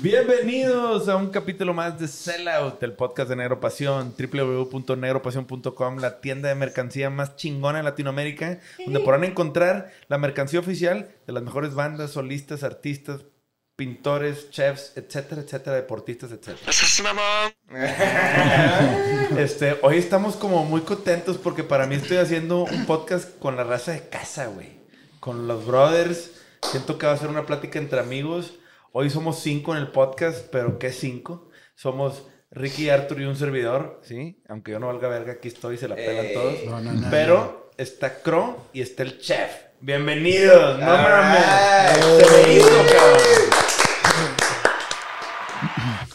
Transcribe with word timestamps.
Bienvenidos 0.00 1.08
a 1.08 1.16
un 1.16 1.30
capítulo 1.30 1.74
más 1.74 1.98
de 1.98 2.06
Sellout, 2.06 2.80
el 2.84 2.92
podcast 2.92 3.28
de 3.30 3.34
Negro 3.34 3.58
Pasión, 3.58 4.14
www.negropasión.com, 4.16 5.98
la 5.98 6.20
tienda 6.20 6.48
de 6.48 6.54
mercancía 6.54 7.10
más 7.10 7.34
chingona 7.34 7.78
de 7.78 7.84
Latinoamérica, 7.84 8.60
donde 8.84 9.00
podrán 9.00 9.24
encontrar 9.24 9.90
la 10.06 10.16
mercancía 10.16 10.60
oficial 10.60 11.10
de 11.26 11.32
las 11.32 11.42
mejores 11.42 11.74
bandas, 11.74 12.12
solistas, 12.12 12.62
artistas, 12.62 13.22
pintores, 13.78 14.50
chefs, 14.50 14.92
etcétera, 14.96 15.42
etcétera, 15.42 15.76
deportistas, 15.76 16.32
etcétera. 16.32 16.72
este, 19.38 19.76
hoy 19.82 19.98
estamos 19.98 20.34
como 20.34 20.64
muy 20.64 20.80
contentos 20.80 21.38
porque 21.38 21.62
para 21.62 21.86
mí 21.86 21.94
estoy 21.94 22.16
haciendo 22.16 22.64
un 22.64 22.86
podcast 22.86 23.38
con 23.38 23.54
la 23.54 23.62
raza 23.62 23.92
de 23.92 24.08
casa, 24.08 24.46
güey. 24.46 24.80
Con 25.20 25.46
los 25.46 25.64
brothers. 25.64 26.32
Siento 26.60 26.98
que 26.98 27.06
va 27.06 27.12
a 27.12 27.16
ser 27.18 27.28
una 27.28 27.46
plática 27.46 27.78
entre 27.78 28.00
amigos. 28.00 28.54
Hoy 28.90 29.10
somos 29.10 29.38
cinco 29.38 29.76
en 29.76 29.82
el 29.82 29.92
podcast, 29.92 30.46
pero 30.50 30.80
¿qué 30.80 30.90
cinco? 30.90 31.48
Somos 31.76 32.24
Ricky, 32.50 32.90
Arthur 32.90 33.20
y 33.20 33.26
un 33.26 33.36
servidor, 33.36 34.00
¿sí? 34.02 34.42
Aunque 34.48 34.72
yo 34.72 34.80
no 34.80 34.88
valga 34.88 35.06
verga, 35.06 35.34
aquí 35.34 35.46
estoy, 35.46 35.78
se 35.78 35.86
la 35.86 35.94
pelan 35.94 36.26
todos. 36.34 36.56
pero 37.12 37.70
está 37.76 38.22
Cro 38.22 38.70
y 38.72 38.80
está 38.80 39.04
el 39.04 39.20
chef. 39.20 39.52
Bienvenidos, 39.80 40.80
no 40.80 40.86
mames. 40.86 42.26
Se 42.26 42.42
me 42.42 42.54
hizo, 42.54 42.68
cabrón. 42.68 43.57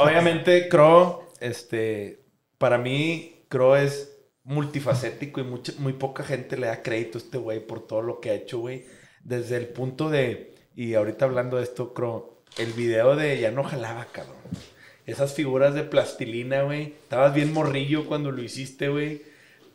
Obviamente, 0.03 0.69
Cro, 0.69 1.27
este, 1.39 2.23
para 2.57 2.77
mí, 2.77 3.45
Cro 3.49 3.75
es 3.75 4.17
multifacético 4.43 5.39
y 5.39 5.43
mucha, 5.43 5.73
muy 5.77 5.93
poca 5.93 6.23
gente 6.23 6.57
le 6.57 6.67
da 6.67 6.83
crédito 6.83 7.17
a 7.17 7.21
este 7.21 7.37
güey 7.37 7.65
por 7.65 7.87
todo 7.87 8.01
lo 8.01 8.19
que 8.19 8.29
ha 8.29 8.33
hecho, 8.33 8.59
güey. 8.59 8.85
Desde 9.23 9.57
el 9.57 9.67
punto 9.67 10.09
de, 10.09 10.55
y 10.75 10.95
ahorita 10.95 11.25
hablando 11.25 11.57
de 11.57 11.63
esto, 11.63 11.93
Cro, 11.93 12.43
el 12.57 12.73
video 12.73 13.15
de 13.15 13.39
ya 13.39 13.51
no 13.51 13.63
jalaba, 13.63 14.05
cabrón. 14.11 14.35
Esas 15.05 15.33
figuras 15.33 15.73
de 15.73 15.83
plastilina, 15.83 16.63
güey. 16.63 16.93
Estabas 17.03 17.33
bien 17.33 17.53
morrillo 17.53 18.05
cuando 18.05 18.31
lo 18.31 18.41
hiciste, 18.41 18.89
güey. 18.89 19.21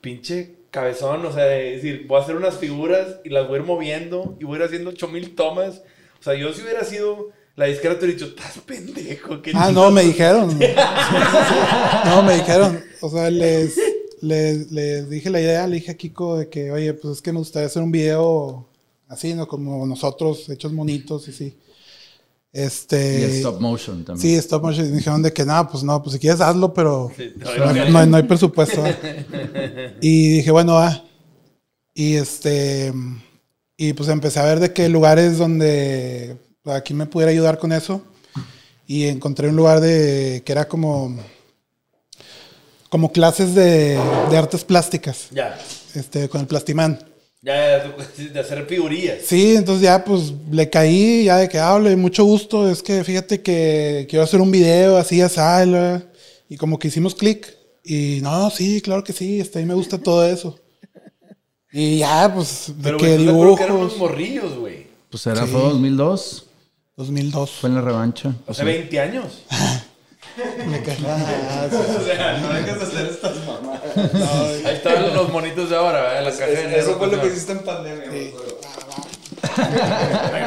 Pinche 0.01 0.57
cabezón, 0.71 1.25
o 1.27 1.33
sea, 1.33 1.45
de 1.45 1.73
decir, 1.73 2.07
voy 2.07 2.19
a 2.19 2.23
hacer 2.23 2.37
unas 2.37 2.59
figuras 2.59 3.21
y 3.25 3.31
las 3.31 3.47
voy 3.47 3.57
a 3.57 3.61
ir 3.61 3.67
moviendo 3.67 4.37
y 4.39 4.45
voy 4.45 4.55
a 4.55 4.59
ir 4.61 4.67
haciendo 4.67 4.91
8000 4.91 5.35
tomas. 5.35 5.83
O 6.21 6.23
sea, 6.23 6.35
yo 6.35 6.53
si 6.53 6.63
hubiera 6.63 6.85
sido 6.85 7.31
la 7.59 7.67
disquera 7.67 7.99
te 7.99 8.05
hubiera 8.05 8.21
dicho, 8.21 8.37
estás 8.37 8.63
pendejo. 8.65 9.41
ah, 9.55 9.73
no, 9.73 9.91
me 9.91 10.05
dijeron. 10.05 10.57
no, 12.05 12.23
me 12.23 12.37
dijeron. 12.37 12.81
O 13.01 13.11
sea, 13.11 13.29
les, 13.33 13.75
les, 14.21 14.71
les, 14.71 15.11
dije 15.11 15.29
la 15.29 15.41
idea, 15.41 15.67
le 15.67 15.75
dije 15.75 15.91
a 15.91 15.97
Kiko 15.97 16.39
de 16.39 16.49
que, 16.49 16.71
oye, 16.71 16.95
pues 16.95 17.15
es 17.17 17.23
que 17.23 17.33
me 17.33 17.41
gustaría 17.41 17.67
hacer 17.67 17.83
un 17.83 17.91
video 17.91 18.69
así, 19.09 19.35
¿no? 19.35 19.49
Como 19.49 19.85
nosotros, 19.87 20.49
hechos 20.49 20.73
monitos 20.73 21.27
y 21.27 21.33
sí. 21.33 21.59
Este, 22.53 23.23
y 23.23 23.39
stop 23.39 23.61
motion 23.61 24.05
también. 24.05 24.23
Sí, 24.23 24.37
stop 24.37 24.63
motion. 24.63 24.87
Y 24.87 24.91
dijeron 24.93 25.21
de 25.21 25.33
que 25.33 25.45
nada, 25.45 25.69
pues 25.69 25.83
no, 25.83 26.01
pues 26.01 26.13
si 26.13 26.21
quieres 26.21 26.41
hazlo, 26.41 26.73
pero 26.73 27.11
no, 27.91 28.17
hay, 28.17 28.23
presupuesto. 28.23 28.85
y 30.01 30.29
dije, 30.29 30.53
bueno, 30.53 30.75
va. 30.75 31.03
Y 31.93 32.15
este, 32.15 32.93
y 33.77 33.95
pues 33.95 34.09
empecé 34.11 34.39
a 34.39 34.45
ver 34.45 34.61
de 34.61 34.73
qué 34.73 34.89
lugares 34.89 35.39
donde 35.39 36.37
aquí 36.71 36.95
me 36.95 37.07
pudiera 37.07 37.33
ayudar 37.33 37.59
con 37.59 37.73
eso. 37.73 38.03
Y 38.87 39.07
encontré 39.07 39.49
un 39.49 39.57
lugar 39.57 39.81
de 39.81 40.43
que 40.45 40.53
era 40.53 40.67
como, 40.67 41.15
como 42.89 43.13
clases 43.13 43.55
de, 43.55 43.99
de 44.31 44.37
artes 44.37 44.65
plásticas. 44.65 45.29
Ya. 45.31 45.59
Este, 45.95 46.29
con 46.29 46.41
el 46.41 46.47
plastimán. 46.47 46.99
Ya, 47.43 47.85
de 48.33 48.41
hacer 48.41 48.67
figurillas. 48.67 49.19
Sí, 49.25 49.57
entonces 49.57 49.83
ya 49.83 50.05
pues 50.05 50.33
le 50.51 50.69
caí, 50.69 51.25
ya 51.25 51.37
de 51.37 51.49
que 51.49 51.59
hable, 51.59 51.95
mucho 51.97 52.25
gusto. 52.25 52.71
Es 52.71 52.83
que 52.83 53.05
fíjate 53.05 53.43
que 53.43 54.07
quiero 54.09 54.25
hacer 54.25 54.41
un 54.41 54.51
video 54.51 54.97
así, 54.97 55.21
así, 55.21 55.41
y 56.49 56.57
como 56.57 56.79
que 56.79 56.89
hicimos 56.89 57.15
clic. 57.15 57.57
Y 57.85 58.21
no, 58.23 58.51
sí, 58.51 58.81
claro 58.81 59.05
que 59.05 59.13
sí, 59.13 59.41
este, 59.41 59.59
a 59.59 59.63
mí 59.63 59.69
me 59.69 59.75
gusta 59.75 59.99
todo 59.99 60.27
eso. 60.27 60.59
Y 61.73 61.99
ya, 61.99 62.33
pues, 62.35 62.73
de 62.77 62.97
que 62.97 63.19
dibujos. 63.19 63.61
eran 63.61 63.77
unos 63.77 63.97
morrillos, 63.97 64.57
güey. 64.57 64.87
Pues 65.11 65.27
era, 65.27 65.47
fue 65.47 65.61
2002. 65.61 66.48
2002. 66.99 67.51
Fue 67.61 67.71
en 67.71 67.77
la 67.77 67.81
revancha. 67.81 68.35
Hace 68.49 68.65
20 68.65 69.01
años. 69.01 69.45
Me 70.69 70.83
cagas. 70.83 71.73
o 71.73 72.05
sea, 72.05 72.39
no 72.39 72.53
dejes 72.53 72.79
de 72.79 72.85
hacer 72.85 73.07
estas 73.07 73.37
mamadas. 73.47 74.65
ahí 74.65 74.75
están 74.75 75.15
los 75.15 75.33
monitos 75.33 75.71
de 75.71 75.77
ahora, 75.77 76.19
¿eh? 76.19 76.25
La 76.25 76.31
caja 76.33 76.47
de 76.47 76.79
Eso 76.79 76.99
fue 76.99 77.07
lo 77.07 77.21
que 77.21 77.29
hiciste 77.29 77.53
en 77.53 77.59
pandemia. 77.61 78.11
Sí. 78.11 78.35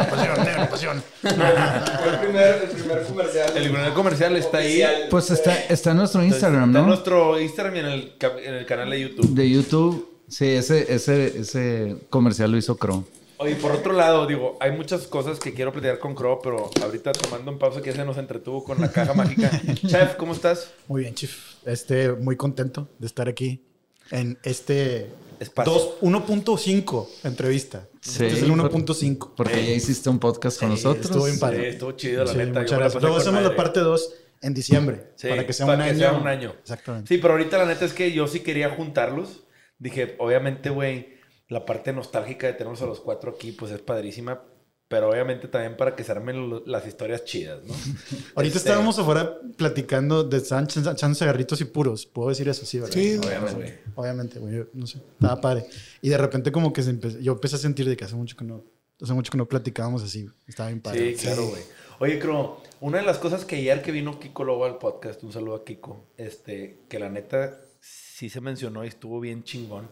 pasión, 0.10 0.68
pasión. 0.70 1.04
Fue 1.22 1.32
el 1.32 2.20
primer, 2.20 2.64
el 2.64 2.70
primer 2.70 3.04
comercial. 3.04 3.52
El 3.56 3.64
primer 3.64 3.94
comercial 3.94 4.36
está 4.36 4.58
ahí. 4.58 4.84
Pues 5.10 5.32
está, 5.32 5.56
está 5.70 5.92
en 5.92 5.98
nuestro 5.98 6.22
Instagram, 6.24 6.72
¿no? 6.72 6.80
Está 6.80 6.80
en 6.80 6.88
nuestro 6.88 7.40
Instagram 7.40 7.76
y 7.76 7.80
en 7.80 7.86
el, 7.86 8.14
en 8.44 8.54
el 8.56 8.66
canal 8.66 8.90
de 8.90 9.02
YouTube. 9.02 9.34
De 9.34 9.50
YouTube. 9.50 10.10
Sí, 10.28 10.48
ese, 10.48 10.94
ese, 10.94 11.40
ese 11.40 11.96
comercial 12.10 12.52
lo 12.52 12.58
hizo 12.58 12.78
Chrome. 12.78 13.04
Oye, 13.42 13.56
por 13.56 13.72
otro 13.72 13.94
lado, 13.94 14.28
digo, 14.28 14.56
hay 14.60 14.72
muchas 14.72 15.08
cosas 15.08 15.40
que 15.40 15.52
quiero 15.52 15.72
platicar 15.72 15.98
con 15.98 16.14
Crow, 16.14 16.40
pero 16.44 16.70
ahorita 16.80 17.12
tomando 17.12 17.52
un 17.52 17.58
pausa 17.58 17.82
que 17.82 17.90
ya 17.90 17.96
se 17.96 18.06
nos 18.06 18.18
entretuvo 18.18 18.64
con 18.64 18.80
la 18.80 18.92
caja 18.92 19.16
mágica. 19.16 19.50
Chef, 19.88 20.14
¿cómo 20.14 20.34
estás? 20.34 20.72
Muy 20.88 21.02
bien, 21.02 21.16
Chef. 21.16 21.56
Este, 21.66 22.12
muy 22.12 22.36
contento 22.36 22.88
de 23.00 23.08
estar 23.08 23.28
aquí 23.28 23.64
en 24.12 24.38
este 24.44 25.10
espacio. 25.40 26.00
1.5 26.02 27.08
entrevista. 27.24 27.88
Sí. 28.00 28.26
Este 28.26 28.28
es 28.28 28.44
el 28.44 28.52
1.5. 28.52 29.32
Porque 29.36 29.66
ya 29.66 29.72
hiciste 29.72 30.12
un 30.12 30.20
podcast 30.20 30.60
con 30.60 30.70
nosotros. 30.70 31.06
Estuvo 31.08 31.26
bien 31.26 31.40
padre. 31.40 31.62
Sí, 31.62 31.68
estuvo 31.70 31.92
chido, 31.94 32.24
la 32.24 32.34
neta. 32.34 32.60
Muchas 32.60 32.78
gracias. 32.78 33.02
Luego 33.02 33.18
hacemos 33.18 33.42
la 33.42 33.56
parte 33.56 33.80
2 33.80 34.14
en 34.42 34.54
diciembre. 34.54 35.14
Sí, 35.16 35.30
para 35.30 35.48
que 35.48 35.54
sea, 35.54 35.66
un, 35.66 35.82
año. 35.82 35.98
sea 35.98 36.14
un 36.14 36.28
año. 36.28 36.54
Exactamente. 36.62 37.08
Sí, 37.08 37.20
pero 37.20 37.34
ahorita 37.34 37.58
la 37.58 37.66
neta 37.66 37.86
es 37.86 37.94
que 37.94 38.12
yo 38.12 38.28
sí 38.28 38.42
quería 38.42 38.70
juntarlos. 38.70 39.46
Dije, 39.80 40.16
obviamente, 40.20 40.70
güey 40.70 41.21
la 41.52 41.66
parte 41.66 41.92
nostálgica 41.92 42.48
de 42.48 42.54
tenerlos 42.54 42.82
a 42.82 42.86
los 42.86 43.02
cuatro 43.02 43.32
aquí, 43.32 43.52
pues 43.52 43.74
es 43.74 43.82
padrísima. 43.82 44.42
Pero 44.88 45.10
obviamente 45.10 45.50
también 45.50 45.76
para 45.76 45.96
que 45.96 46.04
se 46.04 46.12
armen 46.12 46.62
las 46.66 46.88
historias 46.88 47.26
chidas, 47.26 47.62
¿no? 47.64 47.74
Ahorita 48.36 48.58
este, 48.58 48.70
estábamos 48.70 48.98
afuera 49.00 49.38
platicando 49.58 50.24
de 50.24 50.40
Sánchez, 50.40 50.84
cigarritos 51.16 51.60
y 51.60 51.66
puros. 51.66 52.06
Puedo 52.06 52.30
decir 52.30 52.48
eso, 52.48 52.66
sí, 52.66 52.80
¿verdad? 52.80 52.94
Sí, 52.94 53.18
obviamente. 53.18 53.80
Obviamente, 53.96 54.40
güey. 54.40 54.66
No 54.74 54.88
sé. 54.88 55.00
Estaba 55.14 55.40
padre. 55.42 55.66
Y 56.02 56.10
de 56.10 56.18
repente 56.18 56.54
como 56.54 56.72
que 56.72 56.84
se 56.84 56.98
yo 57.22 57.34
empecé 57.34 57.58
a 57.58 57.60
sentir 57.60 57.88
de 57.88 57.98
que 57.98 58.06
hace 58.06 58.16
mucho 58.16 58.38
que 58.38 58.46
no, 58.46 58.64
hace 59.02 59.14
mucho 59.14 59.30
que 59.30 59.38
no 59.38 59.46
platicábamos 59.46 60.04
así. 60.04 60.30
Estaba 60.48 60.70
bien 60.70 60.82
padre. 60.82 61.18
Sí, 61.18 61.26
claro, 61.26 61.48
güey. 61.48 61.64
Oye, 62.00 62.18
Cro, 62.18 62.62
una 62.80 63.00
de 63.00 63.04
las 63.04 63.18
cosas 63.18 63.44
que 63.44 63.58
ayer 63.58 63.82
que 63.82 63.92
vino 63.92 64.20
Kiko 64.20 64.46
Lobo 64.46 64.66
al 64.66 64.78
podcast, 64.78 65.22
un 65.24 65.34
saludo 65.34 65.56
a 65.56 65.66
Kiko, 65.66 66.12
este, 66.16 66.80
que 66.90 66.98
la 66.98 67.10
neta 67.10 67.60
sí 67.82 68.30
se 68.30 68.40
mencionó 68.40 68.86
y 68.86 68.88
estuvo 68.88 69.20
bien 69.20 69.44
chingón, 69.44 69.90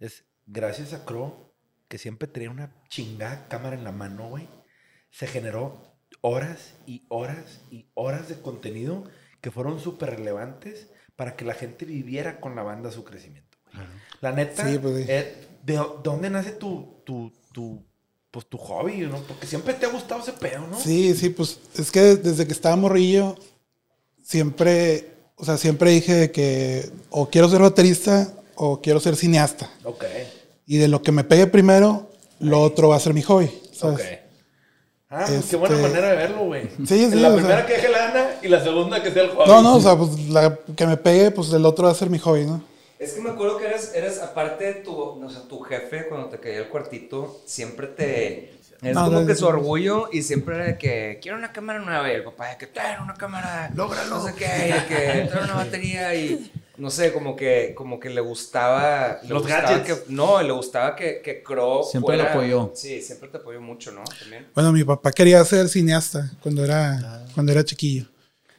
es 0.00 0.24
gracias 0.52 0.92
a 0.92 1.04
Crow, 1.04 1.52
que 1.88 1.98
siempre 1.98 2.28
tenía 2.28 2.50
una 2.50 2.74
chingada 2.88 3.48
cámara 3.48 3.76
en 3.76 3.84
la 3.84 3.92
mano, 3.92 4.28
güey, 4.28 4.48
se 5.10 5.26
generó 5.26 5.82
horas 6.20 6.74
y 6.86 7.04
horas 7.08 7.62
y 7.70 7.86
horas 7.94 8.28
de 8.28 8.40
contenido 8.40 9.04
que 9.40 9.50
fueron 9.50 9.80
súper 9.80 10.10
relevantes 10.16 10.88
para 11.16 11.36
que 11.36 11.44
la 11.44 11.54
gente 11.54 11.84
viviera 11.84 12.40
con 12.40 12.54
la 12.54 12.62
banda 12.62 12.90
su 12.90 13.04
crecimiento. 13.04 13.58
La 14.20 14.32
neta, 14.32 14.64
pues, 14.80 15.08
eh, 15.08 15.48
¿de 15.62 15.80
dónde 16.04 16.30
nace 16.30 16.52
tu, 16.52 17.02
tu, 17.04 17.32
tu, 17.52 17.82
pues, 18.30 18.46
tu 18.46 18.58
hobby, 18.58 18.98
¿no? 18.98 19.18
Porque 19.22 19.46
siempre 19.46 19.74
te 19.74 19.86
ha 19.86 19.88
gustado 19.88 20.22
ese 20.22 20.32
pedo, 20.32 20.66
¿no? 20.66 20.78
Sí, 20.78 21.14
sí, 21.14 21.30
pues 21.30 21.58
es 21.76 21.90
que 21.90 22.16
desde 22.16 22.46
que 22.46 22.52
estaba 22.52 22.76
morrillo, 22.76 23.36
siempre, 24.22 25.14
o 25.36 25.44
sea, 25.44 25.56
siempre 25.56 25.90
dije 25.90 26.30
que 26.30 26.90
o 27.10 27.28
quiero 27.30 27.48
ser 27.48 27.60
baterista 27.60 28.32
o 28.54 28.80
quiero 28.80 29.00
ser 29.00 29.16
cineasta. 29.16 29.70
Ok. 29.84 30.04
Y 30.66 30.78
de 30.78 30.88
lo 30.88 31.02
que 31.02 31.12
me 31.12 31.24
pegue 31.24 31.46
primero, 31.46 32.10
lo 32.40 32.60
otro 32.60 32.88
va 32.88 32.96
a 32.96 33.00
ser 33.00 33.14
mi 33.14 33.22
hobby. 33.22 33.50
¿sabes? 33.72 34.00
Ok. 34.00 34.18
Ah, 35.10 35.24
pues 35.28 35.44
qué 35.50 35.56
buena 35.56 35.76
este, 35.76 35.88
manera 35.88 36.08
de 36.08 36.16
verlo, 36.16 36.44
güey. 36.44 36.70
Sí, 36.86 37.10
sí. 37.10 37.20
La 37.20 37.34
primera 37.34 37.66
que 37.66 37.74
deje 37.74 37.88
lana 37.90 38.30
y 38.42 38.48
la 38.48 38.62
segunda 38.62 39.02
que 39.02 39.10
sea 39.10 39.24
el 39.24 39.30
hobby. 39.30 39.48
No, 39.48 39.62
no, 39.62 39.76
o 39.76 39.80
sea, 39.80 39.96
pues 39.96 40.18
la 40.30 40.58
que 40.74 40.86
me 40.86 40.96
pegue, 40.96 41.30
pues 41.30 41.52
el 41.52 41.66
otro 41.66 41.84
va 41.84 41.90
a 41.90 41.94
ser 41.94 42.08
mi 42.08 42.18
hobby, 42.18 42.46
¿no? 42.46 42.64
Es 42.98 43.12
que 43.12 43.20
me 43.20 43.30
acuerdo 43.30 43.58
que 43.58 43.66
eres, 43.66 43.92
eres 43.94 44.20
aparte 44.20 44.64
de 44.64 44.74
tu, 44.74 44.94
o 44.96 45.28
sea, 45.28 45.42
tu 45.42 45.60
jefe, 45.60 46.06
cuando 46.08 46.28
te 46.28 46.38
caía 46.38 46.58
el 46.58 46.68
cuartito, 46.68 47.42
siempre 47.44 47.88
te... 47.88 48.54
Es 48.80 48.96
como 48.96 49.26
que 49.26 49.34
su 49.34 49.46
orgullo 49.46 50.08
y 50.10 50.22
siempre 50.22 50.56
era 50.56 50.64
de 50.64 50.78
que 50.78 51.18
quiero 51.22 51.36
una 51.36 51.52
cámara 51.52 51.78
nueva 51.78 52.10
y 52.10 52.16
el 52.16 52.24
papá 52.24 52.48
de 52.48 52.56
que 52.56 52.66
trae 52.66 53.00
una 53.00 53.14
cámara, 53.14 53.70
lógralo, 53.74 54.18
no 54.18 54.26
sé 54.26 54.34
qué, 54.34 54.74
y 54.76 54.88
que 54.88 55.28
trae 55.30 55.44
una 55.44 55.54
batería 55.54 56.14
y 56.14 56.50
no 56.78 56.90
sé, 56.90 57.12
como 57.12 57.36
que, 57.36 57.74
como 57.76 58.00
que 58.00 58.10
le 58.10 58.20
gustaba. 58.20 59.18
le 59.22 59.28
Los 59.28 59.42
gustaba 59.42 59.70
gadgets. 59.70 60.00
Que, 60.00 60.12
no, 60.12 60.42
le 60.42 60.52
gustaba 60.52 60.96
que, 60.96 61.20
que 61.22 61.42
Crow. 61.42 61.84
Siempre 61.84 62.16
fuera- 62.16 62.24
lo 62.24 62.40
apoyó. 62.40 62.72
Sí, 62.74 63.00
siempre 63.02 63.28
te 63.28 63.36
apoyó 63.38 63.60
mucho, 63.60 63.92
¿no? 63.92 64.02
También. 64.20 64.48
Bueno, 64.54 64.72
mi 64.72 64.82
papá 64.84 65.12
quería 65.12 65.44
ser 65.44 65.68
cineasta 65.68 66.30
cuando 66.42 66.64
era, 66.64 67.24
cuando 67.34 67.52
era 67.52 67.64
chiquillo. 67.64 68.06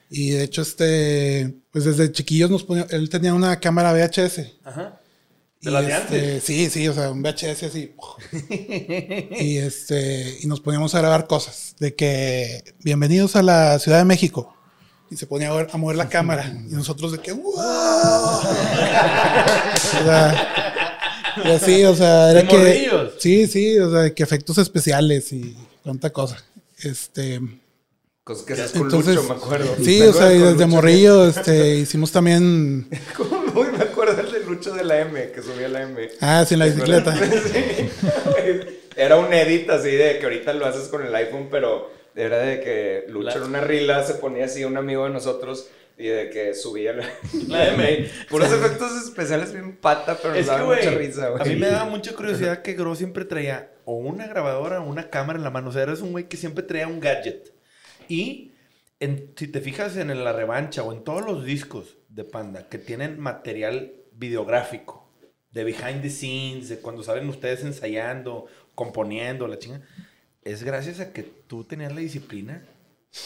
Y 0.09 0.29
de 0.31 0.43
hecho, 0.43 0.61
este, 0.61 1.53
pues 1.71 1.85
desde 1.85 2.11
chiquillos 2.11 2.49
nos 2.51 2.63
ponía, 2.63 2.85
él 2.91 3.09
tenía 3.09 3.33
una 3.33 3.59
cámara 3.59 3.91
VHS. 3.93 4.53
Ajá. 4.63 4.99
Y 5.59 5.65
De 5.65 5.71
las 5.71 5.85
de 5.87 5.91
este, 5.93 6.01
antes. 6.25 6.43
Sí, 6.43 6.69
sí, 6.69 6.87
o 6.87 6.93
sea, 6.93 7.09
un 7.09 7.23
VHS 7.23 7.63
así. 7.63 7.95
y 9.39 9.57
este, 9.57 10.37
y 10.41 10.47
nos 10.47 10.59
poníamos 10.59 10.93
a 10.93 10.99
grabar 10.99 11.25
cosas. 11.25 11.75
De 11.79 11.95
que, 11.95 12.63
bienvenidos 12.83 13.35
a 13.35 13.41
la 13.43 13.79
Ciudad 13.79 13.97
de 13.99 14.05
México. 14.05 14.52
Y 15.13 15.17
se 15.17 15.27
ponía 15.27 15.49
a, 15.49 15.53
ver- 15.55 15.67
a 15.71 15.77
mover 15.77 15.95
la 15.95 16.09
cámara. 16.09 16.51
Y 16.69 16.73
nosotros 16.73 17.11
de 17.11 17.19
que, 17.19 17.31
¡wow! 17.33 17.53
O 17.53 18.41
sea, 20.05 20.83
y 21.45 21.49
así, 21.51 21.83
o 21.83 21.95
sea, 21.95 22.31
era 22.31 22.47
que. 22.47 22.57
morrillos. 22.57 23.11
Sí, 23.19 23.47
sí, 23.47 23.77
o 23.79 23.91
sea, 23.91 23.99
de 24.01 24.13
que 24.13 24.23
efectos 24.23 24.57
especiales 24.57 25.31
y 25.33 25.55
tanta 25.83 26.09
cosa. 26.11 26.37
Este. 26.81 27.39
Cosas 28.23 28.45
que 28.45 28.55
con 28.79 28.83
Entonces, 28.87 29.15
Lucho, 29.15 29.27
me 29.29 29.35
acuerdo. 29.35 29.75
sí, 29.83 29.99
Me 29.99 30.07
o 30.07 30.13
sea, 30.13 30.33
y 30.33 30.37
desde 30.39 30.53
Lucho. 30.53 30.67
morrillo, 30.69 31.27
este, 31.27 31.75
hicimos 31.75 32.11
también. 32.11 32.87
Me 33.53 33.83
acuerdo 33.83 34.19
el 34.21 34.31
de 34.31 34.39
Lucho 34.49 34.73
de 34.73 34.83
la 34.83 35.01
M, 35.01 35.31
que 35.31 35.41
subía 35.43 35.67
la 35.67 35.83
M. 35.83 36.09
Ah, 36.21 36.43
sí, 36.47 36.55
en 36.55 36.59
la 36.59 36.65
bicicleta. 36.65 37.15
Sí. 37.53 37.89
Era 38.95 39.17
un 39.17 39.31
edit 39.33 39.69
así 39.69 39.89
de 39.91 40.17
que 40.19 40.25
ahorita 40.25 40.53
lo 40.53 40.65
haces 40.65 40.87
con 40.87 41.05
el 41.05 41.13
iPhone, 41.15 41.47
pero 41.51 41.91
era 42.15 42.37
de 42.39 42.59
que 42.61 43.05
Lucho 43.09 43.25
La- 43.29 43.35
en 43.35 43.43
una 43.43 43.61
rila 43.61 44.03
se 44.03 44.15
ponía 44.15 44.45
así 44.45 44.63
un 44.63 44.77
amigo 44.77 45.03
de 45.05 45.09
nosotros 45.11 45.69
y 45.97 46.07
de 46.07 46.29
que 46.29 46.53
subía 46.55 46.93
la, 46.93 47.07
La 47.47 47.67
M. 47.73 48.09
Puros 48.29 48.51
efectos 48.51 48.91
especiales 49.03 49.53
bien 49.53 49.77
pata, 49.77 50.17
pero 50.21 50.29
nos 50.33 50.39
Es 50.39 50.45
que, 50.45 50.51
daba 50.51 50.63
güey, 50.65 50.79
mucha 50.85 50.97
risa, 50.97 51.29
güey. 51.29 51.41
a 51.41 51.45
mí 51.45 51.55
me 51.55 51.67
daba 51.67 51.85
mucha 51.89 52.13
curiosidad 52.15 52.61
que 52.61 52.73
Gro 52.73 52.95
siempre 52.95 53.25
traía 53.25 53.71
o 53.85 53.95
una 53.95 54.27
grabadora 54.27 54.81
o 54.81 54.89
una 54.89 55.09
cámara 55.09 55.37
en 55.37 55.43
la 55.43 55.49
mano. 55.51 55.69
O 55.69 55.71
sea, 55.71 55.83
eres 55.83 56.01
un 56.01 56.11
güey 56.11 56.27
que 56.27 56.37
siempre 56.37 56.63
traía 56.63 56.87
un 56.87 56.99
gadget. 56.99 57.53
Y 58.07 58.53
en- 58.99 59.33
si 59.35 59.47
te 59.47 59.61
fijas 59.61 59.95
en 59.97 60.23
la 60.23 60.33
revancha 60.33 60.81
o 60.83 60.93
en 60.93 61.03
todos 61.03 61.23
los 61.25 61.45
discos 61.45 61.97
de 62.09 62.23
Panda 62.23 62.67
que 62.69 62.77
tienen 62.79 63.19
material 63.19 63.93
videográfico, 64.13 65.07
de 65.51 65.63
behind 65.63 66.01
the 66.01 66.09
scenes, 66.09 66.69
de 66.69 66.77
cuando 66.79 67.03
salen 67.03 67.29
ustedes 67.29 67.61
ensayando, 67.63 68.47
componiendo, 68.73 69.47
la 69.47 69.59
chinga, 69.59 69.81
es 70.45 70.63
gracias 70.63 70.99
a 70.99 71.11
que 71.13 71.23
tú 71.23 71.63
tenías 71.63 71.93
la 71.93 72.01
disciplina 72.01 72.63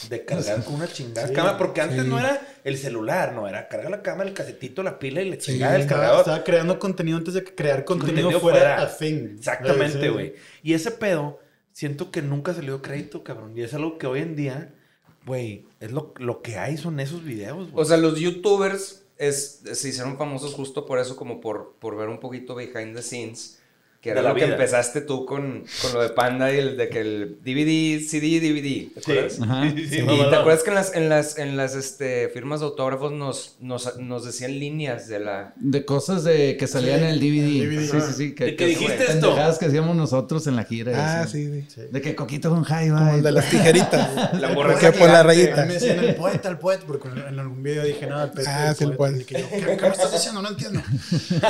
de 0.09 0.25
cargar 0.25 0.63
con 0.65 0.75
una 0.75 0.87
chingada 0.91 1.27
Sí, 1.27 1.33
cámara, 1.33 1.57
porque 1.57 1.81
antes 1.81 2.03
sí. 2.03 2.07
no 2.09 2.19
era 2.19 2.41
el 2.63 2.77
celular, 2.77 3.33
no, 3.33 3.47
era 3.47 3.67
cargar 3.69 3.89
la 3.91 4.01
cámara, 4.01 4.27
el 4.29 4.35
casetito, 4.35 4.83
la 4.83 4.99
pila 4.99 5.21
y 5.21 5.29
la 5.29 5.35
Sí, 5.35 5.53
chingada 5.53 5.73
del 5.73 5.81
Estaba, 5.83 6.01
cargador. 6.01 6.21
estaba 6.21 6.43
creando 6.43 6.77
contenido 6.79 7.17
antes 7.17 7.33
de 7.33 7.43
que 7.43 7.55
crear 7.55 7.85
contenido, 7.85 8.23
Contenido 8.29 8.39
fuera, 8.41 8.59
fuera. 8.59 8.81
a 8.83 8.97
thing. 8.97 9.35
Exactamente, 9.37 10.01
Sí. 10.01 10.07
güey. 10.09 10.33
Y 10.61 10.73
ese 10.73 10.91
pedo, 10.91 11.39
siento 11.71 12.11
que 12.11 12.21
nunca 12.21 12.53
salió 12.53 12.81
crédito, 12.81 13.23
cabrón. 13.23 13.57
Y 13.57 13.61
es 13.61 13.73
algo 13.73 13.97
que 13.97 14.07
hoy 14.07 14.19
en 14.21 14.35
día, 14.35 14.73
güey, 15.25 15.65
es 15.79 15.91
lo, 15.91 16.13
lo 16.17 16.41
que 16.41 16.57
hay, 16.57 16.75
son 16.77 16.99
esos 16.99 17.23
videos, 17.23 17.71
güey. 17.71 17.81
O 17.81 17.85
sea, 17.85 17.95
los 17.97 18.19
youtubers 18.19 19.05
es, 19.17 19.61
se 19.71 19.87
hicieron 19.89 20.17
famosos 20.17 20.53
justo 20.53 20.85
por 20.85 20.99
eso, 20.99 21.15
como 21.15 21.39
por, 21.39 21.75
por 21.79 21.95
ver 21.95 22.09
un 22.09 22.19
poquito 22.19 22.55
behind 22.55 22.93
the 22.95 23.01
scenes. 23.01 23.56
Que 24.01 24.11
era 24.11 24.21
lo 24.21 24.35
que 24.35 24.45
vida. 24.45 24.53
empezaste 24.53 25.01
tú 25.01 25.25
con, 25.25 25.63
con 25.81 25.93
lo 25.93 26.01
de 26.01 26.09
Panda 26.09 26.53
y 26.53 26.57
el 26.59 26.77
de 26.77 26.87
que 26.87 27.01
el 27.01 27.39
DVD, 27.43 27.99
CD, 28.07 28.39
DVD. 28.39 28.93
¿Te 28.93 28.99
acuerdas? 28.99 29.41
Ajá. 29.41 29.71
Sí, 29.75 29.87
sí, 29.87 29.99
Y 30.01 30.29
te 30.29 30.35
acuerdas 30.35 30.63
que 30.63 30.69
en 30.69 30.75
las, 30.75 30.95
en 30.95 31.09
las, 31.09 31.37
en 31.39 31.57
las 31.57 31.75
este, 31.75 32.29
firmas 32.29 32.59
de 32.59 32.67
autógrafos 32.67 33.11
nos, 33.11 33.57
nos, 33.59 33.97
nos 33.97 34.23
decían 34.25 34.59
líneas 34.59 35.07
de 35.07 35.19
la. 35.19 35.53
De 35.57 35.83
cosas 35.83 36.23
de 36.23 36.57
que 36.57 36.67
salían 36.67 36.99
en 36.99 37.05
el 37.09 37.19
DVD. 37.19 37.63
el 37.63 37.69
DVD. 37.69 37.91
Sí, 37.91 38.01
sí, 38.07 38.13
sí. 38.15 38.31
¿De 38.33 38.55
qué 38.55 38.65
dijiste 38.67 39.03
esto? 39.11 39.35
que 39.59 39.65
hacíamos 39.65 39.95
nosotros 39.95 40.45
en 40.47 40.55
la 40.55 40.63
gira. 40.63 41.21
Ah, 41.21 41.27
sí, 41.27 41.65
sí. 41.67 41.81
De 41.91 42.01
que 42.01 42.15
Coquito 42.15 42.49
con 42.49 42.63
Jaiba. 42.63 42.99
Como 42.99 43.13
el 43.15 43.23
de 43.23 43.31
las 43.31 43.49
tijeritas. 43.49 44.33
La 44.39 44.53
borracha 44.53 44.91
por 44.91 45.09
la 45.09 45.23
rayita. 45.23 45.65
Me 45.65 45.73
decían 45.73 46.03
el 46.03 46.15
poeta, 46.15 46.49
el 46.49 46.59
poeta, 46.59 46.83
porque 46.85 47.07
en 47.09 47.39
algún 47.39 47.63
video 47.63 47.83
dije, 47.83 48.05
no, 48.05 48.21
el 48.23 48.29
poeta. 48.29 48.69
Ah, 48.69 48.73
sí, 48.75 48.83
el 48.83 48.93
poeta. 48.95 49.17
Que 49.25 49.35
¿Qué, 49.35 49.77
qué 49.77 49.81
me 49.81 49.87
estás 49.89 50.11
diciendo? 50.11 50.41
No 50.41 50.49
entiendo. 50.49 50.81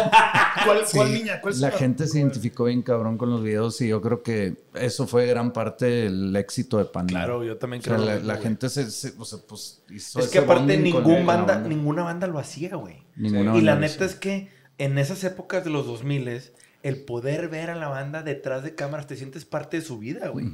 ¿Cuál, 0.65 0.81
cuál 0.91 1.07
Sí. 1.07 1.13
niña? 1.13 1.41
¿Cuál 1.41 1.59
La 1.59 1.71
gente 1.71 2.07
se 2.07 2.19
identificó 2.38 2.66
bien 2.66 2.81
cabrón 2.81 3.18
con 3.18 3.30
los 3.30 3.44
videos 3.44 3.80
y 3.81 3.88
yo 3.89 4.01
creo 4.01 4.24
que 4.24 4.56
eso 4.75 5.07
fue 5.07 5.25
gran 5.25 5.54
parte 5.54 5.86
del 5.86 6.36
éxito 6.36 6.78
de 6.78 6.86
Panda. 6.86 7.10
Claro, 7.12 7.44
yo 7.44 7.57
también 7.57 7.81
O 7.81 7.84
sea, 7.86 7.95
creo. 7.95 8.06
la, 8.06 8.13
mismo, 8.16 8.28
la 8.28 8.38
gente 8.38 8.69
se, 8.69 8.89
se- 8.92 9.13
o 9.18 9.25
sea, 9.25 9.39
pues 9.48 9.81
hizo 9.89 10.19
Es 10.19 10.28
que 10.30 10.39
aparte 10.39 10.78
ningún 10.78 11.25
banda, 11.25 11.60
ninguna 11.60 12.04
banda 12.04 12.28
lo 12.28 12.39
hacía, 12.39 12.75
güey. 12.75 13.04
Ninguna 13.16 13.57
y 13.57 13.62
la 13.62 13.75
neta 13.75 14.06
es 14.06 14.16
que 14.16 14.50
en 14.78 14.98
esas 14.98 15.24
épocas 15.24 15.63
de 15.63 15.69
los 15.72 15.86
2000 15.88 16.42
el 16.84 16.98
poder 17.04 17.50
ver 17.50 17.69
a 17.69 17.75
la 17.75 17.88
banda 17.88 18.22
detrás 18.24 18.63
de 18.63 18.75
cámaras, 18.75 19.07
te 19.07 19.16
sientes 19.18 19.44
parte 19.45 19.78
de 19.78 19.83
su 19.83 19.98
vida, 19.98 20.30
güey. 20.30 20.48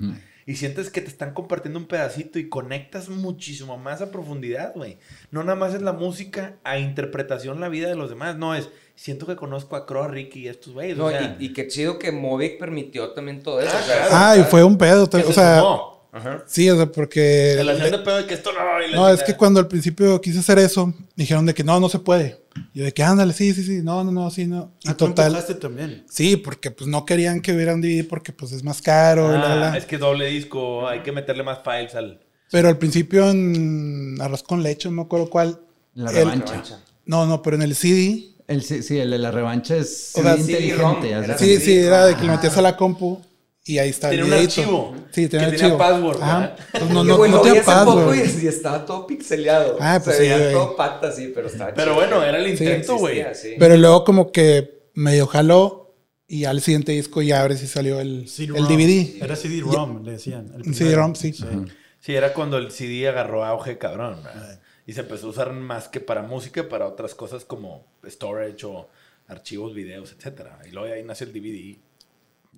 Y 0.45 0.55
sientes 0.55 0.89
que 0.89 0.99
te 1.01 1.07
están 1.07 1.33
compartiendo 1.33 1.79
un 1.79 1.85
pedacito 1.85 2.37
y 2.39 2.49
conectas 2.49 3.07
muchísimo 3.09 3.77
más 3.77 4.01
a 4.01 4.11
profundidad, 4.11 4.73
güey. 4.75 4.97
No 5.31 5.43
nada 5.43 5.55
más 5.57 5.73
es 5.73 5.81
la 5.81 5.93
música 5.93 6.55
a 6.65 6.79
interpretación 6.79 7.59
la 7.61 7.69
vida 7.69 7.87
de 7.87 7.95
los 7.95 8.09
demás, 8.09 8.35
no 8.37 8.53
es, 8.55 8.69
siento 8.95 9.25
que 9.25 9.35
conozco 9.35 9.75
a 9.75 9.85
Crow, 9.85 10.03
a 10.03 10.07
Ricky 10.07 10.41
y 10.41 10.47
a 10.47 10.51
estos 10.51 10.73
güeyes. 10.73 10.97
No, 10.97 11.05
o 11.05 11.09
sea, 11.09 11.35
y, 11.39 11.45
y 11.45 11.53
qué 11.53 11.67
chido 11.67 11.99
que 11.99 12.11
Movic 12.11 12.57
permitió 12.59 13.09
también 13.11 13.41
todo 13.43 13.59
eso. 13.61 13.71
Ah, 13.73 13.79
o 13.81 13.85
sea, 13.85 13.95
claro. 14.07 14.09
Ah, 14.13 14.37
y 14.37 14.43
fue 14.43 14.63
un 14.63 14.77
pedo. 14.77 15.03
O 15.03 15.11
se 15.11 15.33
sea, 15.33 15.59
sumó. 15.59 15.93
Ajá. 16.11 16.43
sí, 16.45 16.69
o 16.69 16.75
sea, 16.75 16.85
porque. 16.91 17.55
Se 17.57 17.63
la 17.63 17.73
de 17.73 17.97
pedo 17.99 18.17
de 18.17 18.25
que 18.27 18.35
esto 18.35 18.51
no. 18.53 18.59
No, 18.95 19.09
es 19.09 19.23
que 19.23 19.35
cuando 19.35 19.59
al 19.59 19.67
principio 19.67 20.21
quise 20.21 20.39
hacer 20.39 20.59
eso, 20.59 20.93
dijeron 21.15 21.45
de 21.47 21.53
que 21.55 21.63
no, 21.63 21.79
no 21.79 21.89
se 21.89 21.97
puede. 21.99 22.43
Yo 22.75 22.83
de 22.83 22.93
que 22.93 23.01
ándale, 23.01 23.33
sí, 23.33 23.51
sí, 23.53 23.63
sí, 23.63 23.81
no, 23.81 24.03
no, 24.03 24.11
no, 24.11 24.29
sí, 24.29 24.45
no. 24.45 24.73
Y 24.83 24.89
Ah, 24.89 24.95
tú 24.95 25.07
total. 25.07 25.27
empujaste 25.27 25.55
también. 25.55 26.05
Sí, 26.07 26.37
porque 26.37 26.69
pues 26.69 26.87
no 26.87 27.03
querían 27.03 27.41
que 27.41 27.51
hubiera 27.51 27.73
un 27.73 27.81
DVD 27.81 28.07
porque 28.07 28.31
pues 28.31 28.51
es 28.51 28.63
más 28.63 28.79
caro. 28.79 29.29
y 29.33 29.39
la, 29.39 29.53
Ah, 29.53 29.55
la. 29.71 29.77
es 29.77 29.85
que 29.85 29.97
doble 29.97 30.27
disco, 30.27 30.87
hay 30.87 30.99
que 30.99 31.11
meterle 31.11 31.41
más 31.41 31.59
files 31.63 31.95
al. 31.95 32.19
Pero 32.51 32.67
al 32.69 32.77
principio 32.77 33.27
en 33.31 34.17
Arroz 34.21 34.43
con 34.43 34.61
Leche, 34.61 34.87
no 34.89 34.95
me 34.97 35.01
acuerdo 35.01 35.31
cuál. 35.31 35.59
La 35.95 36.11
el- 36.11 36.15
revancha. 36.17 36.79
No, 37.07 37.25
no, 37.25 37.41
pero 37.41 37.55
en 37.55 37.63
el 37.63 37.73
CD. 37.75 38.32
El, 38.47 38.61
sí, 38.63 38.83
sí, 38.83 38.99
el 38.99 39.11
de 39.11 39.19
la 39.19 39.31
revancha 39.31 39.75
es 39.77 40.11
O 40.15 40.21
sea, 40.21 40.35
inteligente. 40.35 41.09
era 41.11 41.37
Sí, 41.37 41.57
sí, 41.59 41.77
era 41.77 42.05
de 42.07 42.15
que 42.15 42.23
lo 42.25 42.33
metías 42.33 42.57
a 42.57 42.61
la 42.61 42.75
compu 42.75 43.21
y 43.65 43.77
ahí 43.77 43.89
está. 43.89 44.09
Tiene 44.09 44.25
un 44.25 44.33
archivo 44.33 44.93
Sí, 45.11 45.27
tenía 45.29 45.47
que 45.47 45.51
un 45.51 45.57
tenía 45.57 45.73
archivo. 45.75 45.77
password, 45.77 46.21
Ajá. 46.21 46.39
¿verdad? 46.39 46.57
Pues 46.71 46.89
no, 46.91 47.03
Y, 47.03 47.07
no, 47.07 47.17
güey, 47.17 47.31
no 47.31 47.41
tenía 47.41 47.63
password. 47.63 48.15
y, 48.15 48.43
y 48.43 48.47
estaba 48.47 48.85
todo 48.85 49.07
pixeleado. 49.07 49.77
Ah, 49.79 50.01
pues 50.03 50.17
Se 50.17 50.23
sí, 50.23 50.29
veía 50.29 50.51
todo 50.51 50.75
pata 50.75 51.07
así, 51.07 51.31
pero 51.33 51.47
estaba 51.47 51.73
Pero 51.73 51.93
chido. 51.93 51.95
bueno, 51.95 52.23
era 52.23 52.37
el 52.39 52.45
Sí, 52.57 52.63
intento, 52.63 52.97
güey. 52.97 53.19
Existía, 53.19 53.51
sí. 53.51 53.55
Pero 53.57 53.77
luego 53.77 54.03
como 54.03 54.31
que 54.31 54.89
medio 54.95 55.25
jaló 55.27 55.95
y 56.27 56.45
al 56.45 56.61
siguiente 56.61 56.91
disco 56.91 57.21
ya 57.21 57.41
abre 57.41 57.55
si 57.57 57.67
salió 57.67 57.99
el, 58.01 58.25
el 58.37 58.67
DVD. 58.67 59.23
Era 59.23 59.35
CD-ROM, 59.35 60.03
le 60.03 60.11
decían. 60.13 60.51
CD-ROM, 60.73 61.15
sí. 61.15 61.33
Sí, 62.01 62.13
era 62.15 62.33
cuando 62.33 62.57
el 62.57 62.69
CD 62.71 63.07
agarró 63.07 63.45
auge, 63.45 63.77
cabrón. 63.77 64.17
¿verdad? 64.23 64.59
Y 64.85 64.93
se 64.93 65.01
empezó 65.01 65.27
a 65.27 65.29
usar 65.29 65.53
más 65.53 65.87
que 65.87 65.99
para 65.99 66.21
música, 66.21 66.67
para 66.67 66.87
otras 66.87 67.15
cosas 67.15 67.45
como 67.45 67.85
storage 68.05 68.65
o 68.65 68.89
archivos, 69.27 69.73
videos, 69.73 70.13
etcétera. 70.17 70.59
Y 70.67 70.71
luego 70.71 70.93
ahí 70.93 71.03
nació 71.03 71.27
el 71.27 71.33
DVD. 71.33 71.55
Y 71.55 71.79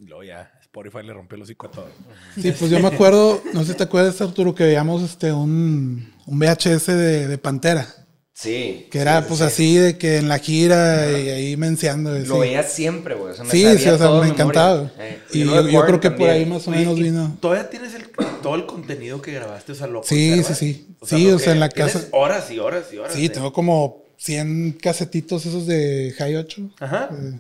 luego 0.06 0.24
ya 0.24 0.52
Spotify 0.62 1.04
le 1.04 1.14
rompió 1.14 1.36
el 1.36 1.44
hocico 1.44 1.68
a 1.68 1.72
todo. 1.72 1.88
Sí, 2.36 2.52
pues 2.52 2.70
yo 2.72 2.80
me 2.80 2.88
acuerdo, 2.88 3.42
no 3.54 3.64
sé 3.64 3.74
si 3.74 3.78
te 3.78 3.84
acuerdas, 3.84 4.20
Arturo, 4.22 4.54
que 4.54 4.66
veíamos 4.66 5.04
este 5.04 5.32
un, 5.32 6.14
un 6.26 6.40
VHS 6.40 6.88
de, 6.88 7.28
de 7.28 7.38
Pantera. 7.38 8.05
Sí. 8.38 8.88
Que 8.92 9.00
era 9.00 9.22
sí, 9.22 9.26
pues 9.30 9.40
sí. 9.40 9.46
así 9.46 9.76
de 9.78 9.98
que 9.98 10.18
en 10.18 10.28
la 10.28 10.40
gira 10.40 11.10
y 11.10 11.30
ahí 11.30 11.56
menciando. 11.58 12.12
Lo 12.20 12.36
sí. 12.36 12.40
veía 12.42 12.64
siempre, 12.64 13.16
güey. 13.16 13.32
O 13.32 13.34
sea, 13.36 13.46
me 13.46 13.50
Sí, 13.52 13.62
sí, 13.78 13.88
o 13.88 13.98
sea, 13.98 14.10
me 14.12 14.28
encantaba. 14.28 14.92
Eh, 15.00 15.20
Y 15.32 15.46
yo, 15.46 15.86
creo 15.86 16.00
que 16.02 16.12
por 16.12 16.30
ahí 16.30 16.46
más 16.46 16.68
o 16.68 16.72
menos 16.72 17.00
vino. 17.00 17.38
Todavía 17.40 17.70
tienes 17.70 17.96
el, 17.96 18.10
todo 18.44 18.56
el 18.56 18.66
contenido 18.66 19.22
que 19.22 19.32
grabaste, 19.32 19.72
o 19.72 19.76
sea, 19.76 19.88
lo 19.88 20.04
Sí, 20.04 20.44
sí, 20.44 20.54
sí. 20.54 20.88
Sí, 21.04 21.30
lo 21.30 21.38
o 21.38 21.40
sea, 21.40 21.54
en 21.54 21.62
la 21.62 21.70
casa- 21.70 22.08
Horas 22.12 22.52
y 22.52 22.60
horas 22.60 22.86
y 22.92 22.98
horas. 22.98 23.14
Sí, 23.14 23.30
tengo 23.30 23.54
como 23.54 24.04
100 24.18 24.80
casetitos 24.82 25.46
esos 25.46 25.66
de 25.66 26.14
High 26.18 26.36
8, 26.36 26.62
Ajá. 26.82 27.10
eh, 27.14 27.40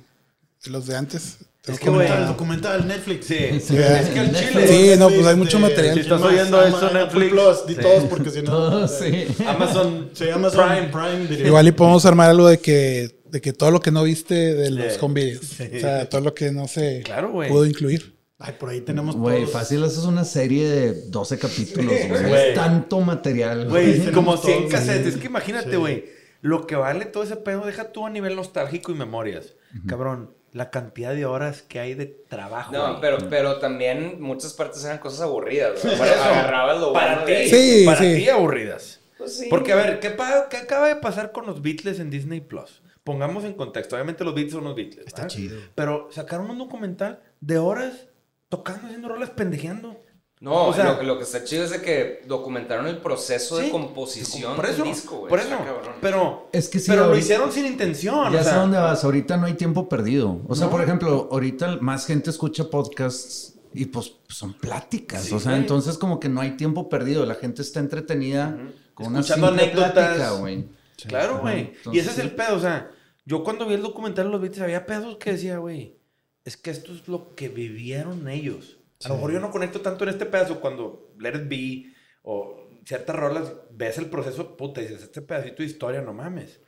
de 0.63 0.71
los 0.71 0.87
de 0.87 0.95
antes. 0.95 1.39
Es 1.67 1.79
que, 1.79 1.89
güey. 1.89 2.07
Documental, 2.07 2.27
documental, 2.27 2.87
Netflix. 2.87 3.25
Sí, 3.25 3.37
Sí, 3.59 3.75
es 3.77 4.09
que 4.09 4.19
el 4.19 4.35
chile. 4.35 4.67
Sí, 4.67 4.99
no, 4.99 5.07
pues 5.07 5.19
hay 5.19 5.23
Netflix, 5.23 5.37
mucho 5.37 5.59
material. 5.59 5.93
Si 5.95 5.99
estás 6.01 6.21
oyendo 6.21 6.63
esto, 6.63 6.89
Netflix. 6.93 7.31
Plus, 7.31 7.65
di 7.67 7.75
Sí. 7.75 7.81
todos 7.81 8.03
porque 8.05 8.29
si 8.29 8.41
no. 8.43 8.51
Todo, 8.51 8.87
sí. 8.87 9.27
Amazon, 9.47 10.09
Sí, 10.13 10.29
Amazon 10.29 10.67
Prime. 10.69 10.87
Prime. 10.89 11.25
Video. 11.27 11.47
Igual 11.47 11.67
y 11.67 11.71
podemos 11.71 12.05
armar 12.05 12.29
algo 12.29 12.47
de 12.47 12.59
que, 12.59 13.19
de 13.29 13.41
que 13.41 13.51
todo 13.53 13.71
lo 13.71 13.79
que 13.81 13.91
no 13.91 14.03
viste 14.03 14.35
de 14.53 14.69
los 14.71 14.93
Sí. 14.93 14.99
home 15.01 15.13
videos. 15.21 15.51
O 15.51 15.79
sea, 15.79 16.07
todo 16.09 16.21
lo 16.21 16.33
que 16.33 16.51
no 16.51 16.67
se 16.67 17.01
Claro, 17.03 17.31
pudo 17.31 17.65
incluir. 17.65 18.13
Ay, 18.37 18.53
por 18.59 18.69
ahí 18.69 18.81
tenemos 18.81 19.15
Güey, 19.15 19.39
todos. 19.41 19.51
fácil, 19.53 19.83
eso 19.85 19.99
es 20.01 20.05
una 20.05 20.25
serie 20.25 20.67
de 20.69 20.93
12 21.09 21.39
capítulos, 21.39 21.93
güey. 22.09 22.49
Es 22.49 22.53
tanto 22.53 22.99
material. 22.99 23.69
Güey, 23.69 24.11
como 24.11 24.37
100 24.37 24.57
todos, 24.59 24.71
cassettes. 24.71 25.03
sí. 25.07 25.09
Es 25.15 25.17
que 25.17 25.27
imagínate, 25.27 25.71
Sí. 25.71 25.77
güey. 25.77 26.05
Lo 26.41 26.67
que 26.67 26.75
vale 26.75 27.05
todo 27.05 27.23
ese 27.23 27.37
pedo, 27.37 27.65
deja 27.65 27.91
tú 27.91 28.05
a 28.05 28.09
nivel 28.11 28.35
nostálgico 28.35 28.91
y 28.91 28.95
memorias. 28.95 29.53
Cabrón, 29.87 30.29
la 30.55 30.69
cantidad 30.69 31.13
de 31.13 31.25
horas 31.25 31.63
que 31.63 31.81
hay 31.81 31.95
de 31.95 32.05
trabajo. 32.05 32.71
No, 32.71 33.01
pero, 33.01 33.17
pero 33.29 33.59
también 33.59 34.21
muchas 34.21 34.53
partes 34.53 34.85
eran 34.85 34.99
cosas 34.99 35.19
aburridas, 35.19 35.83
Agarrabas 35.83 36.79
lo 36.79 36.93
para 36.93 37.15
bueno 37.15 37.25
ti, 37.25 37.31
de. 37.33 37.49
Sí, 37.49 37.85
para 37.85 37.97
sí. 37.97 38.15
ti 38.15 38.29
aburridas. 38.29 39.01
Pues 39.17 39.37
sí. 39.37 39.47
Porque, 39.49 39.73
a 39.73 39.75
ver, 39.75 39.99
¿qué, 39.99 40.15
qué 40.49 40.57
acaba 40.57 40.87
de 40.87 40.95
pasar 40.95 41.33
con 41.33 41.45
los 41.45 41.61
Beatles 41.61 41.99
en 41.99 42.09
Disney 42.09 42.39
Plus? 42.39 42.81
pongamos 43.03 43.43
en 43.43 43.53
contexto. 43.53 43.95
Obviamente 43.95 44.23
los 44.23 44.33
Beatles 44.33 44.53
son 44.53 44.63
los 44.63 44.75
Beatles. 44.75 45.05
Está 45.05 45.23
¿verdad? 45.23 45.35
chido. 45.35 45.59
Pero 45.75 46.07
sacaron 46.11 46.49
un 46.49 46.57
documental 46.57 47.21
de 47.39 47.57
horas 47.59 48.07
tocando, 48.49 48.87
haciendo 48.87 49.09
rolas, 49.09 49.29
pendejeando. 49.29 50.03
No, 50.41 50.67
O 50.67 50.73
sea- 50.73 50.93
lo, 50.97 51.03
lo 51.03 51.17
que 51.17 51.23
está 51.23 51.43
chido 51.43 51.63
es 51.63 51.71
de 51.71 51.81
que 51.81 52.21
documentaron 52.27 52.87
el 52.87 52.97
proceso 52.97 53.57
Sí, 53.57 53.63
de 53.65 53.69
composición 53.71 54.55
Por 54.55 54.65
eso, 54.65 54.83
del 54.83 54.91
disco, 54.93 55.17
güey. 55.17 55.29
por 55.29 55.39
eso. 55.39 55.49
cabrón. 55.49 55.95
Pero, 56.01 56.49
Es 56.51 56.67
que 56.69 56.79
sí, 56.79 56.87
pero 56.89 57.01
lo 57.03 57.07
ahorita- 57.07 57.23
hicieron 57.23 57.51
sin 57.51 57.65
intención. 57.65 58.31
Ya 58.33 58.41
o 58.41 58.43
sé 58.43 58.49
sea, 58.49 58.59
dónde 58.59 58.77
vas. 58.77 59.03
Ahorita 59.03 59.37
no 59.37 59.45
hay 59.47 59.53
tiempo 59.53 59.87
perdido. 59.87 60.41
O 60.47 60.53
sea, 60.55 60.65
No. 60.65 60.71
por 60.71 60.81
ejemplo, 60.81 61.29
ahorita 61.31 61.77
más 61.81 62.05
gente 62.05 62.29
escucha 62.29 62.69
podcasts 62.69 63.55
y 63.73 63.85
pues 63.85 64.13
son 64.27 64.53
pláticas. 64.53 65.23
Sí, 65.23 65.33
o 65.33 65.39
sea, 65.39 65.51
güey. 65.53 65.61
entonces 65.61 65.97
como 65.97 66.19
que 66.19 66.27
no 66.29 66.41
hay 66.41 66.51
tiempo 66.57 66.89
perdido. 66.89 67.25
La 67.25 67.35
gente 67.35 67.61
está 67.61 67.79
entretenida 67.79 68.57
con 68.93 69.07
una 69.07 69.21
Escuchando 69.21 69.47
simple 69.47 69.63
anécdotas. 69.63 69.93
plática, 69.93 70.31
güey. 70.31 70.65
Claro, 71.07 71.39
güey. 71.39 71.59
entonces 71.75 71.93
Y 71.93 71.99
ese 71.99 72.11
es 72.11 72.19
el 72.19 72.31
pedo. 72.35 72.55
O 72.57 72.59
sea, 72.59 72.91
yo 73.25 73.43
cuando 73.43 73.65
vi 73.65 73.73
el 73.75 73.81
documental 73.81 74.25
de 74.25 74.31
los 74.31 74.41
Beatles 74.41 74.61
había 74.61 74.85
pedos 74.85 75.17
que 75.17 75.31
decía, 75.31 75.57
güey, 75.59 75.95
es 76.43 76.57
que 76.57 76.71
esto 76.71 76.91
es 76.93 77.07
lo 77.07 77.35
que 77.35 77.47
vivieron 77.49 78.27
ellos. 78.27 78.74
A 79.03 79.09
lo 79.09 79.15
mejor 79.15 79.33
yo 79.33 79.39
no 79.39 79.51
conecto 79.51 79.81
tanto 79.81 80.03
en 80.03 80.11
este 80.11 80.25
pedazo 80.25 80.59
cuando 80.61 81.13
Let 81.19 81.35
It 81.35 81.49
Be 81.49 81.93
o 82.23 82.69
ciertas 82.85 83.15
rolas 83.15 83.53
ves 83.71 83.97
el 83.97 84.09
proceso, 84.09 84.55
puta, 84.55 84.81
dices, 84.81 85.03
este 85.03 85.21
pedacito 85.21 85.57
de 85.63 85.65
historia, 85.65 86.01
no 86.01 86.13
mames. 86.13 86.61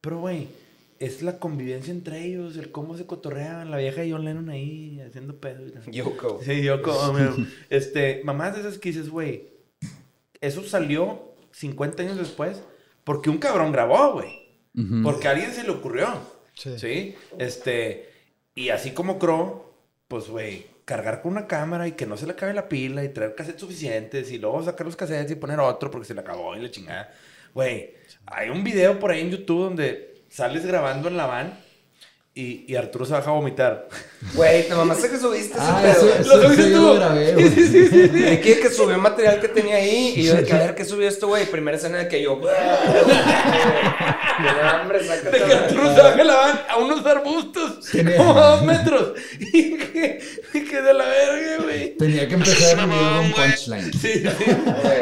Pero, 0.00 0.20
güey, 0.20 0.48
es 0.98 1.22
la 1.22 1.38
convivencia 1.38 1.92
entre 1.92 2.24
ellos, 2.24 2.56
el 2.56 2.70
cómo 2.70 2.96
se 2.96 3.06
cotorreaban, 3.06 3.70
la 3.70 3.78
vieja 3.78 4.02
John 4.08 4.24
Lennon 4.24 4.50
ahí 4.50 5.00
haciendo 5.00 5.40
pedo. 5.40 5.66
y 5.66 5.72
tal. 5.72 5.90
Yoko. 5.90 6.40
Sí, 6.42 6.62
yo 6.62 6.80
como, 6.82 7.18
este, 7.70 8.22
mamás 8.24 8.54
de 8.54 8.60
esas 8.60 8.78
que 8.78 8.90
dices, 8.90 9.10
güey, 9.10 9.50
eso 10.40 10.62
salió 10.62 11.34
50 11.52 12.02
años 12.02 12.18
después 12.18 12.62
porque 13.04 13.30
un 13.30 13.38
cabrón 13.38 13.72
grabó, 13.72 14.12
güey. 14.12 14.42
Ujú. 14.76 15.02
Porque 15.02 15.28
a 15.28 15.32
alguien 15.32 15.52
se 15.52 15.64
le 15.64 15.70
ocurrió. 15.70 16.08
Sí. 16.54 16.78
Sí. 16.78 17.14
Este, 17.38 18.10
y 18.54 18.68
así 18.68 18.92
como 18.92 19.18
Crow, 19.18 19.64
pues, 20.08 20.28
güey, 20.28 20.66
cargar 20.84 21.22
con 21.22 21.32
una 21.32 21.46
cámara 21.46 21.86
y 21.86 21.92
que 21.92 22.06
no 22.06 22.16
se 22.16 22.26
le 22.26 22.32
acabe 22.32 22.54
la 22.54 22.68
pila 22.68 23.04
y 23.04 23.08
traer 23.10 23.34
cassettes 23.34 23.60
suficientes 23.60 24.30
y 24.30 24.38
luego 24.38 24.62
sacar 24.62 24.86
los 24.86 24.96
cassettes 24.96 25.32
y 25.32 25.36
poner 25.36 25.60
otro 25.60 25.90
porque 25.90 26.06
se 26.06 26.14
le 26.14 26.20
acabó 26.20 26.56
y 26.56 26.60
la 26.60 26.70
chingada. 26.70 27.12
Güey, 27.54 27.94
hay 28.26 28.50
un 28.50 28.64
video 28.64 28.98
por 28.98 29.10
ahí 29.10 29.20
en 29.20 29.30
YouTube 29.30 29.64
donde 29.64 30.22
sales 30.28 30.66
grabando 30.66 31.08
en 31.08 31.16
la 31.16 31.26
van 31.26 31.61
y, 32.34 32.64
y 32.66 32.76
Arturo 32.76 33.04
se 33.04 33.12
baja 33.12 33.30
a 33.30 33.34
vomitar. 33.34 33.88
Güey, 34.34 34.66
te 34.66 34.74
mamaste 34.74 35.10
que 35.10 35.18
subiste 35.18 35.52
ese 35.58 35.60
Ah, 35.60 35.80
pedo. 35.82 36.08
eso- 36.14 36.36
Lo 36.36 36.42
subiste 36.44 36.64
sí 36.64 36.72
tú. 36.72 36.80
lo 36.80 36.94
grabé, 36.94 37.32
güey. 37.34 37.48
De 37.50 38.40
que, 38.40 38.60
que 38.60 38.70
subió 38.70 38.96
material 38.98 39.38
que 39.40 39.48
tenía 39.48 39.76
ahí 39.76 40.14
y 40.16 40.22
yo 40.24 40.34
de 40.36 40.44
que 40.44 40.52
a 40.54 40.58
ver 40.58 40.74
qué 40.74 40.84
subió 40.84 41.06
esto, 41.08 41.28
güey. 41.28 41.44
Primera 41.46 41.76
escena 41.76 41.98
de 41.98 42.08
que 42.08 42.22
yo. 42.22 42.40
Hambre, 44.72 45.04
sácate 45.06 45.38
De 45.38 45.44
que 45.44 45.52
Arturo 45.52 45.94
se 45.94 46.00
baja 46.02 46.24
la 46.24 46.34
van 46.36 46.60
a 46.68 46.76
unos 46.78 47.04
arbustos 47.06 47.84
Tenía- 47.90 48.16
como 48.16 48.38
a 48.38 48.50
dos 48.56 48.62
metros. 48.64 49.12
Y 49.54 49.76
que, 49.76 50.20
y 50.54 50.64
que 50.64 50.80
de 50.80 50.94
la 50.94 51.04
verga, 51.04 51.62
güey. 51.64 51.94
Tenía 51.96 52.26
que 52.26 52.34
empezar 52.34 52.78
el 52.78 52.86
video 52.86 53.16
con 53.22 53.32
punchline. 53.32 53.92
Sí, 53.92 54.12
sí. 54.14 54.22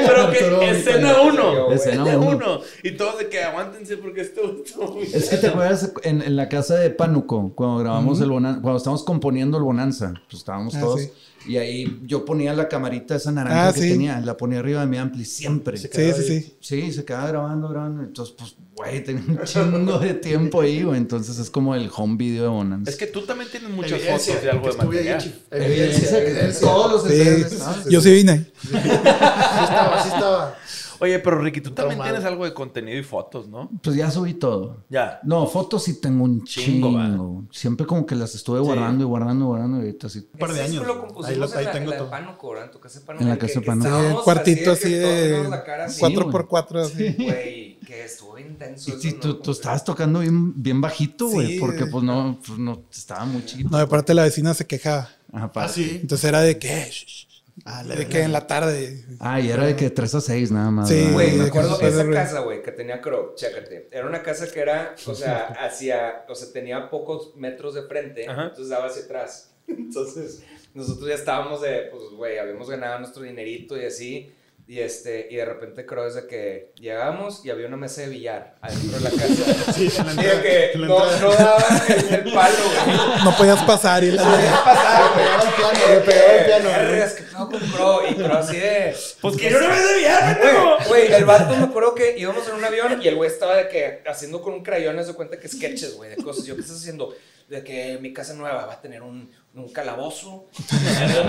Pero 0.06 0.30
que 0.32 0.70
escena 0.72 1.20
uno. 1.22 1.54
Yo, 1.54 1.72
Escena 1.72 2.02
uno. 2.16 2.30
uno. 2.36 2.60
Y 2.82 2.92
todos 2.92 3.18
de 3.18 3.28
que 3.28 3.42
aguántense 3.44 3.96
porque 3.98 4.22
esto 4.22 4.56
muy 4.92 5.04
Es 5.04 5.28
que 5.28 5.36
te 5.36 5.46
acuerdas 5.48 5.92
en, 6.02 6.22
en 6.22 6.34
la 6.36 6.48
casa 6.48 6.74
de 6.76 6.90
Cuando 7.26 7.78
grabamos 7.78 8.20
el 8.20 8.30
Bonanza, 8.30 8.60
cuando 8.60 8.78
estábamos 8.78 9.02
componiendo 9.04 9.56
el 9.58 9.64
Bonanza, 9.64 10.12
pues 10.28 10.40
estábamos 10.40 10.74
Ah, 10.74 10.80
todos. 10.80 11.00
sí. 11.00 11.10
Y 11.46 11.56
ahí 11.56 12.00
yo 12.04 12.26
ponía 12.26 12.52
la 12.52 12.68
camarita 12.68 13.16
esa 13.16 13.32
naranja 13.32 13.68
Ah, 13.68 13.72
que 13.72 13.80
sí. 13.80 13.88
tenía, 13.88 14.20
la 14.20 14.36
ponía 14.36 14.58
arriba 14.58 14.82
de 14.82 14.86
mi 14.86 14.98
ampli 14.98 15.24
siempre. 15.24 15.78
Sí, 15.78 15.88
sí, 15.90 16.22
sí. 16.26 16.56
Sí, 16.60 16.92
se 16.92 17.02
quedaba 17.04 17.28
grabando, 17.28 17.68
grabando. 17.68 18.02
Entonces, 18.02 18.34
pues, 18.36 18.54
güey, 18.76 19.02
tenía 19.02 19.22
un 19.26 19.40
chingo 19.44 19.98
de 19.98 20.12
tiempo 20.22 20.60
ahí, 20.60 20.82
güey. 20.82 20.98
Entonces 20.98 21.38
es 21.38 21.48
como 21.48 21.74
el 21.74 21.90
home 21.96 22.16
video 22.18 22.42
de 22.42 22.48
Bonanza. 22.50 22.90
Es 22.90 22.96
que 22.98 23.06
tú 23.06 23.22
también 23.22 23.50
tienes 23.50 23.70
muchas 23.70 23.92
Evidencia, 23.92 24.34
fotos 24.34 24.44
de 24.44 24.50
algo 24.50 24.70
de 24.70 24.76
material. 24.76 25.34
Evidencia 25.50 25.78
Evidencia, 25.78 26.18
evidencia. 26.22 26.60
todos 26.68 26.92
los 26.92 27.10
sí. 27.10 27.90
yo 27.90 28.00
sí 28.02 28.12
vine. 28.12 28.46
Sí 28.60 28.68
estaba, 28.76 30.02
sí 30.02 30.08
estaba. 30.08 30.56
Oye, 31.00 31.18
pero 31.18 31.38
Ricky, 31.40 31.60
tú 31.60 31.70
también 31.70 32.00
tienes 32.00 32.24
algo 32.24 32.44
de 32.44 32.52
contenido 32.54 32.98
y 32.98 33.02
fotos, 33.02 33.48
¿no? 33.48 33.70
Pues 33.82 33.96
ya 33.96 34.10
subí 34.10 34.34
todo. 34.34 34.84
Ya. 34.88 35.20
No, 35.22 35.46
fotos 35.46 35.84
sí 35.84 36.00
tengo 36.00 36.24
un 36.24 36.44
Chingo, 36.44 36.88
chingo. 36.90 37.44
Siempre 37.50 37.86
como 37.86 38.04
que 38.06 38.14
las 38.14 38.34
estuve 38.34 38.58
Sí. 38.60 38.64
guardando 38.64 39.04
y 39.04 39.06
guardando 39.06 39.44
y 39.44 39.48
guardando 39.48 39.76
y 39.78 39.80
ahorita 39.80 40.08
sí. 40.08 40.28
Un 40.32 40.38
par 40.38 40.52
de 40.52 40.60
años. 40.62 40.86
Lo 40.86 40.92
Ahí, 41.24 41.34
ahí 41.34 41.34
en 41.34 41.40
la, 41.40 41.46
tengo 41.72 41.84
en 41.84 41.90
la 41.90 41.96
todo. 42.38 42.56
En 42.64 42.70
tu 42.70 42.80
casa 42.80 43.00
de 43.00 43.06
Pánuco. 43.06 43.22
En 43.22 43.28
la 43.30 43.38
casa 43.38 43.60
de 43.60 43.60
estábamos 43.60 44.10
el 44.18 44.24
cuartito 44.24 44.70
así 44.72 44.90
de 44.92 45.06
teníamos 45.28 45.50
la 45.50 45.64
cara 45.64 45.84
así, 45.86 46.00
güey. 46.00 46.14
4x4. 46.14 46.80
así. 46.80 47.14
Güey, 47.18 47.78
que 47.80 48.04
estuvo 48.04 48.38
intenso. 48.38 48.92
Y 49.02 49.12
tú, 49.14 49.50
estabas 49.50 49.84
tocando 49.84 50.20
bien, 50.20 50.62
bien 50.62 50.80
bajito, 50.80 51.28
güey, 51.28 51.54
Sí. 51.54 51.60
porque 51.60 51.86
pues 51.86 52.04
no, 52.04 52.38
pues 52.46 52.58
no, 52.58 52.82
estaba 52.90 53.24
muy 53.24 53.44
chiquito. 53.44 53.68
No, 53.70 53.78
aparte 53.78 54.14
la 54.14 54.22
vecina 54.24 54.54
se 54.54 54.66
quejaba. 54.66 55.08
Ajá, 55.32 55.50
Ah, 55.54 55.68
sí. 55.68 55.98
Entonces 56.02 56.24
era 56.28 56.40
de 56.40 56.58
que, 56.58 56.68
"Shh, 56.68 57.06
shh, 57.06 57.26
Ah, 57.64 57.82
de 57.84 58.06
que 58.08 58.22
en 58.22 58.32
la 58.32 58.46
tarde. 58.46 59.04
Ah, 59.18 59.40
y 59.40 59.50
era 59.50 59.64
de 59.66 59.76
que 59.76 59.90
3 59.90 60.14
a 60.14 60.20
6 60.20 60.50
nada 60.52 60.70
más. 60.70 60.88
Sí. 60.88 61.08
Güey, 61.12 61.32
me 61.32 61.42
de 61.44 61.48
acuerdo 61.48 61.70
después 61.70 61.92
esa 61.94 62.04
de- 62.04 62.12
casa, 62.14 62.40
güey, 62.40 62.62
que 62.62 62.72
tenía 62.72 63.00
Crow, 63.00 63.34
chécate. 63.34 63.88
Era 63.90 64.06
una 64.06 64.22
casa 64.22 64.50
que 64.50 64.60
era, 64.60 64.94
o 65.06 65.14
sea, 65.14 65.46
hacia, 65.64 66.24
o 66.28 66.34
sea, 66.34 66.52
tenía 66.52 66.88
pocos 66.90 67.34
metros 67.36 67.74
de 67.74 67.82
frente, 67.82 68.28
Ajá. 68.28 68.42
entonces 68.44 68.68
daba 68.68 68.86
hacia 68.86 69.04
atrás. 69.04 69.46
Entonces, 69.68 70.42
nosotros 70.74 71.08
ya 71.08 71.14
estábamos 71.14 71.62
de, 71.62 71.88
pues, 71.92 72.04
güey, 72.16 72.38
habíamos 72.38 72.68
ganado 72.68 72.98
nuestro 72.98 73.22
dinerito 73.22 73.76
y 73.80 73.84
así. 73.84 74.32
Y, 74.70 74.78
este, 74.78 75.26
y 75.28 75.34
de 75.34 75.44
repente 75.44 75.84
Crow 75.84 76.06
es 76.06 76.14
de 76.14 76.28
que 76.28 76.70
llegamos 76.76 77.44
y 77.44 77.50
había 77.50 77.66
una 77.66 77.76
mesa 77.76 78.02
de 78.02 78.08
billar 78.08 78.54
adentro 78.60 79.00
de 79.00 79.02
la 79.02 79.10
casa. 79.10 79.72
Sí, 79.74 79.88
Y 79.88 80.22
de 80.22 80.42
que 80.42 80.78
la 80.78 80.86
no, 80.86 81.20
no 81.20 81.32
daba 81.32 81.64
el, 81.88 82.32
palo, 82.32 82.54
güey. 82.86 83.24
No 83.24 83.36
podías 83.36 83.60
pasar 83.64 84.04
y 84.04 84.12
la 84.12 84.22
Podía 84.22 84.62
pasar, 84.64 85.12
güey. 85.12 85.24
pegaba 85.26 85.42
el 85.42 85.54
piano, 85.56 85.94
le 85.94 86.00
pegaba 86.02 86.32
el 86.32 86.44
piano, 86.44 87.14
¿qué 87.16 87.22
pedo 87.24 87.48
con 87.50 87.70
Crow? 87.72 88.00
Y 88.10 88.14
Crow 88.14 88.36
así 88.36 88.58
de... 88.58 88.96
Pues 89.20 89.36
que 89.36 89.50
yo 89.50 89.60
no 89.60 89.68
me 89.70 89.80
debía, 89.80 90.38
Güey, 90.40 91.08
güey, 91.08 91.14
el 91.14 91.24
vato 91.24 91.56
me 91.56 91.64
acuerdo 91.64 91.92
que 91.96 92.16
íbamos 92.16 92.46
en 92.46 92.54
un 92.54 92.64
avión 92.64 93.02
y 93.02 93.08
el 93.08 93.16
güey 93.16 93.28
estaba 93.28 93.56
de 93.56 93.68
que 93.68 94.04
haciendo 94.08 94.40
con 94.40 94.54
un 94.54 94.62
crayón, 94.62 95.04
se 95.04 95.14
cuenta 95.14 95.36
que 95.40 95.48
sketches, 95.48 95.96
güey, 95.96 96.10
de 96.10 96.22
cosas. 96.22 96.46
Yo, 96.46 96.54
¿qué 96.54 96.60
estás 96.60 96.76
haciendo? 96.76 97.12
De 97.48 97.64
que 97.64 97.98
mi 98.00 98.12
casa 98.12 98.34
nueva 98.34 98.66
va 98.66 98.74
a 98.74 98.80
tener 98.80 99.02
un, 99.02 99.32
un 99.52 99.68
calabozo, 99.72 100.30
un, 100.30 100.50
pasadizo, 100.68 101.22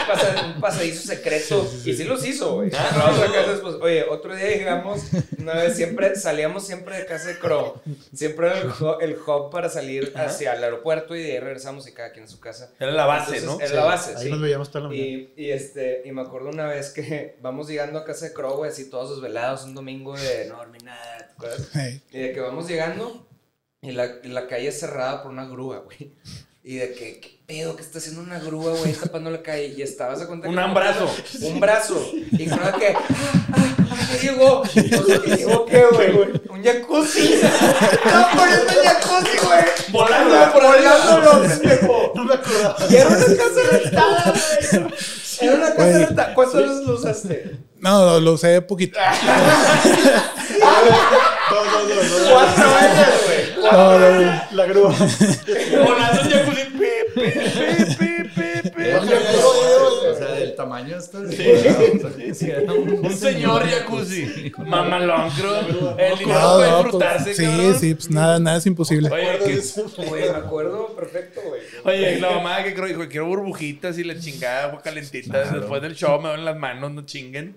un 0.00 0.06
pasa- 0.06 0.52
un 0.54 0.60
pasadizo 0.60 1.06
secreto. 1.06 1.70
Y 1.84 1.92
sí 1.94 2.04
los 2.04 2.24
hizo, 2.26 2.54
güey. 2.56 2.70
Vamos 2.70 3.20
a 3.20 3.26
casa 3.32 3.52
después. 3.52 3.74
Oye, 3.82 4.04
otro 4.08 4.34
día 4.34 4.48
llegamos, 4.48 5.02
una 5.38 5.54
vez 5.54 5.76
siempre, 5.76 6.16
salíamos 6.16 6.66
siempre 6.66 6.96
de 6.98 7.06
casa 7.06 7.28
de 7.28 7.38
Crow. 7.38 7.80
Siempre 8.14 8.46
era 8.48 8.58
el, 8.60 8.68
hub- 8.70 8.98
el 9.02 9.12
hub 9.14 9.50
para 9.50 9.68
salir 9.68 10.12
hacia 10.16 10.54
el 10.54 10.64
aeropuerto 10.64 11.14
y 11.14 11.22
de 11.22 11.32
ahí 11.32 11.38
regresamos 11.40 11.86
y 11.86 11.92
cada 11.92 12.12
quien 12.12 12.24
a 12.24 12.28
su 12.28 12.40
casa. 12.40 12.72
Era 12.80 12.92
la 12.92 13.04
base, 13.06 13.36
Entonces, 13.38 13.44
¿no? 13.44 13.60
Era 13.64 13.74
la 13.74 13.84
base, 13.84 14.16
Ahí 14.16 14.24
sí. 14.24 14.30
nos 14.30 14.40
veíamos 14.40 14.70
toda 14.70 14.84
la 14.84 14.88
mañana. 14.88 15.06
Y, 15.06 15.32
y, 15.36 15.50
este, 15.50 16.02
y 16.06 16.12
me 16.12 16.22
acuerdo 16.22 16.48
una 16.48 16.66
vez 16.66 16.90
que 16.90 17.36
vamos 17.42 17.68
llegando 17.68 17.98
a 17.98 18.04
casa 18.04 18.26
de 18.26 18.32
Crow, 18.32 18.56
güey, 18.56 18.70
así 18.70 18.88
todos 18.88 19.10
desvelados, 19.10 19.64
un 19.64 19.74
domingo 19.74 20.16
de 20.16 20.46
no 20.48 20.56
dormí 20.56 20.78
nada, 20.78 21.18
¿te 21.18 21.24
acuerdas? 21.34 21.68
Hey. 21.74 22.02
Y 22.10 22.18
de 22.20 22.32
que 22.32 22.40
vamos 22.40 22.66
llegando 22.68 23.26
y 23.82 23.92
la, 23.92 24.16
la 24.24 24.46
calle 24.46 24.68
es 24.68 24.80
cerrada 24.80 25.22
por 25.22 25.30
una 25.30 25.44
grúa, 25.46 25.78
güey. 25.80 26.14
Y 26.62 26.76
de 26.76 26.92
que, 26.92 27.20
¿qué 27.20 27.39
pedo? 27.50 27.74
que 27.76 27.82
está 27.82 27.98
haciendo 27.98 28.22
una 28.22 28.38
grúa, 28.38 28.72
güey, 28.74 28.92
tapando 28.92 29.30
la 29.30 29.42
calle? 29.42 29.74
Y 29.76 29.82
estabas 29.82 30.22
a 30.22 30.26
cuenta 30.26 30.48
que- 30.48 30.56
Un 30.56 30.74
brazo. 30.74 31.10
Un 31.42 31.60
brazo. 31.60 32.10
Y 32.30 32.46
creo 32.46 32.72
que, 32.78 32.88
ah, 32.88 33.00
ah, 33.52 33.76
ah, 33.90 33.96
¿qué 34.20 34.26
llegó? 34.28 34.62
¿qué 34.62 35.36
llegó 35.36 35.66
qué, 35.66 35.84
güey? 35.92 36.10
Un 36.48 36.62
jacuzzi. 36.62 37.32
Estaba 37.42 38.30
poniendo 38.36 38.72
un 38.72 38.84
jacuzzi, 38.84 39.38
güey. 39.44 39.64
Volando 39.88 40.36
pendejo. 41.42 42.12
No 42.14 42.24
me 42.24 42.34
acordaba. 42.34 42.76
Y 42.88 42.96
era 42.96 43.08
una 43.08 43.18
casa 43.18 43.60
rentada, 43.70 44.32
güey. 44.70 44.92
Era 45.40 45.54
una 45.54 45.74
casa 45.74 45.98
rentada. 45.98 46.34
¿Cuántas 46.34 46.62
veces 46.62 46.86
lo 46.86 46.94
usaste? 46.94 47.56
No, 47.80 48.20
lo, 48.20 48.32
usé 48.34 48.60
poquito. 48.62 48.98
Dos, 51.50 51.64
dos, 51.72 51.88
dos, 51.88 52.10
dos. 52.10 52.28
Cuatro 52.30 52.68
veces, 52.74 53.08
güey. 53.26 53.64
No, 53.72 53.98
no, 53.98 54.10
no. 54.20 54.42
La 54.52 54.66
grúa. 54.66 54.90
Volando 55.84 56.20
en 56.20 56.30
jacuzzi. 56.30 56.49
O 60.10 60.14
sea, 60.16 60.32
del 60.32 60.54
tamaño 60.54 60.96
está 60.96 61.18
Un 61.18 63.16
señor 63.16 63.68
jacuzzi. 63.68 64.52
Mamalón, 64.58 65.30
creo. 65.30 65.96
El 65.98 66.18
dinero 66.18 66.54
puede 66.56 66.70
no, 66.70 66.82
pues, 66.82 66.84
disfrutarse, 66.84 67.34
sí, 67.34 67.74
sí, 67.78 67.94
pues 67.94 68.10
nada, 68.10 68.38
nada 68.38 68.58
es 68.58 68.66
imposible. 68.66 69.10
Oye, 69.10 69.62
me 70.32 70.38
acuerdo 70.38 70.94
perfecto, 70.96 71.40
güey. 71.46 71.62
Oye, 71.84 72.20
la 72.20 72.30
mamá 72.30 72.62
que 72.62 72.74
creo 72.74 72.86
dijo, 72.86 73.08
quiero 73.08 73.26
burbujitas 73.26 73.98
y 73.98 74.04
la 74.04 74.18
chingada, 74.18 74.64
agua 74.64 74.82
calentita. 74.82 75.50
Después 75.50 75.82
del 75.82 75.94
show 75.94 76.20
me 76.20 76.28
van 76.28 76.44
las 76.44 76.56
manos, 76.56 76.90
no 76.92 77.06
chinguen. 77.06 77.56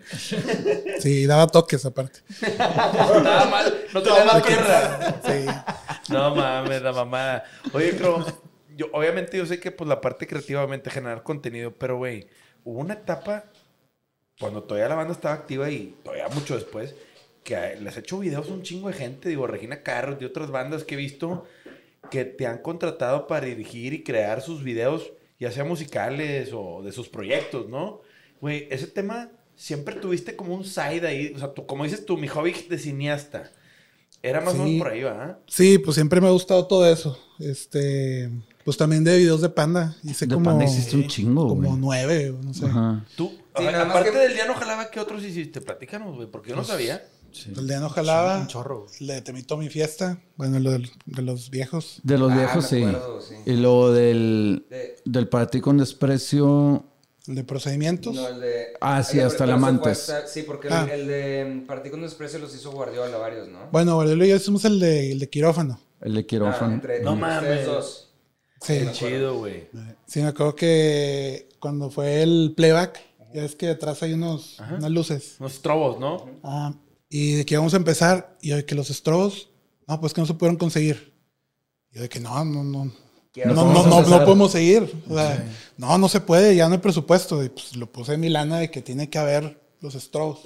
Sí, 1.00 1.26
daba 1.26 1.48
toques 1.48 1.86
aparte. 1.86 2.20
Nada 2.58 3.46
mal, 3.50 3.74
no 3.94 4.02
te 4.02 4.10
la 4.10 4.42
tierra. 4.42 5.22
Sí. 5.26 5.46
No 6.10 6.36
mames, 6.36 6.82
la 6.82 6.92
mamá. 6.92 7.44
Oye, 7.72 7.92
creo, 7.92 8.26
yo, 8.76 8.88
obviamente 8.94 9.38
yo 9.38 9.46
sé 9.46 9.60
que 9.60 9.72
pues 9.72 9.88
la 9.88 10.02
parte 10.02 10.28
creativamente 10.28 10.90
generar 10.90 11.24
contenido, 11.24 11.74
pero 11.74 11.98
güey, 11.98 12.28
hubo 12.64 12.80
una 12.80 12.94
etapa 12.96 13.46
cuando 14.40 14.64
todavía 14.64 14.90
la 14.90 14.96
banda 14.96 15.14
estaba 15.14 15.36
activa 15.36 15.70
y 15.70 15.96
todavía 16.04 16.28
mucho 16.30 16.56
después, 16.56 16.96
que 17.44 17.76
les 17.80 17.96
he 17.98 18.00
hecho 18.00 18.20
videos 18.20 18.50
a 18.50 18.54
un 18.54 18.64
chingo 18.64 18.88
de 18.88 18.94
gente, 18.96 19.30
digo, 19.30 19.48
Regina 19.48 19.84
Carros, 19.84 20.20
de 20.20 20.26
otras 20.26 20.50
bandas 20.50 20.84
que 20.84 20.96
he 20.96 20.98
visto 20.98 21.46
que 22.12 22.26
te 22.26 22.46
han 22.48 22.60
contratado 22.60 23.28
para 23.28 23.46
dirigir 23.46 23.94
y 23.94 24.04
crear 24.04 24.42
sus 24.42 24.64
videos, 24.64 25.14
ya 25.40 25.52
sea 25.52 25.64
musicales 25.64 26.52
o 26.54 26.82
de 26.84 26.92
sus 26.92 27.10
proyectos, 27.10 27.70
¿no? 27.70 28.02
Güey, 28.42 28.68
ese 28.72 28.88
tema 28.88 29.30
siempre 29.56 29.96
tuviste 29.96 30.36
como 30.36 30.54
un 30.56 30.66
side 30.66 31.08
ahí, 31.08 31.34
o 31.36 31.40
sea, 31.40 31.54
tú, 31.54 31.66
como 31.66 31.84
dices 31.84 32.06
tú, 32.06 32.18
mi 32.18 32.28
hobby 32.28 32.54
de 32.70 32.78
cineasta. 32.78 33.52
Era 34.22 34.40
más 34.42 34.54
o 34.54 34.58
Sí. 34.58 34.64
menos 34.64 34.84
por 34.84 34.92
ahí, 34.94 35.04
¿va? 35.04 35.40
Sí, 35.48 35.78
pues 35.80 35.96
siempre 35.96 36.22
me 36.22 36.28
ha 36.28 36.32
gustado 36.32 36.66
todo 36.66 36.90
eso. 36.90 37.18
Este, 37.40 38.30
pues 38.66 38.78
también 38.78 39.04
de 39.04 39.18
videos 39.18 39.42
de 39.42 39.50
panda. 39.50 39.96
Hice 40.04 40.26
De 40.28 40.34
como, 40.36 40.46
panda 40.46 40.64
existe 40.66 40.96
un 40.96 41.08
chingo, 41.08 41.46
güey. 41.50 41.62
como 41.70 41.78
nueve, 41.78 42.34
no 42.44 42.54
sé. 42.54 42.66
Ajá. 42.66 43.06
Tú, 43.16 43.30
Sí, 43.56 43.68
a- 43.68 43.72
nada 43.72 43.86
más 43.86 43.96
aparte 43.98 44.12
que- 44.12 44.18
del 44.18 44.34
día 44.34 44.46
no 44.48 44.56
jalaba, 44.56 44.90
¿qué 44.90 45.00
otros 45.00 45.24
hiciste? 45.24 45.62
Platícanos, 45.62 46.16
güey, 46.16 46.28
porque 46.30 46.50
yo 46.52 46.56
no 46.56 46.64
sabía. 46.64 47.06
El 47.58 47.66
de 47.66 47.80
No 47.80 47.90
Jalaba, 47.90 48.40
Un 48.42 48.48
chorro, 48.48 48.82
güey. 48.82 48.92
el 49.02 49.08
de 49.08 49.22
Te 49.24 49.32
invito 49.32 49.56
a 49.56 49.58
mi 49.58 49.68
fiesta, 49.70 50.20
bueno, 50.38 50.60
lo 50.60 50.72
del- 50.72 50.92
de 51.08 51.22
los 51.24 51.50
viejos. 51.50 52.00
De 52.04 52.18
los 52.20 52.32
Ah, 52.32 52.36
viejos, 52.36 52.72
me 52.72 52.78
sí. 52.80 52.84
acuerdo, 52.84 53.22
sí. 53.22 53.36
Y 53.48 53.54
luego 53.54 53.92
del, 53.92 54.66
De- 54.70 54.96
del 55.06 55.28
Para 55.28 55.48
ti 55.48 55.60
con 55.60 55.78
desprecio. 55.80 56.86
El 57.28 57.36
de 57.36 57.44
procedimientos. 57.46 58.14
No, 58.14 58.28
el 58.28 58.40
de. 58.42 58.66
Ah, 58.82 59.02
sí, 59.02 59.14
el 59.14 59.20
de- 59.20 59.28
hasta 59.28 59.46
el 59.46 59.52
Amantes. 59.52 60.04
fue 60.06 60.16
hasta- 60.16 60.28
Sí, 60.28 60.44
porque 60.44 60.68
Ah. 60.70 60.84
el, 60.92 61.02
el 61.02 61.08
de 61.08 61.64
Partí 61.66 61.90
con 61.90 62.02
Desprecio 62.02 62.38
los 62.38 62.54
hizo 62.54 62.72
Guardiola 62.72 63.18
varios, 63.18 63.48
¿no? 63.48 63.60
Bueno, 63.72 63.96
Guardiola 63.96 64.26
y 64.26 64.30
yo 64.30 64.36
hicimos 64.36 64.66
el 64.66 64.80
de, 64.80 65.14
el 65.14 65.20
de 65.20 65.30
quirófano. 65.30 65.80
El 66.02 66.14
de 66.16 66.20
Ah, 66.20 66.24
quirófano. 66.28 66.74
entre, 66.74 67.02
No 67.02 67.14
entre 67.14 67.22
mames. 67.28 67.42
ustedes 67.50 67.66
dos. 67.66 68.13
Sí, 68.64 68.74
me 68.74 68.80
Qué 68.80 68.90
acuerdo. 68.90 69.08
chido, 69.18 69.38
güey. 69.40 69.68
sí, 70.08 70.22
me 70.22 70.28
acuerdo 70.28 70.56
que 70.56 71.50
cuando 71.60 71.90
fue 71.90 72.22
el 72.24 72.54
playback, 72.56 73.00
ya 73.34 73.42
ves 73.42 73.56
que 73.56 73.68
detrás 73.68 74.02
hay 74.04 74.14
unos, 74.14 74.60
unas 74.60 74.92
luces. 74.92 75.36
Unos 75.40 75.62
trobos, 75.62 76.00
¿no? 76.00 76.26
Ah, 76.44 76.74
y 77.10 77.34
de 77.34 77.46
que 77.46 77.56
íbamos 77.56 77.74
a 77.74 77.78
empezar, 77.78 78.38
y 78.42 78.50
yo 78.50 78.56
de 78.56 78.66
que 78.66 78.76
los 78.76 78.90
estrobos, 78.90 79.50
no, 79.88 80.00
pues 80.00 80.14
que 80.14 80.22
no 80.22 80.28
se 80.28 80.34
pudieron 80.34 80.58
conseguir. 80.58 81.14
Y 81.92 81.96
yo 81.98 82.02
de 82.04 82.10
que 82.10 82.20
no, 82.20 82.44
no, 82.46 82.64
no. 82.64 82.86
No, 83.36 83.54
no, 83.54 83.88
no, 83.88 84.02
no 84.04 84.26
podemos 84.26 84.52
seguir. 84.52 84.94
O 85.10 85.16
sea, 85.16 85.44
No, 85.78 85.98
no 85.98 86.08
se 86.08 86.22
puede, 86.22 86.56
ya 86.56 86.68
no 86.68 86.74
hay 86.76 86.80
presupuesto. 86.80 87.44
Y 87.44 87.50
pues 87.50 87.76
lo 87.76 87.92
puse 87.92 88.14
en 88.14 88.20
mi 88.20 88.30
lana 88.30 88.60
de 88.60 88.70
que 88.70 88.82
tiene 88.84 89.10
que 89.10 89.18
haber 89.18 89.60
los 89.84 89.94
estrobos. 89.96 90.40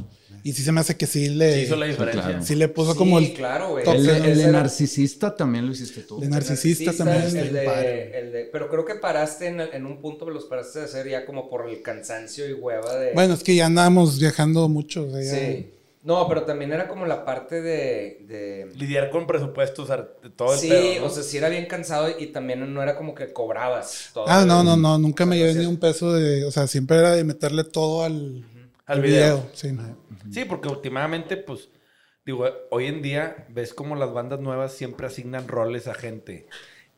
Y 0.44 0.52
sí 0.54 0.64
se 0.64 0.72
me 0.72 0.82
hace 0.82 0.98
que 0.98 1.06
sí 1.08 1.30
le, 1.30 1.54
Sí 1.54 1.62
hizo 1.62 1.76
la 1.78 1.86
diferencia. 1.86 2.22
claro. 2.24 2.44
sí 2.44 2.56
le 2.56 2.68
puso 2.68 2.92
Sí, 2.94 2.98
como 2.98 3.20
el 3.20 3.34
claro, 3.34 3.70
güey. 3.72 3.86
top 3.86 3.94
El, 3.96 4.10
el 4.10 4.38
de 4.38 4.48
narcisista 4.52 5.36
también 5.36 5.66
lo 5.66 5.72
hiciste 5.72 6.02
tú. 6.02 6.20
de 6.20 6.28
narcisista 6.28 6.92
Narcisista, 6.92 7.06
también. 7.06 7.48
El 7.48 7.54
de, 7.54 7.62
padre. 7.62 8.20
el 8.20 8.32
de- 8.32 8.50
pero 8.52 8.70
creo 8.70 8.84
que 8.84 8.96
paraste 8.96 9.48
en, 9.48 9.62
en 9.62 9.86
un 9.86 10.02
punto, 10.02 10.30
los 10.30 10.46
paraste 10.46 10.80
de 10.80 10.86
hacer 10.86 11.08
ya 11.08 11.26
como 11.26 11.50
por 11.50 11.70
el 11.70 11.82
cansancio 11.82 12.50
y 12.50 12.54
hueva 12.54 12.96
de. 12.98 13.14
Bueno, 13.14 13.36
es 13.36 13.44
que 13.44 13.56
ya 13.56 13.68
andábamos 13.68 14.20
viajando 14.20 14.68
mucho. 14.68 15.06
o 15.06 15.12
sea, 15.12 15.22
ya- 15.22 15.32
sí. 15.32 15.72
No, 16.04 16.26
pero 16.30 16.44
también 16.44 16.72
era 16.72 16.88
como 16.88 17.06
la 17.06 17.26
parte 17.26 17.62
de. 17.62 18.26
de 18.28 18.72
Lidiar 18.76 19.10
con 19.10 19.28
presupuestos, 19.28 19.90
todo 20.38 20.54
el 20.54 20.60
sí, 20.60 20.70
pedo, 20.70 21.02
¿no? 21.02 21.06
o 21.08 21.10
sea, 21.10 21.22
sí 21.22 21.38
era 21.38 21.50
bien 21.50 21.66
cansado 21.66 22.08
y 22.18 22.28
también 22.28 22.74
no 22.74 22.82
era 22.82 22.96
como 22.96 23.14
que 23.14 23.34
cobrabas 23.34 24.12
todo. 24.14 24.26
Ah, 24.28 24.46
no, 24.46 24.64
no, 24.64 24.78
no, 24.78 24.98
nunca 24.98 25.26
O 25.26 25.28
sea, 25.28 25.32
me 25.32 25.38
llevé 25.38 25.56
ni 25.56 25.66
un 25.66 25.78
peso 25.78 26.14
de, 26.14 26.46
o 26.46 26.52
sea, 26.52 26.66
siempre 26.68 26.98
era 26.98 27.12
de 27.12 27.24
meterle 27.26 27.66
todo 27.66 28.04
al, 28.06 28.46
Al 28.88 29.02
video. 29.02 29.48
Sí. 29.54 29.70
Sí, 30.32 30.46
porque 30.46 30.70
últimamente, 30.70 31.38
pues, 31.38 31.70
digo, 32.26 32.46
hoy 32.72 32.86
en 32.88 33.02
día 33.02 33.46
ves 33.50 33.74
como 33.74 33.96
las 33.96 34.12
bandas 34.14 34.40
nuevas 34.40 34.74
siempre 34.74 35.06
asignan 35.08 35.48
roles 35.48 35.88
a 35.88 35.94
gente. 35.94 36.48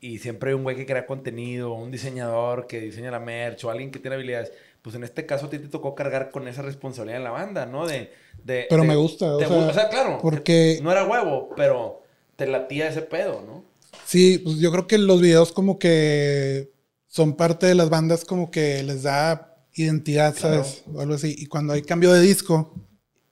Y 0.01 0.19
siempre 0.19 0.51
hay 0.51 0.55
un 0.55 0.63
güey 0.63 0.77
que 0.77 0.85
crea 0.85 1.05
contenido, 1.05 1.73
un 1.73 1.91
diseñador 1.91 2.67
que 2.67 2.79
diseña 2.79 3.11
la 3.11 3.19
merch 3.19 3.65
o 3.65 3.69
alguien 3.69 3.91
que 3.91 3.99
tiene 3.99 4.15
habilidades. 4.15 4.53
Pues 4.81 4.95
en 4.95 5.03
este 5.03 5.25
caso 5.25 5.47
a 5.47 5.49
ti 5.49 5.59
te 5.59 5.67
tocó 5.67 5.93
cargar 5.93 6.31
con 6.31 6.47
esa 6.47 6.61
responsabilidad 6.61 7.17
en 7.17 7.25
la 7.25 7.31
banda, 7.31 7.65
¿no? 7.65 7.85
De, 7.85 8.13
de, 8.45 8.67
Pero 8.69 8.83
de- 8.83 8.87
me 8.87 8.95
gusta, 8.95 9.35
o 9.35 9.37
te 9.37 9.45
sea, 9.47 9.57
gu- 9.57 9.69
o 9.69 9.73
sea, 9.73 9.89
claro. 9.89 10.19
porque- 10.21 10.79
No 10.81 10.91
era 10.91 11.03
huevo, 11.05 11.49
pero 11.57 12.03
te 12.37 12.47
latía 12.47 12.87
ese 12.87 13.01
pedo, 13.01 13.43
¿no? 13.45 13.65
Sí, 14.05 14.37
pues 14.37 14.57
yo 14.59 14.71
creo 14.71 14.87
que 14.87 14.97
los 14.97 15.19
videos 15.19 15.51
como 15.51 15.77
que 15.79 16.71
son 17.07 17.35
parte 17.35 17.65
de 17.65 17.75
las 17.75 17.89
bandas 17.89 18.23
como 18.23 18.51
que 18.51 18.81
les 18.83 19.03
da 19.03 19.48
identidad, 19.83 20.35
¿sabes? 20.37 20.83
O 20.93 20.99
algo 21.01 21.13
así. 21.15 21.33
Y 21.37 21.45
cuando 21.47 21.73
hay 21.73 21.81
cambio 21.81 22.11
de 22.13 22.21
disco, 22.21 22.73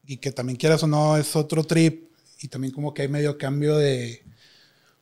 y 0.06 0.18
que 0.18 0.32
también 0.32 0.58
quieras 0.58 0.82
o 0.84 0.88
no, 0.88 1.18
es 1.18 1.36
otro 1.36 1.64
trip, 1.64 2.12
y 2.42 2.48
también 2.48 2.74
como 2.74 2.94
que 2.94 3.02
hay 3.04 3.08
medio 3.08 3.38
cambio 3.38 3.78
de, 3.78 4.24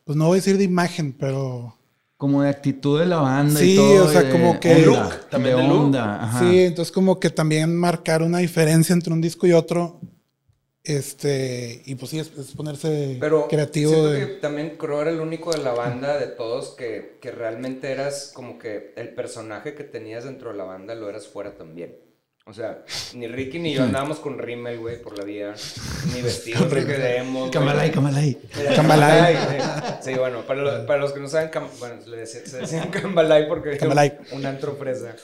pues 0.04 0.18
no 0.18 0.28
voy 0.28 0.36
a 0.38 0.42
decir 0.42 0.58
de 0.58 0.64
imagen, 0.64 1.14
pero... 1.14 1.78
Como 2.18 2.42
de 2.42 2.50
actitud 2.50 2.98
de 3.00 3.06
la 3.06 3.18
banda 3.18 3.60
Sí, 3.60 3.74
y 3.74 3.76
todo. 3.76 4.06
o 4.06 4.10
sea, 4.10 4.22
de 4.24 4.32
como 4.32 4.58
que- 4.60 4.70
onda, 4.74 4.80
De 4.80 4.86
look, 4.86 5.30
también 5.30 5.56
de 5.58 5.62
de 5.64 5.68
look. 5.68 5.78
onda, 5.86 6.24
ajá. 6.24 6.40
Sí, 6.40 6.60
entonces 6.60 6.92
como 6.94 7.20
que 7.20 7.30
también 7.30 7.76
marcar 7.76 8.22
una 8.24 8.38
diferencia 8.38 8.94
entre 8.94 9.12
un 9.14 9.20
disco 9.22 9.46
y 9.46 9.52
otro, 9.52 10.00
este, 10.86 11.82
y 11.86 11.96
pues 11.96 12.12
sí, 12.12 12.20
es, 12.20 12.32
es 12.38 12.52
ponerse 12.54 13.18
Pero 13.20 13.48
creativo. 13.48 14.08
de- 14.08 14.20
que 14.20 14.26
también 14.36 14.78
Crow 14.78 15.02
era 15.02 15.10
el 15.12 15.20
único 15.20 15.52
de 15.52 15.58
la 15.60 15.74
banda 15.74 16.18
de 16.20 16.28
todos 16.28 16.70
que, 16.76 17.18
que 17.22 17.32
realmente 17.32 17.92
eras 17.92 18.32
como 18.34 18.58
que 18.60 18.94
el 18.96 19.14
personaje 19.16 19.76
que 19.76 19.84
tenías 19.84 20.24
dentro 20.26 20.52
de 20.52 20.58
la 20.58 20.64
banda 20.66 20.96
lo 20.96 21.10
eras 21.10 21.28
fuera 21.28 21.56
también. 21.58 21.98
O 22.48 22.54
sea, 22.54 22.84
ni 23.16 23.26
Ricky 23.28 23.58
ni 23.58 23.74
yo 23.74 23.82
andábamos 23.82 24.20
con 24.20 24.38
Rimmel, 24.38 24.78
güey, 24.78 25.02
por 25.02 25.18
la 25.18 25.24
vida. 25.24 25.56
Ni 26.14 26.22
vestidos 26.22 26.70
de 26.70 26.86
que 26.86 26.94
de 26.94 27.18
emo, 27.18 27.40
güey. 27.40 27.52
Camalay, 27.52 27.90
camalay. 27.90 28.38
Cambalay, 28.76 29.36
Sí, 30.00 30.12
Sí, 30.12 30.14
bueno, 30.20 30.42
para, 30.46 30.62
lo- 30.62 30.86
para 30.86 31.00
los 31.00 31.12
que 31.12 31.22
no 31.22 31.28
saben, 31.28 31.50
cam- 31.50 31.68
bueno, 31.80 31.96
le 32.06 32.18
decía- 32.18 32.46
se 32.46 32.58
decían 32.60 32.90
Cambalay 32.92 33.48
porque 33.48 33.80
un, 34.32 34.46
antro 34.46 34.76
fresa. 34.76 35.16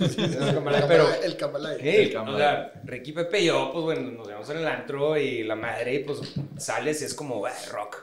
Pero... 0.87 1.13
El 1.23 1.37
Camalay. 1.37 1.79
Sí, 2.09 2.15
o 2.15 2.37
sea, 2.37 2.73
Ricky, 2.85 3.11
Pepe 3.11 3.41
y 3.41 3.45
yo, 3.45 3.69
pues 3.71 3.83
bueno, 3.83 4.11
nos 4.17 4.27
vemos 4.27 4.49
en 4.49 4.57
el 4.57 4.67
antro 4.67 5.15
y 5.15 5.43
la 5.43 5.55
madre, 5.55 5.93
y 5.93 5.99
pues 5.99 6.21
sales 6.57 7.03
y 7.03 7.05
es 7.05 7.13
como, 7.13 7.45
"Ah, 7.45 7.51
rock. 7.71 7.97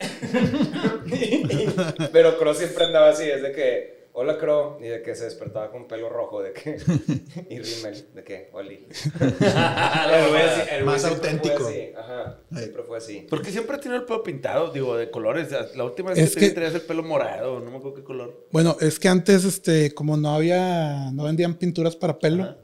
Pero 2.12 2.36
Crow 2.38 2.54
siempre 2.54 2.86
andaba 2.86 3.10
así, 3.10 3.22
es 3.30 3.40
de 3.40 3.52
que, 3.52 3.93
hola 4.16 4.38
Crow, 4.38 4.78
y 4.80 4.84
de 4.84 5.02
que 5.02 5.14
se 5.16 5.24
despertaba 5.24 5.70
con 5.72 5.88
pelo 5.88 6.08
rojo, 6.08 6.40
de 6.40 6.52
que, 6.52 6.76
y 7.50 7.58
Rimmel, 7.58 8.06
de 8.14 8.22
que, 8.24 8.48
oli. 8.52 8.86
el 9.20 10.28
güey 10.30 10.42
así, 10.42 10.60
el 10.70 10.84
güey 10.84 10.84
Más 10.84 11.02
siempre 11.02 11.20
fue 11.20 11.30
auténtico. 11.30 11.66
así, 11.68 11.88
Ajá, 11.98 12.38
siempre 12.56 12.82
fue 12.84 12.98
así. 12.98 13.26
Porque 13.28 13.50
siempre 13.50 13.76
tenido 13.78 14.00
el 14.00 14.06
pelo 14.06 14.22
pintado, 14.22 14.70
digo, 14.72 14.96
de 14.96 15.10
colores. 15.10 15.48
La 15.74 15.84
última 15.84 16.10
vez 16.10 16.18
Es 16.20 16.34
que, 16.34 16.40
que- 16.48 16.50
traías 16.50 16.74
el 16.74 16.82
pelo 16.82 17.02
morado, 17.02 17.58
no 17.60 17.70
me 17.70 17.76
acuerdo 17.78 17.96
qué 17.96 18.04
color. 18.04 18.46
Bueno, 18.52 18.76
es 18.80 18.98
que 19.00 19.08
antes, 19.08 19.44
este, 19.44 19.92
como 19.92 20.16
no 20.16 20.30
había, 20.34 21.10
no 21.12 21.24
vendían 21.24 21.54
pinturas 21.54 21.96
para 21.96 22.16
pelo, 22.18 22.56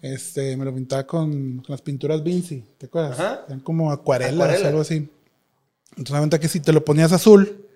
este, 0.00 0.56
me 0.56 0.64
lo 0.64 0.72
pintaba 0.74 1.04
con, 1.06 1.30
con 1.58 1.66
las 1.68 1.82
pinturas 1.82 2.22
Vinci, 2.22 2.64
¿te 2.78 2.86
acuerdas? 2.86 3.18
Ajá. 3.18 3.44
Eran 3.48 3.60
como 3.60 3.90
acuarelas, 3.90 4.34
Acuarela. 4.34 4.68
algo 4.68 4.80
así. 4.82 5.08
Entonces, 5.96 6.12
la 6.12 6.20
que 6.38 6.48
si 6.48 6.60
te 6.60 6.72
lo 6.72 6.84
ponías 6.84 7.12
azul, 7.12 7.66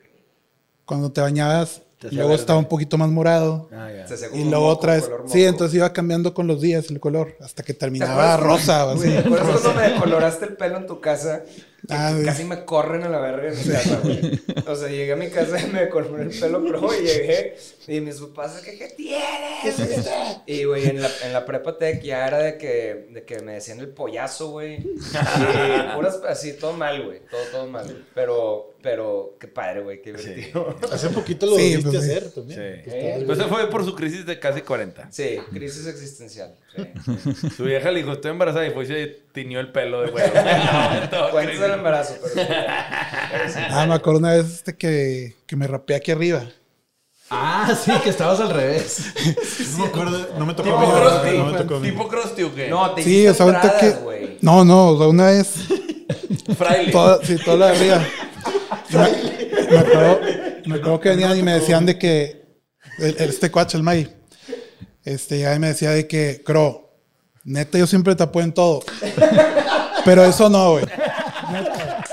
cuando 0.85 1.11
te 1.12 1.21
bañabas, 1.21 1.83
Luego 2.12 2.31
verde. 2.31 2.40
estaba 2.40 2.59
un 2.59 2.66
poquito 2.66 2.99
más 2.99 3.09
morado. 3.09 3.69
Ah, 3.73 3.90
ya. 3.90 4.07
Se 4.07 4.37
Y 4.37 4.45
luego 4.45 4.66
otra 4.66 4.95
vez, 4.95 5.11
sí, 5.27 5.45
entonces 5.45 5.75
iba 5.77 5.92
cambiando 5.92 6.33
con 6.35 6.47
los 6.47 6.61
días 6.61 6.90
el 6.90 7.01
color, 7.01 7.37
hasta 7.40 7.62
que 7.62 7.73
¿Te 7.75 7.81
terminaba 7.81 8.37
rosa 8.37 8.87
o 8.87 8.90
así. 8.90 9.09
Güey, 9.09 9.12
¿Te 9.12 9.19
acuerdas 9.21 9.61
cuando 9.61 9.81
me 9.81 9.88
decoloraste 9.90 10.45
el 10.51 10.57
pelo 10.57 10.77
en 10.79 10.87
tu 10.87 11.01
casa? 11.01 11.42
Ah, 11.89 12.19
casi 12.25 12.45
me 12.45 12.65
corren 12.65 13.05
a 13.05 13.09
la 13.09 13.21
verga 13.21 13.49
en 13.53 13.59
mi 13.59 13.73
casa, 13.73 14.01
güey. 14.03 14.41
O 14.67 14.75
sea, 14.75 14.89
llegué 14.89 15.12
a 15.12 15.17
mi 15.17 15.31
casa 15.31 15.61
y 15.61 15.71
me 15.71 15.83
decoloré 15.83 16.25
el 16.25 16.41
pelo 16.41 16.65
pro 16.65 16.93
y 16.93 17.05
llegué 17.05 17.57
y 17.87 18.01
mis 18.01 18.17
papás, 18.17 18.61
¿qué, 18.65 18.77
qué 18.77 18.89
tienes? 18.89 20.11
Y, 20.47 20.65
güey, 20.65 20.89
en 20.89 21.01
la, 21.01 21.09
en 21.25 21.33
la 21.33 21.45
prepa 21.45 21.79
tech 21.79 22.03
ya 22.03 22.27
era 22.27 22.39
de 22.39 22.59
que, 22.59 23.09
de 23.12 23.25
que 23.25 23.41
me 23.41 23.55
decían 23.55 23.79
el 23.79 23.89
pollazo, 23.89 24.51
güey. 24.51 24.75
Y 24.77 25.95
puras 25.95 26.21
así, 26.29 26.55
todo 26.55 26.73
mal, 26.73 27.05
güey. 27.05 27.21
Todo, 27.31 27.41
todo 27.53 27.67
mal. 27.69 28.07
Pero, 28.15 28.75
pero, 28.83 29.37
qué 29.39 29.49
padre, 29.49 29.83
güey, 29.83 30.03
qué 30.03 30.12
divertido. 30.12 30.77
Hace 30.93 31.11
poquito 31.11 31.47
lo 31.47 31.57
Sí, 31.57 31.77
viste 31.77 31.91
pues, 31.91 32.03
hacer 32.03 32.31
también. 32.31 32.83
Sí. 32.85 32.91
¿Eh? 32.93 33.23
Pues 33.25 33.39
se 33.39 33.45
fue 33.45 33.71
por 33.71 33.85
su 33.85 33.95
crisis 33.95 34.27
de 34.27 34.39
casi 34.39 34.62
40. 34.62 35.11
Sí, 35.12 35.39
crisis 35.53 35.87
existencial. 35.87 36.57
Sí. 36.77 37.51
Su 37.57 37.65
vieja 37.65 37.91
le 37.91 38.01
dijo, 38.01 38.12
estoy 38.12 38.31
embarazada 38.31 38.67
y 38.67 38.71
fue 38.71 38.85
y 38.85 38.87
se 38.87 39.07
tiñó 39.33 39.61
el 39.61 39.73
pelo 39.73 40.03
de 40.03 40.11
Cuentas 40.11 41.11
crazy. 41.33 41.59
del 41.59 41.71
embarazo, 41.73 42.15
pero 42.23 42.35
sí. 42.35 42.53
Pero 43.33 43.49
sí. 43.49 43.59
Ah, 43.71 43.87
me 43.87 43.95
acuerdo 43.95 44.19
una 44.21 44.33
vez 44.33 44.47
este 44.47 44.77
que, 44.77 45.35
que 45.47 45.57
me 45.57 45.67
rapeé 45.67 45.97
aquí 45.97 46.11
arriba. 46.12 46.45
Ah, 47.31 47.77
sí, 47.85 47.91
que 48.05 48.11
estabas 48.11 48.39
al 48.41 48.51
revés. 48.51 49.12
No 49.73 49.79
me 49.79 49.87
acuerdo, 49.89 50.29
no 50.39 50.47
me 50.47 50.55
tocó 50.55 50.69
Tipo 50.71 50.79
a 50.79 50.87
mí, 50.87 51.01
Krusty. 51.01 51.39
no 51.39 51.45
me 51.47 51.59
tocó. 51.59 51.81
Tipo 51.81 52.09
Krusty 52.09 52.43
o 52.45 52.55
qué? 52.55 52.69
No, 52.69 52.91
te 52.93 53.03
Sí, 53.03 53.11
hiciste 53.25 53.43
o 53.43 53.51
sea, 53.51 53.99
güey. 54.03 54.39
No, 54.41 54.65
no, 54.65 54.89
o 54.91 54.99
sea, 54.99 55.09
una 55.09 55.27
vez 55.27 55.55
Fraile. 56.57 56.93
Toda, 56.93 57.19
sí, 57.25 57.37
toda 57.45 57.57
la 57.57 57.67
de 57.73 57.77
arriba. 57.77 58.07
Me, 58.91 59.71
me 59.71 59.79
acuerdo, 59.79 60.21
me 60.67 60.75
acuerdo 60.77 61.01
que 61.01 61.09
venían 61.11 61.37
y 61.39 61.43
me 61.43 61.55
decían 61.55 61.85
de 61.85 61.99
que 61.99 62.47
el- 62.99 63.17
el- 63.19 63.29
este 63.31 63.51
cuacho, 63.51 63.77
el 63.77 63.83
May, 63.83 64.09
este, 65.07 65.38
ya 65.38 65.59
me 65.59 65.69
decía 65.69 65.90
de 65.92 66.07
que, 66.07 66.42
Cro, 66.45 66.90
neta, 67.45 67.79
yo 67.79 67.87
siempre 67.87 68.14
te 68.14 68.23
apoyo 68.25 68.45
en 68.45 68.53
todo. 68.53 68.83
Pero 70.05 70.25
eso 70.25 70.51
no, 70.51 70.73
güey. 70.73 70.85
Neta, 71.51 72.05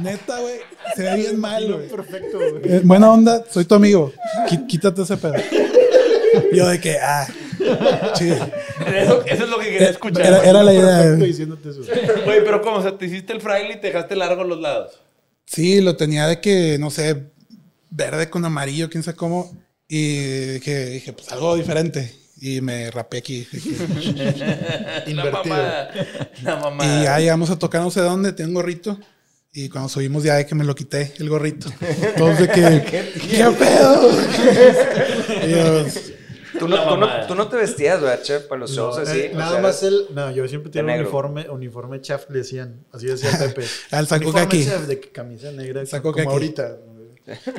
neta, 0.00 0.38
güey. 0.40 0.56
Se 0.96 1.02
ve 1.02 1.16
bien 1.16 1.38
mal, 1.38 1.72
güey. 1.72 1.88
Perfecto, 1.88 2.38
güey. 2.38 2.62
Eh, 2.64 2.80
buena 2.82 3.12
onda, 3.12 3.44
soy 3.50 3.64
tu 3.64 3.74
amigo. 3.74 4.12
Qui- 4.48 4.66
Quítate 4.66 5.02
ese 5.02 5.16
pedo. 5.16 5.34
Yo 6.52 6.66
de 6.68 6.80
que, 6.80 6.96
ah. 6.98 7.26
Sí. 8.16 8.30
Eso, 8.30 9.22
eso 9.26 9.44
es 9.44 9.50
lo 9.50 9.58
que 9.58 9.70
quería 9.70 9.90
escuchar. 9.90 10.24
Era, 10.26 10.42
era 10.42 10.62
la 10.62 10.72
idea. 10.72 10.98
Perfecto 10.98 11.24
diciéndote 11.24 11.68
eso. 11.70 11.80
Güey, 12.24 12.42
pero 12.44 12.62
¿cómo? 12.62 12.76
O 12.78 12.82
sea, 12.82 12.96
te 12.96 13.06
hiciste 13.06 13.32
el 13.32 13.40
fraile 13.40 13.74
y 13.74 13.80
te 13.80 13.88
dejaste 13.88 14.16
largo 14.16 14.44
los 14.44 14.58
lados. 14.60 14.98
Sí, 15.46 15.80
lo 15.80 15.96
tenía 15.96 16.26
de 16.26 16.40
que, 16.40 16.78
no 16.78 16.90
sé, 16.90 17.30
verde 17.90 18.30
con 18.30 18.44
amarillo, 18.44 18.88
quién 18.90 19.02
sabe 19.02 19.16
cómo. 19.16 19.50
Y 19.88 20.18
dije, 20.54 20.86
dije 20.86 21.12
pues 21.12 21.30
algo 21.32 21.56
diferente. 21.56 22.14
Y 22.40 22.60
me 22.60 22.90
rapé 22.90 23.18
aquí. 23.18 23.46
La 24.14 25.04
Invertido. 25.06 25.56
La 25.56 25.88
Y 26.42 26.44
mamada. 26.44 27.04
ya 27.04 27.18
llegamos 27.18 27.50
a 27.50 27.58
tocar 27.58 27.82
no 27.82 27.90
sé 27.90 28.00
dónde, 28.00 28.32
tengo 28.32 28.48
un 28.50 28.54
gorrito. 28.54 28.98
Y 29.52 29.68
cuando 29.70 29.88
subimos 29.88 30.22
ya 30.22 30.34
de 30.36 30.46
que 30.46 30.54
me 30.54 30.62
lo 30.64 30.74
quité, 30.74 31.14
el 31.18 31.28
gorrito. 31.28 31.68
Entonces 31.80 32.46
de 32.48 32.52
que, 32.52 33.12
¿qué 33.30 33.44
pedo? 33.58 34.10
Y 35.46 35.50
yo, 35.50 35.84
Tú 36.58 36.66
no, 36.66 36.76
La 36.76 36.84
tú, 36.84 36.90
no, 36.90 36.96
mamada. 36.96 37.26
tú 37.26 37.34
no 37.36 37.46
te 37.48 37.56
vestías, 37.56 38.00
¿verdad, 38.00 38.20
chef? 38.22 38.44
Para 38.44 38.60
los 38.60 38.72
shows 38.72 38.98
eh, 38.98 39.02
así. 39.02 39.30
o 39.32 39.38
nada 39.38 39.52
sea, 39.52 39.60
más 39.60 39.82
él. 39.84 40.06
No, 40.12 40.30
yo 40.32 40.48
siempre 40.48 40.72
tenía 40.72 40.82
un 40.82 40.86
negro. 40.88 41.02
uniforme, 41.08 41.48
uniforme 41.50 42.00
chef, 42.00 42.28
le 42.30 42.38
decían. 42.38 42.84
Así 42.92 43.06
decía 43.06 43.30
Pepe. 43.38 43.64
Al 43.92 44.06
saco 44.08 44.24
uniforme 44.30 44.64
chef 44.64 44.86
de 44.86 45.00
camisa 45.00 45.52
negra, 45.52 45.86
Saco 45.86 46.10
como 46.12 46.24
kaki. 46.24 46.32
ahorita. 46.32 46.76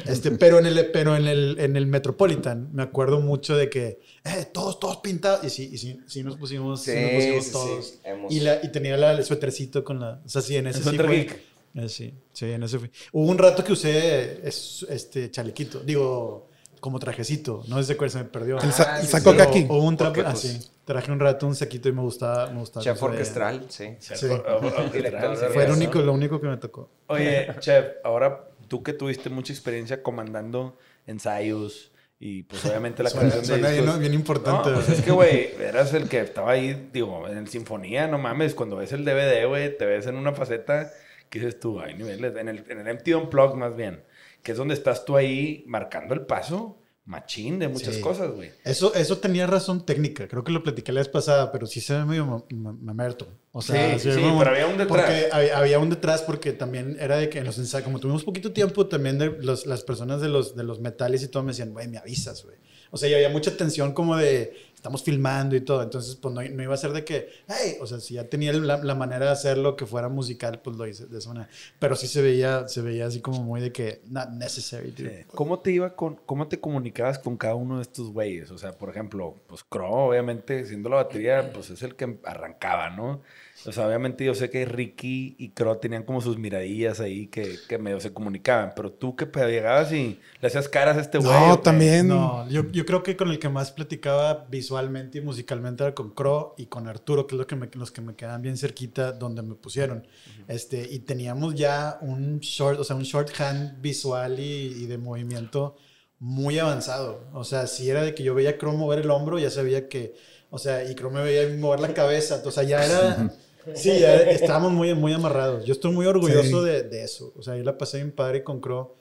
Este, 0.05 0.32
pero 0.32 0.60
en 0.60 0.65
el, 0.65 0.88
pero 0.91 1.15
en 1.15 1.27
el, 1.27 1.58
en 1.60 1.75
el 1.75 1.86
Metropolitan 1.88 2.69
me 2.73 2.84
acuerdo 2.84 3.19
mucho 3.19 3.55
de 3.55 3.69
que, 3.69 3.99
eh, 4.25 4.45
todos, 4.53 4.79
todos 4.79 4.97
pintados. 4.97 5.43
Y 5.43 5.49
sí, 5.49 5.69
y 5.71 5.77
sí, 5.77 5.99
sí 6.08 6.23
nos 6.23 6.36
pusimos, 6.38 6.82
sí, 6.82 6.91
Sí, 6.91 6.99
nos 7.01 7.12
pusimos 7.12 7.45
sí, 7.45 7.51
todos. 7.51 7.86
sí, 7.88 7.99
hemos- 8.03 8.32
Y, 8.34 8.39
la, 8.41 8.60
y 8.63 8.71
tenía 8.71 8.97
la, 8.97 9.12
el 9.13 9.23
suétercito 9.23 9.84
con 9.84 9.99
la, 9.99 10.21
o 10.25 10.29
sea, 10.29 10.41
sí, 10.41 10.55
en 10.58 10.67
ese 10.67 10.79
El 10.79 10.84
sí 10.86 10.97
fue- 10.97 11.27
eh, 11.75 11.88
sí, 11.89 12.13
sí, 12.34 12.45
en 12.51 12.63
ese 12.63 12.79
fui. 12.79 12.89
Hubo 13.12 13.29
un 13.29 13.38
rato 13.38 13.63
que 13.63 13.73
usé 13.73 14.47
es- 14.47 14.86
este 14.89 15.29
chalequito, 15.29 15.79
digo, 15.82 16.47
como 16.79 16.97
trajecito, 16.97 17.63
no 17.67 17.84
sé 17.84 17.93
si 17.93 18.10
se 18.10 18.17
me 18.19 18.23
perdió. 18.23 18.60
el, 18.60 18.71
sa- 18.71 18.95
Ah, 18.95 18.99
el 18.99 19.05
sí, 19.05 19.12
saco 19.12 19.32
sí. 19.32 19.38
kaki. 19.38 19.65
O, 19.69 19.75
o 19.75 19.84
un 19.84 19.97
trapo, 19.97 20.13
Porque, 20.15 20.27
ah, 20.27 20.32
pues, 20.32 20.41
sí. 20.43 20.60
Traje 20.86 21.12
un 21.12 21.19
rato 21.19 21.45
un 21.45 21.53
saquito 21.55 21.88
y 21.88 21.91
me 21.91 22.01
gustaba, 22.01 22.49
me 22.49 22.60
gustaba. 22.62 22.84
Chef 22.84 23.03
orquestral, 23.03 23.65
sí. 23.69 23.89
Sí. 23.99 24.13
Director 24.93 25.38
de 25.38 25.47
Fue 25.49 25.65
el 25.65 25.71
único, 25.71 25.99
lo 26.01 26.13
único 26.13 26.41
que 26.41 26.47
me 26.47 26.58
tocó. 26.58 26.89
Oye, 27.08 27.47
chef, 27.60 27.86
ahora 28.03 28.48
tú 28.69 28.84
que 28.84 28.93
tuviste 28.93 29.29
mucha 29.29 29.53
experiencia 29.53 30.03
comandando 30.03 30.77
ensayos 31.08 31.91
y 32.19 32.43
pues 32.43 32.65
obviamente 32.65 33.03
la 33.03 33.10
Suena, 33.13 33.29
creación 33.32 33.47
de 33.47 33.47
suena 33.47 33.69
bien, 33.69 33.86
discos. 33.86 33.99
bien 33.99 34.13
No, 34.13 34.17
importante. 34.19 34.71
pues 34.71 34.89
es 34.89 35.01
que, 35.01 35.12
güey, 35.12 35.53
eras 35.60 35.93
el 35.93 36.10
que 36.10 36.21
estaba 36.21 36.51
ahí, 36.51 36.89
digo, 36.93 37.27
en 37.27 37.38
el 37.38 37.47
Sinfonía, 37.49 38.08
no 38.08 38.17
mames, 38.17 38.55
cuando 38.55 38.77
ves 38.77 38.93
el 38.93 39.05
DVD, 39.05 39.47
güey, 39.47 39.77
te 39.77 39.86
ves 39.86 40.08
en 40.08 40.15
una 40.15 40.34
faceta 40.34 40.91
que 41.29 41.39
dices 41.39 41.60
tú, 41.60 41.79
hay 41.82 41.95
niveles, 41.95 42.36
en 42.38 42.47
el, 42.49 42.65
en 42.69 42.88
el 42.88 42.95
MTV 42.95 43.17
Unplugged 43.23 43.55
más 43.55 43.75
bien, 43.75 44.03
que 44.43 44.51
es 44.53 44.58
donde 44.58 44.73
estás 44.73 45.05
tú 45.05 45.17
ahí 45.17 45.63
marcando 45.67 46.13
el 46.13 46.25
paso 46.25 46.79
machín 47.10 47.58
de 47.60 47.67
muchas 47.67 47.95
Sí. 47.95 48.02
cosas, 48.02 48.32
güey. 48.32 48.52
Eso, 48.63 48.93
eso 48.93 49.17
tenía 49.17 49.48
razón 49.48 49.86
técnica. 49.86 50.28
Creo 50.28 50.43
que 50.43 50.52
lo 50.52 50.62
platiqué 50.63 50.91
la 50.91 51.00
vez 51.02 51.10
pasada, 51.10 51.52
pero 51.52 51.65
sí 51.65 51.82
se 51.82 51.93
ve 51.93 52.06
medio 52.06 52.26
ma- 52.26 52.43
ma- 52.52 52.78
mamerto. 52.80 53.28
O 53.52 53.62
sea, 53.63 53.93
Sí, 53.98 54.10
se 54.12 54.13
sí, 54.13 54.22
pero 54.38 54.52
había 54.52 54.67
un 54.67 54.78
detrás. 54.78 54.88
Porque 54.88 55.28
había, 55.32 55.58
había 55.58 55.80
un 55.80 55.89
detrás 55.89 56.22
porque 56.22 56.54
también 56.54 56.98
era 57.00 57.17
de 57.17 57.28
que 57.30 57.39
en 57.39 57.45
los 57.45 57.58
ensayos, 57.58 57.84
como 57.84 58.00
tuvimos 58.00 58.24
poquito 58.24 58.52
tiempo, 58.52 58.86
también 58.88 59.17
de 59.17 59.32
los- 59.41 59.65
las 59.65 59.82
personas 59.84 60.22
de 60.22 60.30
los, 60.30 60.56
de 60.56 60.63
los 60.63 60.80
metales 60.80 61.24
y 61.24 61.28
todo 61.28 61.41
me 61.43 61.52
decían, 61.52 61.74
güey, 61.74 61.88
me 61.88 61.98
avisas, 61.98 62.43
güey. 62.45 62.58
O 62.91 62.98
sea, 62.98 63.10
y 63.10 63.13
había 63.15 63.30
mucha 63.30 63.56
tensión 63.58 63.93
como 63.93 64.15
de, 64.15 64.56
estamos 64.80 65.04
filmando 65.04 65.56
y 65.58 65.62
todo. 65.62 65.84
Entonces, 65.84 66.15
pues 66.15 66.34
no, 66.34 66.42
no 66.42 66.63
iba 66.63 66.74
a 66.74 66.78
ser 66.78 66.92
de 66.92 67.04
que, 67.04 67.30
hey, 67.48 67.76
o 67.82 67.86
sea, 67.86 68.00
si 68.00 68.13
ya 68.13 68.24
tenía 68.24 68.54
la, 68.54 68.78
la 68.78 68.96
manera 68.96 69.26
de 69.26 69.32
hacerlo 69.32 69.76
que 69.76 69.86
fuera 69.86 70.08
musical, 70.08 70.62
pues 70.62 70.78
lo 70.78 70.88
hice 70.88 71.06
de 71.06 71.18
esa 71.18 71.30
manera. 71.30 71.50
Pero 71.80 71.96
sí 71.98 72.08
se 72.08 72.22
veía, 72.22 72.68
se 72.70 72.82
veía 72.82 73.06
así 73.06 73.20
como 73.20 73.44
muy 73.44 73.60
de 73.60 73.74
que, 73.74 74.02
not 74.10 74.30
necessary, 74.30 74.92
dude. 74.92 75.26
¿Cómo 75.36 75.60
te 75.60 75.72
iba 75.72 75.96
con, 75.96 76.15
cómo 76.26 76.48
te 76.48 76.62
comunicabas 76.62 77.20
con 77.20 77.36
cada 77.36 77.56
uno 77.56 77.76
de 77.78 77.82
estos 77.82 78.12
güeyes? 78.12 78.52
O 78.52 78.58
sea, 78.58 78.72
por 78.72 78.89
ejemplo, 78.89 79.36
pues 79.48 79.63
Crow, 79.65 79.94
obviamente, 79.94 80.65
siendo 80.65 80.88
la 80.88 80.96
batería, 80.98 81.52
pues 81.54 81.70
es 81.70 81.84
el 81.84 81.96
que 81.96 82.18
arrancaba, 82.24 82.89
¿no? 82.89 83.22
O 83.63 83.72
sea, 83.72 83.88
obviamente 83.88 84.24
yo 84.26 84.34
sé 84.36 84.50
que 84.50 84.65
Ricky 84.65 85.36
y 85.38 85.50
Crow 85.52 85.80
tenían 85.80 86.04
como 86.04 86.22
sus 86.22 86.38
miradillas 86.38 87.00
ahí 87.02 87.28
que, 87.28 87.65
que 87.67 87.78
medio 87.78 88.00
se 88.00 88.13
comunicaban, 88.13 88.74
pero 88.76 88.91
tú 88.93 89.15
que 89.15 89.26
llegabas 89.26 89.91
y 89.91 90.19
le 90.41 90.48
hacías 90.48 90.69
caras 90.69 90.98
a 90.98 91.02
este 91.02 91.17
güey. 91.19 91.45
¿o 91.50 91.50
No, 91.50 91.62
qué? 91.62 91.63
también. 91.63 92.08
No, 92.08 92.48
yo, 92.50 92.72
yo 92.72 92.86
creo 92.86 93.04
que 93.04 93.15
con 93.17 93.30
el 93.30 93.38
que 93.39 93.50
más 93.50 93.72
platicaba 93.72 94.48
visualmente 94.50 95.17
y 95.19 95.22
musicalmente 95.22 95.84
era 95.84 95.93
con 95.93 96.12
Crow 96.12 96.54
y 96.58 96.67
con 96.67 96.88
Arturo, 96.88 97.28
que 97.28 97.36
es 97.36 97.39
lo 97.39 97.48
que 97.48 97.56
me- 97.56 97.69
los 97.74 97.91
que 97.91 98.02
me 98.02 98.15
quedan 98.15 98.41
bien 98.41 98.58
cerquita 98.58 99.12
donde 99.12 99.41
me 99.41 99.56
pusieron. 99.56 100.08
este, 100.48 100.88
y 100.91 101.00
teníamos 101.00 101.56
ya 101.56 101.98
un 102.02 102.39
short, 102.39 102.80
o 102.80 102.84
sea, 102.84 102.95
un 102.95 103.04
shorthand 103.04 103.82
visual 103.82 104.39
y, 104.39 104.43
y 104.84 104.86
de 104.88 104.98
movimiento 104.98 105.76
muy 106.19 106.60
avanzado. 106.60 107.30
O 107.34 107.43
sea, 107.43 107.67
si 107.67 107.89
era 107.89 108.04
de 108.04 108.15
que 108.15 108.24
yo 108.24 108.34
veía 108.36 108.52
a 108.52 108.58
Crow 108.58 108.74
mover 108.76 109.00
el 109.00 109.12
hombro, 109.12 109.38
ya 109.39 109.50
sabía 109.50 109.88
que, 109.89 110.15
o 110.50 110.58
sea, 110.58 110.89
y 110.89 110.95
Crow 110.95 111.12
me 111.12 111.22
veía 111.24 111.48
mover 111.58 111.80
la 111.82 111.93
cabeza. 111.93 112.41
O 112.45 112.52
sea, 112.52 112.63
ya 112.63 112.84
era... 112.86 113.30
Sí, 113.75 113.99
ya 113.99 114.15
estábamos 114.15 114.71
muy, 114.71 114.93
muy 114.93 115.13
amarrados. 115.13 115.65
Yo 115.65 115.73
estoy 115.73 115.91
muy 115.91 116.05
orgulloso 116.05 116.63
Sí. 116.63 116.69
de, 116.69 116.84
de 116.84 117.03
eso. 117.03 117.34
O 117.38 117.41
sea, 117.43 117.55
yo 117.58 117.63
la 117.63 117.77
pasé 117.77 117.97
bien 117.97 118.12
padre 118.12 118.43
con 118.43 118.60
Crow 118.62 118.95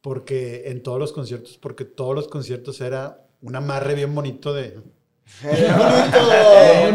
porque 0.00 0.64
en 0.66 0.82
todos 0.82 0.98
los 0.98 1.12
conciertos, 1.12 1.56
porque 1.60 1.84
todos 1.84 2.14
los 2.14 2.28
conciertos 2.28 2.80
era 2.80 3.26
un 3.40 3.56
amarre 3.56 3.94
bien 3.94 4.14
bonito 4.14 4.52
de... 4.52 4.74
¡Bien 5.42 5.74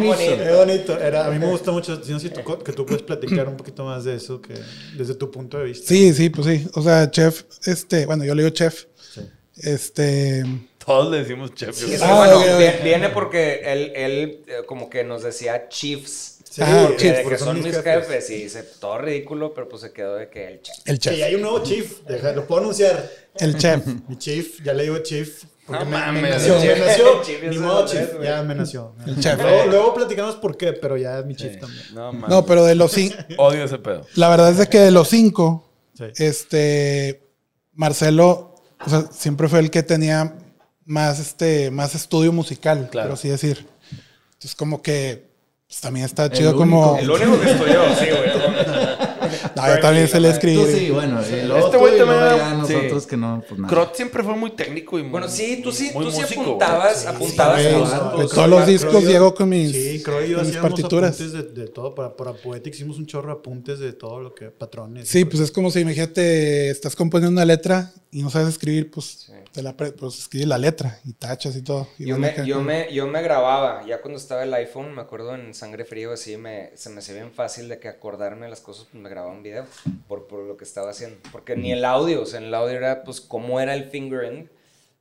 bonito! 0.08 0.18
Qué 0.18 0.52
bonito. 0.56 1.00
Era, 1.00 1.26
a 1.26 1.32
mí 1.32 1.40
me 1.40 1.48
gusta 1.48 1.72
mucho. 1.72 2.04
Si 2.04 2.12
no, 2.12 2.20
si 2.20 2.30
tú, 2.30 2.42
que 2.64 2.72
tú 2.74 2.86
puedes 2.86 3.02
platicar 3.02 3.48
un 3.48 3.58
poquito 3.58 3.84
más 3.86 4.04
de 4.04 4.16
eso 4.16 4.42
que 4.42 4.54
desde 4.96 5.16
tu 5.16 5.32
punto 5.32 5.58
de 5.58 5.66
vista. 5.66 5.88
Sí, 5.88 6.14
sí, 6.14 6.30
pues 6.30 6.48
sí. 6.48 6.68
O 6.76 6.82
sea, 6.82 7.10
chef, 7.10 7.44
este, 7.66 8.06
bueno, 8.06 8.24
yo 8.26 8.36
le 8.36 8.44
digo 8.44 8.54
chef. 8.54 8.86
Sí. 9.12 9.22
Este, 9.58 10.44
Todos 10.86 11.12
le 11.12 11.18
decimos 11.24 11.54
chef. 11.56 11.84
creo. 11.84 12.00
Ah, 12.04 12.18
bueno, 12.18 12.58
viene 12.84 13.10
porque 13.10 13.62
él, 13.66 13.92
él 13.96 14.44
eh, 14.48 14.54
como 14.68 14.90
que 14.90 15.04
nos 15.04 15.24
decía 15.24 15.68
chiefs. 15.70 16.39
Sí, 16.50 16.62
Ah, 16.64 16.90
que- 16.98 17.12
porque 17.24 17.38
que 17.38 17.44
son 17.44 17.62
mis 17.62 17.78
jefes. 17.80 18.30
Y 18.32 18.44
dice, 18.44 18.64
todo 18.80 18.98
ridículo, 18.98 19.54
pero 19.54 19.70
pues 19.70 19.84
se 19.84 19.92
quedó 19.94 20.16
de 20.16 20.30
que 20.30 20.48
el 20.48 20.62
chef. 20.62 20.76
el 20.86 21.00
chef. 21.00 21.24
hay 21.24 21.36
un 21.36 21.42
nuevo 21.42 21.64
chief. 21.64 22.02
Deja- 22.08 22.32
lo 22.32 22.48
puedo 22.48 22.62
anunciar. 22.62 23.10
El 23.36 23.56
chef. 23.58 23.86
Mi 24.08 24.18
chief, 24.18 24.62
ya 24.64 24.74
le 24.74 24.84
digo 24.84 24.98
chief. 25.00 25.44
Porque 25.68 25.86
No 25.86 25.92
me, 25.92 25.98
me 25.98 26.06
mames, 26.06 26.32
nació, 26.32 26.56
me 26.56 26.62
chief. 26.62 26.80
nació. 26.80 27.20
El 27.20 27.26
chief 27.28 27.44
Ni 27.44 27.58
modo, 27.60 27.86
chief. 27.86 28.10
Ya 28.24 28.42
me 28.42 28.56
nació. 28.56 28.96
El 29.06 29.20
chef. 29.20 29.40
Luego, 29.40 29.66
luego 29.68 29.94
platicamos 29.94 30.36
por 30.38 30.58
qué, 30.58 30.74
pero 30.74 30.98
ya 30.98 31.20
es 31.20 31.26
mi 31.26 31.36
chief 31.36 31.54
Sí. 31.54 31.60
también. 31.60 31.84
No, 31.94 32.12
mames. 32.14 32.30
No, 32.30 32.44
pero 32.46 32.66
de 32.66 32.74
los 32.74 32.92
cinco, 32.92 33.16
Odio 33.38 33.64
ese 33.66 33.78
pedo. 33.78 34.08
la 34.16 34.30
verdad 34.30 34.50
es 34.50 34.58
de 34.58 34.68
que 34.68 34.80
de 34.80 34.90
los 34.92 35.08
cinco, 35.10 35.70
Sí. 35.96 36.06
este, 36.18 37.22
Marcelo, 37.74 38.56
o 38.86 38.90
sea, 38.90 39.06
siempre 39.12 39.48
fue 39.48 39.60
el 39.60 39.70
que 39.70 39.84
tenía 39.84 40.36
más, 40.86 41.20
este, 41.20 41.70
más 41.72 41.94
estudio 41.94 42.32
musical, 42.34 42.90
Claro. 42.92 43.10
por 43.10 43.14
así 43.20 43.30
decir. 43.30 43.68
Entonces, 44.34 44.56
como 44.56 44.82
que 44.82 45.29
pues, 45.70 45.82
también 45.82 46.06
está 46.08 46.26
El 46.26 46.32
chido 46.32 46.50
único- 46.50 46.60
como... 46.60 46.98
El 46.98 47.10
único 47.12 47.40
que 47.40 47.52
estudió, 47.52 47.82
sí, 47.96 48.06
güey. 48.10 48.39
No, 49.68 49.76
yo 49.76 49.80
también 49.82 50.08
se 50.08 50.20
le 50.20 50.30
escribí. 50.30 50.56
Tú 50.58 50.68
sí, 50.68 50.90
bueno. 50.92 51.22
Luego 51.46 51.66
Este 51.66 51.78
güey 51.78 51.98
también- 51.98 52.20
ya 52.20 52.66
sí. 52.68 52.74
nosotros 52.74 53.08
que 53.08 53.18
no, 53.18 53.44
pues 53.48 53.60
nada. 53.60 53.74
Crot 53.74 53.96
siempre 53.96 54.24
fue 54.24 54.36
muy 54.36 54.52
técnico 54.52 54.98
y 55.00 55.04
muy, 55.04 55.12
Bueno, 55.12 55.28
sí, 55.28 55.62
tú 55.64 55.72
sí, 55.72 55.92
muy 55.94 56.06
tú 56.06 56.12
sí 56.12 56.22
músico, 56.22 56.42
apuntabas, 56.42 57.06
apuntabas 57.06 57.62
Sí, 57.62 57.68
a 57.68 57.70
sí, 57.72 57.76
los- 57.78 57.90
sí. 57.90 57.96
De 58.22 58.28
todos 58.36 58.50
los 58.50 58.68
discos 58.68 59.04
llego 59.04 59.34
con 59.36 59.50
mis, 59.50 59.72
Sí, 59.72 59.78
y 59.96 59.98
yo 60.00 60.04
con 60.04 60.24
mis 60.24 60.36
hacíamos 60.38 60.62
partituras. 60.72 61.16
apuntes 61.16 61.34
de, 61.34 61.62
de 61.62 61.68
todo. 61.68 61.96
Para, 61.96 62.16
para 62.16 62.34
Poetic 62.34 62.74
hicimos 62.74 62.98
un 62.98 63.06
chorro 63.06 63.28
de 63.34 63.40
apuntes 63.40 63.80
de 63.80 63.94
todo 63.94 64.20
lo 64.22 64.34
que... 64.36 64.46
Patrones. 64.52 65.08
Sí, 65.08 65.26
pues 65.26 65.42
es 65.42 65.52
como 65.52 65.72
si, 65.72 65.80
imagínate, 65.82 66.70
estás 66.70 66.96
componiendo 66.96 67.32
una 67.32 67.46
letra 67.46 67.92
y 68.12 68.22
no 68.24 68.30
sabes 68.30 68.50
escribir, 68.50 68.90
pues, 68.92 69.32
te 69.52 69.62
la 69.62 69.76
pues 69.78 70.18
escribes 70.20 70.48
la 70.48 70.58
letra 70.58 71.00
y 71.06 71.14
tachas 71.14 71.56
y 71.56 71.62
todo. 71.62 71.88
Y 71.98 72.06
Yo 72.08 72.18
me, 72.18 72.28
acá- 72.30 72.44
yo, 72.44 72.62
me, 72.62 72.92
yo 72.94 73.08
me 73.08 73.22
grababa, 73.22 73.86
ya 73.86 74.02
cuando 74.02 74.20
estaba 74.20 74.44
el 74.44 74.54
iPhone, 74.54 74.94
me 74.96 75.02
acuerdo 75.02 75.36
en 75.36 75.54
Sangre 75.54 75.86
Frío, 75.86 76.12
así 76.14 76.36
me, 76.38 76.72
se 76.76 76.90
me 76.90 77.00
hacía 77.00 77.16
bien 77.16 77.32
fácil 77.32 77.68
de 77.70 77.80
que 77.80 77.88
acordarme 77.88 78.50
las 78.50 78.62
cosas, 78.62 78.88
pues 78.92 79.02
me 79.02 79.10
grababa 79.10 79.34
un 79.34 79.44
video 79.44 79.49
por, 80.08 80.28
por 80.28 80.44
lo 80.44 80.58
que 80.58 80.64
estaba 80.64 80.90
haciendo. 80.92 81.18
Porque 81.32 81.56
ni 81.56 81.72
el 81.72 81.84
audio, 81.86 82.22
o 82.22 82.26
sea, 82.26 82.40
en 82.40 82.46
el 82.48 82.54
audio 82.54 82.78
era 82.78 83.04
pues 83.04 83.22
cómo 83.22 83.60
era 83.60 83.74
el 83.76 83.86
fingering, 83.90 84.50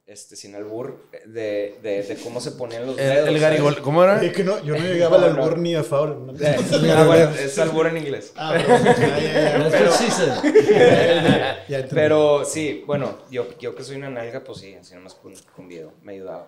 este, 0.06 0.36
sin 0.36 0.54
albur, 0.54 1.04
de, 1.26 1.76
de, 1.82 2.02
de 2.02 2.16
cómo 2.24 2.40
se 2.40 2.52
ponían 2.52 2.86
los 2.86 2.98
El, 2.98 3.08
dedos. 3.08 3.28
el. 3.28 3.40
Garigol, 3.40 3.80
¿cómo 3.82 4.02
era? 4.02 4.22
Es 4.24 4.32
que 4.32 4.42
no, 4.42 4.62
yo 4.64 4.74
no 4.76 4.82
llegaba 4.84 5.16
al 5.16 5.22
No, 5.22 5.28
no. 5.36 5.42
albur 5.44 5.58
ni 5.58 5.74
a 5.74 5.82
foul. 5.84 6.34
Eh, 6.40 6.56
ah, 6.96 7.04
bueno, 7.06 7.30
es 7.38 7.58
albur 7.58 7.86
en 7.88 7.98
inglés. 7.98 8.32
Ah, 8.36 8.54
pero- 8.56 8.68
ya, 8.84 8.96
ya, 8.96 9.32
ya, 9.32 9.70
That's 9.70 9.74
pero- 9.74 10.44
entendí. 10.44 11.88
Pero 11.94 12.44
sí, 12.44 12.82
bueno, 12.86 13.18
yo, 13.30 13.46
yo 13.58 13.74
que 13.74 13.84
soy 13.84 13.96
una 13.96 14.10
nalga, 14.10 14.42
pues 14.44 14.58
sí, 14.58 14.74
así 14.74 14.94
nomás 14.94 15.14
con, 15.14 15.34
con 15.54 15.68
video, 15.68 15.92
me 16.02 16.12
ayudaba. 16.14 16.46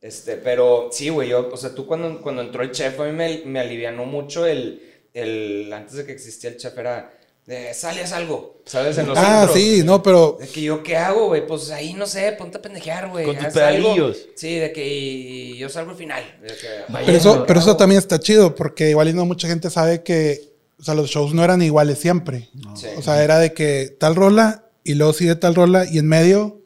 Este, 0.00 0.36
pero 0.36 0.88
sí, 0.90 1.08
güey, 1.10 1.28
yo, 1.28 1.48
o 1.52 1.56
sea, 1.56 1.74
tú 1.74 1.86
cuando, 1.86 2.20
cuando 2.20 2.42
entró 2.42 2.62
el 2.64 2.72
chef, 2.72 2.98
a 2.98 3.04
mí 3.04 3.12
me, 3.12 3.42
me 3.44 3.60
alivianó 3.60 4.04
mucho 4.04 4.46
el, 4.46 4.82
el, 5.14 5.72
antes 5.72 5.94
de 5.96 6.06
que 6.06 6.12
existía 6.12 6.50
el 6.50 6.56
chef, 6.56 6.76
era, 6.78 7.12
de, 7.46 7.74
sales 7.74 8.12
algo, 8.12 8.62
¿sabes? 8.66 8.96
En 8.98 9.08
los 9.08 9.18
Ah, 9.18 9.48
sí, 9.52 9.82
no, 9.84 10.02
pero 10.02 10.36
De 10.40 10.46
que 10.48 10.62
yo, 10.62 10.82
¿qué 10.82 10.96
hago, 10.96 11.26
güey? 11.28 11.46
Pues 11.46 11.70
ahí, 11.70 11.92
no 11.94 12.06
sé, 12.06 12.32
ponte 12.32 12.58
a 12.58 12.62
pendejear, 12.62 13.10
güey. 13.10 13.26
Con 13.26 13.36
tus 13.36 13.46
pedalillos. 13.48 14.16
Sí, 14.36 14.56
de 14.58 14.72
que 14.72 14.86
y 14.86 15.56
yo 15.58 15.68
salgo 15.68 15.90
al 15.90 15.96
final. 15.96 16.22
De 16.40 16.48
que, 16.48 16.92
Vaya. 16.92 17.06
Pero 17.06 17.18
eso, 17.18 17.44
pero 17.46 17.60
eso 17.60 17.76
también 17.76 17.98
está 17.98 18.20
chido, 18.20 18.54
porque 18.54 18.90
igual 18.90 19.08
y 19.08 19.12
no 19.12 19.24
mucha 19.26 19.48
gente 19.48 19.70
sabe 19.70 20.02
que, 20.02 20.52
o 20.78 20.84
sea, 20.84 20.94
los 20.94 21.10
shows 21.10 21.34
no 21.34 21.42
eran 21.44 21.62
iguales 21.62 21.98
siempre. 21.98 22.48
Sí. 22.76 22.86
O 22.96 23.02
sea, 23.02 23.22
era 23.22 23.38
de 23.38 23.52
que 23.52 23.94
tal 23.98 24.14
rola 24.14 24.66
y 24.84 24.94
luego 24.94 25.12
sigue 25.12 25.34
tal 25.36 25.54
rola 25.54 25.84
y 25.84 25.98
en 25.98 26.06
medio, 26.06 26.60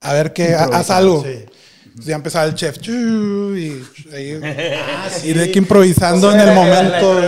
a 0.00 0.12
ver 0.14 0.32
qué, 0.32 0.54
ha- 0.54 0.64
haz 0.64 0.90
algo. 0.90 1.22
Sí. 1.22 1.44
Entonces 1.92 2.06
ya 2.06 2.16
empezaba 2.16 2.46
el 2.46 2.54
chef. 2.54 2.78
"Chu", 2.78 3.54
Y, 3.56 3.84
ahí- 4.12 4.40
y 5.24 5.32
de 5.34 5.50
que 5.52 5.58
improvisando 5.58 6.32
en 6.32 6.40
el 6.40 6.52
momento. 6.54 7.20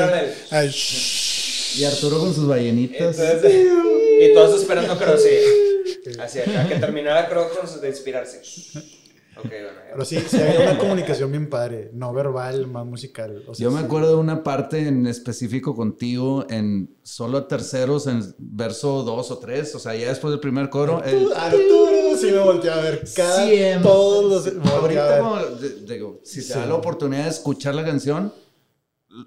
ay. 0.50 0.74
Y 1.76 1.84
Arturo 1.84 2.18
con 2.20 2.34
sus 2.34 2.46
ballenitas. 2.46 3.18
Entonces, 3.18 3.52
y 4.20 4.32
todos 4.34 4.60
esperando 4.60 4.96
Crow, 4.98 5.16
sí. 5.18 6.10
Así, 6.20 6.38
a 6.40 6.68
que 6.68 6.76
terminara 6.76 7.28
Crow 7.28 7.48
con 7.50 7.68
su- 7.68 7.80
de 7.80 7.88
inspirarse. 7.88 8.40
Bueno. 9.42 9.68
Pero 9.92 10.04
sí, 10.04 10.18
sí 10.26 10.36
había 10.40 10.70
una 10.70 10.78
comunicación 10.78 11.30
bien 11.30 11.48
padre, 11.48 11.90
no 11.92 12.12
verbal, 12.12 12.66
más 12.66 12.84
musical. 12.86 13.42
O 13.46 13.54
sea, 13.54 13.64
Yo 13.64 13.70
me 13.70 13.80
sí. 13.80 13.84
acuerdo 13.86 14.08
de 14.10 14.14
una 14.16 14.42
parte 14.42 14.88
en 14.88 15.06
específico 15.06 15.74
contigo 15.76 16.46
en 16.50 16.96
solo 17.02 17.44
terceros, 17.46 18.06
en 18.06 18.22
verso 18.38 19.02
dos 19.04 19.30
o 19.30 19.38
tres, 19.38 19.74
o 19.74 19.78
sea, 19.78 19.94
ya 19.94 20.08
después 20.08 20.30
del 20.32 20.40
primer 20.40 20.68
coro. 20.70 21.02
el- 21.04 21.32
Arturo 21.34 22.16
sí 22.18 22.26
me 22.32 22.38
volteé 22.40 22.70
a 22.70 22.76
ver. 22.76 23.04
Cada, 23.14 23.46
Siempre. 23.46 23.82
Todos 23.90 24.46
los. 24.46 24.66
Ahorita, 24.72 25.18
como, 25.18 25.36
digo, 25.86 26.20
si 26.24 26.42
se 26.42 26.58
da 26.58 26.66
la 26.66 26.74
oportunidad 26.74 27.24
de 27.24 27.30
escuchar 27.30 27.74
la 27.74 27.84
canción, 27.84 28.32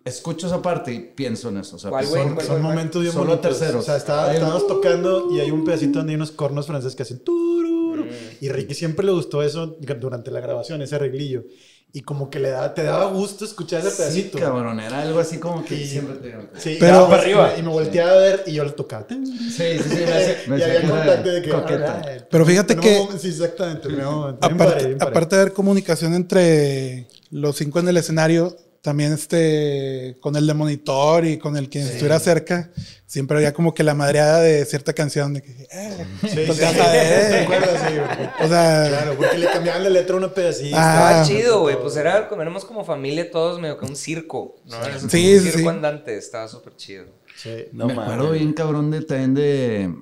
escucho 0.04 0.48
esa 0.48 0.62
parte 0.62 0.94
y 0.94 1.00
pienso 1.00 1.48
en 1.50 1.58
eso. 1.58 1.78
O 1.78 1.80
sea, 1.80 1.90
¿Cuál, 1.90 2.06
pues, 2.06 2.14
son- 2.14 2.26
Son, 2.28 2.36
Bueno, 2.36 2.50
son 2.54 2.62
momentos 2.62 3.02
bien 3.02 3.14
solo 3.14 3.30
bonitos. 3.38 3.58
terceros. 3.60 3.82
O 3.84 3.86
sea, 3.86 3.96
estábamos 3.98 4.68
tocando 4.68 5.30
y 5.34 5.40
hay 5.40 5.50
un 5.52 5.64
pedacito 5.64 6.00
donde 6.00 6.12
hay 6.12 6.16
unos 6.18 6.32
cornos 6.32 6.68
franceses 6.68 6.96
que 6.96 7.04
hacen 7.04 7.20
tururu. 7.24 7.67
Mm. 8.08 8.46
Y 8.46 8.50
Ricky 8.50 8.74
siempre 8.74 9.06
le 9.06 9.12
gustó 9.12 9.44
eso 9.44 9.78
durante 10.00 10.32
la 10.32 10.40
grabación, 10.40 10.82
ese 10.82 10.96
arreglillo. 10.96 11.44
Y 11.94 12.02
como 12.02 12.30
que 12.30 12.40
le 12.40 12.50
daba, 12.50 12.74
te 12.74 12.84
daba 12.84 13.06
gusto 13.12 13.46
escuchar 13.46 13.80
ese 13.80 13.92
Sí, 13.92 13.98
pedacito. 13.98 14.38
cabrón, 14.40 14.80
era 14.82 15.02
algo 15.02 15.20
así 15.20 15.38
como 15.40 15.64
que 15.64 15.76
Y- 15.76 15.88
siempre 15.88 16.16
te... 16.18 16.36
Sí, 16.60 16.76
Pero- 16.80 17.08
para 17.08 17.22
arriba. 17.22 17.54
Y 17.58 17.62
me 17.64 17.70
volteaba 17.70 18.12
a 18.12 18.18
ver 18.18 18.44
y 18.46 18.54
yo 18.54 18.66
le 18.66 18.72
tocaba. 18.72 19.08
Sí, 19.10 19.16
sí, 19.26 19.80
sí, 19.80 19.96
me 19.96 20.04
hace- 20.14 20.38
me 20.48 20.60
y 20.60 20.64
había 20.64 20.82
contacto 20.82 21.30
de 21.30 21.42
que. 21.42 21.50
coqueta. 21.50 21.96
alright. 22.00 22.24
Pero 22.30 22.46
fíjate 22.46 22.76
que- 22.76 22.98
momento- 23.00 23.18
Sí, 23.20 23.30
exactamente. 23.30 23.88
Bien 23.88 24.00
bien 24.02 24.98
aparte 25.00 25.36
de 25.38 25.42
haber 25.44 25.54
comunicación 25.54 26.14
entre 26.14 27.08
los 27.32 27.56
cinco 27.56 27.80
en 27.80 27.88
el 27.88 27.96
escenario, 27.98 28.56
también 28.88 29.12
este 29.12 30.16
con 30.22 30.38
el 30.38 30.48
de 30.48 30.54
monitor 30.54 31.26
y 31.26 31.38
con 31.38 31.58
el 31.58 31.68
que 31.70 31.82
estuviera 31.82 32.18
cerca, 32.22 32.72
siempre 33.06 33.36
había 33.36 33.54
como 33.54 33.74
que 33.74 33.84
la 33.84 33.94
madreada 33.94 34.40
de 34.40 34.64
cierta 34.64 34.94
canción 34.94 35.34
de 35.34 35.42
que, 35.42 35.52
eh, 35.70 36.06
Sí, 36.22 36.44
pues 36.48 36.58
sí, 36.58 36.64
sí. 36.64 36.80
Sí, 37.38 37.96
güey. 37.98 38.30
o 38.40 38.48
sea, 38.48 38.86
Claro, 38.88 39.16
porque 39.18 39.38
le 39.40 39.48
cambiaban 39.48 39.84
la 39.84 39.90
letra 39.90 40.16
a 40.16 40.20
una 40.20 40.34
pedacito. 40.34 40.78
Ah. 40.80 41.02
Estaba 41.22 41.26
chido, 41.28 41.60
güey. 41.60 41.78
Pues 41.82 41.98
era, 41.98 42.30
como 42.30 42.42
éramos 42.42 42.64
como 42.64 42.86
familia 42.86 43.30
todos, 43.30 43.60
medio 43.60 43.78
que 43.78 43.86
un 43.86 43.98
circo. 43.98 44.56
¿no? 44.66 44.78
Era 44.78 44.96
como 44.96 45.10
Sí, 45.10 45.34
un 45.36 45.40
sí, 45.44 45.46
circo 45.52 45.60
sí. 45.60 45.68
andante. 45.68 46.18
Estaba 46.18 46.48
súper 46.48 46.78
chido. 46.78 47.08
Sí. 47.36 47.66
No 47.74 47.88
me 47.88 47.94
mames. 47.94 48.14
acuerdo 48.14 48.32
bien 48.32 48.54
cabrón 48.54 48.90
de 48.90 49.02
también 49.02 49.34
de 49.34 49.94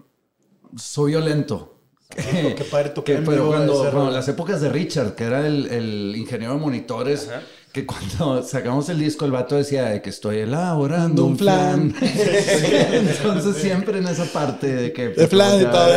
Soy 0.77 1.13
violento. 1.13 1.71
Que, 2.15 2.53
qué 2.55 2.63
padre 2.65 2.93
que, 3.03 3.13
en 3.15 3.25
pero 3.25 3.47
cuando, 3.47 4.09
las 4.11 4.27
épocas 4.29 4.61
de 4.61 4.69
Richard, 4.69 5.15
que 5.15 5.23
era 5.25 5.45
el, 5.45 5.67
el 5.67 6.13
ingeniero 6.15 6.53
de 6.53 6.59
monitores, 6.59 7.27
Ajá. 7.27 7.41
Que 7.75 7.85
cuando 7.85 8.41
sacamos 8.47 8.87
el 8.87 8.99
disco, 8.99 9.25
el 9.25 9.31
vato 9.31 9.57
decía 9.57 9.83
de 9.89 10.01
que 10.01 10.09
estoy 10.09 10.37
elaborando 10.39 11.25
un 11.25 11.33
Un 11.33 11.37
flan. 11.37 11.91
flan. 11.93 12.09
Entonces 12.93 13.57
siempre 13.57 13.97
en 13.97 14.07
esa 14.07 14.23
parte 14.31 14.73
de 14.73 14.93
que... 14.93 15.09
De 15.09 15.27
flan 15.27 15.61
y 15.61 15.65
todo. 15.65 15.93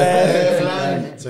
Sí. 1.17 1.29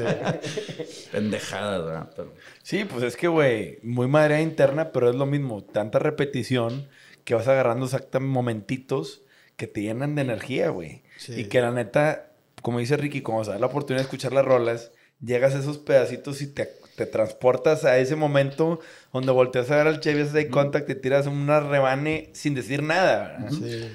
Pendejadas, 1.12 1.84
¿verdad? 1.84 2.10
Pero- 2.16 2.34
Sí, 2.62 2.84
pues 2.84 3.02
es 3.02 3.16
que, 3.16 3.28
güey, 3.28 3.78
muy 3.82 4.08
madre 4.08 4.40
interna, 4.42 4.90
pero 4.90 5.10
es 5.10 5.16
lo 5.16 5.26
mismo. 5.26 5.62
Tanta 5.62 5.98
repetición 5.98 6.88
que 7.24 7.34
vas 7.34 7.46
agarrando 7.46 7.84
exactamente 7.84 8.32
momentitos 8.32 9.20
que 9.56 9.66
te 9.66 9.82
llenan 9.82 10.14
de 10.14 10.22
energía, 10.22 10.70
güey. 10.70 11.02
Sí. 11.18 11.34
Y 11.40 11.44
que 11.44 11.60
la 11.60 11.72
neta, 11.72 12.30
como 12.62 12.78
dice 12.78 12.96
Ricky, 12.96 13.20
como 13.20 13.44
se 13.44 13.50
da 13.50 13.58
la 13.58 13.66
oportunidad 13.66 14.00
de 14.00 14.04
escuchar 14.04 14.32
las 14.32 14.44
rolas, 14.46 14.92
llegas 15.22 15.54
a 15.54 15.58
esos 15.58 15.76
pedacitos 15.78 16.40
y 16.42 16.46
te, 16.46 16.70
te 16.98 17.06
transportas 17.06 17.84
a 17.84 17.98
ese 17.98 18.16
momento 18.16 18.80
donde 19.12 19.32
volteas 19.32 19.70
a 19.70 19.76
ver 19.76 19.86
al 19.86 20.00
Chevy, 20.00 20.22
haces 20.22 20.34
eye 20.34 20.50
contact, 20.50 20.86
te 20.86 20.94
tiras 20.94 21.26
una 21.26 21.60
rebane 21.60 22.28
sin 22.34 22.54
decir 22.54 22.82
nada. 22.82 23.48
Sí. 23.50 23.88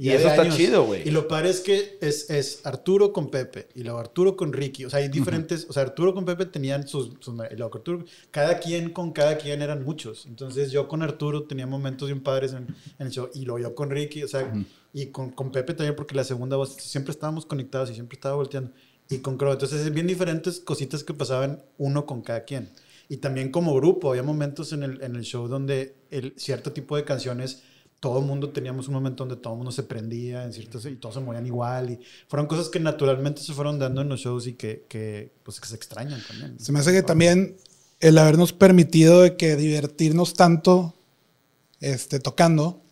Y 0.00 0.10
hay 0.10 0.16
eso 0.16 0.28
está 0.28 0.48
chido, 0.48 0.84
güey. 0.84 1.08
Y 1.08 1.10
lo 1.10 1.26
padre 1.26 1.50
es 1.50 1.60
que 1.60 1.98
es, 2.00 2.30
es 2.30 2.64
Arturo 2.64 3.12
con 3.12 3.30
Pepe 3.30 3.68
y 3.74 3.82
luego 3.82 3.98
Arturo 3.98 4.36
con 4.36 4.52
Ricky. 4.52 4.84
O 4.84 4.90
sea, 4.90 5.00
hay 5.00 5.08
diferentes. 5.08 5.66
O 5.68 5.72
sea, 5.72 5.82
Arturo 5.82 6.14
con 6.14 6.24
Pepe 6.24 6.46
tenían 6.46 6.86
sus. 6.86 7.14
sus 7.18 7.34
y 7.50 7.56
luego 7.56 7.76
Arturo, 7.76 8.04
cada 8.30 8.60
quien 8.60 8.90
con 8.90 9.10
cada 9.10 9.38
quien 9.38 9.60
eran 9.60 9.84
muchos. 9.84 10.26
Entonces 10.26 10.70
yo 10.70 10.86
con 10.86 11.02
Arturo 11.02 11.44
tenía 11.44 11.66
momentos 11.66 12.08
bien 12.08 12.22
padres 12.22 12.52
en, 12.52 12.68
en 12.98 13.06
el 13.08 13.10
show. 13.10 13.28
Y 13.34 13.44
luego 13.44 13.58
yo 13.58 13.74
con 13.74 13.90
Ricky. 13.90 14.22
O 14.22 14.28
sea, 14.28 14.52
y 14.92 15.06
con, 15.06 15.30
con 15.30 15.50
Pepe 15.50 15.74
también, 15.74 15.96
porque 15.96 16.14
la 16.14 16.22
segunda 16.22 16.56
voz 16.56 16.74
siempre 16.74 17.10
estábamos 17.10 17.44
conectados 17.44 17.90
y 17.90 17.94
siempre 17.94 18.14
estaba 18.14 18.36
volteando. 18.36 18.70
Y 19.10 19.18
con 19.18 19.38
Crow. 19.38 19.52
Entonces, 19.52 19.86
es 19.86 19.92
bien 19.92 20.06
diferentes 20.06 20.60
cositas 20.60 21.04
que 21.04 21.14
pasaban 21.14 21.62
uno 21.78 22.06
con 22.06 22.22
cada 22.22 22.44
quien. 22.44 22.68
Y 23.08 23.18
también 23.18 23.50
como 23.50 23.74
grupo, 23.74 24.10
había 24.10 24.22
momentos 24.22 24.72
en 24.72 24.82
el, 24.82 25.02
en 25.02 25.16
el 25.16 25.22
show 25.22 25.48
donde 25.48 25.94
el 26.10 26.34
cierto 26.36 26.72
tipo 26.72 26.94
de 26.96 27.04
canciones, 27.04 27.62
todo 28.00 28.20
el 28.20 28.26
mundo 28.26 28.50
teníamos 28.50 28.86
un 28.88 28.94
momento 28.94 29.24
donde 29.24 29.40
todo 29.40 29.54
el 29.54 29.56
mundo 29.58 29.72
se 29.72 29.82
prendía 29.82 30.44
en 30.44 30.52
ciertos, 30.52 30.84
y 30.86 30.96
todos 30.96 31.14
se 31.14 31.20
movían 31.20 31.46
igual. 31.46 31.90
Y 31.90 32.00
fueron 32.28 32.46
cosas 32.46 32.68
que 32.68 32.80
naturalmente 32.80 33.40
se 33.40 33.54
fueron 33.54 33.78
dando 33.78 34.02
en 34.02 34.08
los 34.08 34.20
shows 34.20 34.46
y 34.46 34.54
que, 34.54 34.84
que, 34.88 35.32
pues, 35.42 35.58
que 35.58 35.68
se 35.68 35.74
extrañan 35.74 36.22
también. 36.26 36.60
se 36.60 36.70
me 36.70 36.80
hace 36.80 36.92
que 36.92 37.02
también 37.02 37.56
el 38.00 38.18
habernos 38.18 38.52
permitido 38.52 39.22
de 39.22 39.36
que 39.36 39.56
divertirnos 39.56 40.34
tanto 40.34 40.94
este, 41.80 42.20
tocando, 42.20 42.82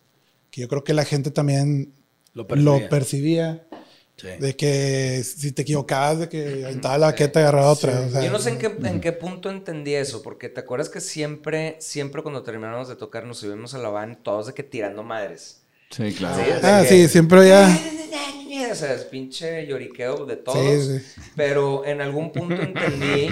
que 0.51 0.61
yo 0.61 0.67
creo 0.67 0.83
que 0.83 0.93
la 0.93 1.05
gente 1.05 1.31
también 1.31 1.93
Lo 2.33 2.47
lo 2.49 2.89
percibía. 2.89 3.67
Sí. 4.17 4.29
De 4.39 4.55
que 4.55 5.23
si 5.23 5.51
te 5.51 5.61
equivocabas, 5.61 6.19
de 6.21 6.29
que 6.29 6.63
aventaba 6.65 6.97
la 6.97 7.05
baqueta 7.07 7.39
y 7.39 7.43
agarraba 7.43 7.69
otra. 7.71 7.99
o 8.01 8.09
sea, 8.09 8.23
Yo 8.23 8.31
no 8.31 8.39
sé 8.39 8.49
en 8.49 8.57
qué, 8.57 8.65
en 8.83 8.99
qué 8.99 9.11
punto 9.11 9.49
entendí 9.51 9.93
eso, 9.93 10.23
porque 10.23 10.49
te 10.49 10.59
acuerdas 10.59 10.89
que 10.89 11.01
siempre, 11.01 11.75
siempre 11.79 12.23
cuando 12.23 12.41
terminamos 12.41 12.87
de 12.89 12.95
tocar 12.95 13.25
nos 13.25 13.37
subimos 13.37 13.75
a 13.75 13.77
la 13.77 13.89
van 13.89 14.23
todos 14.23 14.47
de 14.47 14.53
que 14.55 14.63
tirando 14.63 15.03
madres. 15.03 15.61
Sí, 15.91 16.11
claro. 16.13 16.35
Sí, 16.43 16.51
Ah, 16.63 16.81
de 16.81 16.89
sí, 16.89 16.95
que- 17.03 17.07
siempre 17.09 17.47
ya. 17.47 17.79
O 18.69 18.75
sea, 18.75 18.93
es 18.95 19.03
pinche 19.05 19.65
lloriqueo 19.65 20.25
de 20.25 20.35
todos. 20.35 20.57
Sí, 20.85 20.99
sí. 20.99 21.21
Pero 21.35 21.85
en 21.85 22.01
algún 22.01 22.31
punto 22.31 22.55
entendí, 22.61 23.29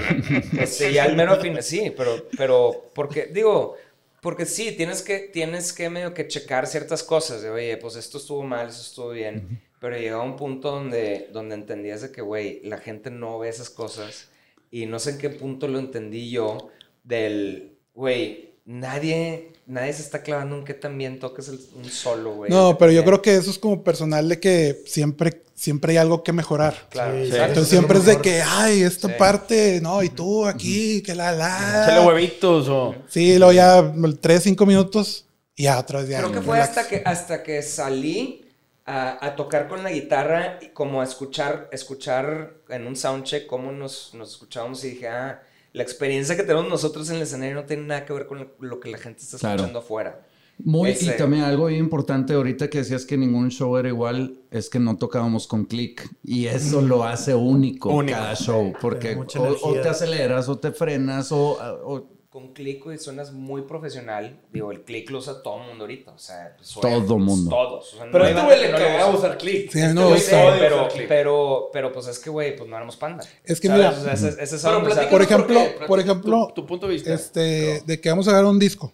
este, 0.59 0.93
ya 0.93 1.03
al 1.03 1.15
mero 1.15 1.39
fin, 1.41 1.57
sí, 1.61 1.91
pero, 1.95 2.27
pero, 2.37 2.89
porque, 2.93 3.25
digo, 3.27 3.75
porque 4.21 4.45
sí, 4.45 4.71
tienes 4.77 5.01
que, 5.01 5.19
tienes 5.19 5.73
que 5.73 5.89
medio 5.89 6.13
que 6.13 6.27
checar 6.27 6.67
ciertas 6.67 7.03
cosas, 7.03 7.41
de, 7.41 7.49
oye, 7.49 7.75
pues 7.77 7.95
esto 7.95 8.17
estuvo 8.17 8.43
mal, 8.43 8.69
eso 8.69 8.81
estuvo 8.81 9.09
bien, 9.09 9.61
pero 9.79 9.97
llegaba 9.97 10.23
un 10.23 10.35
punto 10.35 10.71
donde, 10.71 11.29
donde 11.33 11.55
entendías 11.55 12.01
de 12.01 12.11
que, 12.11 12.21
güey, 12.21 12.61
la 12.63 12.77
gente 12.77 13.09
no 13.11 13.39
ve 13.39 13.49
esas 13.49 13.69
cosas, 13.69 14.27
y 14.71 14.85
no 14.85 14.99
sé 14.99 15.11
en 15.11 15.17
qué 15.19 15.29
punto 15.29 15.67
lo 15.67 15.79
entendí 15.79 16.29
yo, 16.31 16.69
del, 17.03 17.77
güey, 17.93 18.55
nadie, 18.65 19.53
nadie 19.67 19.93
se 19.93 20.01
está 20.01 20.23
clavando 20.23 20.57
en 20.57 20.63
qué 20.65 20.73
también 20.73 21.19
toques 21.19 21.47
el- 21.49 21.59
un 21.75 21.85
solo, 21.85 22.33
güey. 22.35 22.51
No, 22.51 22.77
pero 22.77 22.91
yo 22.91 23.03
creo 23.05 23.21
que 23.21 23.35
eso 23.35 23.51
es 23.51 23.59
como 23.59 23.83
personal 23.83 24.27
de 24.27 24.39
que 24.39 24.81
siempre, 24.87 25.43
siempre 25.53 25.91
hay 25.93 25.97
algo 25.97 26.23
que 26.23 26.33
mejorar. 26.33 26.87
Claro, 26.89 27.13
Sí, 27.13 27.25
exacto. 27.27 27.45
Entonces 27.47 27.69
siempre 27.69 27.97
es 27.99 28.05
de 28.05 28.21
que, 28.21 28.41
ay, 28.41 28.81
esta 28.81 29.07
Sí. 29.07 29.13
parte, 29.17 29.79
no, 29.81 30.01
y 30.03 30.09
tú 30.09 30.45
aquí, 30.45 31.01
que 31.03 31.13
la 31.15 31.31
la. 31.31 32.03
huevitos 32.05 32.67
o... 32.67 32.95
Sí, 33.07 33.37
luego 33.37 33.53
ya 33.53 33.93
tres, 34.19 34.43
cinco 34.43 34.65
minutos 34.65 35.25
y 35.55 35.63
ya 35.63 35.79
otra 35.79 35.99
vez 36.01 36.09
ya. 36.09 36.19
Creo 36.19 36.31
que 36.31 36.41
fue 36.41 36.55
relax. 36.57 36.69
hasta 36.77 36.87
que, 36.89 37.01
hasta 37.05 37.43
que 37.43 37.61
salí 37.61 38.44
a, 38.85 39.25
a 39.25 39.35
tocar 39.35 39.67
con 39.67 39.83
la 39.83 39.91
guitarra 39.91 40.59
y 40.61 40.67
como 40.69 41.01
a 41.01 41.03
escuchar, 41.03 41.69
escuchar 41.71 42.53
en 42.69 42.85
un 42.87 42.95
soundcheck 42.95 43.47
cómo 43.47 43.71
nos, 43.71 44.13
nos 44.13 44.31
escuchábamos 44.31 44.83
y 44.83 44.91
dije, 44.91 45.07
ah, 45.07 45.41
la 45.73 45.83
experiencia 45.83 46.35
que 46.35 46.43
tenemos 46.43 46.69
nosotros 46.69 47.09
en 47.09 47.17
el 47.17 47.23
escenario 47.23 47.55
no 47.55 47.63
tiene 47.65 47.83
nada 47.83 48.05
que 48.05 48.13
ver 48.13 48.27
con 48.27 48.47
lo, 48.59 48.79
que 48.79 48.89
la 48.91 48.97
gente 48.97 49.21
está 49.23 49.37
Claro. 49.37 49.55
escuchando 49.55 49.79
afuera. 49.79 50.25
Muy, 50.63 50.91
Ese- 50.91 51.07
y 51.13 51.17
también 51.17 51.43
algo 51.43 51.65
bien 51.65 51.81
importante 51.81 52.33
ahorita 52.33 52.69
que 52.69 52.77
decías 52.77 53.03
que 53.05 53.17
ningún 53.17 53.49
show 53.51 53.75
era 53.75 53.89
igual, 53.89 54.37
es 54.51 54.69
que 54.69 54.79
no 54.79 54.97
tocábamos 54.97 55.47
con 55.47 55.65
click. 55.65 56.07
Y 56.23 56.45
eso 56.45 56.81
lo 56.81 57.03
hace 57.03 57.35
único, 57.35 57.89
Único. 57.89 58.17
cada 58.17 58.35
show. 58.35 58.71
Porque 58.79 59.17
o, 59.17 59.73
te 59.73 59.89
aceleras 59.89 60.47
o 60.47 60.57
te 60.57 60.71
frenas 60.71 61.31
o... 61.33 61.57
o- 61.85 62.14
Con 62.35 62.51
click, 62.51 62.85
y 62.93 62.97
suenas 62.97 63.31
muy 63.31 63.61
profesional. 63.61 64.41
Digo, 64.51 64.69
el 64.73 64.83
click 64.83 65.09
lo 65.09 65.19
usa 65.19 65.41
todo 65.41 65.61
el 65.61 65.67
mundo 65.69 65.85
ahorita. 65.85 66.11
O 66.11 66.17
sea, 66.19 66.53
pues, 66.57 66.67
suena- 66.67 66.97
Todo 67.05 67.17
mundo. 67.17 67.49
Todos. 67.49 67.93
O 67.93 67.95
sea, 67.95 68.05
no 68.07 68.11
Pero 68.11 68.25
este 68.25 68.35
banda 68.35 68.45
güey 68.53 68.59
que 68.59 68.65
le 68.67 68.71
no 68.73 68.77
cagaba 68.77 69.09
usa. 69.09 69.19
usar 69.19 69.37
click. 69.37 69.71
Sí, 69.71 69.79
no 69.79 69.85
Este 69.85 70.03
gusta. 70.03 70.29
se 70.31 70.35
odia 70.35 70.59
pero, 70.59 70.87
click. 70.89 71.07
pero, 71.07 71.69
pero, 71.71 71.91
pues 71.93 72.07
es 72.07 72.19
que, 72.19 72.29
güey, 72.29 72.57
pues 72.57 72.69
no 72.69 72.75
éramos 72.75 72.97
panda. 72.97 73.23
Es 73.45 73.61
que 73.61 73.69
¿Sabes? 73.69 73.85
mira, 73.87 73.97
O 73.97 74.03
sea, 74.03 74.13
ese- 74.15 74.27
ese 74.43 74.43
es 74.43 74.49
Pero 74.49 74.59
sea, 74.59 74.71
por 74.73 74.83
platícanos 74.83 75.21
ejemplo, 75.21 75.87
por 75.87 75.99
tu- 75.99 76.03
ejemplo, 76.03 76.47
tu, 76.49 76.53
tu 76.61 76.67
punto 76.67 76.87
de 76.87 76.93
vista. 76.95 77.13
este, 77.13 77.83
de 77.85 78.01
que 78.01 78.09
vamos 78.09 78.27
a 78.27 78.31
grabar 78.31 78.51
un 78.51 78.59
disco. 78.59 78.91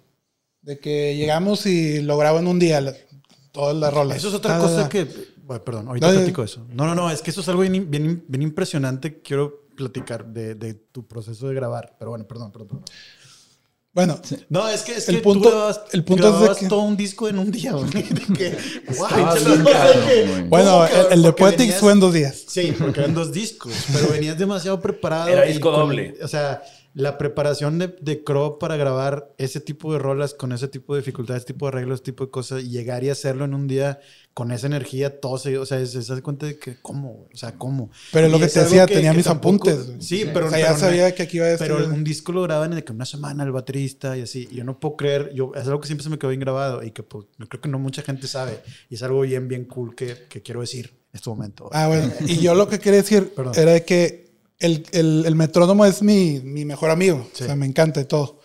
De 0.61 0.77
que 0.77 1.15
llegamos 1.15 1.65
y 1.65 1.99
lo 2.03 2.17
grabo 2.19 2.37
en 2.37 2.45
un 2.45 2.59
día, 2.59 2.79
la- 2.79 2.93
todas 3.51 3.75
las 3.75 3.91
rolas. 3.91 4.17
Eso 4.17 4.27
es 4.27 4.35
otra 4.35 4.57
Ah, 4.57 4.59
cosa 4.59 4.87
que. 4.87 5.07
Bueno, 5.43 5.63
perdón, 5.63 5.87
ahorita 5.87 6.05
No, 6.05 6.13
no, 6.13 6.19
platico 6.19 6.43
eso. 6.43 6.63
No, 6.69 6.85
no, 6.85 6.93
no, 6.93 7.09
es 7.09 7.23
que 7.23 7.31
eso 7.31 7.41
es 7.41 7.49
algo 7.49 7.63
bien, 7.63 7.89
bien, 7.89 8.23
bien 8.27 8.41
impresionante. 8.43 9.19
Quiero 9.23 9.61
platicar 9.75 10.27
de, 10.27 10.53
de 10.53 10.75
tu 10.75 11.07
proceso 11.07 11.47
de 11.47 11.55
grabar. 11.55 11.95
Pero 11.97 12.11
bueno, 12.11 12.27
perdón, 12.27 12.51
perdón. 12.51 12.67
perdón. 12.67 12.83
Bueno, 13.93 14.21
No, 14.47 14.69
es 14.69 14.83
que, 14.83 14.93
es 14.95 15.09
El 15.09 15.17
que 15.17 15.21
punto- 15.21 15.41
tú 15.43 15.49
grababas, 15.49 15.81
el 15.91 16.03
punto 16.05 16.43
es 16.45 16.49
de 16.55 16.55
que- 16.61 16.67
todo 16.69 16.81
un 16.83 16.95
disco 16.95 17.27
en 17.27 17.39
un 17.39 17.51
día. 17.51 17.73
güey. 17.73 17.89
De 17.91 18.03
que, 18.37 18.57
guay, 18.97 19.13
bien 19.45 19.63
bueno, 20.49 20.71
¿cómo, 20.71 20.85
el, 20.85 21.05
el 21.11 21.21
de 21.23 21.33
Poetics 21.33 21.59
venías- 21.59 21.79
fue 21.81 21.91
en 21.91 21.99
dos 21.99 22.13
días. 22.13 22.43
Sí, 22.47 22.73
porque 22.77 23.01
eran 23.01 23.13
dos 23.13 23.33
discos, 23.33 23.73
pero 23.91 24.07
venías 24.09 24.37
demasiado 24.37 24.79
preparado. 24.79 25.27
Era 25.27 25.45
y 25.45 25.49
disco 25.53 25.71
con- 25.71 25.81
doble. 25.81 26.15
O 26.23 26.27
sea, 26.29 26.63
la 26.93 27.17
preparación 27.17 27.79
de, 27.79 27.95
de 28.01 28.23
Crow 28.23 28.59
para 28.59 28.75
grabar 28.75 29.33
ese 29.37 29.61
tipo 29.61 29.93
de 29.93 29.99
rolas 29.99 30.33
con 30.33 30.51
ese 30.51 30.67
tipo 30.67 30.93
de 30.93 30.99
dificultades, 31.01 31.43
ese 31.43 31.53
tipo 31.53 31.65
de 31.65 31.69
arreglos, 31.69 31.95
ese 31.95 32.03
tipo 32.05 32.25
de 32.25 32.31
cosas, 32.31 32.63
y 32.63 32.69
llegar 32.69 33.03
y 33.03 33.09
hacerlo 33.09 33.45
en 33.45 33.53
un 33.53 33.67
día 33.67 33.99
con 34.33 34.51
esa 34.51 34.67
energía, 34.67 35.19
todo 35.21 35.37
se, 35.37 35.57
o 35.57 35.65
sea, 35.65 35.79
se, 35.85 36.01
se 36.01 36.11
hace 36.13 36.21
cuenta 36.21 36.45
de 36.45 36.57
que, 36.57 36.77
¿cómo? 36.81 37.27
O 37.33 37.37
sea, 37.37 37.57
¿cómo? 37.57 37.91
Pero 38.11 38.27
lo 38.29 38.39
que 38.39 38.47
te 38.47 38.59
decía, 38.61 38.85
que- 38.85 38.95
tenía 38.95 39.11
que 39.11 39.17
mis 39.17 39.25
tampoco- 39.25 39.69
apuntes. 39.69 40.05
Sí, 40.05 40.25
pero, 40.33 40.47
O 40.47 40.49
sea, 40.49 40.59
ya 40.59 40.67
pero 40.67 40.79
sabía 40.79 41.15
que 41.15 41.23
aquí 41.23 41.37
iba 41.37 41.45
a 41.45 41.49
decir. 41.49 41.67
Pero 41.67 41.85
un 41.87 42.03
disco 42.03 42.31
lo 42.31 42.41
graban 42.43 42.71
en 42.71 42.77
de 42.77 42.83
que 42.83 42.91
una 42.91 43.05
semana 43.05 43.43
el 43.43 43.51
baterista 43.51 44.17
y 44.17 44.21
así. 44.21 44.47
Y 44.51 44.55
yo 44.55 44.63
no 44.63 44.79
puedo 44.79 44.95
creer, 44.97 45.31
yo, 45.33 45.51
es 45.55 45.65
algo 45.67 45.79
que 45.81 45.87
siempre 45.87 46.03
se 46.03 46.09
me 46.09 46.17
quedó 46.19 46.29
bien 46.29 46.39
grabado 46.41 46.83
y 46.83 46.91
que 46.91 47.03
pues, 47.03 47.25
yo 47.39 47.47
creo 47.47 47.61
que 47.61 47.69
no 47.69 47.79
mucha 47.79 48.01
gente 48.03 48.27
sabe. 48.27 48.59
Y 48.89 48.95
es 48.95 49.03
algo 49.03 49.21
bien, 49.21 49.47
bien 49.47 49.65
cool 49.65 49.95
que, 49.95 50.15
que 50.29 50.41
quiero 50.41 50.61
decir 50.61 50.87
en 51.13 51.17
este 51.17 51.29
momento. 51.29 51.69
Ah, 51.73 51.87
bueno. 51.87 52.11
Y 52.27 52.37
yo 52.39 52.53
lo 52.55 52.67
que 52.69 52.79
quería 52.79 53.01
decir 53.01 53.33
Perdón. 53.35 53.53
era 53.57 53.71
de 53.73 53.83
que 53.85 54.30
el, 54.61 54.85
el, 54.91 55.25
el 55.25 55.35
metrónomo 55.35 55.85
es 55.85 56.01
mi, 56.01 56.39
mi 56.39 56.65
mejor 56.65 56.89
amigo. 56.89 57.27
Sí. 57.33 57.43
O 57.43 57.45
sea, 57.47 57.55
me 57.55 57.65
encanta 57.65 57.99
y 58.01 58.05
todo. 58.05 58.39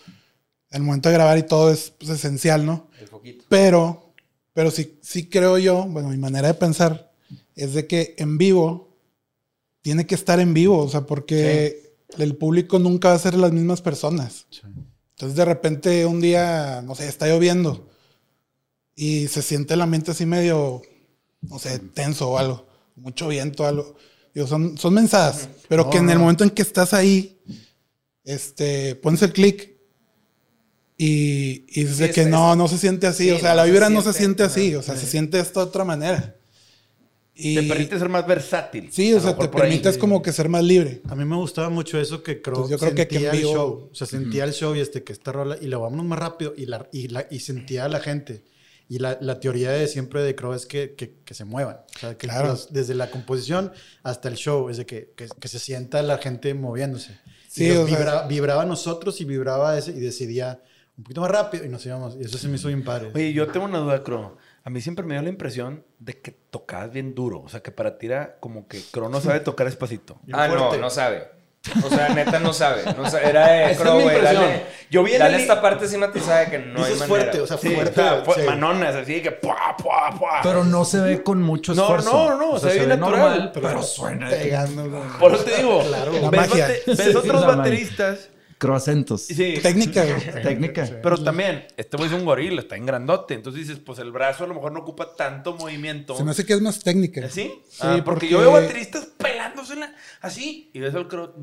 El 0.69 0.83
momento 0.83 1.09
de 1.09 1.13
grabar 1.13 1.37
y 1.37 1.43
todo 1.43 1.71
es 1.71 1.91
pues, 1.97 2.11
esencial, 2.11 2.65
¿no? 2.65 2.89
El 2.99 3.07
foquito. 3.07 3.45
Pero, 3.47 4.13
pero 4.53 4.71
sí, 4.71 4.99
sí 5.01 5.29
creo 5.29 5.57
yo, 5.57 5.85
bueno, 5.85 6.09
mi 6.09 6.17
manera 6.17 6.49
de 6.49 6.53
pensar 6.55 7.11
es 7.55 7.73
de 7.73 7.87
que 7.87 8.15
en 8.17 8.37
vivo 8.37 8.97
tiene 9.81 10.05
que 10.05 10.15
estar 10.15 10.39
en 10.39 10.53
vivo, 10.53 10.79
o 10.79 10.89
sea, 10.89 11.01
porque 11.01 11.95
el 12.17 12.35
público 12.35 12.79
nunca 12.79 13.09
va 13.09 13.15
a 13.15 13.19
ser 13.19 13.35
las 13.35 13.51
mismas 13.51 13.81
personas. 13.81 14.45
Entonces, 15.11 15.35
de 15.37 15.45
repente, 15.45 16.05
un 16.05 16.19
día, 16.19 16.81
no 16.83 16.93
sé, 16.93 17.07
está 17.07 17.27
lloviendo 17.27 17.87
y 18.95 19.27
se 19.27 19.41
siente 19.41 19.75
la 19.75 19.85
mente 19.85 20.11
así 20.11 20.25
medio, 20.25 20.81
no 21.41 21.59
sé, 21.59 21.79
tenso 21.79 22.31
o 22.31 22.37
algo, 22.37 22.67
mucho 22.95 23.27
viento 23.27 23.63
o 23.63 23.65
algo. 23.67 23.95
Digo, 24.37 24.45
son, 24.45 24.77
son 24.77 24.93
mensajes, 24.93 25.49
pero 25.67 25.89
que 25.89 25.97
en 25.97 26.11
el 26.11 26.19
momento 26.19 26.43
en 26.43 26.51
que 26.51 26.61
estás 26.61 26.93
ahí, 26.93 27.39
este, 28.23 28.93
pones 28.93 29.23
el 29.23 29.33
clic 29.33 29.71
y, 30.95 31.65
y 31.69 31.83
dices 31.85 32.07
Sí, 32.09 32.13
que 32.13 32.21
es- 32.21 32.27
no, 32.27 32.55
no 32.55 32.67
se 32.67 32.77
siente 32.77 33.07
así. 33.07 33.23
sí, 33.23 33.31
o 33.31 33.39
sea, 33.39 33.49
no 33.51 33.55
la 33.55 33.65
se 33.65 33.71
vibra 33.71 33.89
no 33.89 34.03
se 34.03 34.13
siente, 34.13 34.43
así. 34.43 34.75
O 34.75 34.83
sea, 34.83 34.95
se 34.95 35.07
siente 35.07 35.39
esto 35.39 35.59
de 35.61 35.65
otra 35.65 35.83
manera. 35.85 36.35
Y, 37.33 37.55
Te 37.55 37.63
permite 37.63 37.97
ser 37.97 38.09
más 38.09 38.27
versátil. 38.27 38.89
sí, 38.91 39.11
o 39.11 39.19
sea, 39.19 39.35
te 39.35 39.47
por 39.47 39.63
ahí. 39.63 39.81
como 39.99 40.21
que 40.21 40.31
ser 40.31 40.49
más 40.49 40.63
libre. 40.63 41.01
A 41.09 41.15
mí 41.15 41.25
me 41.25 41.35
gustaba 41.35 41.69
mucho 41.69 41.99
eso 41.99 42.21
que 42.21 42.39
Crow 42.39 42.59
Pues 42.59 42.69
yo 42.69 42.77
creo 42.77 42.93
que 42.93 43.03
sentía 43.03 43.19
que 43.19 43.25
en 43.27 43.31
el 43.33 43.41
vivo- 43.41 43.53
show. 43.53 43.89
O 43.91 43.95
sea, 43.95 44.05
sentía 44.05 44.43
el 44.43 44.53
show 44.53 44.75
y 44.75 44.81
este 44.81 45.03
que 45.03 45.13
esta 45.13 45.31
rola 45.31 45.57
y 45.59 45.65
lo 45.65 45.79
vámonos 45.81 46.05
más 46.05 46.19
rápido 46.19 46.53
y, 46.55 46.67
la, 46.67 46.87
y, 46.91 47.07
la, 47.07 47.25
y 47.31 47.39
sentía 47.39 47.85
a 47.85 47.89
la 47.89 48.01
gente. 48.01 48.43
Y 48.89 48.99
la, 48.99 49.17
la 49.19 49.39
teoría 49.39 49.71
de 49.71 49.87
siempre 49.87 50.21
de 50.21 50.33
Crow 50.35 50.53
es 50.53 50.65
que, 50.65 50.95
que, 50.95 51.15
que 51.25 51.33
se 51.33 51.43
muevan. 51.45 51.77
O 51.95 51.99
sea, 51.99 52.17
que 52.17 52.27
Claro. 52.27 52.47
los- 52.49 52.71
desde 52.71 52.95
la 52.95 53.09
composición 53.11 53.71
hasta 54.03 54.29
el 54.29 54.35
show, 54.35 54.69
es 54.69 54.77
de 54.77 54.85
que, 54.85 55.13
que, 55.15 55.27
que 55.27 55.47
se 55.49 55.59
sienta 55.59 56.01
la 56.01 56.17
gente 56.19 56.53
moviéndose. 56.53 57.17
Sí, 57.49 57.69
o 57.71 57.85
sea- 57.87 57.97
vibra- 57.97 58.27
vibraba 58.27 58.61
a 58.61 58.65
nosotros 58.65 59.19
y 59.19 59.25
vibraba 59.25 59.77
ese 59.77 59.91
y 59.91 59.99
decidía 59.99 60.61
un 60.97 61.03
poquito 61.03 61.21
más 61.21 61.31
rápido 61.31 61.65
y 61.65 61.69
nos 61.69 61.85
íbamos. 61.85 62.15
Y 62.15 62.21
eso 62.21 62.37
se 62.37 62.47
me 62.47 62.55
hizo 62.55 62.69
bien 62.69 62.83
padre. 62.83 63.11
Oye, 63.13 63.33
yo 63.33 63.47
tengo 63.47 63.65
una 63.65 63.79
duda, 63.79 64.03
Cro. 64.03 64.37
A 64.63 64.69
mí 64.69 64.81
siempre 64.81 65.05
me 65.05 65.13
dio 65.15 65.21
la 65.21 65.29
impresión 65.29 65.85
de 65.99 66.19
que 66.21 66.31
tocabas 66.31 66.91
bien 66.91 67.13
duro. 67.13 67.41
O 67.41 67.49
sea, 67.49 67.61
que 67.61 67.71
para 67.71 67.97
ti 67.97 68.07
era 68.07 68.37
como 68.39 68.67
que 68.67 68.81
Cro 68.91 69.07
no 69.09 69.21
sabe 69.21 69.39
tocar 69.41 69.67
despacito. 69.67 70.19
Ah, 70.33 70.47
no, 70.47 70.75
no 70.77 70.89
sabe. 70.89 71.27
O 71.83 71.89
sea, 71.89 72.09
neta 72.09 72.39
no 72.39 72.53
sabe. 72.53 72.83
No 72.97 73.09
sabe. 73.09 73.29
Era 73.29 73.47
de 73.47 73.63
Esa 73.63 73.71
es 73.71 73.77
Crow, 73.79 73.97
mi 73.97 74.03
güey. 74.03 74.21
Dale, 74.21 74.61
Yo 74.89 75.03
vi 75.03 75.13
en 75.13 75.19
dale 75.19 75.35
el- 75.35 75.41
esta 75.41 75.61
parte 75.61 75.87
sí 75.87 75.97
matizada 75.97 76.45
que 76.49 76.59
no 76.59 76.79
hay 76.83 76.91
manera. 76.93 77.07
fuerte, 77.07 77.41
o 77.41 77.47
sea, 77.47 77.57
Sí, 77.57 77.69
fuerte. 77.69 77.89
está, 78.01 78.23
fue- 78.23 78.35
sí. 78.35 78.41
manonas, 78.41 78.95
así 78.95 79.13
de 79.15 79.21
que 79.21 79.31
¡pua, 79.31 79.75
pua, 79.77 80.09
pua! 80.17 80.39
Pero 80.43 80.63
no 80.63 80.85
se 80.85 80.99
ve 81.01 81.23
con 81.23 81.41
mucho 81.41 81.73
No, 81.73 81.81
esfuerzo. 81.83 82.11
no, 82.29 82.37
no, 82.37 82.49
O 82.51 82.59
sea, 82.59 82.69
se 82.71 82.79
ve 82.79 82.85
bien 82.85 82.99
natural, 82.99 83.51
pero, 83.53 83.67
pero- 83.67 83.83
suena. 83.83 84.29
Pegando. 84.29 85.03
Por 85.19 85.33
eso 85.35 85.43
te 85.43 85.57
digo, 85.57 85.83
La 85.89 86.05
ves, 86.05 86.21
magia. 86.49 86.67
bate- 86.67 86.83
ves 86.87 86.99
Sí, 87.11 87.15
otros 87.15 87.45
bateristas. 87.45 88.29
Croacentos. 88.57 89.21
Sí, 89.21 89.55
Técnica, 89.61 90.03
güey. 90.03 90.41
Técnica. 90.43 90.89
pero 91.03 91.23
también, 91.23 91.65
este 91.77 91.95
güey 91.97 92.09
es 92.09 92.15
un 92.15 92.25
gorila, 92.25 92.61
está 92.61 92.75
en 92.75 92.85
grandote. 92.87 93.35
Entonces 93.35 93.67
dices, 93.67 93.81
pues 93.85 93.99
el 93.99 94.11
brazo 94.11 94.45
a 94.45 94.47
lo 94.47 94.55
mejor 94.55 94.71
no 94.71 94.79
ocupa 94.79 95.15
tanto 95.15 95.55
movimiento. 95.55 96.17
Se 96.17 96.23
me 96.23 96.31
hace 96.31 96.45
que 96.45 96.53
es 96.53 96.61
más 96.61 96.79
técnica. 96.79 97.25
¿Así? 97.25 97.51
Sí, 97.69 97.77
Ah, 97.81 97.89
porque, 97.89 98.01
porque- 98.03 98.29
yo 98.29 98.39
veo 98.39 98.51
bateristas 98.53 99.07
pelándosela 99.17 99.93
así 100.21 100.71
y 100.73 100.79
ves 100.79 100.95
al 100.95 101.07
Cro. 101.07 101.35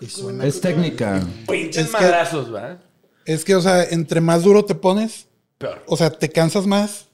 Y 0.00 0.06
suena- 0.06 0.44
Es 0.46 0.60
técnica. 0.60 1.20
Pinches 1.48 1.86
Es 1.86 1.86
que- 1.86 1.92
madrazos, 1.92 2.54
¿va? 2.54 2.78
Es 3.24 3.44
que, 3.44 3.54
o 3.56 3.60
sea, 3.60 3.82
entre 3.84 4.20
más 4.20 4.42
duro 4.44 4.64
te 4.64 4.74
pones, 4.74 5.26
Peor. 5.58 5.82
o 5.86 5.96
sea, 5.96 6.10
te 6.10 6.30
cansas 6.30 6.66
más 6.66 7.08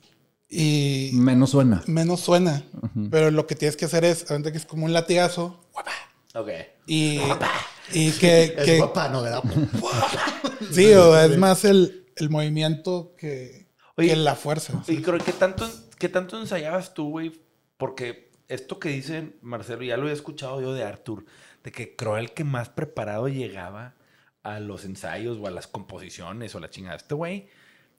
y 0.48 1.10
Menos 1.14 1.50
suena. 1.50 1.82
menos 1.86 2.20
suena. 2.20 2.62
Pero 3.10 3.30
lo 3.30 3.46
que 3.46 3.54
tienes 3.56 3.76
que 3.76 3.86
hacer 3.86 4.04
es, 4.04 4.30
ahorita 4.30 4.52
que 4.52 4.58
es 4.58 4.66
como 4.66 4.84
un 4.84 4.92
latigazo 4.92 5.58
Ok. 6.34 6.48
y, 6.86 7.18
y 7.92 8.10
que, 8.12 8.44
Es 8.58 8.64
que- 8.64 8.78
papá, 8.78 9.08
no, 9.08 9.22
sí, 10.72 10.92
o 10.94 11.18
es 11.18 11.36
más 11.38 11.64
el, 11.64 12.06
el 12.16 12.30
movimiento 12.30 13.14
que, 13.16 13.66
Oye, 13.96 14.10
que 14.10 14.16
la 14.16 14.34
fuerza. 14.34 14.82
Y 14.88 15.02
creo 15.02 15.18
que 15.18 15.32
tanto, 15.32 15.68
¿qué 15.98 16.08
tanto 16.08 16.40
ensayabas 16.40 16.94
tú, 16.94 17.10
güey? 17.10 17.32
Porque 17.76 18.30
esto 18.48 18.78
que 18.78 18.90
dice 18.90 19.32
Marcelo, 19.42 19.82
ya 19.82 19.96
lo 19.96 20.02
había 20.02 20.14
escuchado 20.14 20.60
yo 20.60 20.72
de 20.72 20.84
Arthur, 20.84 21.24
de 21.64 21.72
que 21.72 21.96
creo 21.96 22.16
el 22.16 22.32
que 22.32 22.44
más 22.44 22.68
preparado 22.68 23.28
llegaba 23.28 23.94
a 24.42 24.60
los 24.60 24.84
ensayos 24.84 25.38
o 25.38 25.46
a 25.46 25.50
las 25.50 25.66
composiciones 25.66 26.54
o 26.54 26.60
la 26.60 26.70
chingada. 26.70 26.96
Este 26.96 27.14
güey, 27.14 27.48